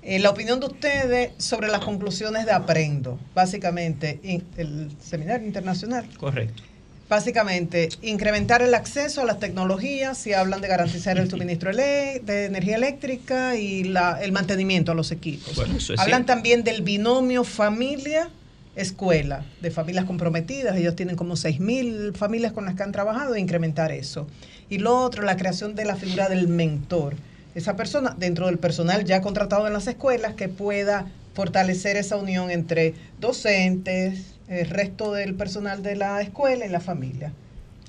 [0.02, 6.06] eh, la opinión de ustedes sobre las conclusiones de Aprendo, básicamente, in- el seminario internacional.
[6.18, 6.62] Correcto.
[7.08, 12.76] Básicamente, incrementar el acceso a las tecnologías, si hablan de garantizar el suministro de energía
[12.76, 15.54] eléctrica y la- el mantenimiento a los equipos.
[15.54, 16.32] Bueno, eso es hablan cierto.
[16.32, 17.44] también del binomio
[18.72, 20.76] familia-escuela, de familias comprometidas.
[20.76, 24.26] Ellos tienen como 6.000 familias con las que han trabajado e incrementar eso.
[24.68, 27.14] Y lo otro, la creación de la figura del mentor.
[27.54, 32.50] Esa persona dentro del personal ya contratado en las escuelas que pueda fortalecer esa unión
[32.50, 37.32] entre docentes, el resto del personal de la escuela y la familia.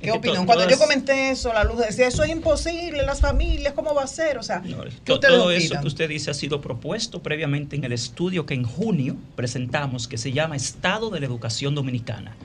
[0.03, 0.45] ¿Qué opinión?
[0.45, 4.07] Cuando yo comenté eso, la luz decía, eso es imposible, las familias, ¿cómo va a
[4.07, 4.37] ser?
[4.37, 4.73] O sea, ¿qué
[5.05, 8.53] To- ustedes Todo eso que usted dice ha sido propuesto previamente en el estudio que
[8.53, 12.35] en junio presentamos, que se llama Estado de la Educación Dominicana.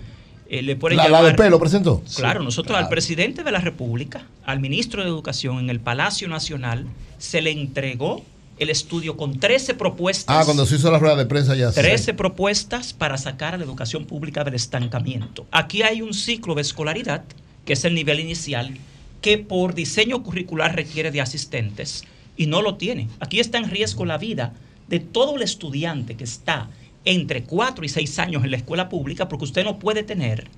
[0.51, 2.03] Eh, le La, la de llamar- pelo presentó.
[2.17, 2.85] Claro, nosotros Claro.
[2.87, 6.87] al presidente de la República, al ministro de Educación en el Palacio Nacional,
[7.19, 8.23] se le entregó
[8.59, 10.35] el estudio con 13 propuestas.
[10.37, 11.71] Ah, cuando se hizo la rueda de prensa ya.
[11.71, 11.81] sí.
[11.81, 15.47] 13 propuestas para sacar a la educación pública del estancamiento.
[15.53, 17.23] Aquí hay un ciclo de escolaridad,
[17.69, 18.75] que es el nivel inicial,
[19.21, 22.03] que por diseño curricular requiere de asistentes
[22.35, 23.09] y no lo tiene.
[23.21, 24.55] Aquí está en riesgo la vida
[24.89, 26.71] de todo el estudiante que está
[27.05, 30.49] entre 4 y 6 años en la escuela pública, porque usted no puede tener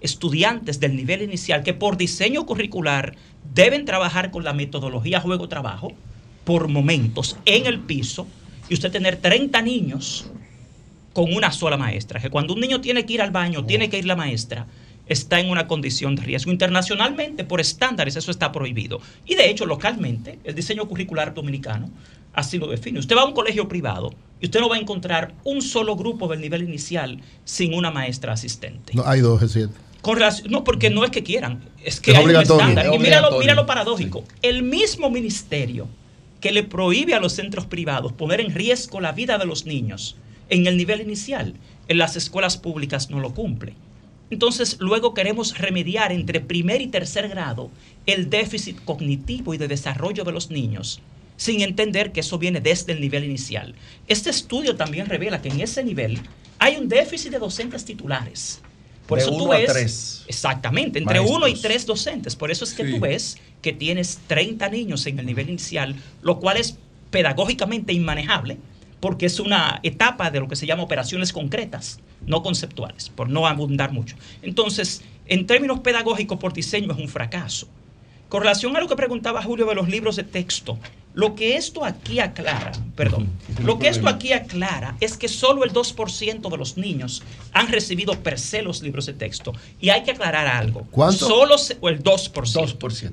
[0.00, 3.14] estudiantes del nivel inicial que por diseño curricular
[3.52, 5.92] deben trabajar con la metodología juego-trabajo
[6.44, 8.26] por momentos en el piso
[8.70, 10.30] y usted tener 30 niños
[11.12, 12.20] con una sola maestra.
[12.20, 14.66] Que cuando un niño tiene que ir al baño, tiene que ir la maestra,
[15.06, 16.50] está en una condición de riesgo.
[16.50, 19.00] Internacionalmente, por estándares, eso está prohibido.
[19.26, 21.90] Y de hecho, localmente, el diseño curricular dominicano
[22.32, 22.98] así lo define.
[22.98, 26.26] Usted va a un colegio privado y usted no va a encontrar un solo grupo
[26.28, 28.92] del nivel inicial sin una maestra asistente.
[28.94, 29.74] No, hay dos, es cierto.
[30.02, 32.86] Con relación- no, porque no es que quieran, es que Es hay un estándar.
[32.86, 33.38] Es Y mira lo, obligatorio.
[33.40, 34.24] mira lo paradójico.
[34.42, 35.88] El mismo ministerio
[36.40, 40.16] que le prohíbe a los centros privados poner en riesgo la vida de los niños
[40.50, 41.54] en el nivel inicial,
[41.88, 43.74] en las escuelas públicas no lo cumple.
[44.38, 47.70] Entonces, luego queremos remediar entre primer y tercer grado
[48.04, 51.00] el déficit cognitivo y de desarrollo de los niños,
[51.36, 53.76] sin entender que eso viene desde el nivel inicial.
[54.08, 56.18] Este estudio también revela que en ese nivel
[56.58, 58.60] hay un déficit de docentes titulares.
[59.06, 60.24] Por De eso tú uno a ves, tres.
[60.26, 61.36] exactamente, entre Maestros.
[61.38, 62.34] uno y tres docentes.
[62.34, 62.90] Por eso es que Sí.
[62.92, 66.76] tú ves que tienes 30 niños en el nivel inicial, lo cual es
[67.12, 68.58] pedagógicamente inmanejable,
[69.04, 73.46] porque es una etapa de lo que se llama operaciones concretas, no conceptuales, por no
[73.46, 74.16] abundar mucho.
[74.40, 77.68] Entonces, en términos pedagógicos, por diseño es un fracaso.
[78.30, 80.78] Con relación a lo que preguntaba Julio de los libros de texto,
[81.14, 83.28] lo que esto aquí aclara, perdón,
[83.62, 88.14] lo que esto aquí aclara es que solo el 2% de los niños han recibido
[88.20, 89.52] per se los libros de texto.
[89.80, 90.86] Y hay que aclarar algo.
[90.90, 91.26] ¿Cuánto?
[91.28, 92.32] Solo se- o el 2%.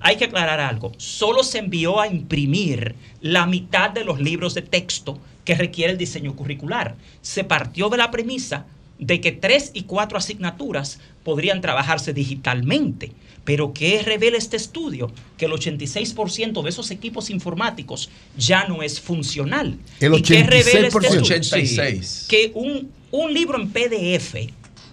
[0.02, 0.92] Hay que aclarar algo.
[0.98, 5.98] Solo se envió a imprimir la mitad de los libros de texto que requiere el
[6.00, 6.96] diseño curricular.
[7.22, 8.66] Se partió de la premisa
[8.98, 13.12] de que tres y cuatro asignaturas podrían trabajarse digitalmente.
[13.44, 15.12] Pero ¿qué revela este estudio?
[15.38, 19.78] Que el 86% de esos equipos informáticos ya no es funcional.
[20.00, 21.06] El ¿Y qué revela este 86%.
[21.06, 21.26] estudio?
[21.26, 22.26] Sí, 86.
[22.30, 24.36] que un, un libro en PDF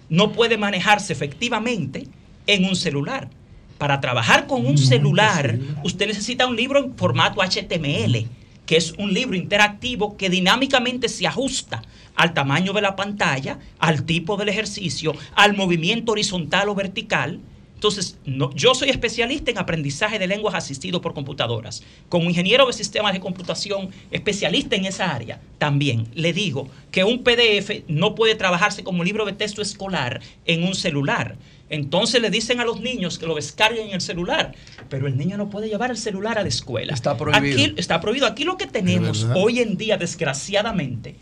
[0.09, 2.07] no puede manejarse efectivamente
[2.47, 3.29] en un celular.
[3.77, 8.27] Para trabajar con un celular, usted necesita un libro en formato HTML
[8.69, 11.81] que es un libro interactivo que dinámicamente se ajusta
[12.15, 17.39] al tamaño de la pantalla, al tipo del ejercicio, al movimiento horizontal o vertical.
[17.79, 21.81] Entonces, no- yo soy especialista en aprendizaje de lenguas asistido por computadoras.
[22.09, 27.23] Como ingeniero de sistemas de computación, especialista en esa área, también le digo que un
[27.23, 31.37] PDF no puede trabajarse como libro de texto escolar en un celular.
[31.69, 34.53] Entonces le dicen a los niños que lo descarguen en el celular,
[34.89, 36.93] pero el niño no puede llevar el celular a la escuela.
[36.93, 37.55] Está prohibido.
[37.63, 38.27] Aquí está prohibido.
[38.27, 41.15] Aquí lo que tenemos hoy en día, desgraciadamente,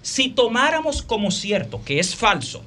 [0.00, 2.62] si tomáramos como cierto que es falso,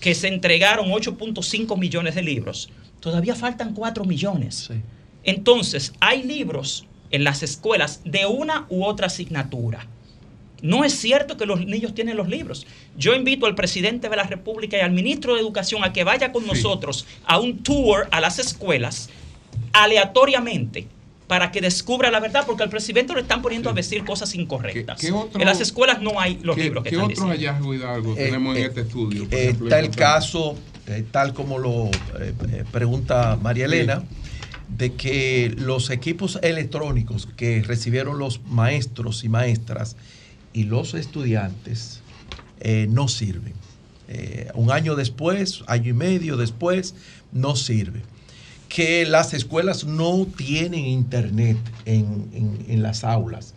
[0.00, 2.70] que se entregaron 8.5 millones de libros,
[3.00, 4.70] todavía faltan 4 millones.
[5.24, 9.86] Entonces, hay libros en las escuelas de una u otra asignatura.
[10.60, 12.66] No es cierto que los niños tienen los libros.
[12.96, 16.32] Yo invito al presidente de la República y al ministro de Educación a que vaya
[16.32, 19.08] con nosotros a un tour a las escuelas
[19.72, 20.88] aleatoriamente
[21.28, 24.98] para que descubra la verdad, porque al presidente lo están poniendo a decir cosas incorrectas.
[25.00, 27.50] qué otro- en las escuelas no hay los ¿Qué, libros que qué están otros diciendo.
[27.52, 29.24] hallazgos, Hidalgo, Eh, tenemos en eh, este estudio?
[29.28, 31.86] Por Eh, ejemplo, está el caso, eh, tal como lo
[32.18, 34.02] eh, pregunta María Elena,
[34.74, 39.96] de que los equipos electrónicos que recibieron los maestros y maestras
[40.54, 42.00] y los estudiantes
[42.60, 43.52] eh, no sirven.
[44.08, 46.94] Eh, un año después, año y medio después,
[47.32, 48.00] no sirve.
[48.68, 51.56] Que las escuelas no tienen internet
[51.86, 53.54] en, en- en las aulas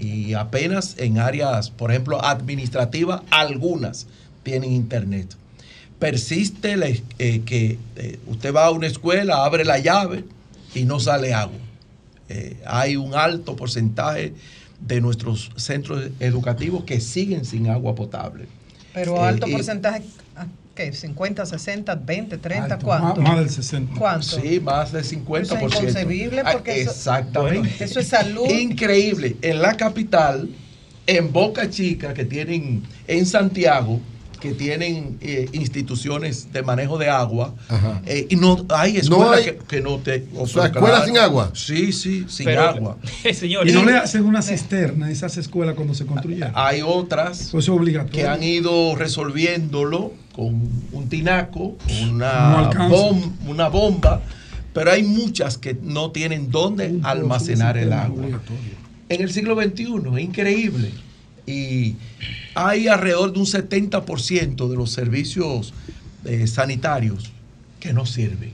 [0.00, 4.06] y apenas en áreas, por ejemplo, administrativas, algunas
[4.42, 5.34] tienen internet.
[5.98, 10.24] Persiste la- eh, que eh, usted va a una escuela, abre la llave
[10.74, 11.58] y no sale agua.
[12.28, 14.34] Eh, hay un alto porcentaje
[14.80, 18.46] de nuestros centros educativos que siguen sin agua potable.
[18.94, 20.27] Pero alto porcentaje, ¿a
[20.78, 20.92] ¿qué?
[20.92, 22.74] ¿50, 60, 20, 30?
[22.74, 23.20] Alto, ¿Cuánto?
[23.20, 23.94] más- del 60.
[23.98, 24.26] ¿Cuánto?
[24.40, 25.42] Sí, más del 50%.
[25.42, 27.84] Eso es inconcebible porque Ah, eso- Exactamente.
[27.84, 28.48] Eso es salud.
[28.48, 29.36] Increíble.
[29.42, 30.48] En la capital,
[31.06, 34.00] en Boca Chica, que tienen, en Santiago,
[34.40, 37.56] que tienen eh, instituciones de manejo de agua,
[38.06, 40.26] eh, y no hay No escuelas hay- que, que no te...
[40.36, 41.50] O sea, ¿escuelas sin agua?
[41.54, 42.98] Sí, sí, sin Pero, agua.
[43.34, 46.52] señor, Y no le hacen una cisterna a esas escuelas cuando se construyeron.
[46.54, 48.12] Hay otras Eso es obligatorio.
[48.14, 54.22] que han ido resolviéndolo con un tinaco, una, bom- una bomba,
[54.72, 58.24] pero hay muchas que no tienen dónde almacenar el agua.
[59.08, 59.84] En el siglo XXI,
[60.16, 60.92] es increíble.
[61.44, 61.96] Y
[62.54, 65.74] hay alrededor de un 70% de los servicios
[66.24, 67.32] eh, sanitarios
[67.80, 68.52] que no sirven.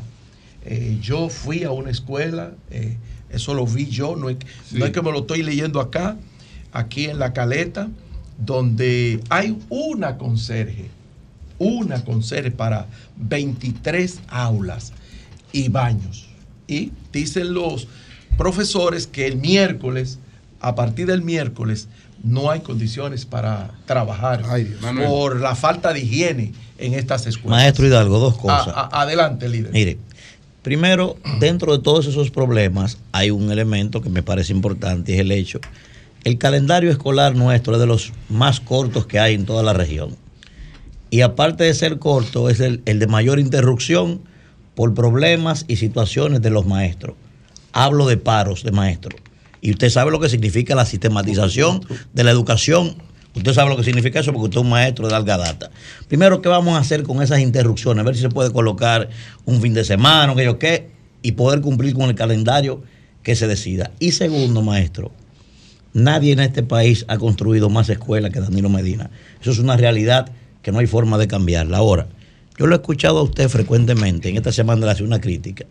[0.65, 2.97] Eh, yo fui a una escuela, eh,
[3.29, 4.39] eso lo vi yo, no es,
[4.73, 6.17] no es que me lo estoy leyendo acá,
[6.73, 7.89] aquí en La Caleta,
[8.39, 10.87] donde hay una conserje,
[11.59, 14.93] una conserje para 23 aulas
[15.53, 16.27] y baños.
[16.67, 17.87] Y dicen los
[18.37, 20.19] profesores que el miércoles,
[20.61, 21.89] a partir del miércoles,
[22.23, 24.43] no hay condiciones para trabajar
[25.07, 27.61] por la falta de higiene en estas escuelas.
[27.61, 28.69] Maestro Hidalgo, dos cosas.
[28.69, 29.73] A- a- adelante, líder.
[29.73, 29.99] Mire,
[30.63, 35.31] primero, dentro de todos esos problemas hay un elemento que me parece importante, es el
[35.33, 35.61] hecho.
[36.25, 40.17] El calendario escolar nuestro es de los más cortos que hay en toda la región.
[41.15, 44.23] Y aparte de ser corto, es el, el de mayor interrupción
[44.75, 47.15] por problemas y situaciones de los maestros.
[47.73, 49.21] Hablo de paros de maestros.
[49.61, 52.97] Y usted sabe lo que significa la sistematización de la educación.
[53.37, 55.71] Usted sabe lo que significa eso porque usted es un maestro de larga data.
[56.09, 58.01] Primero, ¿qué vamos a hacer con esas interrupciones?
[58.01, 59.09] A ver si se puede colocar
[59.45, 60.91] un fin de semana, o qué qué,
[61.23, 62.83] y poder cumplir con el calendario
[63.23, 63.93] que se decida.
[64.01, 65.13] Y segundo, maestro,
[65.93, 69.11] nadie en este país ha construido más escuelas que Danilo Medina.
[69.41, 70.33] Eso es una realidad
[70.65, 71.77] que no hay forma de cambiarla.
[71.77, 72.09] Ahora,
[72.59, 75.67] yo lo he escuchado a usted frecuentemente, en esta semana le hace una crítica,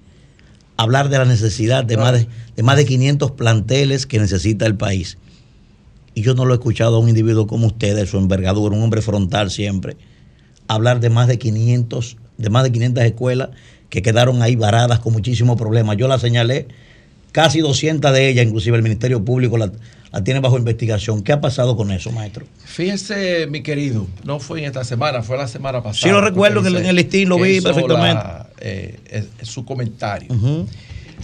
[0.78, 4.76] hablar de la necesidad de, más de, de más de 500 planteles que necesita el
[4.76, 5.18] país.
[6.14, 8.84] Y yo no lo he escuchado a un individuo como usted, de su envergadura, un
[8.84, 9.98] hombre frontal siempre,
[10.68, 13.50] hablar de más de 500, de más de 500 escuelas
[13.90, 15.98] que quedaron ahí varadas con muchísimos problemas.
[15.98, 16.68] Yo la señalé,
[17.32, 19.72] casi 200 de ellas, inclusive el Ministerio Público la,
[20.14, 21.24] la tiene bajo investigación.
[21.24, 22.46] ¿Qué ha pasado con eso, maestro?
[22.66, 26.04] Fíjese, mi querido, no fue en esta semana, fue la semana pasada.
[26.04, 28.24] Sí, lo recuerdo, que en el listín lo vi perfectamente.
[28.24, 30.30] la, eh, es- es su comentario.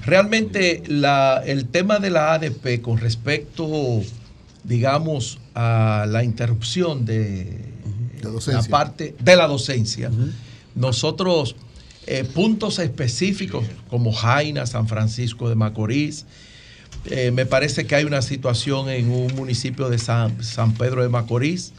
[0.06, 4.02] Realmente la- el tema de la ADP con respecto,
[4.64, 7.60] digamos, a la interrupción de,
[8.48, 10.10] la parte de la docencia,
[10.76, 11.56] nosotros
[12.08, 16.26] eh, puntos específicos como Jaina, San Francisco de Macorís,
[17.06, 21.10] eh, me parece que hay una situación en un municipio de San, San Pedro de
[21.10, 21.74] Macorís.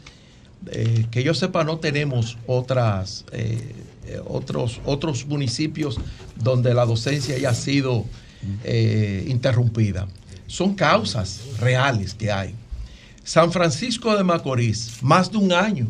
[0.71, 3.73] eh, que yo sepa, no tenemos otras, eh,
[4.27, 5.97] otros, otros municipios
[6.35, 8.05] donde la docencia haya sido
[9.27, 10.07] interrumpida.
[10.47, 12.53] son causas reales que hay.
[13.23, 15.87] San Francisco de Macorís, más de un año.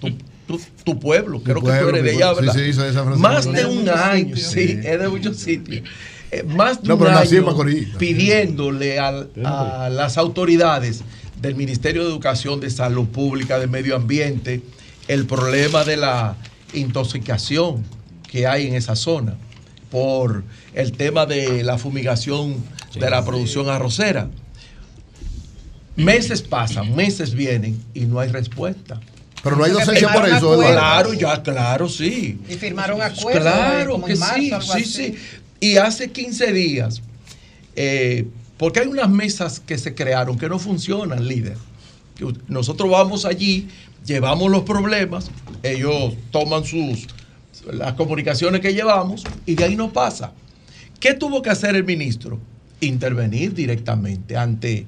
[0.00, 0.10] Tu,
[0.46, 2.16] tu- tu pueblo, creo que tú eres de.
[2.16, 2.52] ¿verdad?
[2.54, 3.18] Sí, sí, soy de San Francisco.
[3.28, 4.78] Más de un año, Sí.
[4.82, 5.88] es de muchos sitios.
[6.32, 7.88] Eh, más de No, un pero nací en año Macorís.
[7.98, 11.02] pidiéndole al- a las autoridades
[11.40, 14.62] del Ministerio de Educación, de Salud Pública, de Medio Ambiente,
[15.08, 16.36] el problema de la
[16.72, 17.84] intoxicación
[18.30, 19.34] que hay en esa zona
[19.90, 22.56] por el tema de la fumigación
[22.94, 24.28] de la producción arrocera.
[25.96, 28.98] Meses pasan, meses vienen y no hay respuesta.
[29.42, 30.72] Pero no hay docencia por eso, Eduardo.
[30.72, 32.38] Claro, ya, claro, sí.
[32.48, 33.34] Y firmaron acuerdos.
[33.34, 34.84] eh, Claro como que en marzo, sí, algo sí, así.
[34.84, 35.14] sí.
[35.62, 37.02] Y hace 15 días,
[37.76, 38.26] eh,
[38.58, 41.56] porque hay unas mesas que se crearon que no funcionan, líder.
[42.48, 43.68] Nosotros vamos allí,
[44.04, 45.30] llevamos los problemas,
[45.62, 47.06] ellos toman sus
[47.72, 50.32] las comunicaciones que llevamos y de ahí no pasa.
[50.98, 52.40] ¿Qué tuvo que hacer el ministro?
[52.80, 54.84] Intervenir directamente ante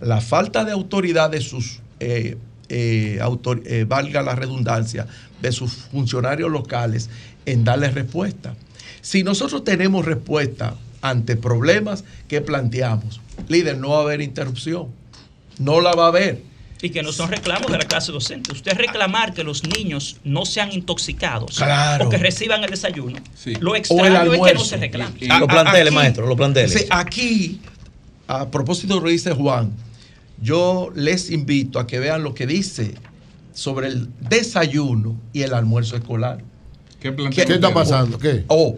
[0.00, 2.36] la falta de autoridad de sus, eh,
[2.68, 5.08] eh, autor- eh, valga la redundancia,
[5.40, 7.10] de sus funcionarios locales
[7.44, 8.54] en darles respuesta.
[9.02, 14.86] Si nosotros tenemos respuesta ante problemas que planteamos, líder, no va a haber interrupción.
[15.58, 16.42] No la va a haber.
[16.80, 18.52] Y que no son reclamos de la clase docente.
[18.52, 22.06] Usted reclamar que los niños no sean intoxicados Claro.
[22.06, 23.18] o que reciban el desayuno.
[23.60, 25.14] Lo extraño es que no se reclame.
[25.30, 25.44] A- a-
[25.88, 26.72] aquí- maestro, los planteles.
[26.72, 27.60] Sí, aquí,
[28.26, 29.72] a propósito de lo que dice Juan,
[30.40, 32.94] yo les invito a que vean lo que dice
[33.52, 36.42] sobre el desayuno y el almuerzo escolar.
[37.02, 38.18] ¿Qué, ¿Qué está pasando?
[38.18, 38.44] ¿Qué?
[38.46, 38.76] Oh,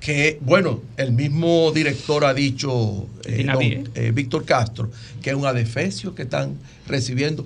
[0.00, 3.62] que, bueno, el mismo director ha dicho, eh, don,
[3.94, 4.90] eh, Víctor Castro,
[5.22, 6.56] que es un adefesio que están
[6.86, 7.44] recibiendo.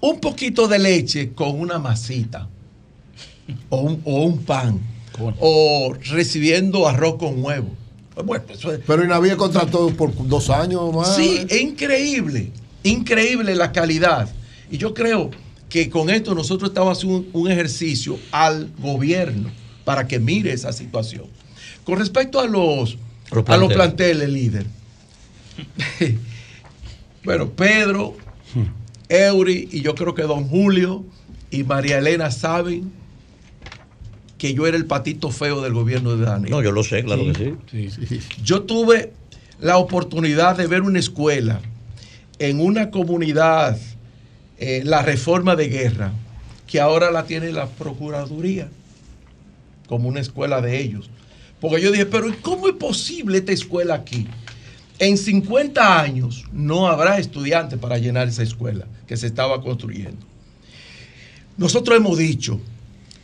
[0.00, 2.48] Un poquito de leche con una masita
[3.68, 4.80] o un, o un pan
[5.40, 7.70] o recibiendo arroz con huevo.
[8.24, 11.16] Bueno, eso es- Pero Inavie contrató por dos años más.
[11.16, 12.50] Sí, es increíble,
[12.84, 14.28] increíble la calidad.
[14.70, 15.30] Y yo creo
[15.68, 19.50] que con esto nosotros estamos haciendo un, un ejercicio al gobierno
[19.88, 21.24] para que mire esa situación.
[21.82, 22.98] Con respecto a los,
[23.32, 24.28] Los a los planteles.
[24.28, 24.66] planteles, líder.
[27.24, 28.14] bueno, Pedro,
[29.08, 31.06] Eury y yo creo que don Julio
[31.50, 32.92] y María Elena saben
[34.36, 36.50] que yo era el patito feo del gobierno de Daniel.
[36.50, 37.54] No, yo lo sé, claro que
[37.90, 38.20] sí.
[38.44, 39.14] Yo tuve
[39.58, 41.62] la oportunidad de ver una escuela
[42.38, 43.78] en una comunidad,
[44.58, 46.12] eh, la reforma de guerra,
[46.66, 48.68] que ahora la tiene la Procuraduría
[49.88, 51.10] como una escuela de ellos.
[51.60, 54.28] Porque yo dije, pero ¿cómo es posible esta escuela aquí?
[55.00, 60.24] En 50 años no habrá estudiantes para llenar esa escuela que se estaba construyendo.
[61.56, 62.60] Nosotros hemos dicho,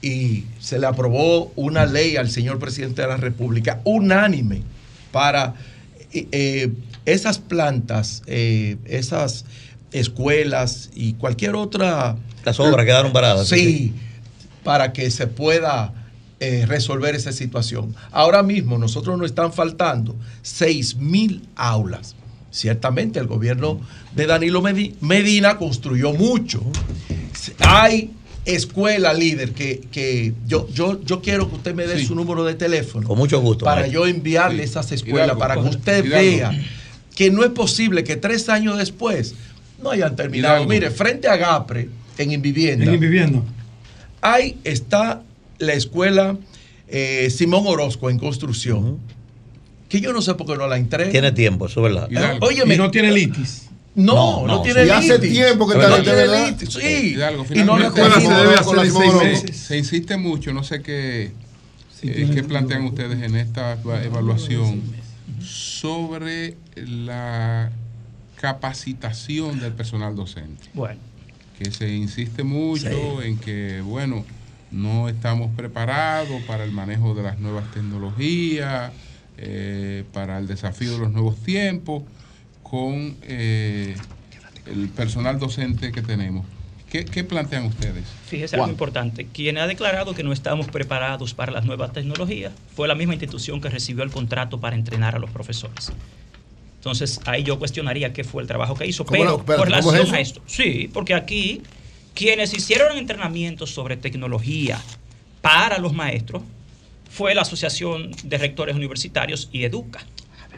[0.02, 4.62] y se le aprobó una ley al señor presidente de la República, unánime,
[5.12, 5.55] para
[6.12, 6.73] eh, eh,
[7.07, 9.44] esas plantas, eh, esas
[9.93, 12.17] escuelas y cualquier otra...
[12.44, 13.93] Las obras quedaron paradas, Sí, sí.
[14.65, 15.93] para que se pueda
[16.47, 17.94] eh, resolver esa situación.
[18.10, 22.14] Ahora mismo nosotros nos están faltando 6 mil aulas.
[22.50, 23.81] Ciertamente el gobierno
[24.14, 26.62] de Danilo Medi- Medina construyó mucho.
[27.60, 28.10] Hay
[28.44, 32.55] escuela líder que, que yo, yo, yo quiero que usted me dé su número de
[32.55, 33.08] teléfono.
[33.08, 33.64] Con mucho gusto.
[33.64, 36.52] Para yo enviarle esas escuelas, para que usted vea
[37.16, 39.34] que no es posible que tres años después
[39.82, 40.64] no hayan terminado.
[40.66, 43.40] Mire, frente a Gapre, en Invivienda, En Invivienda.
[44.20, 45.23] ahí está
[45.58, 46.36] la escuela
[46.89, 48.99] eh, Simón Orozco en construcción.
[49.89, 51.10] Que yo no sé por qué no la entrega.
[51.10, 52.08] Tiene tiempo, eso es verdad.
[52.10, 52.74] Eh, óyeme.
[52.74, 53.68] Y no tiene litis.
[53.94, 55.33] No, no, No, no, tiene Y hace litis.
[55.33, 56.49] tiempo que No está tiene ¿verdad?
[56.49, 57.12] litis, Sí.
[57.15, 59.47] Hidalgo, y no la Simón Orozco.
[59.47, 61.31] se, se insiste mucho, no sé qué,
[62.00, 64.83] Sí, eh, qué plantean ustedes en esta eva- evaluación
[65.41, 67.70] sobre la
[68.41, 70.65] capacitación del personal docente.
[70.74, 70.99] Bueno.
[71.58, 74.24] Que se insiste mucho en que, bueno,
[74.74, 78.92] no estamos preparados para el manejo de las nuevas tecnologías,
[79.38, 82.02] eh, para el desafío de los nuevos tiempos,
[82.62, 83.96] con eh,
[84.66, 86.44] el personal docente que tenemos.
[86.90, 88.04] ¿Qué, qué plantean ustedes?
[88.26, 89.26] Fíjese algo importante.
[89.26, 93.60] Quien ha declarado que no estamos preparados para las nuevas tecnologías fue la misma institución
[93.60, 95.92] que recibió el contrato para entrenar a los profesores.
[96.76, 99.04] Entonces, ahí yo cuestionaría qué fue el trabajo que hizo.
[99.04, 99.38] ¿Cómo Pero no?
[99.38, 101.62] Espérate, con ¿cómo es relación a esto, sí, porque aquí
[102.15, 104.81] quienes hicieron entrenamientos sobre tecnología
[105.41, 106.43] para los maestros
[107.10, 110.05] fue la Asociación de Rectores Universitarios y Educa.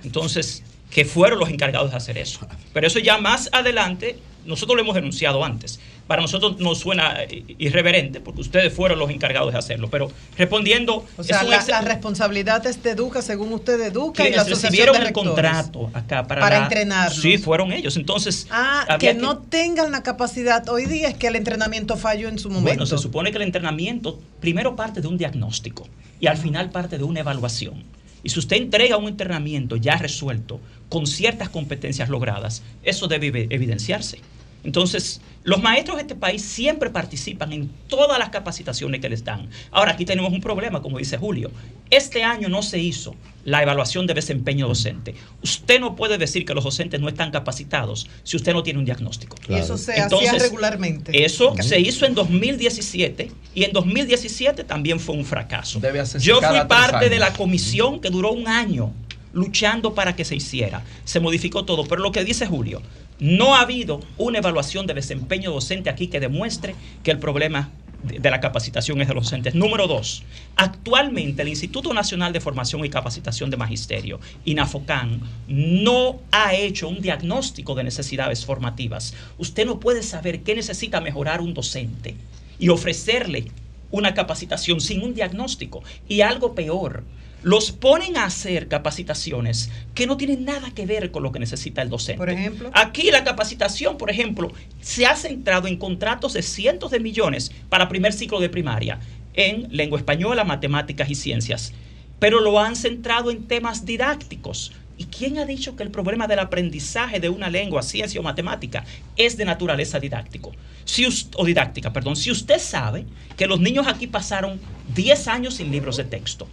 [0.05, 2.47] Entonces, que fueron los encargados de hacer eso.
[2.73, 5.79] Pero eso ya más adelante nosotros lo hemos denunciado antes.
[6.07, 9.89] Para nosotros nos suena eh, irreverente porque ustedes fueron los encargados de hacerlo.
[9.91, 14.33] Pero respondiendo, O sea, la, ex- la responsabilidad es de Educa, según usted Educa y
[14.33, 17.21] la recibieron de el contrato acá para, Para la- entrenarlos.
[17.21, 17.97] Sí, fueron ellos.
[17.97, 20.69] Entonces, Ah, que no tengan la capacidad.
[20.69, 22.69] Hoy día es que el entrenamiento falló en su momento.
[22.71, 25.89] Bueno, se supone que el entrenamiento primero parte de un diagnóstico
[26.21, 27.83] y al final parte de una evaluación.
[28.23, 33.47] Y si usted entrega un entrenamiento ya resuelto, con ciertas competencias logradas, eso debe evi-
[33.51, 34.21] evidenciarse.
[34.67, 39.49] Entonces, los maestros de este país siempre participan en todas las capacitaciones que les dan.
[39.71, 41.53] Ahora, aquí tenemos un problema, como dice Julio.
[41.89, 43.15] Este año no se hizo
[43.45, 45.15] la evaluación de desempeño docente.
[45.41, 48.85] Usted no puede decir que los docentes no están capacitados si usted no tiene un
[48.85, 49.37] diagnóstico.
[49.49, 51.25] Y eso se hacía regularmente.
[51.25, 55.79] Eso se hizo en 2017 y en 2017 también fue un fracaso.
[55.79, 58.93] hacerse Yo fui parte de la comisión que duró un año
[59.33, 60.83] luchando para que se hiciera.
[61.05, 62.83] Se modificó todo, pero lo que dice Julio,
[63.19, 67.71] no ha habido una evaluación de desempeño docente aquí que demuestre que el problema
[68.03, 69.55] de la capacitación es de los docentes.
[69.55, 70.23] Número dos,
[70.55, 77.01] actualmente el Instituto Nacional de Formación y Capacitación de Magisterio, INAFOCAN, no ha hecho un
[77.01, 79.15] diagnóstico de necesidades formativas.
[79.39, 82.15] Usted no puede saber qué necesita mejorar un docente
[82.59, 83.51] y ofrecerle
[83.91, 85.83] una capacitación sin un diagnóstico.
[86.09, 87.05] Y algo peor,
[87.47, 91.81] los ponen a hacer capacitaciones que no tienen nada que ver con lo que necesita
[91.81, 92.19] el docente.
[92.19, 92.73] Por ejemplo.
[92.75, 94.51] Aquí la capacitación, por ejemplo,
[94.81, 98.99] se ha centrado en contratos de cientos de millones para primer ciclo de primaria
[99.35, 101.73] en lengua española, matemáticas y ciencias.
[102.19, 104.73] Pero lo han centrado en temas didácticos.
[104.99, 108.85] ¿Y quién ha dicho que el problema del aprendizaje de una lengua, ciencia o matemática
[109.15, 110.51] es de naturaleza didáctico?
[110.85, 112.17] Si o didáctica, perdón.
[112.17, 114.59] Si usted sabe que los niños aquí pasaron
[114.97, 116.49] 10 años sin libros de texto,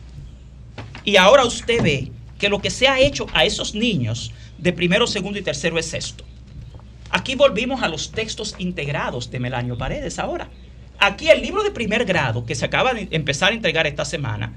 [1.04, 5.08] y ahora usted ve que lo que se ha hecho a esos niños de primero,
[5.08, 6.24] segundo y tercero es esto.
[7.10, 10.50] Aquí volvimos a los textos integrados de Melanio Paredes ahora.
[11.00, 14.54] Aquí el libro de primer grado que se acaba de empezar a entregar esta semana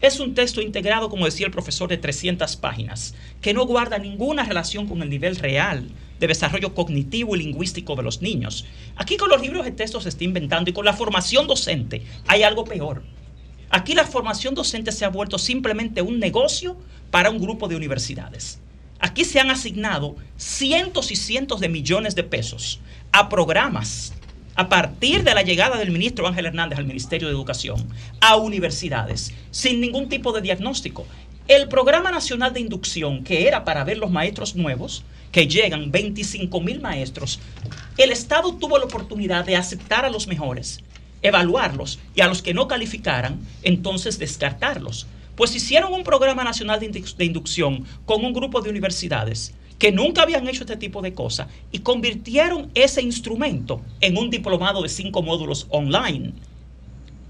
[0.00, 4.44] es un texto integrado, como decía el profesor, de 300 páginas, que no guarda ninguna
[4.44, 8.66] relación con el nivel real de desarrollo cognitivo y lingüístico de los niños.
[8.96, 12.44] Aquí con los libros de texto se está inventando y con la formación docente hay
[12.44, 13.02] algo peor.
[13.70, 16.76] Aquí la formación docente se ha vuelto simplemente un negocio
[17.10, 18.58] para un grupo de universidades.
[18.98, 22.80] Aquí se han asignado cientos y cientos de millones de pesos
[23.12, 24.12] a programas
[24.56, 27.88] a partir de la llegada del ministro Ángel Hernández al Ministerio de Educación
[28.20, 31.06] a universidades sin ningún tipo de diagnóstico.
[31.48, 36.60] El programa nacional de inducción, que era para ver los maestros nuevos, que llegan 25
[36.60, 37.40] mil maestros,
[37.96, 40.80] el Estado tuvo la oportunidad de aceptar a los mejores,
[41.22, 45.06] evaluarlos y a los que no calificaran, entonces descartarlos.
[45.36, 49.92] Pues hicieron un programa nacional de, indu- de inducción con un grupo de universidades que
[49.92, 54.90] nunca habían hecho este tipo de cosas y convirtieron ese instrumento en un diplomado de
[54.90, 56.34] cinco módulos online.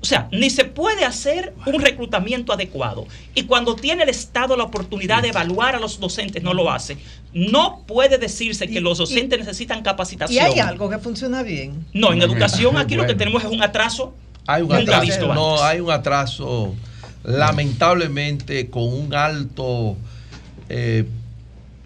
[0.03, 3.07] O sea, ni se puede hacer un reclutamiento adecuado.
[3.35, 6.97] Y cuando tiene el Estado la oportunidad de evaluar a los docentes, no lo hace.
[7.35, 10.45] No puede decirse que los docentes necesitan Y capacitación.
[10.47, 11.85] hay algo que funciona bien.
[11.93, 14.15] No, en educación aquí lo que tenemos es un atraso.
[14.47, 15.03] Hay un nunca atraso.
[15.03, 15.65] visto No, antes.
[15.67, 16.75] hay un atraso,
[17.23, 19.97] lamentablemente, con un alto
[20.71, 21.05] eh,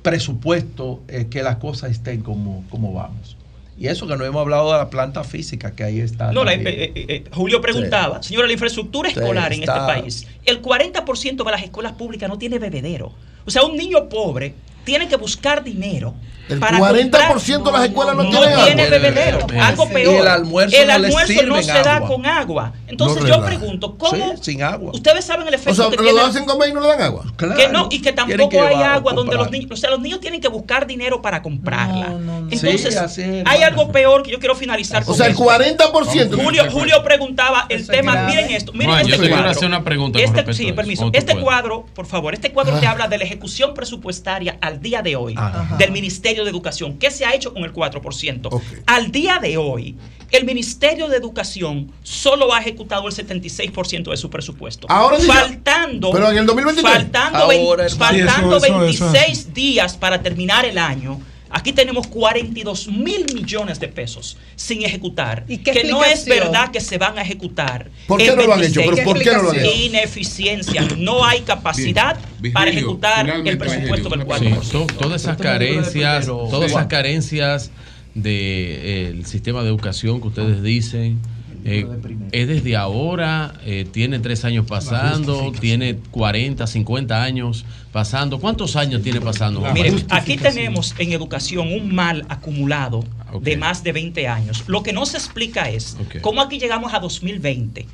[0.03, 3.34] presupuesto, eh, que las cosas estén como, como vamos.
[3.77, 6.31] Y eso que no hemos hablado de la planta física, que ahí está.
[6.33, 10.27] No, la- eh, eh, eh, Julio preguntaba, señora, la infraestructura Sí, escolar en este país,
[10.45, 13.13] el 40% de las escuelas públicas no tiene bebedero.
[13.45, 14.55] O sea, un niño pobre
[14.85, 16.15] tiene que buscar dinero.
[16.49, 18.65] El para 40% de las escuelas no tienen agua.
[18.67, 19.47] tiene bebedero.
[19.61, 20.21] Algo peor.
[20.21, 22.73] el almuerzo El no almuerzo no se da con agua.
[22.87, 23.47] Entonces No yo relaja.
[23.59, 24.33] pregunto, ¿cómo?
[24.37, 24.93] Sí, sin agua.
[24.93, 26.21] Ustedes saben el efecto O sea, que lo tiene.
[26.21, 27.25] hacen comer y no le dan agua.
[27.57, 30.21] que no, y que tampoco que hay agua donde los niños, o sea, los niños
[30.21, 32.07] tienen que buscar dinero para comprarla.
[32.51, 35.33] Entonces, Sí, así es, hay algo peor que yo quiero finalizar O con sea, el
[35.33, 35.45] esto.
[35.45, 36.37] 40%.
[36.43, 38.27] Julio, Julio preguntaba el tema, grave.
[38.33, 39.51] miren esto, miren este yo te quiero cuadro.
[39.51, 41.11] hacer una pregunta con Este- sí, permiso.
[41.13, 42.91] Este cuadro, por favor, este cuadro te Ah.
[42.93, 45.77] habla de la ejecución presupuestaria al día de hoy Ajá.
[45.79, 46.99] del Ministerio de Educación.
[46.99, 48.49] ¿Qué se ha hecho con el 4%?
[48.51, 48.63] Ok.
[48.87, 49.95] Al día de hoy,
[50.33, 54.89] el Ministerio de Educación solo ha ejecutado el 76% de su presupuesto.
[54.91, 56.93] Ahora dice- faltando Pero en el 2023.
[56.95, 58.19] faltando, Ahora, hermano.
[58.27, 61.21] faltando Sí, eso- eso- eso es 26 días para terminar el año.
[61.57, 65.45] Aquí tenemos 42 mil millones de pesos sin ejecutar.
[65.47, 67.91] ¿Y qué que no es verdad que se van a ejecutar.
[68.09, 68.81] ¿Por qué no lo han hecho?
[68.81, 68.91] 26.
[68.91, 69.71] ¿Pero por qué no lo han hecho?
[69.77, 70.83] Ineficiencia.
[70.99, 72.53] No hay capacidad Bien.
[72.53, 74.53] para ejecutar el presupuesto del Virgilio, 4%.
[74.57, 77.71] una Sí, to- todas esas carencias, todas esas carencias
[78.15, 81.21] del sistema de educación que ustedes dicen,
[81.65, 81.87] eh,
[82.33, 88.39] es desde ahora, eh, tiene tres años pasando, tiene 40, 50 años pasando.
[88.39, 89.61] ¿Cuántos años tiene pasando?
[89.73, 93.05] Miren, aquí tenemos en educación un mal acumulado
[93.41, 94.65] de más de 20 años.
[94.67, 97.87] Lo que no se explica es cómo aquí llegamos a 2020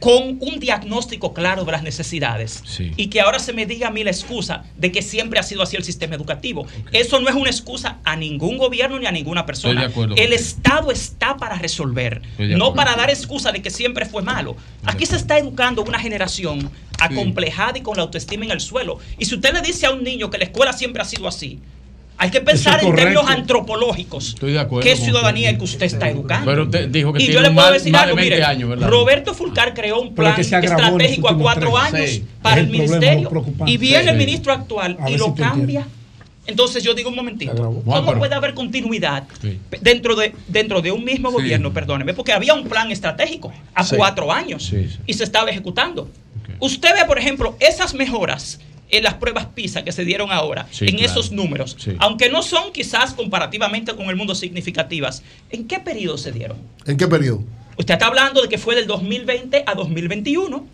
[0.00, 2.92] con un diagnóstico claro de las necesidades Sí.
[2.96, 5.62] y que ahora se me diga a mí la excusa de que siempre ha sido
[5.62, 6.66] así el sistema educativo.
[6.92, 9.86] Eso no es una excusa a ningún gobierno ni a ninguna persona.
[9.86, 10.32] Acuerdo el.
[10.32, 14.56] Estado está para resolver, no para dar excusa de que siempre fue malo.
[14.84, 16.70] Aquí se está educando una generación
[17.00, 18.98] acomplejada y con la autoestima en el suelo.
[19.18, 21.58] Y si usted le dice a un niño que la escuela siempre ha sido así,
[22.18, 24.28] hay que pensar es en términos antropológicos.
[24.30, 26.50] Estoy de acuerdo ¿Qué ciudadanía es que usted está educando?
[26.50, 28.80] Pero usted dijo que y yo tiene le puedo más- decir algo, 20 mire, años.
[28.80, 31.94] Roberto Fulcar creó un plan estratégico a cuatro tres.
[31.94, 33.30] años para Es el ministerio
[33.66, 34.08] y viene Sí.
[34.10, 35.86] el ministro actual A y lo si cambia.
[36.46, 39.58] Entonces yo digo un momentito, ¿cómo puede haber continuidad Sí.
[39.82, 42.14] dentro de, dentro de un mismo gobierno, perdóneme?
[42.14, 43.96] Porque había un plan estratégico a Sí.
[43.96, 44.98] cuatro años Sí, sí.
[45.06, 46.08] y se estaba ejecutando.
[46.58, 48.58] Usted ve, por ejemplo, esas mejoras
[48.90, 51.10] en las pruebas PISA que se dieron ahora, Sí, en claro.
[51.12, 51.92] esos números, Sí.
[51.98, 56.58] aunque no son quizás comparativamente con el mundo significativas, ¿en qué periodo se dieron?
[56.86, 57.44] ¿En qué periodo?
[57.76, 60.66] Usted está hablando de que fue del 2020 a 2021.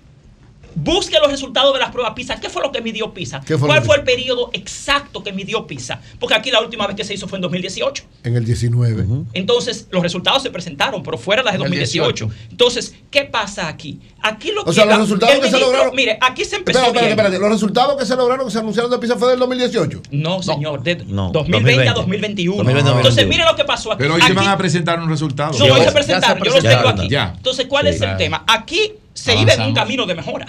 [0.76, 2.40] Busque los resultados de las pruebas PISA.
[2.40, 3.40] ¿Qué fue lo que midió PISA?
[3.40, 6.00] ¿Qué fue lo ¿Cuál fue el periodo exacto que midió PISA?
[6.18, 8.04] Porque aquí la última vez que se hizo fue en 2018.
[8.24, 9.06] En el 19.
[9.32, 12.28] Entonces, los resultados se presentaron, pero fuera las de En el 2018.
[12.50, 14.00] Entonces, ¿qué pasa aquí?
[14.22, 17.10] Aquí lo O sea, los resultados que se lograron- Mire, aquí se empezó Espérate, espérate,
[17.10, 17.38] espérate.
[17.38, 20.02] Los resultados que se lograron, que se anunciaron de PISA fue del 2018.
[20.10, 21.94] No, señor, de No, 2020 a 2020.
[21.94, 22.56] 2021.
[22.56, 23.98] 2020, Entonces, mire lo que pasó aquí.
[24.02, 25.56] Pero hoy se Aquí- van a presentar un resultado.
[25.58, 27.08] No, hoy se presentaron, yo los tengo aquí.
[27.08, 27.34] ya.
[27.36, 28.18] Entonces, ¿cuál Sí, es el claro.
[28.18, 28.44] tema?
[28.46, 30.46] Aquí se iba en un camino de mejora.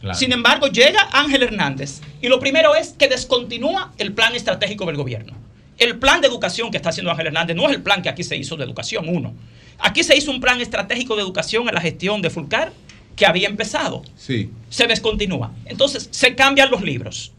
[0.00, 0.18] Claro.
[0.18, 4.96] Sin embargo, llega Ángel Hernández y lo primero es que descontinúa el plan estratégico del
[4.96, 5.34] gobierno.
[5.78, 8.22] El plan de educación que está haciendo Ángel Hernández no es el plan que aquí
[8.22, 9.34] se hizo de educación, uno.
[9.78, 12.72] Aquí se hizo un plan estratégico de educación en la gestión de Fulcar
[13.16, 14.02] que había empezado.
[14.16, 14.50] Sí.
[14.68, 15.52] Se descontinúa.
[15.66, 17.32] Entonces, se cambian los libros.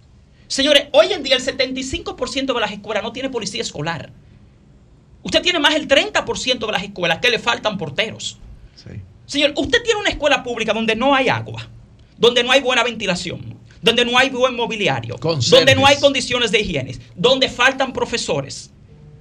[0.48, 4.12] Señores, hoy en día el 75% de las escuelas no tiene policía escolar.
[5.24, 8.38] Usted tiene más del 30% de las escuelas que le faltan porteros.
[9.26, 11.70] Señor, usted tiene una escuela pública donde no hay agua,
[12.22, 16.62] donde no hay buena ventilación, donde no hay buen mobiliario, donde no hay condiciones de
[16.62, 18.70] higiene, donde faltan profesores,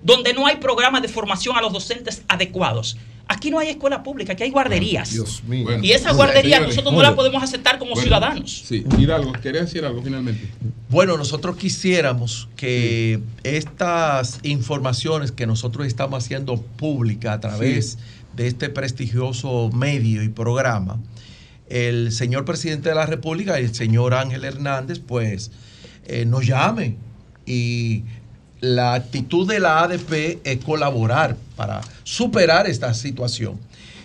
[0.03, 2.99] donde no hay programas de formación a los docentes adecuados.
[3.27, 5.13] Aquí no hay escuela pública, aquí hay guarderías.
[5.13, 5.69] Dios mío.
[5.81, 8.65] y Bueno, guarderías señores, nosotros no las podemos aceptar como Bueno, ciudadanos.
[8.67, 10.49] Sí, Hidalgo, quería decir algo finalmente.
[10.91, 17.99] Bueno, nosotros quisiéramos que estas informaciones que nosotros estamos haciendo pública a través
[18.35, 20.99] de este prestigioso medio y programa,
[21.71, 25.51] el señor presidente de la República, el señor Ángel Hernández, pues
[26.07, 26.97] eh, nos llame
[27.47, 28.05] y
[28.61, 33.59] la actitud de la ADP es colaborar para superar esta situación.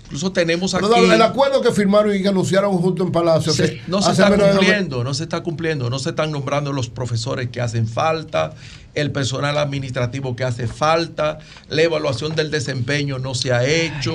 [0.06, 0.86] Incluso tenemos aquí...
[0.88, 3.52] Pero el acuerdo que firmaron y que anunciaron junto en Palacio.
[3.52, 6.90] Se- no se está de cumpliendo, no se está cumpliendo, no se están nombrando los
[6.90, 8.54] profesores que hacen falta,
[8.94, 14.14] el personal administrativo que hace falta, la evaluación del desempeño no se ha hecho,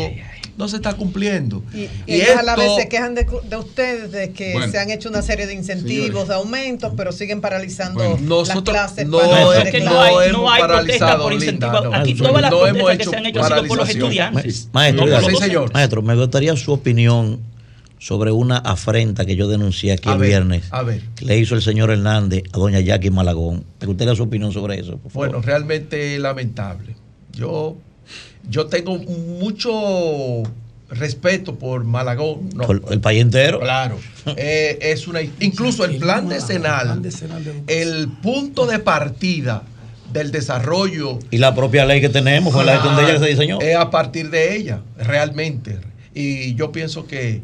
[0.59, 1.63] no se está cumpliendo.
[1.73, 4.71] Y, Y ellos a la vez esto- se quejan de, de ustedes de que Bueno.
[4.71, 6.29] se han hecho una serie de incentivos, Señores.
[6.29, 10.01] de aumentos, pero siguen paralizando Bueno, las nosotros clases no para hemos- hacer que no
[10.03, 11.33] hay, no hay protesta por.
[11.33, 14.69] Aquí todas las No hemos que hecho se han hecho han sido por los estudiantes.
[14.73, 15.73] Maestro, no los docentes.
[15.73, 17.41] maestro, me gustaría su opinión
[17.99, 20.65] sobre una afrenta que yo denuncié aquí A el ver, viernes.
[20.71, 21.03] a ver.
[21.17, 23.65] que le hizo el señor Hernández a doña Jackie Malagón.
[23.79, 24.97] Me gustaría su opinión sobre eso.
[24.97, 25.29] por favor.
[25.29, 26.97] Bueno, realmente lamentable.
[27.33, 27.77] Yo,
[28.49, 30.43] yo tengo mucho
[30.91, 32.51] respeto por Malagón.
[32.55, 33.61] no, Por el país entero.
[33.61, 33.99] Claro.
[34.37, 37.03] Eh, es una, incluso el plan decenal,
[37.67, 39.63] el punto de partida
[40.13, 43.27] del desarrollo Y la propia ley que tenemos fue la gestión de ella que se
[43.31, 43.61] diseñó.
[43.61, 45.79] es a partir de ella, realmente.
[46.15, 47.41] Y yo pienso que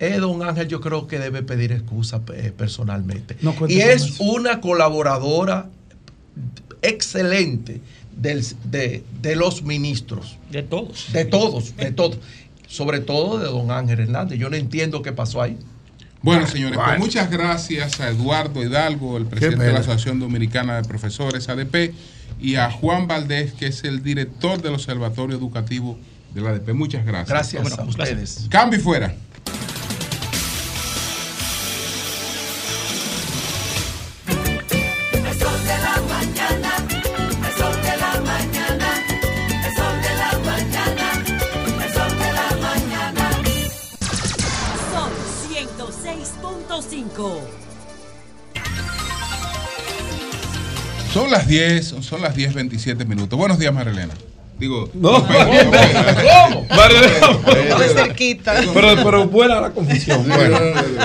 [0.00, 3.36] eh, don Ángel yo creo que debe pedir excusa eh, personalmente.
[3.40, 4.24] No y es eso.
[4.24, 5.70] una colaboradora
[6.82, 7.80] excelente
[8.16, 10.36] del- de, de los ministros.
[10.50, 11.12] De todos.
[11.12, 12.18] De todos, de todos.
[12.68, 14.38] Sobre todo de don Ángel Hernández.
[14.38, 15.56] Yo no entiendo qué pasó ahí.
[16.22, 20.88] Bueno, señores, pues muchas gracias a Eduardo Hidalgo, el presidente de la Asociación Dominicana de
[20.88, 21.92] Profesores, ADP,
[22.40, 25.98] y a Juan Valdés, que es el director del Observatorio Educativo
[26.34, 26.72] de la ADP.
[26.72, 27.28] Muchas gracias.
[27.28, 28.46] Gracias Bueno, a ustedes.
[28.48, 29.14] Cambio y fuera.
[51.14, 53.38] Son las 10, son las 10, 27 minutos.
[53.38, 54.12] Buenos días, Marilena.
[54.58, 55.24] Digo, No.
[55.24, 56.66] ¿Cómo?
[56.70, 57.88] Marilena.
[57.94, 58.54] Cerquita.
[58.74, 60.26] Pero, pero buena la confusión.
[60.28, 60.58] Bueno.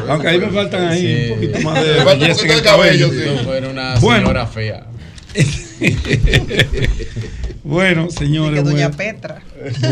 [0.10, 3.10] Aunque ahí me faltan ahí un poquito más de Me falta un poquito de cabello,
[3.10, 3.62] cabello.
[3.62, 3.68] sí.
[3.70, 4.22] Una Bueno.
[4.22, 4.86] señora fea.
[7.64, 8.64] bueno, señores.
[8.64, 8.98] que doña bueno.
[8.98, 9.42] Petra.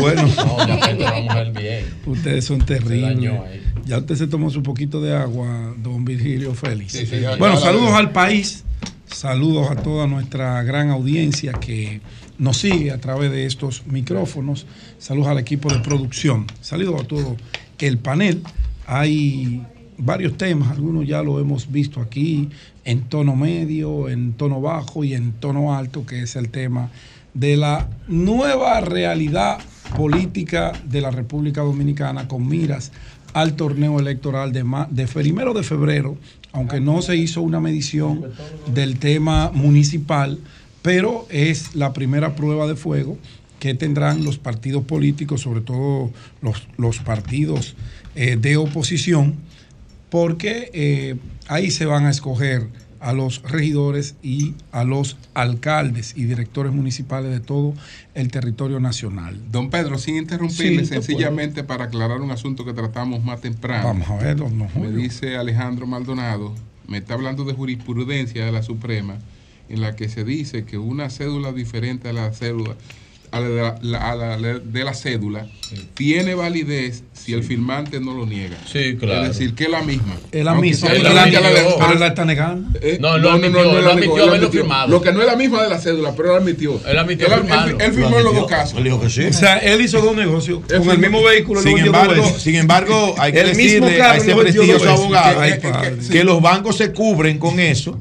[0.00, 0.22] Bueno.
[0.36, 1.84] No, doña Petra, vamos a ver bien.
[2.06, 3.38] Ustedes son terribles.
[3.84, 6.90] Ya usted se tomó su poquito de agua, don Virgilio Félix.
[6.92, 8.64] Sí, sí, bueno, saludos al país,
[9.10, 12.00] saludos a toda nuestra gran audiencia que
[12.38, 14.66] nos sigue a través de estos micrófonos,
[14.98, 17.36] saludos al equipo de producción, saludos a todo
[17.78, 18.42] el panel.
[18.86, 19.62] Hay
[19.98, 22.48] varios temas, algunos ya lo hemos visto aquí
[22.84, 26.90] en tono medio, en tono bajo y en tono alto, que es el tema
[27.34, 29.58] de la nueva realidad
[29.96, 32.92] política de la República Dominicana con miras
[33.34, 36.16] al torneo electoral de, de primero de febrero,
[36.52, 38.24] aunque no se hizo una medición
[38.74, 40.38] del tema municipal,
[40.82, 43.18] pero es la primera prueba de fuego
[43.58, 46.10] que tendrán los partidos políticos, sobre todo
[46.42, 47.74] los, los partidos
[48.14, 49.34] eh, de oposición,
[50.10, 51.16] porque eh,
[51.48, 52.68] ahí se van a escoger
[53.00, 57.74] a los regidores y a los alcaldes y directores municipales de todo
[58.14, 59.40] el territorio nacional.
[59.50, 63.88] Don Pedro, sin interrumpirle, Sí, sencillamente para aclarar un asunto que tratamos más temprano.
[63.88, 64.90] Vamos a ver, don Me Julio.
[64.90, 66.54] dice Alejandro Maldonado,
[66.86, 69.18] me está hablando de jurisprudencia de la Suprema,
[69.68, 72.74] en la que se dice que una cédula diferente a la cédula
[73.30, 75.46] a la de la, la- a la de la cédula
[75.94, 78.56] tiene validez si el firmante no lo niega.
[78.72, 79.22] Sí, claro.
[79.26, 80.14] Es decir, que es la misma.
[80.32, 82.78] Es la Aunque misma, diferente la- pero él la está negando.
[82.80, 84.60] Eh, No, lo admitió, lo la admitió negó, haberlo admitió.
[84.62, 84.88] firmado.
[84.88, 86.80] Lo que no es la misma de la cédula, pero él admitió.
[86.86, 88.78] Él admitió Él, él- él firmó en los dos casos.
[88.78, 89.24] Él dijo que sí.
[89.24, 91.60] O sea, él hizo dos negocios con el mismo vehículo.
[91.60, 94.90] él Sin lo embargo, sin embargo, hay que El mismo decirle a ese lo prestigioso
[94.90, 95.40] abogado
[96.10, 97.98] que los bancos se cubren con eso,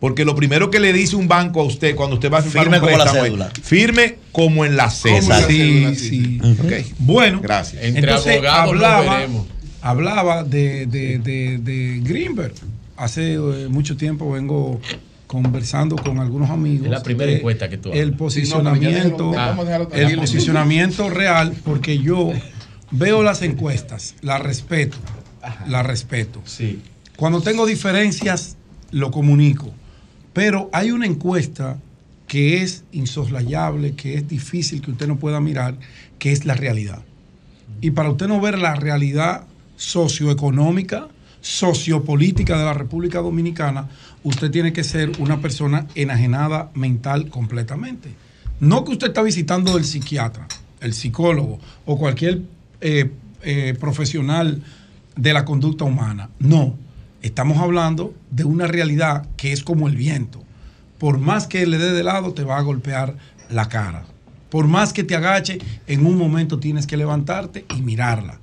[0.00, 2.64] porque lo primero que le dice un banco a usted cuando usted va a firmar
[2.64, 3.50] Firme un como la préstamo cédula.
[3.62, 5.40] firme como en la cédula.
[5.46, 6.40] Sí, sí.
[6.42, 6.72] Ok.
[6.98, 7.82] Bueno, Gracias.
[7.84, 9.46] Entre entonces abogados lo hablaba, veremos.
[9.82, 12.54] hablaba de, de, de, de Greenberg.
[12.96, 14.80] Hace eh, mucho tiempo vengo
[15.26, 16.86] conversando con algunos amigos.
[16.86, 18.00] Es la primera de encuesta que tú haces.
[18.02, 19.32] El posicionamiento,
[19.92, 22.32] el posicionamiento real, porque yo
[22.90, 24.96] veo las encuestas, las respeto,
[25.68, 26.40] las respeto.
[26.46, 26.80] Sí.
[27.16, 28.56] Cuando tengo diferencias,
[28.90, 29.72] lo comunico.
[30.32, 31.78] Pero hay una encuesta
[32.26, 35.76] que es insoslayable, que es difícil que usted no pueda mirar,
[36.18, 37.02] que es la realidad.
[37.80, 41.08] Y para usted no ver la realidad socioeconómica,
[41.40, 43.88] sociopolítica de la República Dominicana,
[44.22, 48.10] usted tiene que ser una persona enajenada mental completamente.
[48.60, 50.46] No que usted está visitando el psiquiatra,
[50.80, 52.42] el psicólogo o cualquier
[52.80, 53.10] eh,
[53.42, 54.62] eh, profesional
[55.16, 56.28] de la conducta humana.
[56.38, 56.76] No,
[57.22, 60.42] estamos hablando de una realidad que es como el viento.
[60.98, 63.16] Por más que le dé de lado, te va a golpear
[63.48, 64.04] la cara.
[64.50, 68.40] Por más que te agache, en un momento tienes que levantarte y mirarla.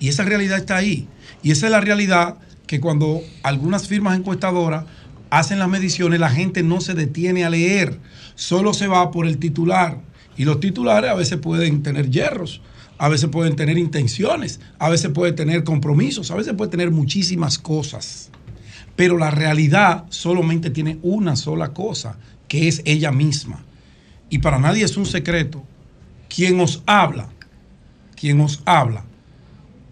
[0.00, 1.08] Y esa realidad está ahí.
[1.42, 4.84] Y esa es la realidad que cuando algunas firmas encuestadoras
[5.30, 7.98] hacen las mediciones, la gente no se detiene a leer,
[8.34, 10.00] solo se va por el titular.
[10.36, 12.60] Y los titulares a veces pueden tener hierros,
[12.98, 17.58] a veces pueden tener intenciones, a veces pueden tener compromisos, a veces pueden tener muchísimas
[17.58, 18.30] cosas.
[18.96, 22.16] Pero la realidad solamente tiene una sola cosa,
[22.46, 23.64] que es ella misma.
[24.30, 25.64] Y para nadie es un secreto.
[26.28, 27.28] Quien os habla,
[28.14, 29.04] quien os habla,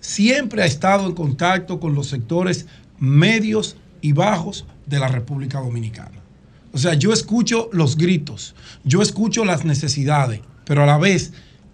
[0.01, 2.67] siempre ha estado en contacto con los sectores
[2.99, 6.21] medios y bajos de la República Dominicana.
[6.73, 11.33] O sea, yo escucho los gritos, yo escucho las necesidades, pero a la vez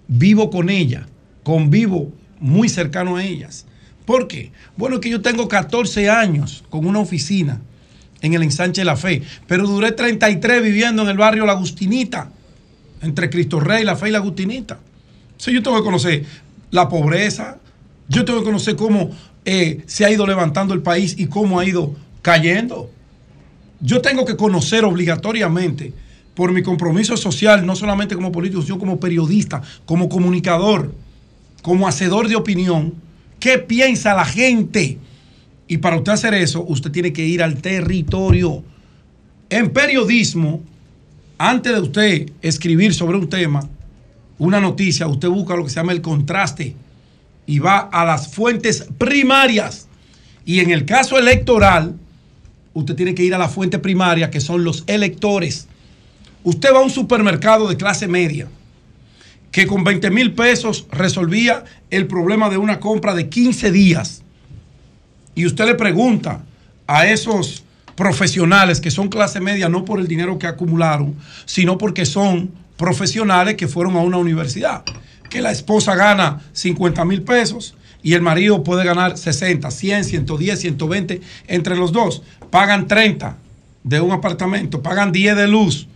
[0.09, 1.07] vivo con ella,
[1.49, 3.65] convivo muy cercano a ellas.
[4.05, 4.53] ¿Por qué?
[4.77, 7.59] Bueno, que yo tengo 14 años con una oficina
[8.21, 12.31] en el ensanche de la fe, pero duré 33 viviendo en el barrio La Agustinita,
[13.01, 14.79] entre Cristo Rey, La Fe y La Agustinita.
[15.39, 16.27] Sí, yo tengo que conocer
[16.71, 17.57] la pobreza,
[18.11, 19.11] yo tengo que conocer cómo
[19.47, 22.91] eh, se ha ido levantando el país y cómo ha ido cayendo.
[23.81, 25.95] Yo tengo que conocer obligatoriamente,
[26.35, 30.93] por mi compromiso social, no solamente como político, sino como periodista, como comunicador,
[31.63, 32.95] como hacedor de opinión,
[33.41, 34.99] qué piensa la gente.
[35.67, 38.63] Y para usted hacer eso, usted tiene que ir al territorio.
[39.51, 40.63] En periodismo,
[41.37, 43.69] antes de usted escribir sobre un tema,
[44.39, 46.75] una noticia, usted busca lo que se llama el contraste
[47.47, 49.89] y va a las fuentes primarias.
[50.45, 51.97] Y en el caso electoral,
[52.75, 55.69] usted tiene que ir a la fuente primaria, que son los electores.
[56.45, 58.49] Usted va a un supermercado de clase media,
[59.51, 64.23] que con 20 mil pesos resolvía el problema de una compra de 15 días.
[65.35, 66.45] Y usted le pregunta
[66.87, 72.07] a esos profesionales que son clase media, no por el dinero que acumularon, sino porque
[72.07, 74.85] son profesionales que fueron a una universidad.
[75.29, 80.61] Que la esposa gana 50 mil pesos y el marido puede ganar 60, 100, 110,
[80.61, 82.23] 120 entre los dos.
[82.51, 83.37] Pagan 30
[83.83, 85.89] de un apartamento, pagan 10 de luz,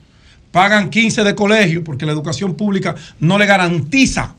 [0.52, 4.34] pagan 15 de colegio porque la educación pública no le garantiza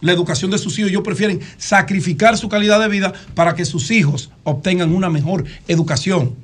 [0.00, 0.90] la educación de sus hijos.
[0.90, 6.36] Ellos prefieren sacrificar su calidad de vida para que sus hijos obtengan una mejor educación.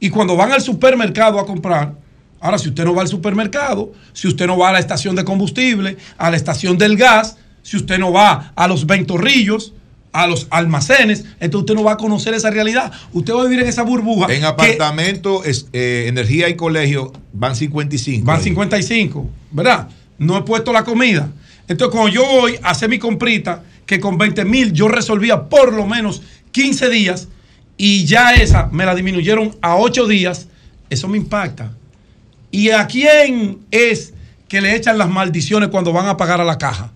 [0.00, 1.94] Y cuando van al supermercado a comprar,
[2.40, 5.24] ahora si usted no va al supermercado, si usted no va a la estación de
[5.24, 9.74] combustible, a la estación del gas, si usted no va a los ventorrillos,
[10.12, 12.90] a los almacenes, entonces usted no va a conocer esa realidad.
[13.12, 14.32] Usted va a vivir en esa burbuja.
[14.32, 18.24] En que- apartamento, es- eh, energía y colegio van 55.
[18.26, 19.88] Van 55, ¿verdad?
[20.18, 21.30] No he puesto la comida.
[21.68, 25.72] Entonces, cuando yo voy a hacer mi comprita, que con 20 mil yo resolvía por
[25.72, 26.22] lo menos
[26.52, 27.28] 15 días
[27.76, 30.48] y ya esa me la disminuyeron a 8 días,
[30.90, 31.72] eso me impacta.
[32.50, 34.14] ¿Y a quién es
[34.48, 36.90] que le echan las maldiciones cuando van a pagar a la caja?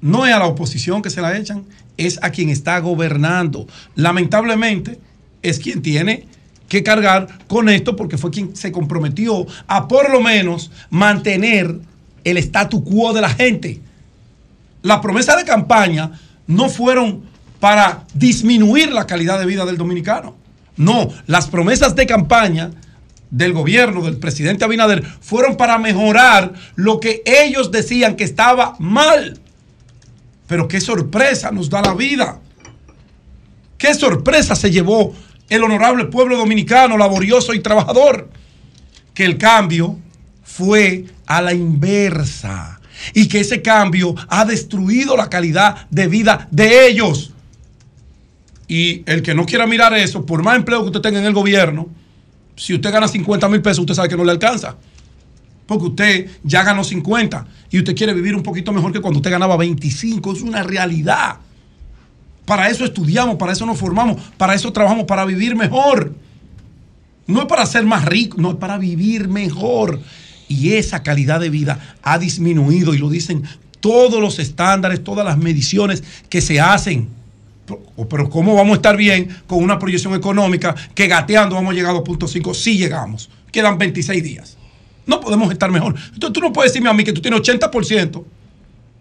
[0.00, 1.64] No es a la oposición que se la echan,
[2.06, 3.66] es a quien está gobernando.
[3.94, 4.98] Lamentablemente,
[5.42, 6.26] es quien tiene
[6.68, 11.78] que cargar con esto porque fue quien se comprometió a por lo menos mantener
[12.24, 13.80] el statu quo de la gente.
[14.82, 16.12] Las promesas de campaña
[16.46, 17.22] no fueron
[17.58, 20.36] para disminuir la calidad de vida del dominicano.
[20.76, 22.70] No, las promesas de campaña
[23.30, 29.38] del gobierno del presidente Abinader fueron para mejorar lo que ellos decían que estaba mal.
[30.50, 32.40] Pero qué sorpresa nos da la vida.
[33.78, 35.14] Qué sorpresa se llevó
[35.48, 38.28] el honorable pueblo dominicano, laborioso y trabajador.
[39.14, 39.96] Que el cambio
[40.42, 42.80] fue a la inversa.
[43.14, 47.32] Y que ese cambio ha destruido la calidad de vida de ellos.
[48.66, 51.32] Y el que no quiera mirar eso, por más empleo que usted tenga en el
[51.32, 51.88] gobierno,
[52.56, 54.76] si usted gana 50 mil pesos, usted sabe que no le alcanza.
[55.70, 59.30] Porque usted ya ganó 50 y usted quiere vivir un poquito mejor que cuando usted
[59.30, 60.32] ganaba 25.
[60.32, 61.36] Es una realidad.
[62.44, 66.12] Para eso estudiamos, para eso nos formamos, para eso trabajamos, para vivir mejor.
[67.28, 70.00] No es para ser más rico, no es para vivir mejor.
[70.48, 73.44] Y esa calidad de vida ha disminuido y lo dicen
[73.78, 77.06] todos los estándares, todas las mediciones que se hacen.
[78.08, 81.94] Pero- ¿cómo vamos a estar bien con una proyección económica que gateando vamos a llegar
[81.94, 82.54] a 2.5?
[82.54, 83.30] Sí llegamos.
[83.52, 84.56] Quedan 26 días.
[85.10, 85.96] No podemos estar mejor.
[86.14, 88.24] Entonces tú no puedes decirme a mí que tú tienes 80%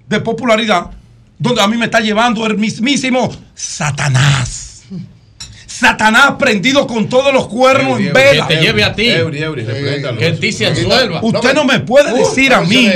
[0.07, 0.89] de popularidad
[1.37, 4.85] donde a mí me está llevando el mismísimo Satanás.
[5.67, 8.47] Satanás prendido con todos los cuernos en vela.
[8.47, 9.07] Que te lleve a ti.
[9.07, 10.17] Eury, Eury, repréndalo.
[10.17, 11.19] Que en ti se absuelva.
[11.21, 12.89] Usted no me puede decir a mí.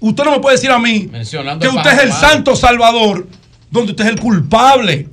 [0.00, 3.26] Usted no me puede decir a mí Mencionando que usted es el santo salvador,
[3.70, 5.08] donde usted es el culpable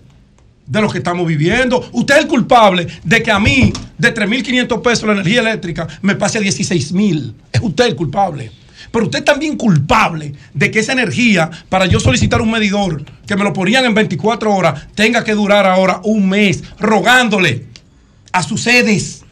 [0.72, 1.85] de lo que estamos viviendo.
[1.91, 6.16] Usted es el culpable de que a mí, de 3.500 pesos la energía eléctrica, me
[6.16, 7.33] pase a 16.000.
[7.51, 8.51] Es usted el culpable.
[8.90, 13.35] Pero usted es también culpable de que esa energía, para yo solicitar un medidor, que
[13.35, 17.66] me lo ponían en 24 horas, tenga que durar ahora un mes, rogándole
[18.32, 19.25] a sus sedes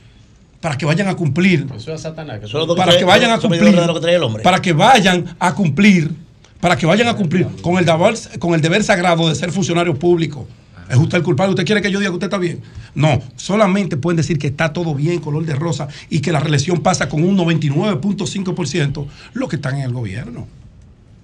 [0.59, 2.41] para que vayan a cumplir Eso es Satanás.
[2.75, 4.43] para que vayan a Eso cumplir, lo que trae el hombre.
[4.43, 6.11] para que vayan a cumplir,
[6.59, 9.95] para que vayan a cumplir con el deber, con el deber sagrado de ser funcionario
[9.97, 10.45] público.
[10.89, 11.51] ¿Es usted el culpable?
[11.51, 12.61] ¿Usted quiere que yo diga que usted está bien?
[12.95, 16.81] No, solamente pueden decir que está todo bien, color de rosa, y que la reelección
[16.81, 20.47] pasa con un 99.5% los que están en el gobierno.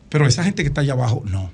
[0.10, 1.50] Pero esa gente que está allá abajo, no.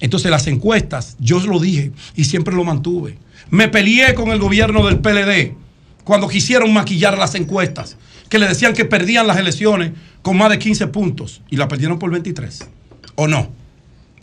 [0.00, 3.16] Entonces las encuestas, yo lo dije y siempre lo mantuve.
[3.48, 5.54] Me peleé con el gobierno del PLD
[6.02, 7.96] cuando quisieron maquillar las encuestas,
[8.28, 11.98] que le decían que perdían las elecciones con más de 15 puntos y la perdieron
[11.98, 12.68] por 23.
[13.14, 13.48] ¿O no?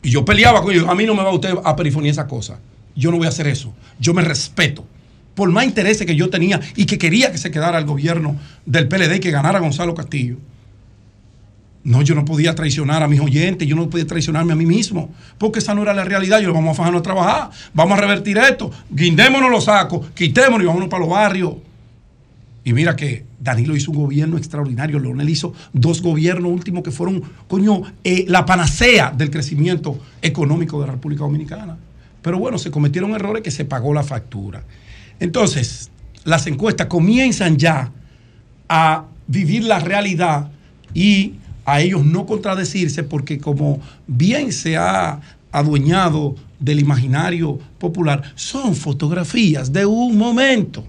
[0.04, 0.88] Y yo peleaba con ellos.
[0.90, 2.60] A mí no me va usted a perifonía esa cosa.
[2.96, 3.74] Yo no voy a hacer eso.
[4.00, 4.86] Yo me respeto.
[5.36, 8.88] Por más intereses que yo tenía y que quería que se quedara el gobierno del
[8.88, 10.38] PLD y que ganara Gonzalo Castillo.
[11.84, 15.10] No, yo no podía traicionar a mis oyentes, yo no podía traicionarme a mí mismo,
[15.40, 16.40] porque esa no era la realidad.
[16.40, 20.68] Yo vamos a fajarnos a trabajar, vamos a revertir esto, guindémonos los sacos, quitémonos y
[20.68, 21.54] vámonos para los barrios.
[22.64, 27.24] Y mira que Danilo hizo un gobierno extraordinario, Leonel hizo dos gobiernos últimos que fueron,
[27.48, 31.78] coño, eh, la panacea del crecimiento económico de la República Dominicana.
[32.22, 34.64] Pero bueno, se cometieron errores que se pagó la factura.
[35.20, 35.92] Entonces,
[36.24, 37.92] las encuestas comienzan ya
[38.70, 40.52] a vivir la realidad
[40.94, 41.36] y
[41.66, 45.20] a ellos no contradecirse porque como bien se ha
[45.52, 50.86] adueñado del imaginario popular, son fotografías de un momento,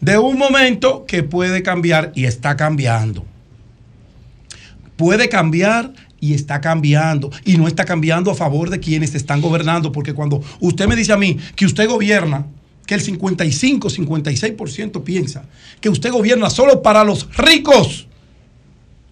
[0.00, 3.24] de un momento que puede cambiar y está cambiando.
[4.96, 7.30] Puede cambiar y está cambiando.
[7.44, 11.12] Y no está cambiando a favor de quienes están gobernando, porque cuando usted me dice
[11.12, 12.46] a mí que usted gobierna,
[12.86, 15.44] que el 55, 56% piensa
[15.80, 18.06] que usted gobierna solo para los ricos,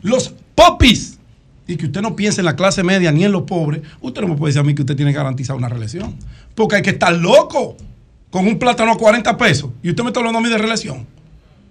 [0.02, 1.18] los popis,
[1.66, 4.28] y que usted no piensa en la clase media ni en los pobres, usted no
[4.28, 6.14] me puede decir a mí que usted tiene garantizada una reelección.
[6.54, 7.76] Porque hay que estar loco
[8.30, 9.70] con un plátano a 40 pesos.
[9.82, 11.06] Y usted me está hablando a mí de reelección.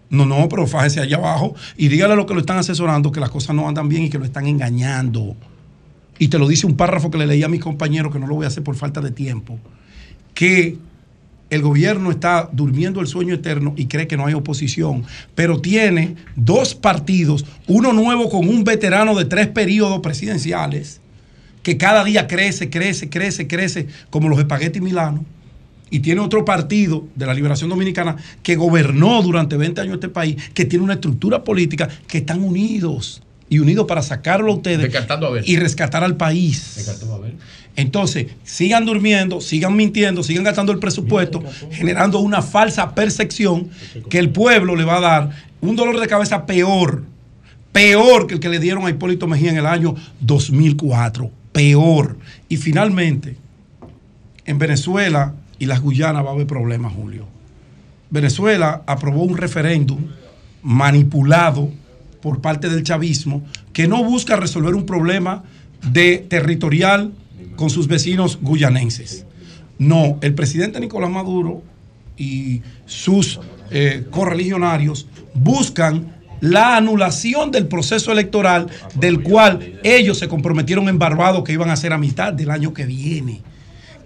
[0.09, 3.19] No, no, pero fájese allá abajo y dígale a los que lo están asesorando que
[3.19, 5.35] las cosas no andan bien y que lo están engañando.
[6.17, 8.35] Y te lo dice un párrafo que le leí a mis compañeros, que no lo
[8.35, 9.59] voy a hacer por falta de tiempo,
[10.33, 10.77] que
[11.49, 15.03] el gobierno está durmiendo el sueño eterno y cree que no hay oposición,
[15.35, 21.01] pero tiene dos partidos, uno nuevo con un veterano de tres periodos presidenciales,
[21.63, 25.25] que cada día crece, crece, crece, crece, como los espaguetis Milano,
[25.89, 30.35] y tiene otro partido de la Liberación Dominicana que gobernó durante 20 años este país,
[30.53, 35.25] que tiene una estructura política que están unidos y unidos para sacarlo a ustedes Descartando
[35.25, 35.43] a Abel.
[35.47, 36.87] y rescatar al país.
[36.87, 37.19] A.
[37.75, 43.69] Entonces, sigan durmiendo, sigan mintiendo, sigan gastando el presupuesto, generando una falsa percepción
[44.09, 45.29] que el pueblo le va a dar
[45.61, 47.03] un dolor de cabeza peor,
[47.71, 52.17] peor que el que le dieron a Hipólito Mejía en el año 2004, peor.
[52.49, 53.37] Y finalmente,
[54.45, 57.27] en Venezuela y las Guyanas va a haber problemas, Julio.
[58.09, 59.99] Venezuela aprobó un referéndum
[60.63, 61.69] manipulado
[62.21, 65.43] por parte del chavismo que no busca resolver un problema
[65.91, 67.11] de territorial
[67.55, 69.25] con sus vecinos guyanenses.
[69.77, 71.61] No, el presidente Nicolás Maduro
[72.17, 73.39] y sus
[73.71, 81.43] eh, correligionarios buscan la anulación del proceso electoral del cual ellos se comprometieron en Barbados
[81.43, 83.41] que iban a hacer a mitad del año que viene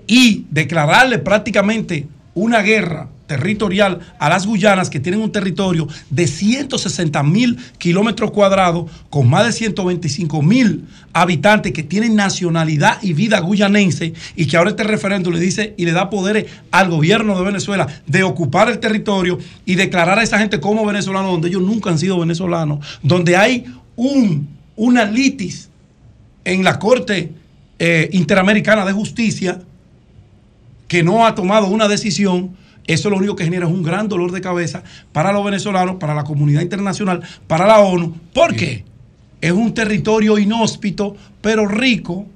[0.08, 7.24] y declararle prácticamente una guerra territorial a las Guyanas que tienen un territorio de 160
[7.24, 14.14] mil kilómetros cuadrados con más de 125 mil habitantes que tienen nacionalidad y vida guyanense
[14.36, 17.88] y que ahora este referéndum le dice y le da poderes al gobierno de Venezuela
[18.06, 22.00] de ocupar el territorio y declarar a esa gente como venezolanos donde ellos nunca han
[22.00, 23.66] sido venezolanos, donde hay
[23.96, 25.70] un, una litis
[26.44, 27.32] en la Corte
[27.80, 29.62] eh, Interamericana de Justicia
[30.94, 32.56] que no ha tomado una decisión,
[32.86, 36.14] eso lo único que genera es un gran dolor de cabeza para los venezolanos, para
[36.14, 38.16] la comunidad internacional, para la ONU.
[38.32, 38.86] ¿Por qué?
[39.42, 42.28] Es un territorio inhóspito, pero rico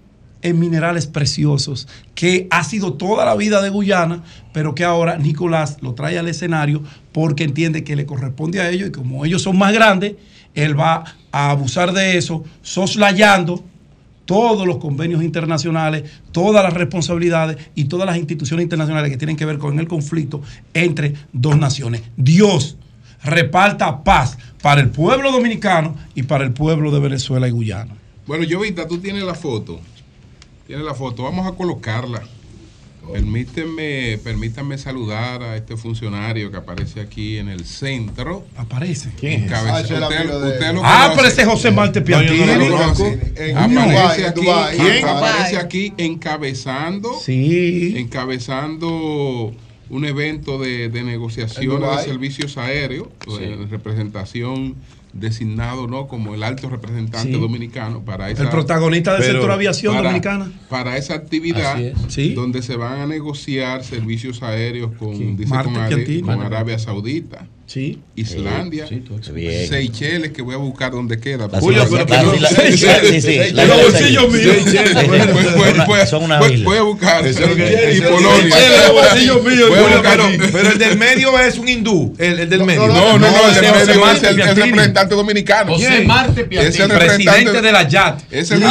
[0.42, 5.78] en minerales preciosos, que ha sido toda la vida de Guyana, pero que ahora Nicolás
[5.82, 9.56] lo trae al escenario porque entiende que le corresponde a ellos y como ellos son
[9.60, 10.16] más grandes,
[10.56, 13.64] él va a abusar de eso, soslayando
[14.28, 19.46] todos los convenios internacionales, todas las responsabilidades y todas las instituciones internacionales que tienen que
[19.46, 20.44] ver con el conflicto
[20.76, 22.04] entre dos naciones.
[22.16, 22.78] Dios
[23.24, 27.96] reparta paz para el pueblo dominicano y para el pueblo de Venezuela y Guyana.
[28.28, 29.80] Bueno, Jovita, tú tienes la foto.
[30.68, 31.24] Tienes la foto.
[31.24, 32.22] Vamos a colocarla.
[33.14, 38.46] Permíteme, permítanme saludar a este funcionario que aparece aquí en el centro.
[38.56, 39.12] Aparece.
[39.20, 39.52] ¿Quién es?
[39.54, 42.40] Ah, usted, amigo de- usted lo Ah, pero ese es José Marte Piantini.
[42.70, 44.48] No, Aparece aquí,
[45.04, 47.94] aparece aquí encabezando, Sí.
[47.98, 49.54] encabezando
[49.90, 53.44] un evento de, de En negociaciones de servicios aéreos, Sí.
[53.44, 54.76] en representación
[55.20, 57.40] designado no como el alto representante Sí.
[57.40, 60.52] dominicano para esa El protagonista del sector aviación para- dominicana.
[60.70, 61.96] para esa actividad Así es.
[62.08, 62.34] Sí.
[62.34, 65.54] donde se van a negociar servicios aéreos con, dice,
[66.22, 67.48] con Arabia Saudita.
[67.68, 68.00] Sí.
[68.16, 69.04] Islandia, Sí.
[69.68, 71.50] Seychelles, que voy a buscar donde queda.
[71.52, 73.54] Las Julio, pero que las no- islas- Seychelles, sí, sí, Seychelles.
[73.54, 73.94] las Los
[76.10, 78.56] Son una- voy- a buscar y Polonia.
[79.68, 80.20] Voy a buscar
[80.54, 82.16] pero, el del medio es un hindú.
[82.18, 82.88] El, el del medio.
[82.88, 85.74] No, no, no, el del medio es el, representante dominicano.
[85.74, 86.06] José.
[86.06, 86.74] Marte Piantini.
[86.74, 88.22] Es el Presidente de la YAT.
[88.32, 88.64] Es el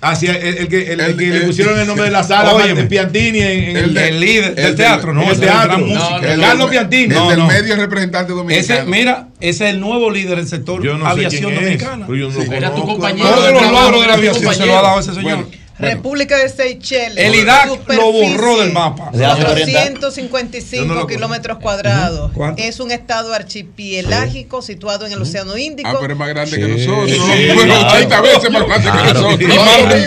[0.00, 2.54] Ah, hacia el, el que, el, el que le pusieron el nombre de la sala,
[2.54, 2.74] Óyeme.
[2.74, 5.30] Marte Piantini, en, en El, el, líder del el teatro, del- ¿no?
[5.32, 5.78] el teatro.
[5.78, 7.02] No, no, el Carlos Piantini.
[7.04, 7.46] El No, no.
[7.48, 8.80] medio es representante dominicano.
[8.80, 12.06] Ese, mira, ese es el nuevo líder del sector Yo no sé aviación dominicana.
[12.06, 12.48] pero yo no lo Sí.
[12.52, 15.14] Era tu compañero Todos de los logros de la aviación se lo ha dado ese
[15.14, 15.46] señor.
[15.78, 17.16] República de Seychelles.
[17.16, 19.10] El IDAC lo borró del mapa.
[19.12, 19.72] De Asia Oriental.
[19.98, 22.30] 455 Yo no kilómetros cuadrados.
[22.34, 22.62] ¿Cuánto?
[22.62, 25.88] Es un estado archipelágico situado en el Océano Índico.
[25.88, 26.86] Ah, pero es más grande que Sí.
[26.86, 27.10] nosotros.
[27.10, 27.46] Sí.
[27.54, 27.88] Bueno, Claro.
[27.96, 29.20] 80 veces más grande que Claro.
[29.22, 29.50] nosotros.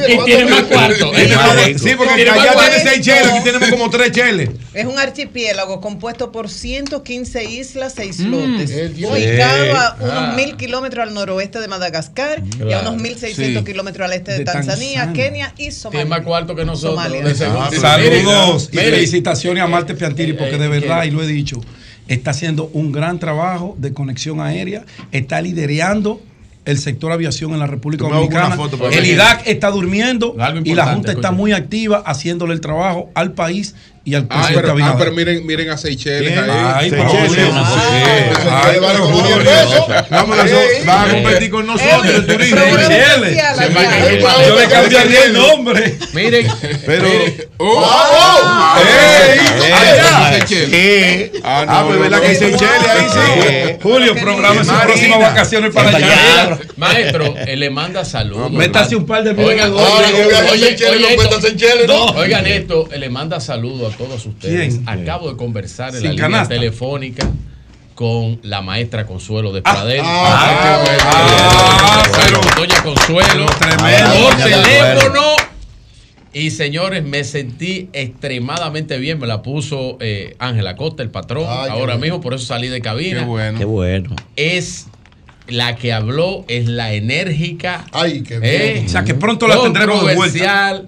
[0.07, 1.11] Y y tiene más cuarto.
[1.11, 2.75] Tiene más de- Sí, porque allá tiene cuarto.
[2.83, 4.49] seis cheles, aquí tenemos como tres cheles.
[4.73, 9.11] Es un archipiélago compuesto por 115 islas e islotes, El Dios.
[9.11, 9.95] ubicado a Ah.
[9.99, 13.65] unos mil kilómetros al noroeste de Madagascar y a unos 1600 Sí.
[13.71, 15.13] kilómetros al este de, De Tanzania, Tanzania.
[15.13, 16.05] Kenia y Tiene Somalia.
[16.05, 17.11] más cuarto que nosotros.
[17.11, 17.45] De.
[17.45, 21.05] Ah, Saludos y felicitaciones a Marte Piantini porque de Eh, verdad, quiero.
[21.05, 21.61] y lo he dicho,
[22.07, 26.21] está haciendo un gran trabajo de conexión aérea, está liderando
[26.63, 28.55] el sector aviación en la República Dominicana.
[28.91, 29.05] el.
[29.05, 33.73] IDAC está durmiendo y la Junta está muy activa haciéndole el trabajo al país
[34.03, 36.49] y al Ah, pero, ah, pero miren, miren a Seychelles ahí.
[36.49, 37.27] Ay, Seychelles.
[37.27, 38.49] Julio, sí.
[38.49, 39.37] Ay, pero Julio,
[40.09, 42.57] Vamos a Ey, va a competir con nosotros el turismo.
[42.57, 43.43] Seychelles.
[44.47, 45.97] Yo le cambiaría el nombre.
[46.13, 46.47] Miren,
[46.85, 47.07] pero.
[47.57, 47.85] Oh,
[48.79, 49.39] ey.
[49.73, 50.31] Ah,
[51.43, 53.77] Ah, no, pues verdad que Seychelles ahí sí.
[53.83, 56.57] Julio, programa sus próximas vacaciones para allá.
[56.77, 58.51] Maestro, le manda saludos.
[58.51, 59.71] Métase un par de Oigan,
[62.15, 62.89] oigan, esto.
[62.97, 64.75] le manda saludos a todos ustedes.
[64.75, 64.89] ¿Quién?
[64.89, 67.27] Acabo de conversar en Sin la línea telefónica
[67.95, 70.01] con la maestra Consuelo de Pradel.
[70.03, 72.41] ah, Ah, bueno.
[72.57, 73.45] Doña Consuelo.
[73.59, 74.13] tremendo.
[74.23, 75.21] Por teléfono.
[76.33, 79.19] Y señores, me sentí extremadamente bien.
[79.19, 82.79] Me la puso eh, Ángela Costa, el patrón, Ay, ahora mismo, por eso salí de
[82.81, 83.19] cabina.
[83.19, 83.59] Qué bueno.
[83.59, 84.15] Qué bueno.
[84.37, 84.87] Es
[85.47, 87.83] la que habló, es la enérgica.
[87.91, 88.85] Ay, qué bien.
[88.85, 90.81] O sea, que pronto la tendremos de vuelta.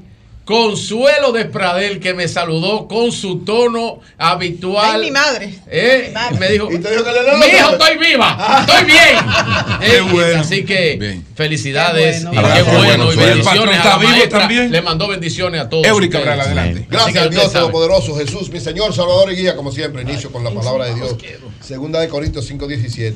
[0.46, 4.96] Consuelo Despradel que me saludó con su tono habitual.
[4.96, 5.54] Ay, mi madre.
[5.72, 6.38] Eh, Mi madre.
[6.40, 9.00] me dijo, Y dijo que le daba- mi hijo, estoy viva, estoy bien.
[9.80, 10.42] Qué Eh, bueno.
[10.42, 13.10] Así que felicidades Qué y bueno.
[13.10, 13.14] qué.
[13.14, 14.40] Y bendiciones a está la vivo maestra.
[14.40, 14.72] también.
[14.72, 15.88] Le mandó bendiciones a todos.
[16.12, 16.88] Cabral, adelante.
[16.90, 17.52] Gracias a Dios.
[17.54, 21.16] Todopoderoso, Jesús, mi Señor, Salvador y Guía, como siempre, inicio con la palabra de Dios.
[21.62, 23.16] Segunda de Corintios 5:17.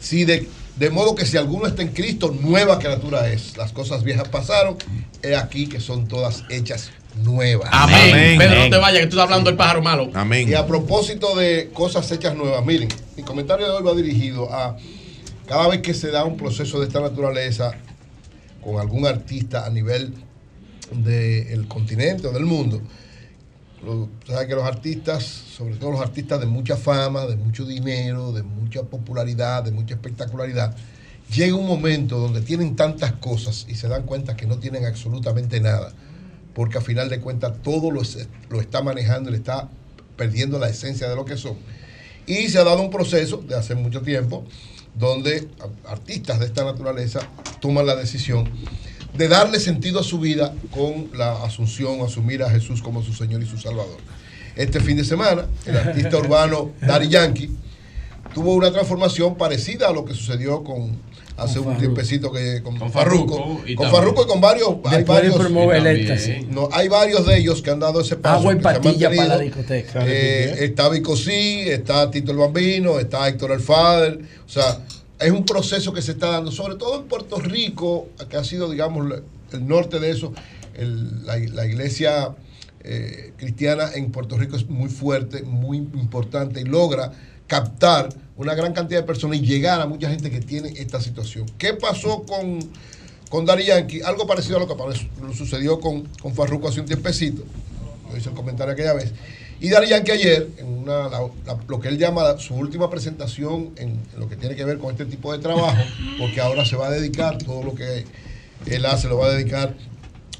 [0.00, 0.46] Si de,
[0.76, 3.56] de modo que si alguno está en Cristo, nueva criatura es.
[3.56, 4.76] Las cosas viejas pasaron,
[5.22, 6.90] he aquí que son todas hechas
[7.22, 7.68] nuevas.
[7.72, 8.12] Amén.
[8.12, 8.38] Amén.
[8.38, 10.10] Pedro, no te vayas, que tú estás hablando del pájaro malo.
[10.14, 10.48] Amén.
[10.48, 14.76] Y a propósito de cosas hechas nuevas, miren, mi comentario de hoy va dirigido a
[15.46, 17.72] cada vez que se da un proceso de esta naturaleza
[18.62, 20.14] con algún artista a nivel
[20.90, 22.80] del continente o del mundo.
[24.26, 28.42] Sabes que los artistas, sobre todo los artistas de mucha fama, de mucho dinero, de
[28.42, 30.74] mucha popularidad, de mucha espectacularidad,
[31.34, 35.60] llega un momento donde tienen tantas cosas y se dan cuenta que no tienen absolutamente
[35.60, 35.92] nada,
[36.54, 38.02] porque a final de cuentas todo lo,
[38.48, 39.68] lo está manejando le está
[40.16, 41.56] perdiendo la esencia de lo que son.
[42.26, 44.44] Y se ha dado un proceso de hace mucho tiempo
[44.94, 45.48] donde
[45.86, 47.20] artistas de esta naturaleza
[47.60, 48.48] toman la decisión
[49.16, 53.42] de darle sentido a su vida con la asunción, asumir a Jesús como su Señor
[53.42, 53.98] y su Salvador.
[54.56, 57.50] Este fin de semana, el artista urbano Daddy Yankee
[58.32, 60.98] tuvo una transformación parecida a lo que sucedió con
[61.36, 62.90] hace un tiempecito que con, y con
[63.90, 67.80] Farruko y con varios, hay Después varios, el no, hay varios de ellos que han
[67.80, 68.38] dado ese paso.
[68.38, 70.04] Agua y patilla para la discoteca.
[70.06, 74.20] Eh, está Vico Sí, está Tito el Bambino, está Héctor el Fader.
[74.46, 74.78] O sea,
[75.24, 78.70] es un proceso que se está dando, sobre todo en Puerto Rico, que ha sido,
[78.70, 79.06] digamos,
[79.52, 80.34] el norte de eso.
[80.76, 82.34] La, iglesia
[82.82, 87.12] eh, cristiana en Puerto Rico es muy fuerte, muy importante y logra
[87.46, 91.46] captar una gran cantidad de personas y llegar a mucha gente que tiene esta situación.
[91.56, 92.58] ¿Qué pasó con,
[93.30, 94.02] con Daddy Yankee?
[94.02, 94.74] Algo parecido a lo que
[95.34, 96.32] sucedió con, con
[96.66, 97.44] hace un tiempecito.
[98.10, 99.12] Yo hice el comentario aquella vez.
[99.60, 103.70] Y Daddy Yankee ayer, en una, la- la- lo que él llama su última presentación
[103.76, 105.82] en, en lo que tiene que ver con este tipo de trabajo,
[106.18, 108.04] porque ahora se va a dedicar, todo lo que
[108.66, 109.74] él hace lo va a dedicar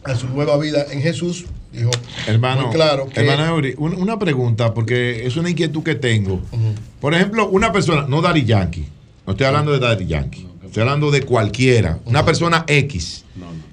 [0.04, 1.46] a su nueva vida en Jesús.
[1.72, 1.90] Dijo
[2.28, 6.40] Hermano, muy claro que hermano Eury, un- una pregunta, porque es una inquietud que tengo.
[7.00, 8.86] Por ejemplo, una persona, no Daddy Yankee,
[9.26, 13.24] no estoy hablando de Daddy Yankee, estoy hablando de cualquiera, una persona X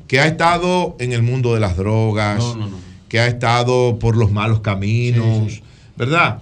[0.07, 2.90] que ha estado en el mundo de las drogas, No, no, no.
[3.11, 5.61] Que ha estado por los malos caminos,
[5.97, 6.41] ¿verdad?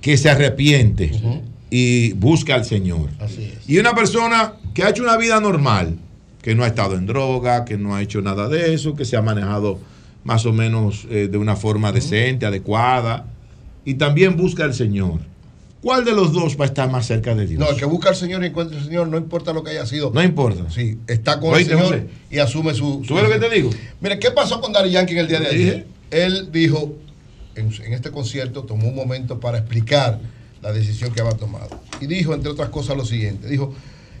[0.00, 1.10] Que se arrepiente
[1.68, 3.10] y busca al Señor.
[3.18, 3.68] Así es.
[3.68, 5.98] Y una persona que ha hecho una vida normal,
[6.42, 9.16] que no ha estado en droga, que no ha hecho nada de eso, que se
[9.16, 9.80] ha manejado
[10.22, 13.26] más o menos eh, de una forma decente, adecuada,
[13.84, 15.18] y también busca al Señor.
[15.82, 17.58] ¿Cuál de los dos va a estar más cerca de Dios?
[17.58, 19.86] No, el que busca al Señor y encuentra al Señor, no importa lo que haya
[19.86, 20.10] sido.
[20.12, 20.70] No importa.
[20.70, 22.06] Sí, está con el Señor José.
[22.30, 23.02] y asume su.
[23.06, 23.70] ¿Tú ves lo que te digo?
[24.00, 25.86] Mire, ¿qué pasó con Daddy Yankee en el día de ayer?
[26.10, 26.96] Él dijo,
[27.54, 30.20] en, en este concierto, tomó un momento para explicar
[30.60, 31.80] la decisión que había tomado.
[32.00, 33.72] Y dijo, entre otras cosas, lo siguiente: dijo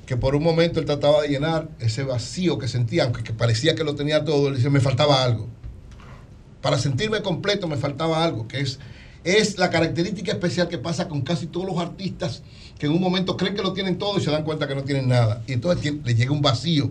[0.06, 3.74] que por un momento él trataba de llenar ese vacío que sentía, aunque que parecía
[3.74, 4.48] que lo tenía todo.
[4.48, 5.46] Él dice, me faltaba algo.
[6.62, 8.78] Para sentirme completo me faltaba algo, que es,
[9.24, 12.42] es la característica especial que pasa con casi todos los artistas
[12.78, 14.82] que en un momento creen que lo tienen todo y se dan cuenta que no
[14.84, 15.42] tienen nada.
[15.46, 16.90] Y entonces tien- le llega un vacío.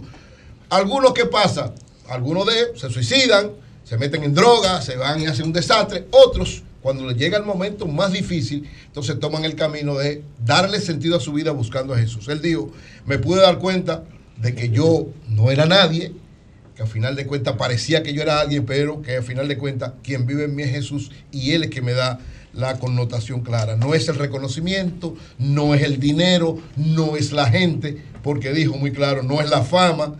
[0.69, 1.73] Algunos, ¿qué pasa?
[2.07, 3.51] Algunos de ellos se suicidan,
[3.83, 6.05] se meten en droga, se van y hacen un desastre.
[6.11, 11.17] Otros, cuando les llega el momento más difícil, entonces toman el camino de darle sentido
[11.17, 12.27] a su vida buscando a Jesús.
[12.27, 12.71] Él dijo,
[13.07, 14.03] me pude dar cuenta
[14.37, 16.13] de que yo no era nadie,
[16.79, 19.57] que al final de cuentas parecía que yo era alguien, pero que al final de
[19.57, 22.19] cuentas quien vive en mí es Jesús y Él es que me da
[22.53, 23.75] la connotación clara.
[23.75, 28.93] No es el reconocimiento, no es el dinero, no es la gente, porque dijo muy
[28.93, 30.15] claro, no es la fama.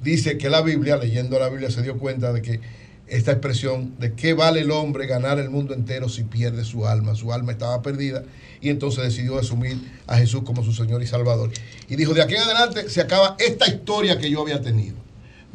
[0.00, 2.60] Dice que la Biblia, leyendo la Biblia, se dio cuenta de que
[3.08, 7.16] esta expresión de qué vale el hombre ganar el mundo entero si pierde su alma.
[7.16, 8.22] Su alma estaba perdida
[8.60, 9.76] y entonces decidió asumir
[10.06, 11.50] a Jesús como su Señor y Salvador.
[11.88, 15.05] Y dijo, de aquí en adelante se acaba esta historia que yo había tenido.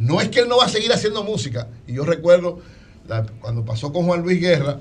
[0.02, 1.68] No es que él no va a seguir haciendo música.
[1.88, 2.60] Y yo recuerdo
[3.40, 4.80] cuando pasó con Juan Luis Guerra,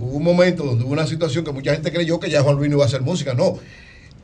[0.00, 2.70] hubo un momento donde hubo una situación que mucha gente creyó que ya Juan Luis
[2.70, 3.34] no iba a hacer música.
[3.34, 3.58] No.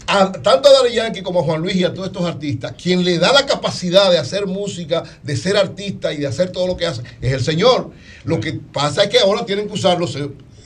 [0.07, 3.19] Tanto a Daddy Yankee como a Juan Luis y a todos estos artistas, quien le
[3.19, 6.87] da la capacidad de hacer música, de ser artista y de hacer todo lo que
[6.87, 7.91] hace, es el Señor.
[8.25, 10.07] Lo que pasa es que ahora tienen que usarlo,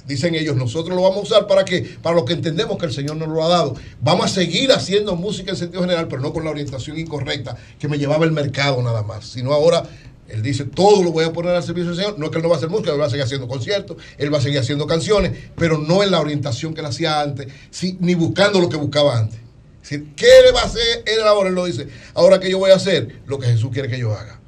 [0.06, 2.92] dicen ellos, nosotros lo vamos a usar para que, para lo que entendemos que el
[2.92, 3.74] Señor nos lo ha dado.
[4.00, 7.88] Vamos a seguir haciendo música en sentido general, pero no con la orientación incorrecta que
[7.88, 9.84] me llevaba el mercado nada más, sino ahora
[10.32, 12.18] él dice, todo lo voy a poner al servicio del Señor.
[12.18, 13.98] No es que él no va a hacer música, él va a seguir haciendo conciertos,
[14.16, 17.48] él va a seguir haciendo canciones, pero no en la orientación que él hacía antes,
[17.70, 19.38] sí, ni buscando lo que buscaba antes.
[19.82, 21.50] Es decir, ¿qué le va a hacer él ahora?
[21.50, 24.14] Él lo dice, ahora que yo voy a hacer lo que Jesús quiere que yo
[24.14, 24.40] haga.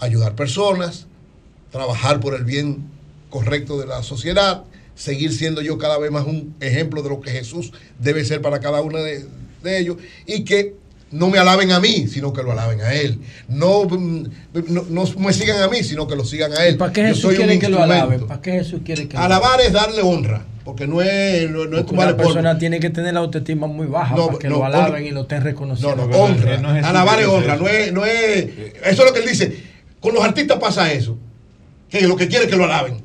[0.00, 1.06] Ayudar personas,
[1.70, 2.90] trabajar por el bien
[3.30, 4.64] correcto de la sociedad,
[4.94, 8.60] seguir siendo yo cada vez más un ejemplo de lo que Jesús debe ser para
[8.60, 9.26] cada uno de,
[9.62, 10.74] de ellos y que
[11.14, 13.20] no me alaben a mí, sino que lo alaben a Él.
[13.48, 14.24] No, mm,
[14.68, 16.76] no, no me sigan a mí, sino que lo sigan a Él.
[16.76, 18.26] ¿Para qué Yo Jesús soy un quiere que lo alaben?
[18.26, 21.78] ¿Para qué Jesús quiere que lo Alabar es darle honra, porque no es, no, no
[21.78, 22.34] es tumbarle una polvo.
[22.34, 25.00] persona tiene que tener la autoestima muy baja No, para que no, lo alaben honra.
[25.02, 25.96] y lo estén reconociendo.
[25.96, 26.88] No, no, honra.
[26.88, 28.48] Alabar es honra, no es, no es.
[28.82, 29.56] Eso es lo que él dice.
[30.00, 31.16] Con los artistas pasa eso.
[31.88, 33.03] Que lo que quiere es que lo alaben.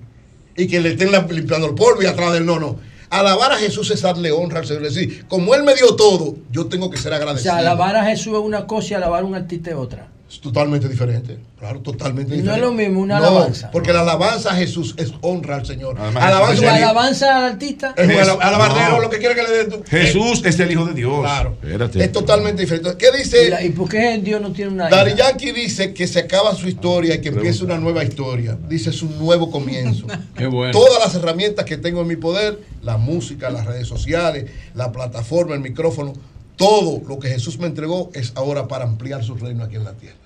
[0.59, 2.77] Y que le estén limpiando el polvo y atrás del no, no.
[3.09, 4.85] Alabar a Jesús es darle honra al Señor.
[4.85, 7.53] Es decir, como Él me dio todo, yo tengo que ser O agradecido.
[7.53, 10.07] sea, alabar a Jesús es una cosa y alabar a un artista es otra.
[10.29, 11.39] Es totalmente diferente.
[11.57, 12.59] Claro, totalmente Y no diferente.
[12.65, 13.71] es lo mismo una No, alabanza.
[13.71, 15.97] Porque la alabanza a Jesús es honra al Señor.
[15.97, 17.95] ¿Y alabanza la alabanza al artista?
[17.97, 18.99] es alabardero, No.
[18.99, 19.69] lo que quiere que le den.
[19.71, 21.19] tú- Jesús es el Hijo de Dios.
[21.21, 21.57] Claro.
[21.63, 22.03] Espérate.
[22.03, 22.95] Es totalmente diferente.
[22.95, 23.47] ¿Qué dice?
[23.47, 25.15] ¿Y, la- y por qué Dios no tiene una hija?
[25.15, 28.55] Yankee dice que se acaba su historia y que empieza una nueva historia.
[28.69, 30.05] Dice es un nuevo comienzo.
[30.37, 30.71] Qué bueno.
[30.73, 35.55] Todas las herramientas que tengo en mi poder, la música, las redes sociales, la plataforma,
[35.55, 36.13] el micrófono,
[36.59, 39.93] todo lo que Jesús me entregó es ahora para ampliar su reino aquí en la
[39.93, 40.17] tierra.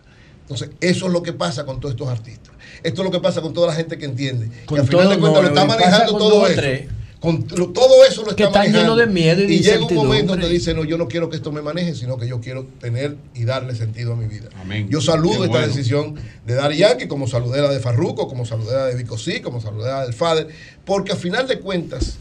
[0.42, 2.54] Entonces, eso es lo que pasa con todos estos artistas.
[2.84, 4.50] Esto es lo que pasa con toda la gente que entiende.
[4.66, 6.56] Con que al final todo de cuentas no, lo está y manejando con todo eso.
[6.60, 6.90] tres.
[7.22, 8.96] Con lo- todo eso lo Que está están manejando.
[8.98, 11.54] de miedo y de llega un momento donde dice, no, yo no quiero que esto
[11.54, 14.50] me maneje, sino que yo quiero tener y darle sentido a mi vida.
[14.90, 15.68] Yo saludo Qué esta bueno.
[15.68, 19.40] decisión de Dari Yankee, como saludé la de Farruco, como saludé la de Vico Sí,
[19.40, 20.50] como saludé la del Fader,
[20.84, 22.18] porque a final de cuentas,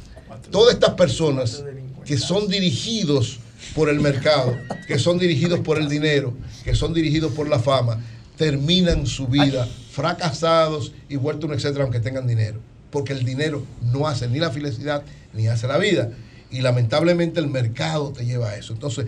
[0.53, 1.65] todas estas personas
[2.05, 3.41] que son dirigidos
[3.75, 6.35] por el mercado, que son dirigidos por el dinero,
[6.65, 7.99] que son dirigidos por la fama,
[8.37, 12.61] terminan su vida fracasados y vueltos un etcétera, aunque tengan dinero.
[12.91, 16.11] Porque el dinero no hace ni la felicidad ni hace la vida.
[16.51, 18.73] Y lamentablemente el mercado te lleva a eso.
[18.75, 19.07] Entonces,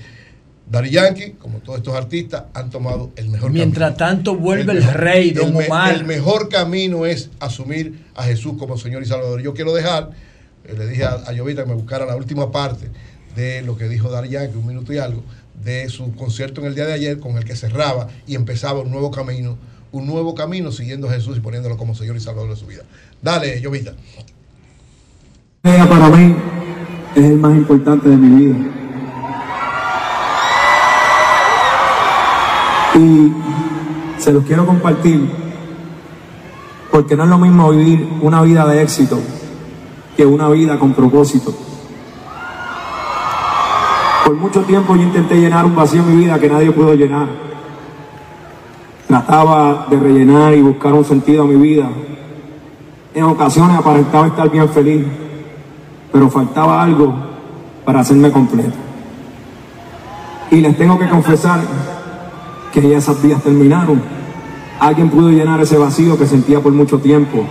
[0.71, 4.97] Dari Yankee, como todos estos artistas, han tomado el mejor Mientras tanto vuelve el, mejor-
[4.97, 5.95] rey Don el Omar.
[5.95, 9.43] El mejor camino es asumir a Jesús como Señor y Salvador.
[9.43, 10.13] Yo quiero dejar,
[10.65, 12.89] eh, le dije a, a Llovita que me buscara la última parte
[13.35, 15.23] de lo que dijo Dar Yankee, un minuto y algo,
[15.63, 18.91] de su concierto en el día de ayer con el que cerraba y empezaba un
[18.91, 19.57] nuevo camino,
[19.93, 22.83] un nuevo camino siguiendo a Jesús y poniéndolo como Señor y Salvador de su vida.
[23.23, 23.95] Dale, Llovita.
[25.63, 26.37] para mí
[27.15, 28.71] es el más importante de mi vida.
[32.97, 33.33] Y
[34.23, 35.29] se los quiero compartir
[36.91, 39.19] porque no es lo mismo vivir una vida de éxito
[40.17, 41.53] que una vida con propósito.
[44.25, 47.29] Por mucho tiempo yo intenté llenar un vacío en mi vida que nadie pudo llenar.
[49.07, 51.91] Trataba de rellenar y buscar un sentido a mi vida.
[53.15, 55.05] En ocasiones aparentaba estar bien feliz,
[56.11, 57.15] pero faltaba algo
[57.85, 58.77] para hacerme completo.
[60.51, 61.61] Y les tengo que confesar
[62.73, 64.01] que ya esas días terminaron.
[64.81, 67.45] Alguien pudo llenar ese vacío que sentía por mucho tiempo.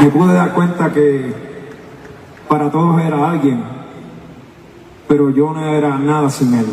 [0.00, 1.34] Me pude dar cuenta que
[2.48, 3.64] para todos era alguien,
[5.08, 6.66] pero yo no era nada sin él.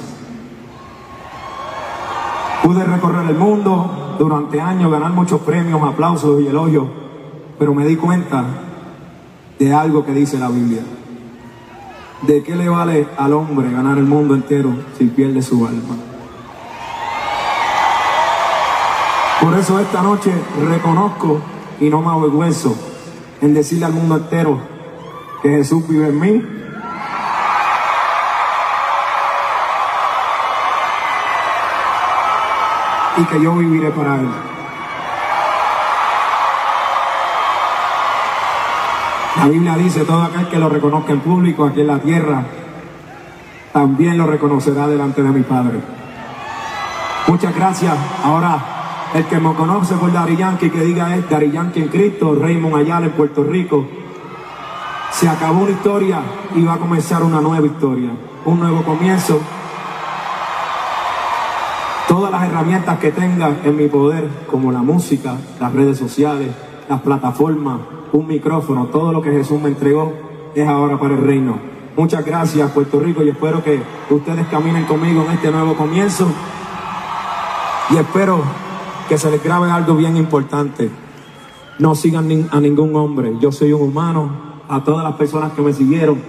[2.62, 6.86] Pude recorrer el mundo durante años, ganar muchos premios, aplausos y elogios,
[7.58, 8.44] pero me di cuenta
[9.58, 10.84] de algo que dice la Biblia.
[12.22, 15.96] ¿De qué le vale al hombre ganar el mundo entero si pierde su alma?
[19.42, 20.32] Por eso esta noche
[20.70, 21.40] reconozco
[21.80, 22.76] y no me avergüenzo
[23.46, 24.60] en decirle al mundo entero
[25.44, 26.44] que Jesús vive en mí
[33.18, 34.28] y que yo viviré para Él.
[39.38, 42.44] La Biblia dice, todo aquel que lo reconozca en público aquí en la tierra,
[43.72, 45.80] también lo reconocerá delante de mi Padre.
[47.28, 47.96] Muchas gracias.
[48.24, 48.75] Ahora,
[49.14, 52.76] el que me conoce por Dari Yankee, que diga es Dari Yankee en Cristo, Raymond
[52.76, 53.86] Ayala en Puerto Rico.
[55.12, 56.20] Se acabó una historia
[56.54, 58.10] y va a comenzar una nueva historia,
[58.44, 59.40] un nuevo comienzo.
[62.08, 66.50] Todas las herramientas que tenga en mi poder, como la música, las redes sociales,
[66.90, 67.80] las plataformas,
[68.12, 70.14] un micrófono, todo lo que Jesús me entregó,
[70.54, 71.58] es ahora para el reino.
[71.96, 76.28] Muchas gracias, Puerto Rico, y espero que ustedes caminen conmigo en este nuevo comienzo.
[77.90, 78.65] Y espero
[79.08, 80.90] que se les grabe algo bien importante.
[81.78, 83.34] No sigan a ningún hombre.
[83.40, 84.56] Yo soy un humano.
[84.68, 86.20] A todas las personas que me siguieron,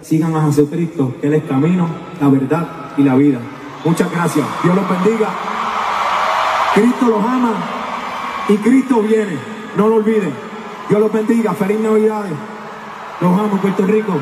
[0.00, 1.14] sigan a Jesucristo.
[1.20, 1.86] Él es camino,
[2.20, 3.38] la verdad y la vida.
[3.84, 4.46] Muchas gracias.
[4.62, 5.28] Dios los bendiga.
[6.74, 7.52] Cristo los ama
[8.48, 9.36] y Cristo viene.
[9.76, 10.32] No lo olviden.
[10.88, 11.52] Dios los bendiga.
[11.52, 12.32] Feliz Navidades.
[13.20, 14.14] Los amo, Puerto Rico.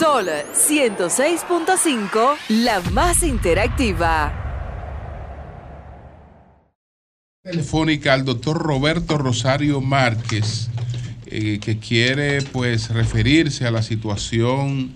[0.00, 4.32] Sol 106.5, la más interactiva.
[7.42, 10.70] telefónica al doctor Roberto Rosario Márquez,
[11.26, 14.94] eh, que quiere pues referirse a la situación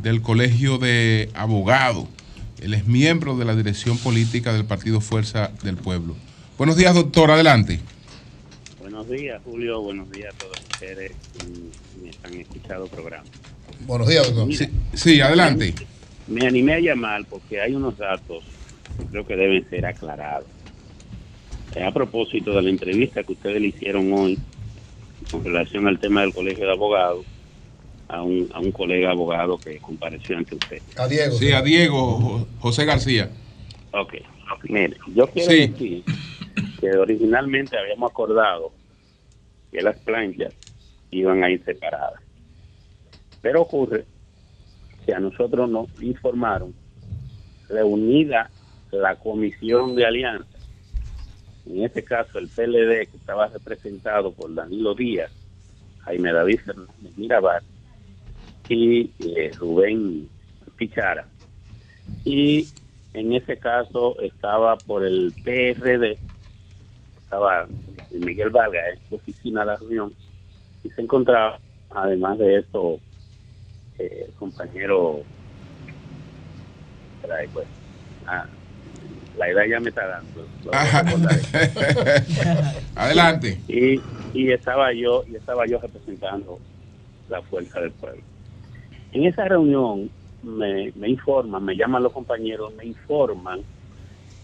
[0.00, 2.06] del Colegio de Abogados.
[2.62, 6.16] Él es miembro de la dirección política del Partido Fuerza del Pueblo.
[6.56, 7.80] Buenos días, doctor, adelante.
[8.80, 9.82] Buenos días, Julio.
[9.82, 11.44] Buenos días a todos ustedes que
[12.02, 13.28] me han escuchado el programa.
[13.86, 14.52] Buenos días, doctor.
[14.54, 15.74] Sí, sí, adelante.
[16.26, 18.44] Me animé a llamar porque hay unos datos
[18.98, 20.46] que creo que deben ser aclarados.
[21.74, 24.38] Eh, A propósito de la entrevista que ustedes le hicieron hoy
[25.30, 27.24] con relación al tema del colegio de abogados
[28.08, 30.80] a un, a un colega abogado que compareció ante usted.
[30.96, 31.36] A Diego.
[31.36, 33.30] Sí, a Diego Jo- José García.
[33.92, 34.14] Ok,
[34.64, 35.66] mire, yo quiero Sí.
[35.68, 36.04] decir
[36.80, 38.72] que originalmente habíamos acordado
[39.70, 40.52] que las planchas
[41.10, 42.20] iban a ir separadas.
[43.42, 44.04] Pero ocurre
[45.04, 46.74] que a nosotros nos informaron,
[47.68, 48.50] reunida
[48.90, 50.58] la comisión de alianza,
[51.66, 55.30] en este caso el PLD, que estaba representado por Danilo Díaz,
[56.00, 57.62] Jaime David Fernández Mirabal
[58.68, 60.28] y eh, Rubén
[60.76, 61.26] Pichara.
[62.24, 62.68] Y
[63.12, 66.18] en ese caso estaba por el PRD,
[67.22, 67.66] estaba
[68.12, 70.12] Miguel Vargas en su oficina de la reunión,
[70.84, 71.58] y se encontraba,
[71.90, 72.98] además de eso,
[73.98, 75.22] eh, el compañero,
[77.30, 77.66] ahí, pues,
[78.26, 78.46] ah,
[79.36, 80.46] la edad ya me está dando.
[82.96, 83.60] Adelante.
[83.68, 84.00] Y,
[84.34, 86.58] y estaba yo, y estaba yo representando
[87.28, 88.22] la fuerza del pueblo.
[89.12, 90.10] En esa reunión
[90.42, 93.60] me, me informan, me llaman los compañeros, me informan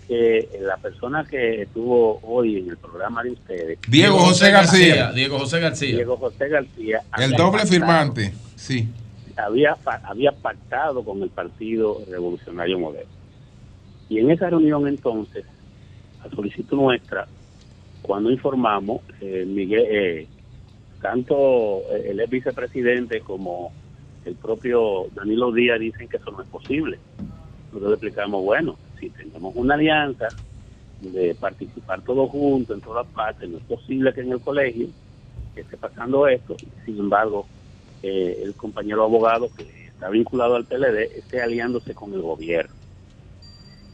[0.07, 5.13] que la persona que estuvo hoy en el programa de ustedes, Diego José García.
[5.13, 5.97] Diego José García.
[5.97, 8.35] Diego José García, El doble firmante.
[8.57, 8.89] Sí.
[9.37, 13.13] Había, había pactado con el Partido Revolucionario Moderno.
[14.09, 15.45] Y en esa reunión entonces,
[16.23, 17.27] a solicitud nuestra,
[18.03, 20.29] cuando informamos, eh, Miguel, eh,
[21.01, 23.73] tanto el ex vicepresidente como
[24.25, 26.99] el propio Danilo Díaz dicen que eso no es posible.
[27.67, 30.29] Nosotros le explicamos, bueno, si tenemos una alianza
[31.01, 34.89] de participar todos juntos en todas partes, no es posible que en el colegio
[35.57, 36.57] esté pasando esto.
[36.85, 37.47] Sin embargo,
[38.07, 42.75] eh, el compañero abogado que está vinculado al PLD esté aliándose con el gobierno.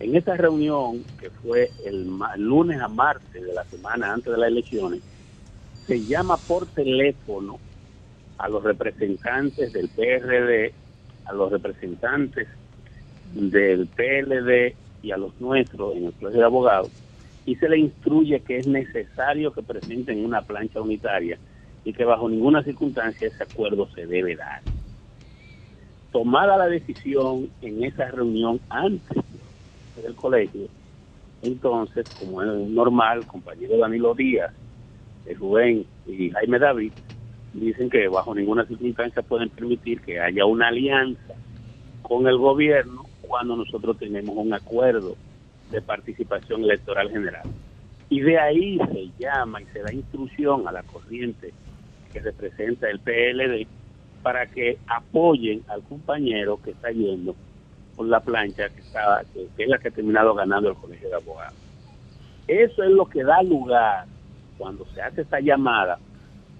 [0.00, 2.08] En esa reunión, que fue el
[2.38, 5.00] lunes a martes de la semana antes de las elecciones,
[5.86, 7.60] se llama por teléfono
[8.38, 10.72] a los representantes del PRD,
[11.26, 12.48] a los representantes
[13.32, 14.74] del PLD
[15.04, 16.90] y a los nuestros en el Colegio de Abogados,
[17.46, 21.38] y se le instruye que es necesario que presenten una plancha unitaria
[21.84, 24.62] y que bajo ninguna circunstancia ese acuerdo se debe dar.
[26.12, 29.22] Tomada la decisión en esa reunión antes
[30.02, 30.68] del colegio,
[31.42, 34.52] entonces, como es normal, compañero Danilo Díaz,
[35.26, 36.92] eh, Rubén y Jaime David
[37.52, 41.34] dicen que bajo ninguna circunstancia pueden permitir que haya una alianza
[42.02, 45.16] con el gobierno cuando nosotros tenemos un acuerdo
[45.70, 47.48] de participación electoral general.
[48.08, 51.52] Y de ahí se llama y se da instrucción a la corriente
[52.12, 53.66] que representa el PLD
[54.22, 57.34] para que apoyen al compañero que está yendo
[57.96, 61.08] con la plancha que, está, que, que es la que ha terminado ganando el Colegio
[61.08, 61.54] de Abogados.
[62.46, 64.06] Eso es lo que da lugar
[64.58, 65.98] cuando se hace esta llamada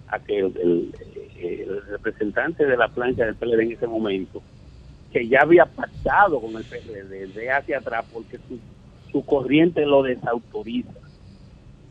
[0.08, 0.92] a que el,
[1.88, 4.42] representante de la plancha del PLD en ese momento,
[5.12, 8.38] que ya había pactado con el PLD de hacia atrás porque
[9.10, 11.09] su corriente lo desautoriza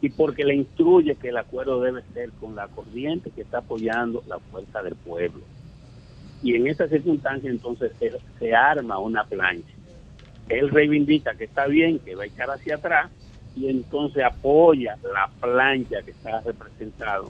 [0.02, 4.24] y porque le instruye que el acuerdo debe ser con la corriente que está apoyando
[4.28, 5.42] la fuerza del pueblo.
[6.42, 9.74] Y en esa circunstancia entonces se, se arma una plancha.
[10.48, 13.12] Él reivindica que está bien, que va a echar hacia atrás
[13.56, 17.30] y entonces apoya la plancha que está representado,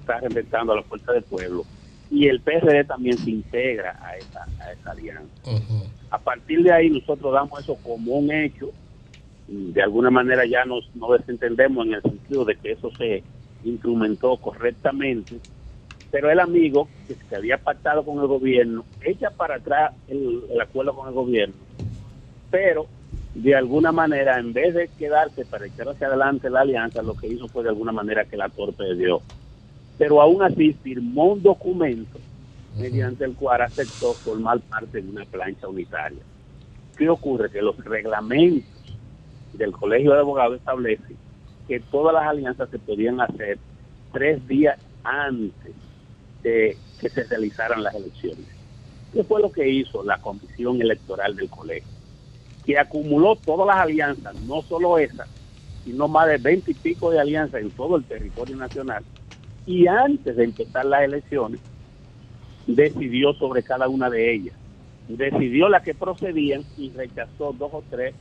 [0.00, 1.64] está representando a la fuerza del pueblo.
[2.10, 5.50] Y el PRD también se integra a esa, a esa alianza.
[6.10, 8.70] A partir de ahí nosotros damos eso como un hecho
[9.48, 13.22] de alguna manera ya nos, nos desentendemos en el sentido de que eso se
[13.64, 15.40] instrumentó correctamente,
[16.10, 20.94] pero el amigo que se había pactado con el gobierno echa para atrás el, acuerdo
[20.94, 21.54] con el gobierno,
[22.50, 22.86] pero
[23.34, 27.28] de alguna manera en vez de quedarse para echar hacia adelante la alianza, lo que
[27.28, 29.22] hizo fue de alguna manera que la torpedió.
[29.96, 32.18] Pero aún así firmó un documento
[32.76, 36.20] mediante el cual aceptó formar parte de una plancha unitaria.
[36.96, 37.50] ¿Qué ocurre?
[37.50, 38.77] Que los reglamentos
[39.54, 41.16] del Colegio de Abogados establecen
[41.66, 43.58] que todas las alianzas se podían hacer
[44.12, 45.74] tres días antes
[46.42, 48.46] de que se realizaran las elecciones.
[49.12, 51.88] ¿Qué fue lo que hizo la Comisión Electoral del Colegio?
[52.64, 55.28] Que acumuló todas las alianzas, no solo esas,
[55.84, 59.04] sino más de veinte y pico de alianzas en todo el territorio nacional.
[59.66, 61.60] Y antes de empezar las elecciones,
[62.66, 64.54] decidió sobre cada una de ellas.
[65.08, 68.14] Decidió las que procedían y rechazó dos o tres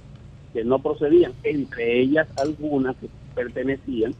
[0.53, 4.15] que no procedían, entre ellas algunas que pertenecían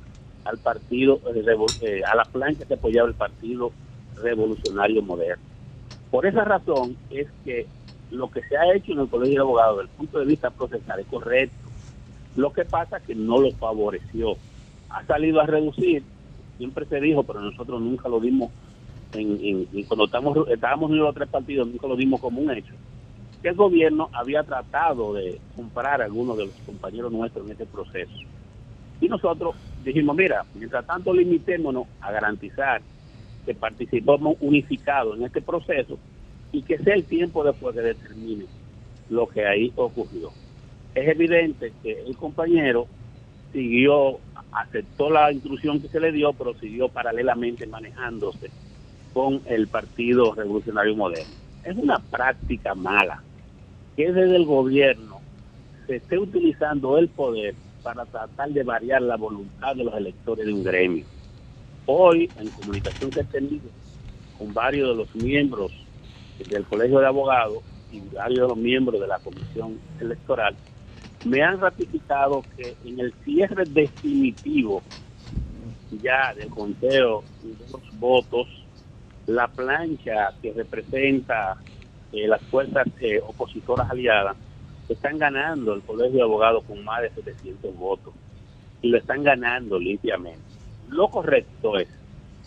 [0.46, 1.44] al partido, eh,
[1.82, 3.72] eh, a la plancha que apoyaba el Partido
[4.16, 5.44] Revolucionario Moderno.
[6.12, 7.68] Por esa razón es que
[8.12, 10.50] lo que se ha hecho en el Colegio de Abogados desde el punto de vista
[10.52, 11.70] procesal es correcto.
[12.36, 14.38] Lo que pasa es que no lo favoreció.
[14.90, 16.04] Ha salido a reducir,
[16.58, 18.52] siempre se dijo, pero nosotros nunca lo dimos,
[19.14, 19.40] en,
[19.74, 22.74] en- cuando estamos, estábamos unidos los tres partidos, nunca lo dimos como un hecho
[23.42, 27.66] que el gobierno había tratado de comprar a algunos de los compañeros nuestros en este
[27.66, 28.14] proceso.
[29.00, 32.82] Y nosotros dijimos, mira, mientras tanto limitémonos a garantizar
[33.46, 35.98] que participamos unificados en este proceso
[36.52, 38.46] y que sea el tiempo después que determine
[39.10, 40.32] lo que ahí ocurrió.
[40.96, 42.88] Es evidente que el compañero
[43.54, 44.20] siguió,
[44.52, 48.50] aceptó la instrucción que se le dio, pero siguió paralelamente manejándose
[49.14, 51.34] con el Partido Revolucionario Moderno.
[51.64, 53.22] Es una práctica mala
[53.98, 55.20] que desde el gobierno
[55.88, 60.54] se esté utilizando el poder para tratar de variar la voluntad de los electores de
[60.54, 61.04] un gremio.
[61.88, 63.70] Hoy, en comunicación que he tenido
[64.38, 65.72] con varios de los miembros
[66.48, 70.56] del Colegio de Abogados y varios de los miembros de la Comisión Electoral,
[71.26, 74.84] me han ratificado que en el cierre definitivo
[76.04, 78.48] ya del conteo de los votos,
[79.26, 81.58] la plancha que representa
[82.12, 84.38] eh, las fuerzas eh, opositoras aliadas
[84.90, 88.14] están ganando el Colegio de Abogados con más de 700 votos
[88.82, 90.40] y lo están ganando limpiamente.
[90.90, 91.90] Lo correcto es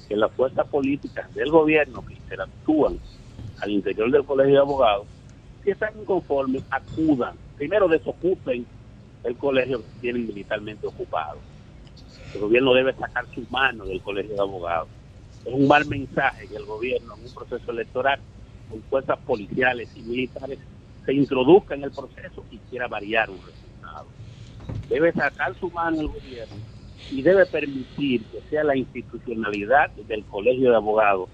[0.09, 2.99] que las fuerzas políticas del gobierno que interactúan
[3.61, 5.07] al interior del Colegio de Abogados,
[5.63, 7.35] si están inconformes, acudan.
[7.57, 8.65] Primero desocupen
[9.25, 11.39] el colegio que tienen militarmente ocupado.
[12.35, 14.89] El gobierno debe sacar sus manos del Colegio de Abogados.
[15.45, 18.21] Es un mal mensaje que el gobierno en un proceso electoral
[18.71, 20.59] con fuerzas policiales y militares
[21.05, 24.07] se introduzca en el proceso y quiera variar un resultado.
[24.89, 26.57] Debe sacar su mano el gobierno
[27.11, 31.29] y debe permitir que sea la institucionalidad del Colegio de Abogados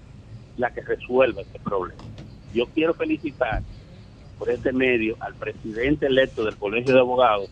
[0.57, 2.01] la que resuelva este problema.
[2.53, 3.61] Yo quiero felicitar
[4.39, 7.49] por este medio al presidente electo del Colegio de Abogados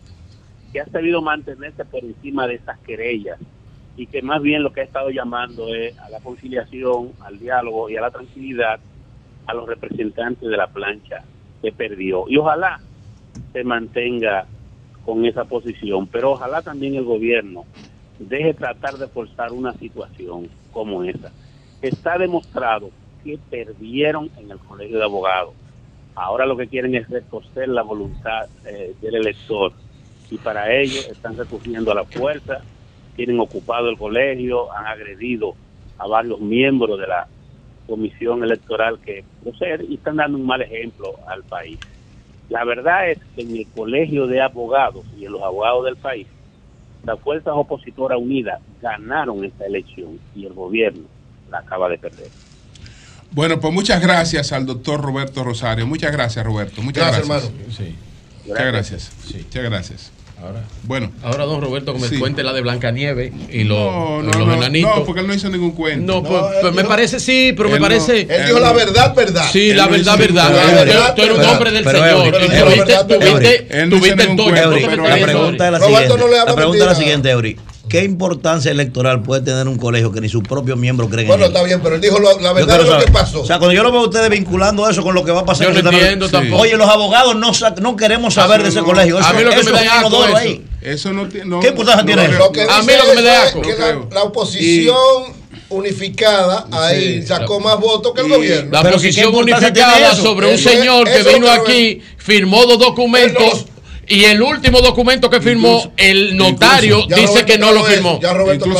[0.72, 3.38] que ha sabido mantenerse por encima de esas querellas
[3.96, 7.88] y que más bien lo que ha estado llamando es a la conciliación, al diálogo
[7.88, 8.80] y a la tranquilidad
[9.46, 11.22] a los representantes de la plancha
[11.62, 12.24] que perdió.
[12.28, 12.80] Y ojalá
[13.52, 14.46] se mantenga
[15.04, 17.64] con esa posición, pero ojalá también el gobierno
[18.18, 21.30] deje tratar de forzar una situación como esa.
[21.82, 22.90] Está demostrado
[23.24, 25.54] que perdieron en el colegio de abogados.
[26.14, 29.72] Ahora lo que quieren es retorcer la voluntad eh, del elector
[30.30, 32.62] y para ello están recurriendo a la fuerza,
[33.16, 35.54] tienen ocupado el colegio, han agredido
[35.98, 37.28] a varios miembros de la
[37.86, 41.78] comisión electoral que procede y están dando un mal ejemplo al país.
[42.48, 46.26] La verdad es que en el colegio de abogados y en los abogados del país,
[47.04, 51.04] las fuerzas opositoras unidas ganaron esta elección y el gobierno
[51.50, 52.28] la acaba de perder.
[53.32, 55.86] Bueno, pues muchas gracias al doctor Roberto Rosario.
[55.86, 56.82] Muchas gracias, Roberto.
[56.82, 57.22] Muchas gracias.
[57.22, 57.50] hermano.
[58.46, 59.12] Muchas gracias.
[59.26, 60.15] Muchas gracias.
[60.46, 61.10] Ahora, bueno.
[61.24, 62.18] Ahora don Roberto como sí.
[62.18, 64.96] cuente la de Blancanieve y los, no, no, los no, enanitos.
[64.96, 66.12] No, porque él no hizo ningún cuento.
[66.12, 68.20] No, pues, pues, me parece sí, pero me parece.
[68.20, 69.46] él dijo la verdad, verdad.
[69.50, 71.14] Sí, la verdad, verdad.
[71.16, 72.32] Tú eres un hombre del Señor.
[73.90, 74.96] Tuviste el toque.
[74.96, 76.08] La pregunta es la siguiente.
[76.46, 77.56] La pregunta es la siguiente, Eury.
[77.88, 81.62] ¿Qué importancia electoral puede tener un colegio que ni sus propios miembros creen bueno, está
[81.62, 83.42] bien, pero él dijo lo, la verdad de que pasó.
[83.42, 85.44] O sea, cuando yo lo veo a ustedes vinculando eso con lo que va a
[85.44, 85.72] pasar...
[85.72, 86.54] Yo no entiendo también.
[86.54, 89.18] Oye, los abogados no, no queremos saber de ese colegio.
[89.18, 90.24] Eso, a mí lo que eso me da asco.
[90.34, 90.64] Ahí.
[90.82, 92.44] Eso no, ¿Qué importancia tiene eso?
[92.70, 93.52] a mí lo que me da.
[93.52, 95.46] Que la, oposición...
[95.68, 98.70] Unificada ahí sacó más votos que el gobierno.
[98.70, 103.66] La Pero posición unificada sobre un señor que vino aquí, firmó dos documentos
[104.08, 108.20] y el último documento que firmó el notario dice que no lo firmó.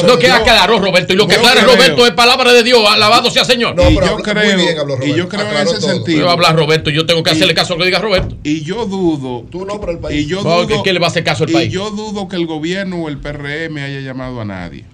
[0.07, 1.13] No queda claro, Roberto.
[1.13, 2.83] Y lo que aclara Roberto es palabra de Dios.
[2.89, 3.75] Alabado sea Señor.
[3.75, 5.15] No, pero yo creo, muy bien habló Roberto.
[5.15, 5.91] Y yo creo en ese todo.
[5.91, 6.19] sentido.
[6.19, 6.91] Pero habla Roberto.
[6.91, 8.37] Yo tengo que hacerle caso a lo que diga Roberto.
[8.43, 9.45] Y yo dudo.
[9.51, 10.23] Tú no, el país.
[10.23, 11.69] Y yo dudo, ¿Qué le va a hacer caso al país?
[11.69, 14.85] Y yo dudo que el gobierno o el PRM haya llamado a nadie.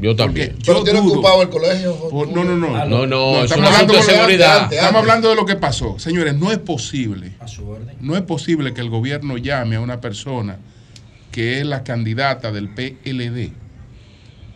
[0.00, 0.56] Yo también.
[0.58, 1.94] Yo ¿Pero dudo, ocupado el colegio?
[2.10, 2.86] Por, no, ah, no, no.
[2.86, 4.72] No, no, estamos hablando de seguridad.
[4.72, 5.98] Estamos hablando de lo que pasó.
[5.98, 7.32] Señores, no es posible.
[7.40, 7.96] A su orden.
[8.00, 10.58] No es posible que el gobierno llame a una persona
[11.32, 13.52] que es la candidata del PLD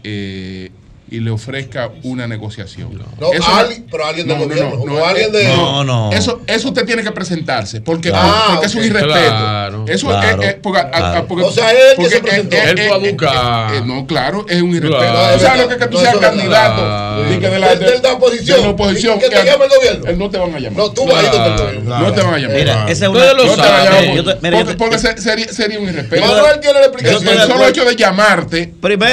[0.04, 0.70] eh,
[1.10, 2.98] y le ofrezca una negociación.
[3.20, 4.76] No, eso, alguien, pero alguien del no, gobierno.
[4.76, 5.44] No, eh, no, alguien de...
[5.48, 6.12] no, no.
[6.12, 7.82] Eso, eso usted tiene que presentarse.
[7.82, 8.68] Porque, ah, porque okay.
[8.68, 9.14] es un irrespeto.
[9.14, 11.26] Claro, eso claro, es, es porque, ah, ah, claro.
[11.28, 12.56] porque, o sea, él que se presentó.
[12.56, 13.86] Él fue a buscar.
[13.86, 15.34] No, claro, es un irrespeto.
[15.34, 18.12] O sea, lo que, que tú seas candidato y que de la, de, de la
[18.14, 18.56] oposición.
[18.56, 20.06] De la oposición que, que te llame el gobierno.
[20.08, 20.78] Él no te van a llamar.
[20.78, 21.98] No, tú vas a ir gobierno.
[21.98, 22.56] No te van a llamar.
[22.56, 23.34] Mira, esa es una...
[23.34, 24.76] No te van a llamar.
[24.78, 26.26] Porque sería un irrespeto.
[26.26, 27.28] Manuel tiene la explicación.
[27.28, 28.72] El solo hecho de llamarte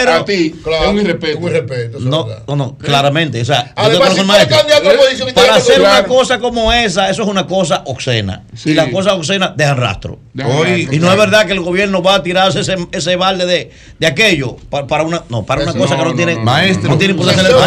[0.09, 1.88] a ti es un irrespeto.
[1.99, 3.41] No, no, no, claramente.
[3.41, 8.43] O sea, para hacer una cosa como esa, eso es una cosa obscena.
[8.65, 10.19] Y la cosa obscena deja rastro.
[10.33, 14.07] Y no es verdad que el gobierno va a tirarse ese, ese balde de, de
[14.07, 16.35] aquello para, para, una, no, para una cosa que no, tiene.
[16.37, 17.59] maestro, no tiene maestro,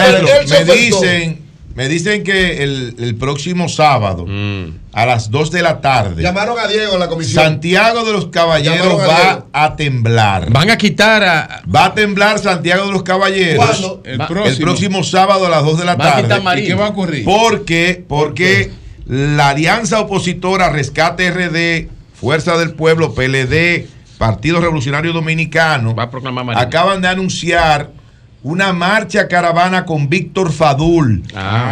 [0.48, 1.41] me dicen
[1.74, 4.78] me dicen que el, el próximo sábado, mm.
[4.92, 6.22] a las 2 de la tarde.
[6.22, 7.42] Llamaron a Diego la comisión.
[7.42, 10.50] Santiago de los Caballeros va a temblar.
[10.50, 11.62] Van a quitar a.
[11.74, 13.64] Va a temblar Santiago de los Caballeros.
[13.64, 14.02] ¿Cuándo?
[14.04, 14.18] El,
[14.58, 15.02] próximo.
[15.02, 16.34] sábado a las 2 de la va tarde.
[16.34, 17.24] A ¿Y qué va a ocurrir?
[17.24, 18.70] Porque, porque
[19.06, 23.86] la alianza opositora Rescate RD, Fuerza del Pueblo, PLD,
[24.18, 25.94] Partido Revolucionario Dominicano.
[25.94, 27.90] Va a proclamar Acaban de anunciar
[28.42, 31.22] una marcha caravana con Víctor Fadul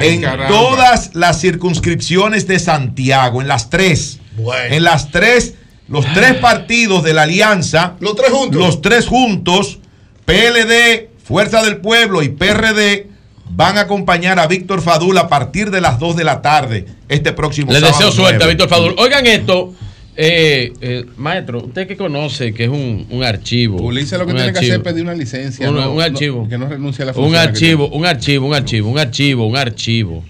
[0.01, 4.21] en todas las circunscripciones de Santiago, en las tres.
[4.37, 4.75] Bueno.
[4.75, 5.55] En las tres,
[5.89, 6.13] los ah.
[6.15, 7.95] tres partidos de la alianza.
[8.01, 8.61] Los tres juntos.
[8.61, 9.79] Los tres juntos,
[10.25, 13.09] PLD, Fuerza del Pueblo y PRD
[13.51, 17.33] van a acompañar a Víctor Fadul a partir de las 2 de la tarde este
[17.33, 17.87] próximo sábado.
[17.87, 18.95] Les deseo suerte a Víctor Fadul.
[18.97, 19.75] Oigan esto.
[20.23, 23.81] Eh, eh, maestro, usted que conoce que es un, un archivo.
[23.81, 25.71] Ulises lo que tiene que hacer es pedir una licencia.
[25.71, 26.47] Un, no, un archivo.
[26.47, 27.33] Que no renuncie a la función.
[27.33, 30.25] Un archivo, un archivo, un archivo, un archivo, un archivo.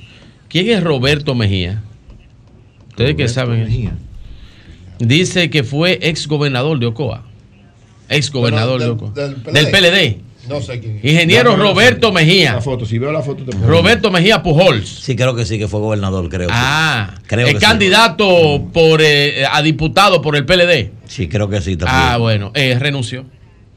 [0.48, 1.82] ¿Quién es Roberto Mejía?
[2.90, 3.64] Ustedes Roberto que saben.
[3.64, 3.92] Mejía.
[5.00, 7.24] Dice que fue exgobernador de Ocoa.
[8.08, 9.10] Exgobernador de Ocoa.
[9.10, 10.29] Del, del Del PLD.
[10.50, 10.98] No sé quién.
[11.02, 12.54] Ingeniero Roberto Mejía.
[12.54, 14.88] La foto, si veo la foto Roberto Mejía Pujols.
[14.88, 16.48] Sí, creo que sí, que fue gobernador, creo.
[16.50, 18.64] Ah, creo el que candidato sí.
[18.72, 20.90] por, eh, a diputado por el PLD.
[21.06, 22.02] Sí, creo que sí también.
[22.02, 23.24] Ah, bueno, eh, renunció.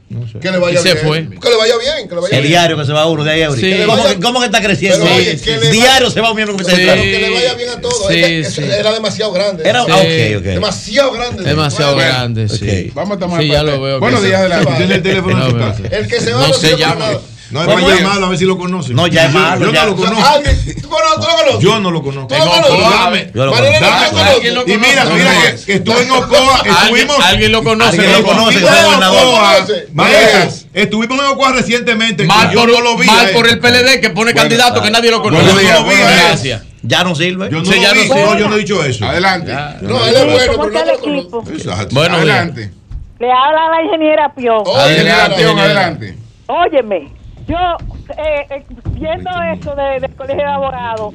[0.08, 0.38] No sé.
[0.38, 0.98] Que le vaya bien.
[0.98, 1.28] Fue.
[1.28, 2.08] Que le vaya bien.
[2.08, 2.30] Que le vaya sí.
[2.30, 2.42] bien.
[2.42, 3.74] El diario que se va a uno de ahí a sí.
[3.86, 5.04] ¿Cómo, ¿Cómo, que está creciendo?
[5.04, 7.02] Oye, que diario se va a un miembro que está claro.
[7.02, 8.10] Que le vaya bien a todos.
[8.10, 9.68] Este, era demasiado grande.
[9.68, 10.54] Era ah, okay, okay.
[10.54, 11.42] demasiado grande.
[11.42, 12.84] Demasiado bueno, grande, okay.
[12.84, 12.92] sí.
[12.94, 13.40] Vamos a tomar.
[13.40, 14.00] Sí, ya lo veo.
[14.00, 15.74] Buenos días, Tiene el teléfono.
[15.90, 17.10] El que se va no, sé, llama.
[17.50, 18.96] No, es para llamarlo a ver si lo conocen.
[18.96, 19.66] No, ya es malo.
[19.66, 20.40] Yo, no lo conozco.
[20.80, 21.60] ¿Tú lo conoces?
[21.60, 22.34] Yo no lo conozco.
[22.36, 24.62] No, lo conozco.
[24.66, 27.18] Y mira, mira que estuve en Ocoa, estuvimos.
[27.24, 28.00] Alguien lo conoce.
[28.00, 29.86] Alguien lo conoce.
[29.92, 30.66] Vargas.
[30.72, 32.24] Estuvimos en Ocoa recientemente.
[32.24, 33.06] Mal por, yo lo vi.
[33.06, 35.46] Mal por el PLD que pone candidato ah, que nadie lo conoce.
[35.46, 35.96] Yo no lo vi.
[35.96, 37.50] Gracias ya no sirve.
[37.50, 38.24] Yo no, sí, ya no, sirve.
[38.24, 39.06] no, yo no he dicho eso.
[39.06, 39.52] Adelante.
[39.82, 41.44] No, él es bueno, ¿Cómo está el equipo?
[41.50, 41.94] Exacto.
[41.94, 42.70] Bueno, adelante.
[43.18, 44.62] Le habla la ingeniera Pion.
[44.66, 46.18] Oye, ingeniera Pion, adelante.
[46.46, 47.10] Óyeme,
[47.46, 47.76] yo,
[48.16, 51.14] eh, eh viendo eso de, del colegio de abogados,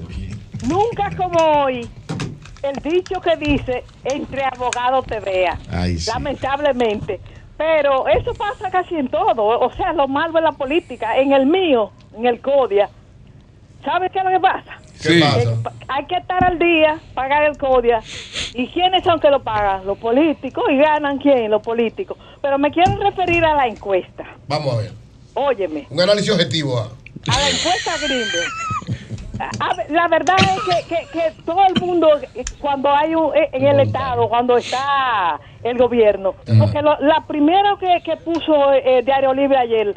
[0.68, 1.90] nunca como hoy,
[2.64, 5.58] el dicho que dice, entre abogados te vea,
[6.08, 7.20] lamentablemente.
[7.58, 11.18] Pero eso pasa casi en todo, o sea, lo malo es la política.
[11.18, 12.90] En el mío, en el CODIA,
[13.84, 14.78] ¿sabes qué es lo que pasa?
[15.02, 15.20] ¿Qué sí.
[15.20, 15.40] pasa?
[15.42, 15.58] Eh,
[15.90, 18.02] hay que estar al día, pagar el CODIA.
[18.54, 19.86] ¿Y quiénes son que lo pagan?
[19.86, 20.64] Los políticos.
[20.70, 21.52] ¿Y ganan quién?
[21.52, 22.18] Los políticos.
[22.42, 24.26] Pero me quiero referir a la encuesta.
[24.48, 25.09] Vamos a ver.
[25.34, 25.88] Óyeme.
[25.90, 26.80] Un análisis objetivo.
[26.80, 26.90] ah.
[27.28, 27.92] A la encuesta
[29.62, 33.34] a ver, la verdad es que, que, que todo el mundo, eh, cuando hay un,
[33.36, 38.74] eh, en el Estado, cuando está el gobierno, porque lo- la primera que, que puso
[38.74, 39.96] eh, Diario Libre ayer,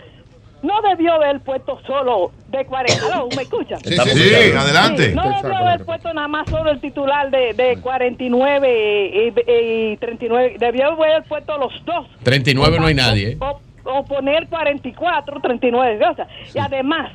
[0.63, 3.07] no debió haber puesto solo de 40.
[3.13, 3.77] Aló, ¿Me escucha?
[3.79, 5.13] Sí, sí, sí, Sí, adelante.
[5.13, 10.55] no debió haber puesto nada más solo el titular de, de 49 y, y 39.
[10.61, 12.07] Debió haber puesto los dos.
[12.23, 13.31] 39 no hay nadie.
[13.31, 13.37] ¿eh?
[13.41, 16.29] O, o poner 44, 39 cosas.
[16.55, 17.11] Y además,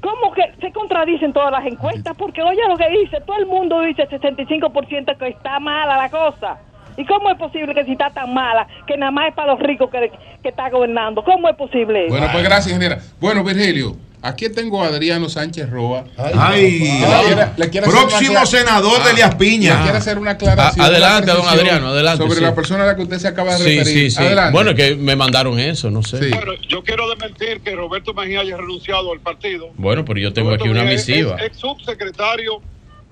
[0.00, 2.16] ¿cómo que se contradicen todas las encuestas?
[2.16, 6.58] Porque oye lo que dice, todo el mundo dice 65% que está mala la cosa.
[6.96, 9.60] ¿Y cómo es posible que si está tan mala, que nada más es para los
[9.60, 10.10] ricos que,
[10.42, 11.22] que está gobernando?
[11.24, 12.06] ¿Cómo es posible?
[12.08, 12.98] Bueno, pues gracias, ingeniera.
[13.20, 16.04] Bueno, Virgilio, aquí tengo a Adriano Sánchez Roa.
[16.16, 19.76] Ay, Le quiere- le quiere hacer próximo una senador de Ah, Elías Piña.
[19.76, 20.84] Le quiere hacer una aclaración.
[20.84, 22.42] Ah, adelante, una don Adriano, adelante, Sobre sí.
[22.42, 24.10] la persona a la que usted se acaba de Sí, referir.
[24.10, 24.22] sí, sí.
[24.22, 24.52] Adelante.
[24.52, 26.28] Bueno, que me mandaron eso, no sé.
[26.28, 29.70] Bueno, yo quiero desmentir que Roberto Mejía haya renunciado al partido.
[29.76, 31.36] Bueno, pero yo tengo Roberto aquí una misiva.
[31.36, 32.60] Es, subsecretario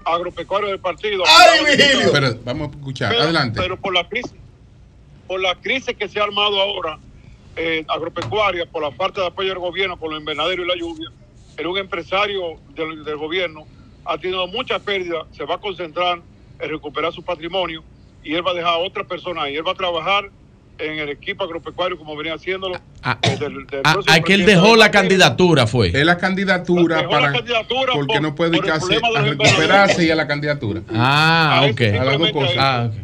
[0.04, 1.24] agropecuario del partido.
[2.12, 3.10] Pero vamos a escuchar.
[3.10, 3.60] Pero- Adelante.
[3.60, 4.32] Pero por la crisis,
[5.26, 6.98] por la crisis que se ha armado ahora
[7.56, 11.08] eh, agropecuaria, por la falta de apoyo del gobierno, por los invernaderos y la lluvia,
[11.56, 13.66] era un empresario del, del gobierno,
[14.04, 16.20] ha tenido muchas pérdidas, se va a concentrar
[16.58, 17.82] en recuperar su patrimonio
[18.22, 19.56] y él va a dejar a otra persona ahí.
[19.56, 20.30] Él va a trabajar
[20.82, 22.78] en el equipo agropecuario como venía haciéndolo.
[23.02, 25.88] Ah, desde el- del ah, ah, que él dejó de la candidatura, fue.
[25.88, 27.32] Es la candidatura Dejó la para.
[27.32, 30.82] candidatura porque por- no puede dedicarse a recuperarse y a la candidatura.
[30.92, 31.80] Ah, ok.
[32.00, 32.54] A las dos cosas.
[32.58, 32.94] Ah, ok.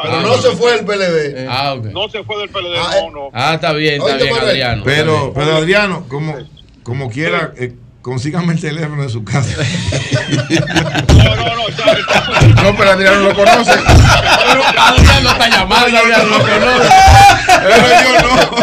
[0.00, 1.46] Pero no se fue el PLD.
[1.48, 1.84] Ah, ok.
[1.86, 3.30] No se fue del PLD, Ah, no, no.
[3.32, 4.32] Ah, está bien, está bien.
[4.34, 4.82] Adriano.
[4.84, 6.36] Pero, pero Adriano, como,
[6.84, 7.74] como quiera, eh,
[8.08, 9.50] consígame el teléfono de su casa.
[12.62, 13.70] No, pero Adriano lo conoce.
[14.78, 16.88] Adriano lo está llamando, Adriano lo conoce.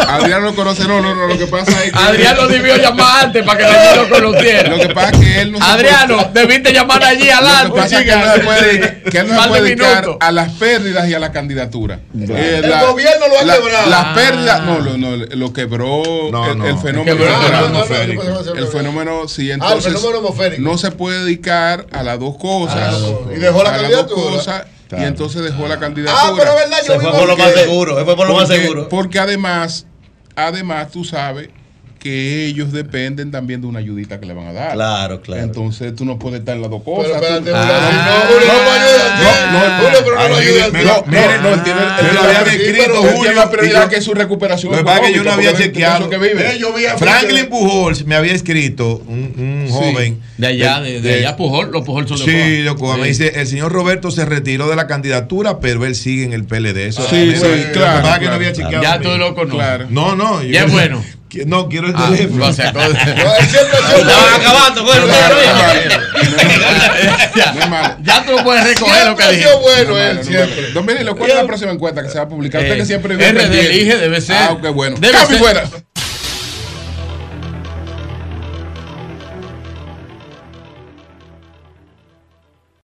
[0.08, 1.26] Adriano lo conoce, no, no, no.
[1.26, 1.98] Lo que pasa es que.
[1.98, 4.70] Adriano debió llamar antes para que nadie lo conociera.
[4.70, 7.32] Lo que pasa es que él no se Adriano, puede- debiste llamar allí Lo que
[7.32, 7.76] adelante.
[7.80, 10.52] pasa es que él no se puede, que él no se puede dedicar a las
[10.52, 12.00] pérdidas y a la candidatura.
[12.18, 13.90] Eh, El gobierno lo ha la- quebrado.
[13.90, 14.12] Las Ah.
[14.14, 16.02] pérdidas, no, lo, no, lo quebró
[16.52, 17.24] el, el fenómeno.
[18.56, 20.58] El fenómeno sí, Ah, entonces.
[20.58, 22.76] No se puede dedicar a las dos cosas.
[22.76, 23.36] A las dos cosas.
[23.36, 24.36] Y dejó la A candidatura.
[24.36, 24.66] cosas,
[24.98, 26.22] Y entonces dejó la candidatura.
[26.24, 28.34] Ah, pero es verdad, yo Se fue por lo más seguro, se fue por lo
[28.34, 28.88] más Porque- seguro.
[28.88, 29.86] Porque además,
[30.36, 31.48] además tú sabes
[32.06, 34.74] que ellos dependen también de una ayudita que le van a dar.
[34.74, 35.42] Claro, claro.
[35.42, 37.20] Entonces tú no puedes estar en las dos cosas.
[37.20, 37.90] Pero Ah.
[37.90, 39.06] si no, Julio, no me ayuda.
[39.52, 40.68] No, no, Julio, pero no lo ayuda.
[40.68, 43.00] No, no, no, él tiene, él Me tiene lo la- habían sí, escrito, pero él
[43.02, 44.72] tiene Julio, la prioridad que su recuperación.
[44.72, 46.08] Lo que pasa es que yo no había chequeado.
[46.08, 46.56] que vive.
[46.56, 46.60] Eh,
[46.98, 50.20] Franklin Pujols me había escrito, un, joven.
[50.38, 52.24] De allá, de, de allá Pujol, los Pujol son de
[52.68, 52.96] Sí, Cuba.
[52.98, 56.44] Me dice, el señor Roberto se retiró de la candidatura, pero él sigue en el
[56.44, 56.86] PLD.
[56.88, 58.34] Eso Sí, sí, me- lo que claro, pasa es que no claro.
[58.36, 58.82] había chequeado.
[58.82, 59.54] Ya tú lo conoces.
[59.56, 59.86] Claro.
[59.90, 60.42] No, no.
[60.42, 61.02] yo- Ya es bueno.
[61.46, 62.46] No, quiero el Ah, teléfono.
[62.46, 65.08] o sea, todo- No, van acabando, No no bien.
[65.08, 65.34] malo.
[67.34, 67.96] ya, No es malo.
[68.02, 70.70] ya tú lo puedes recoger lo que sido bueno No él, no siempre.
[70.72, 72.60] Don Benito, ¿cuál es la próxima encuesta que se va a publicar?
[72.62, 74.36] Usted Eh, que siempre vive RD elige, debe ser.
[74.36, 74.96] Ah, ok, bueno.
[74.98, 75.38] Debe ser.
[75.38, 75.64] fuera.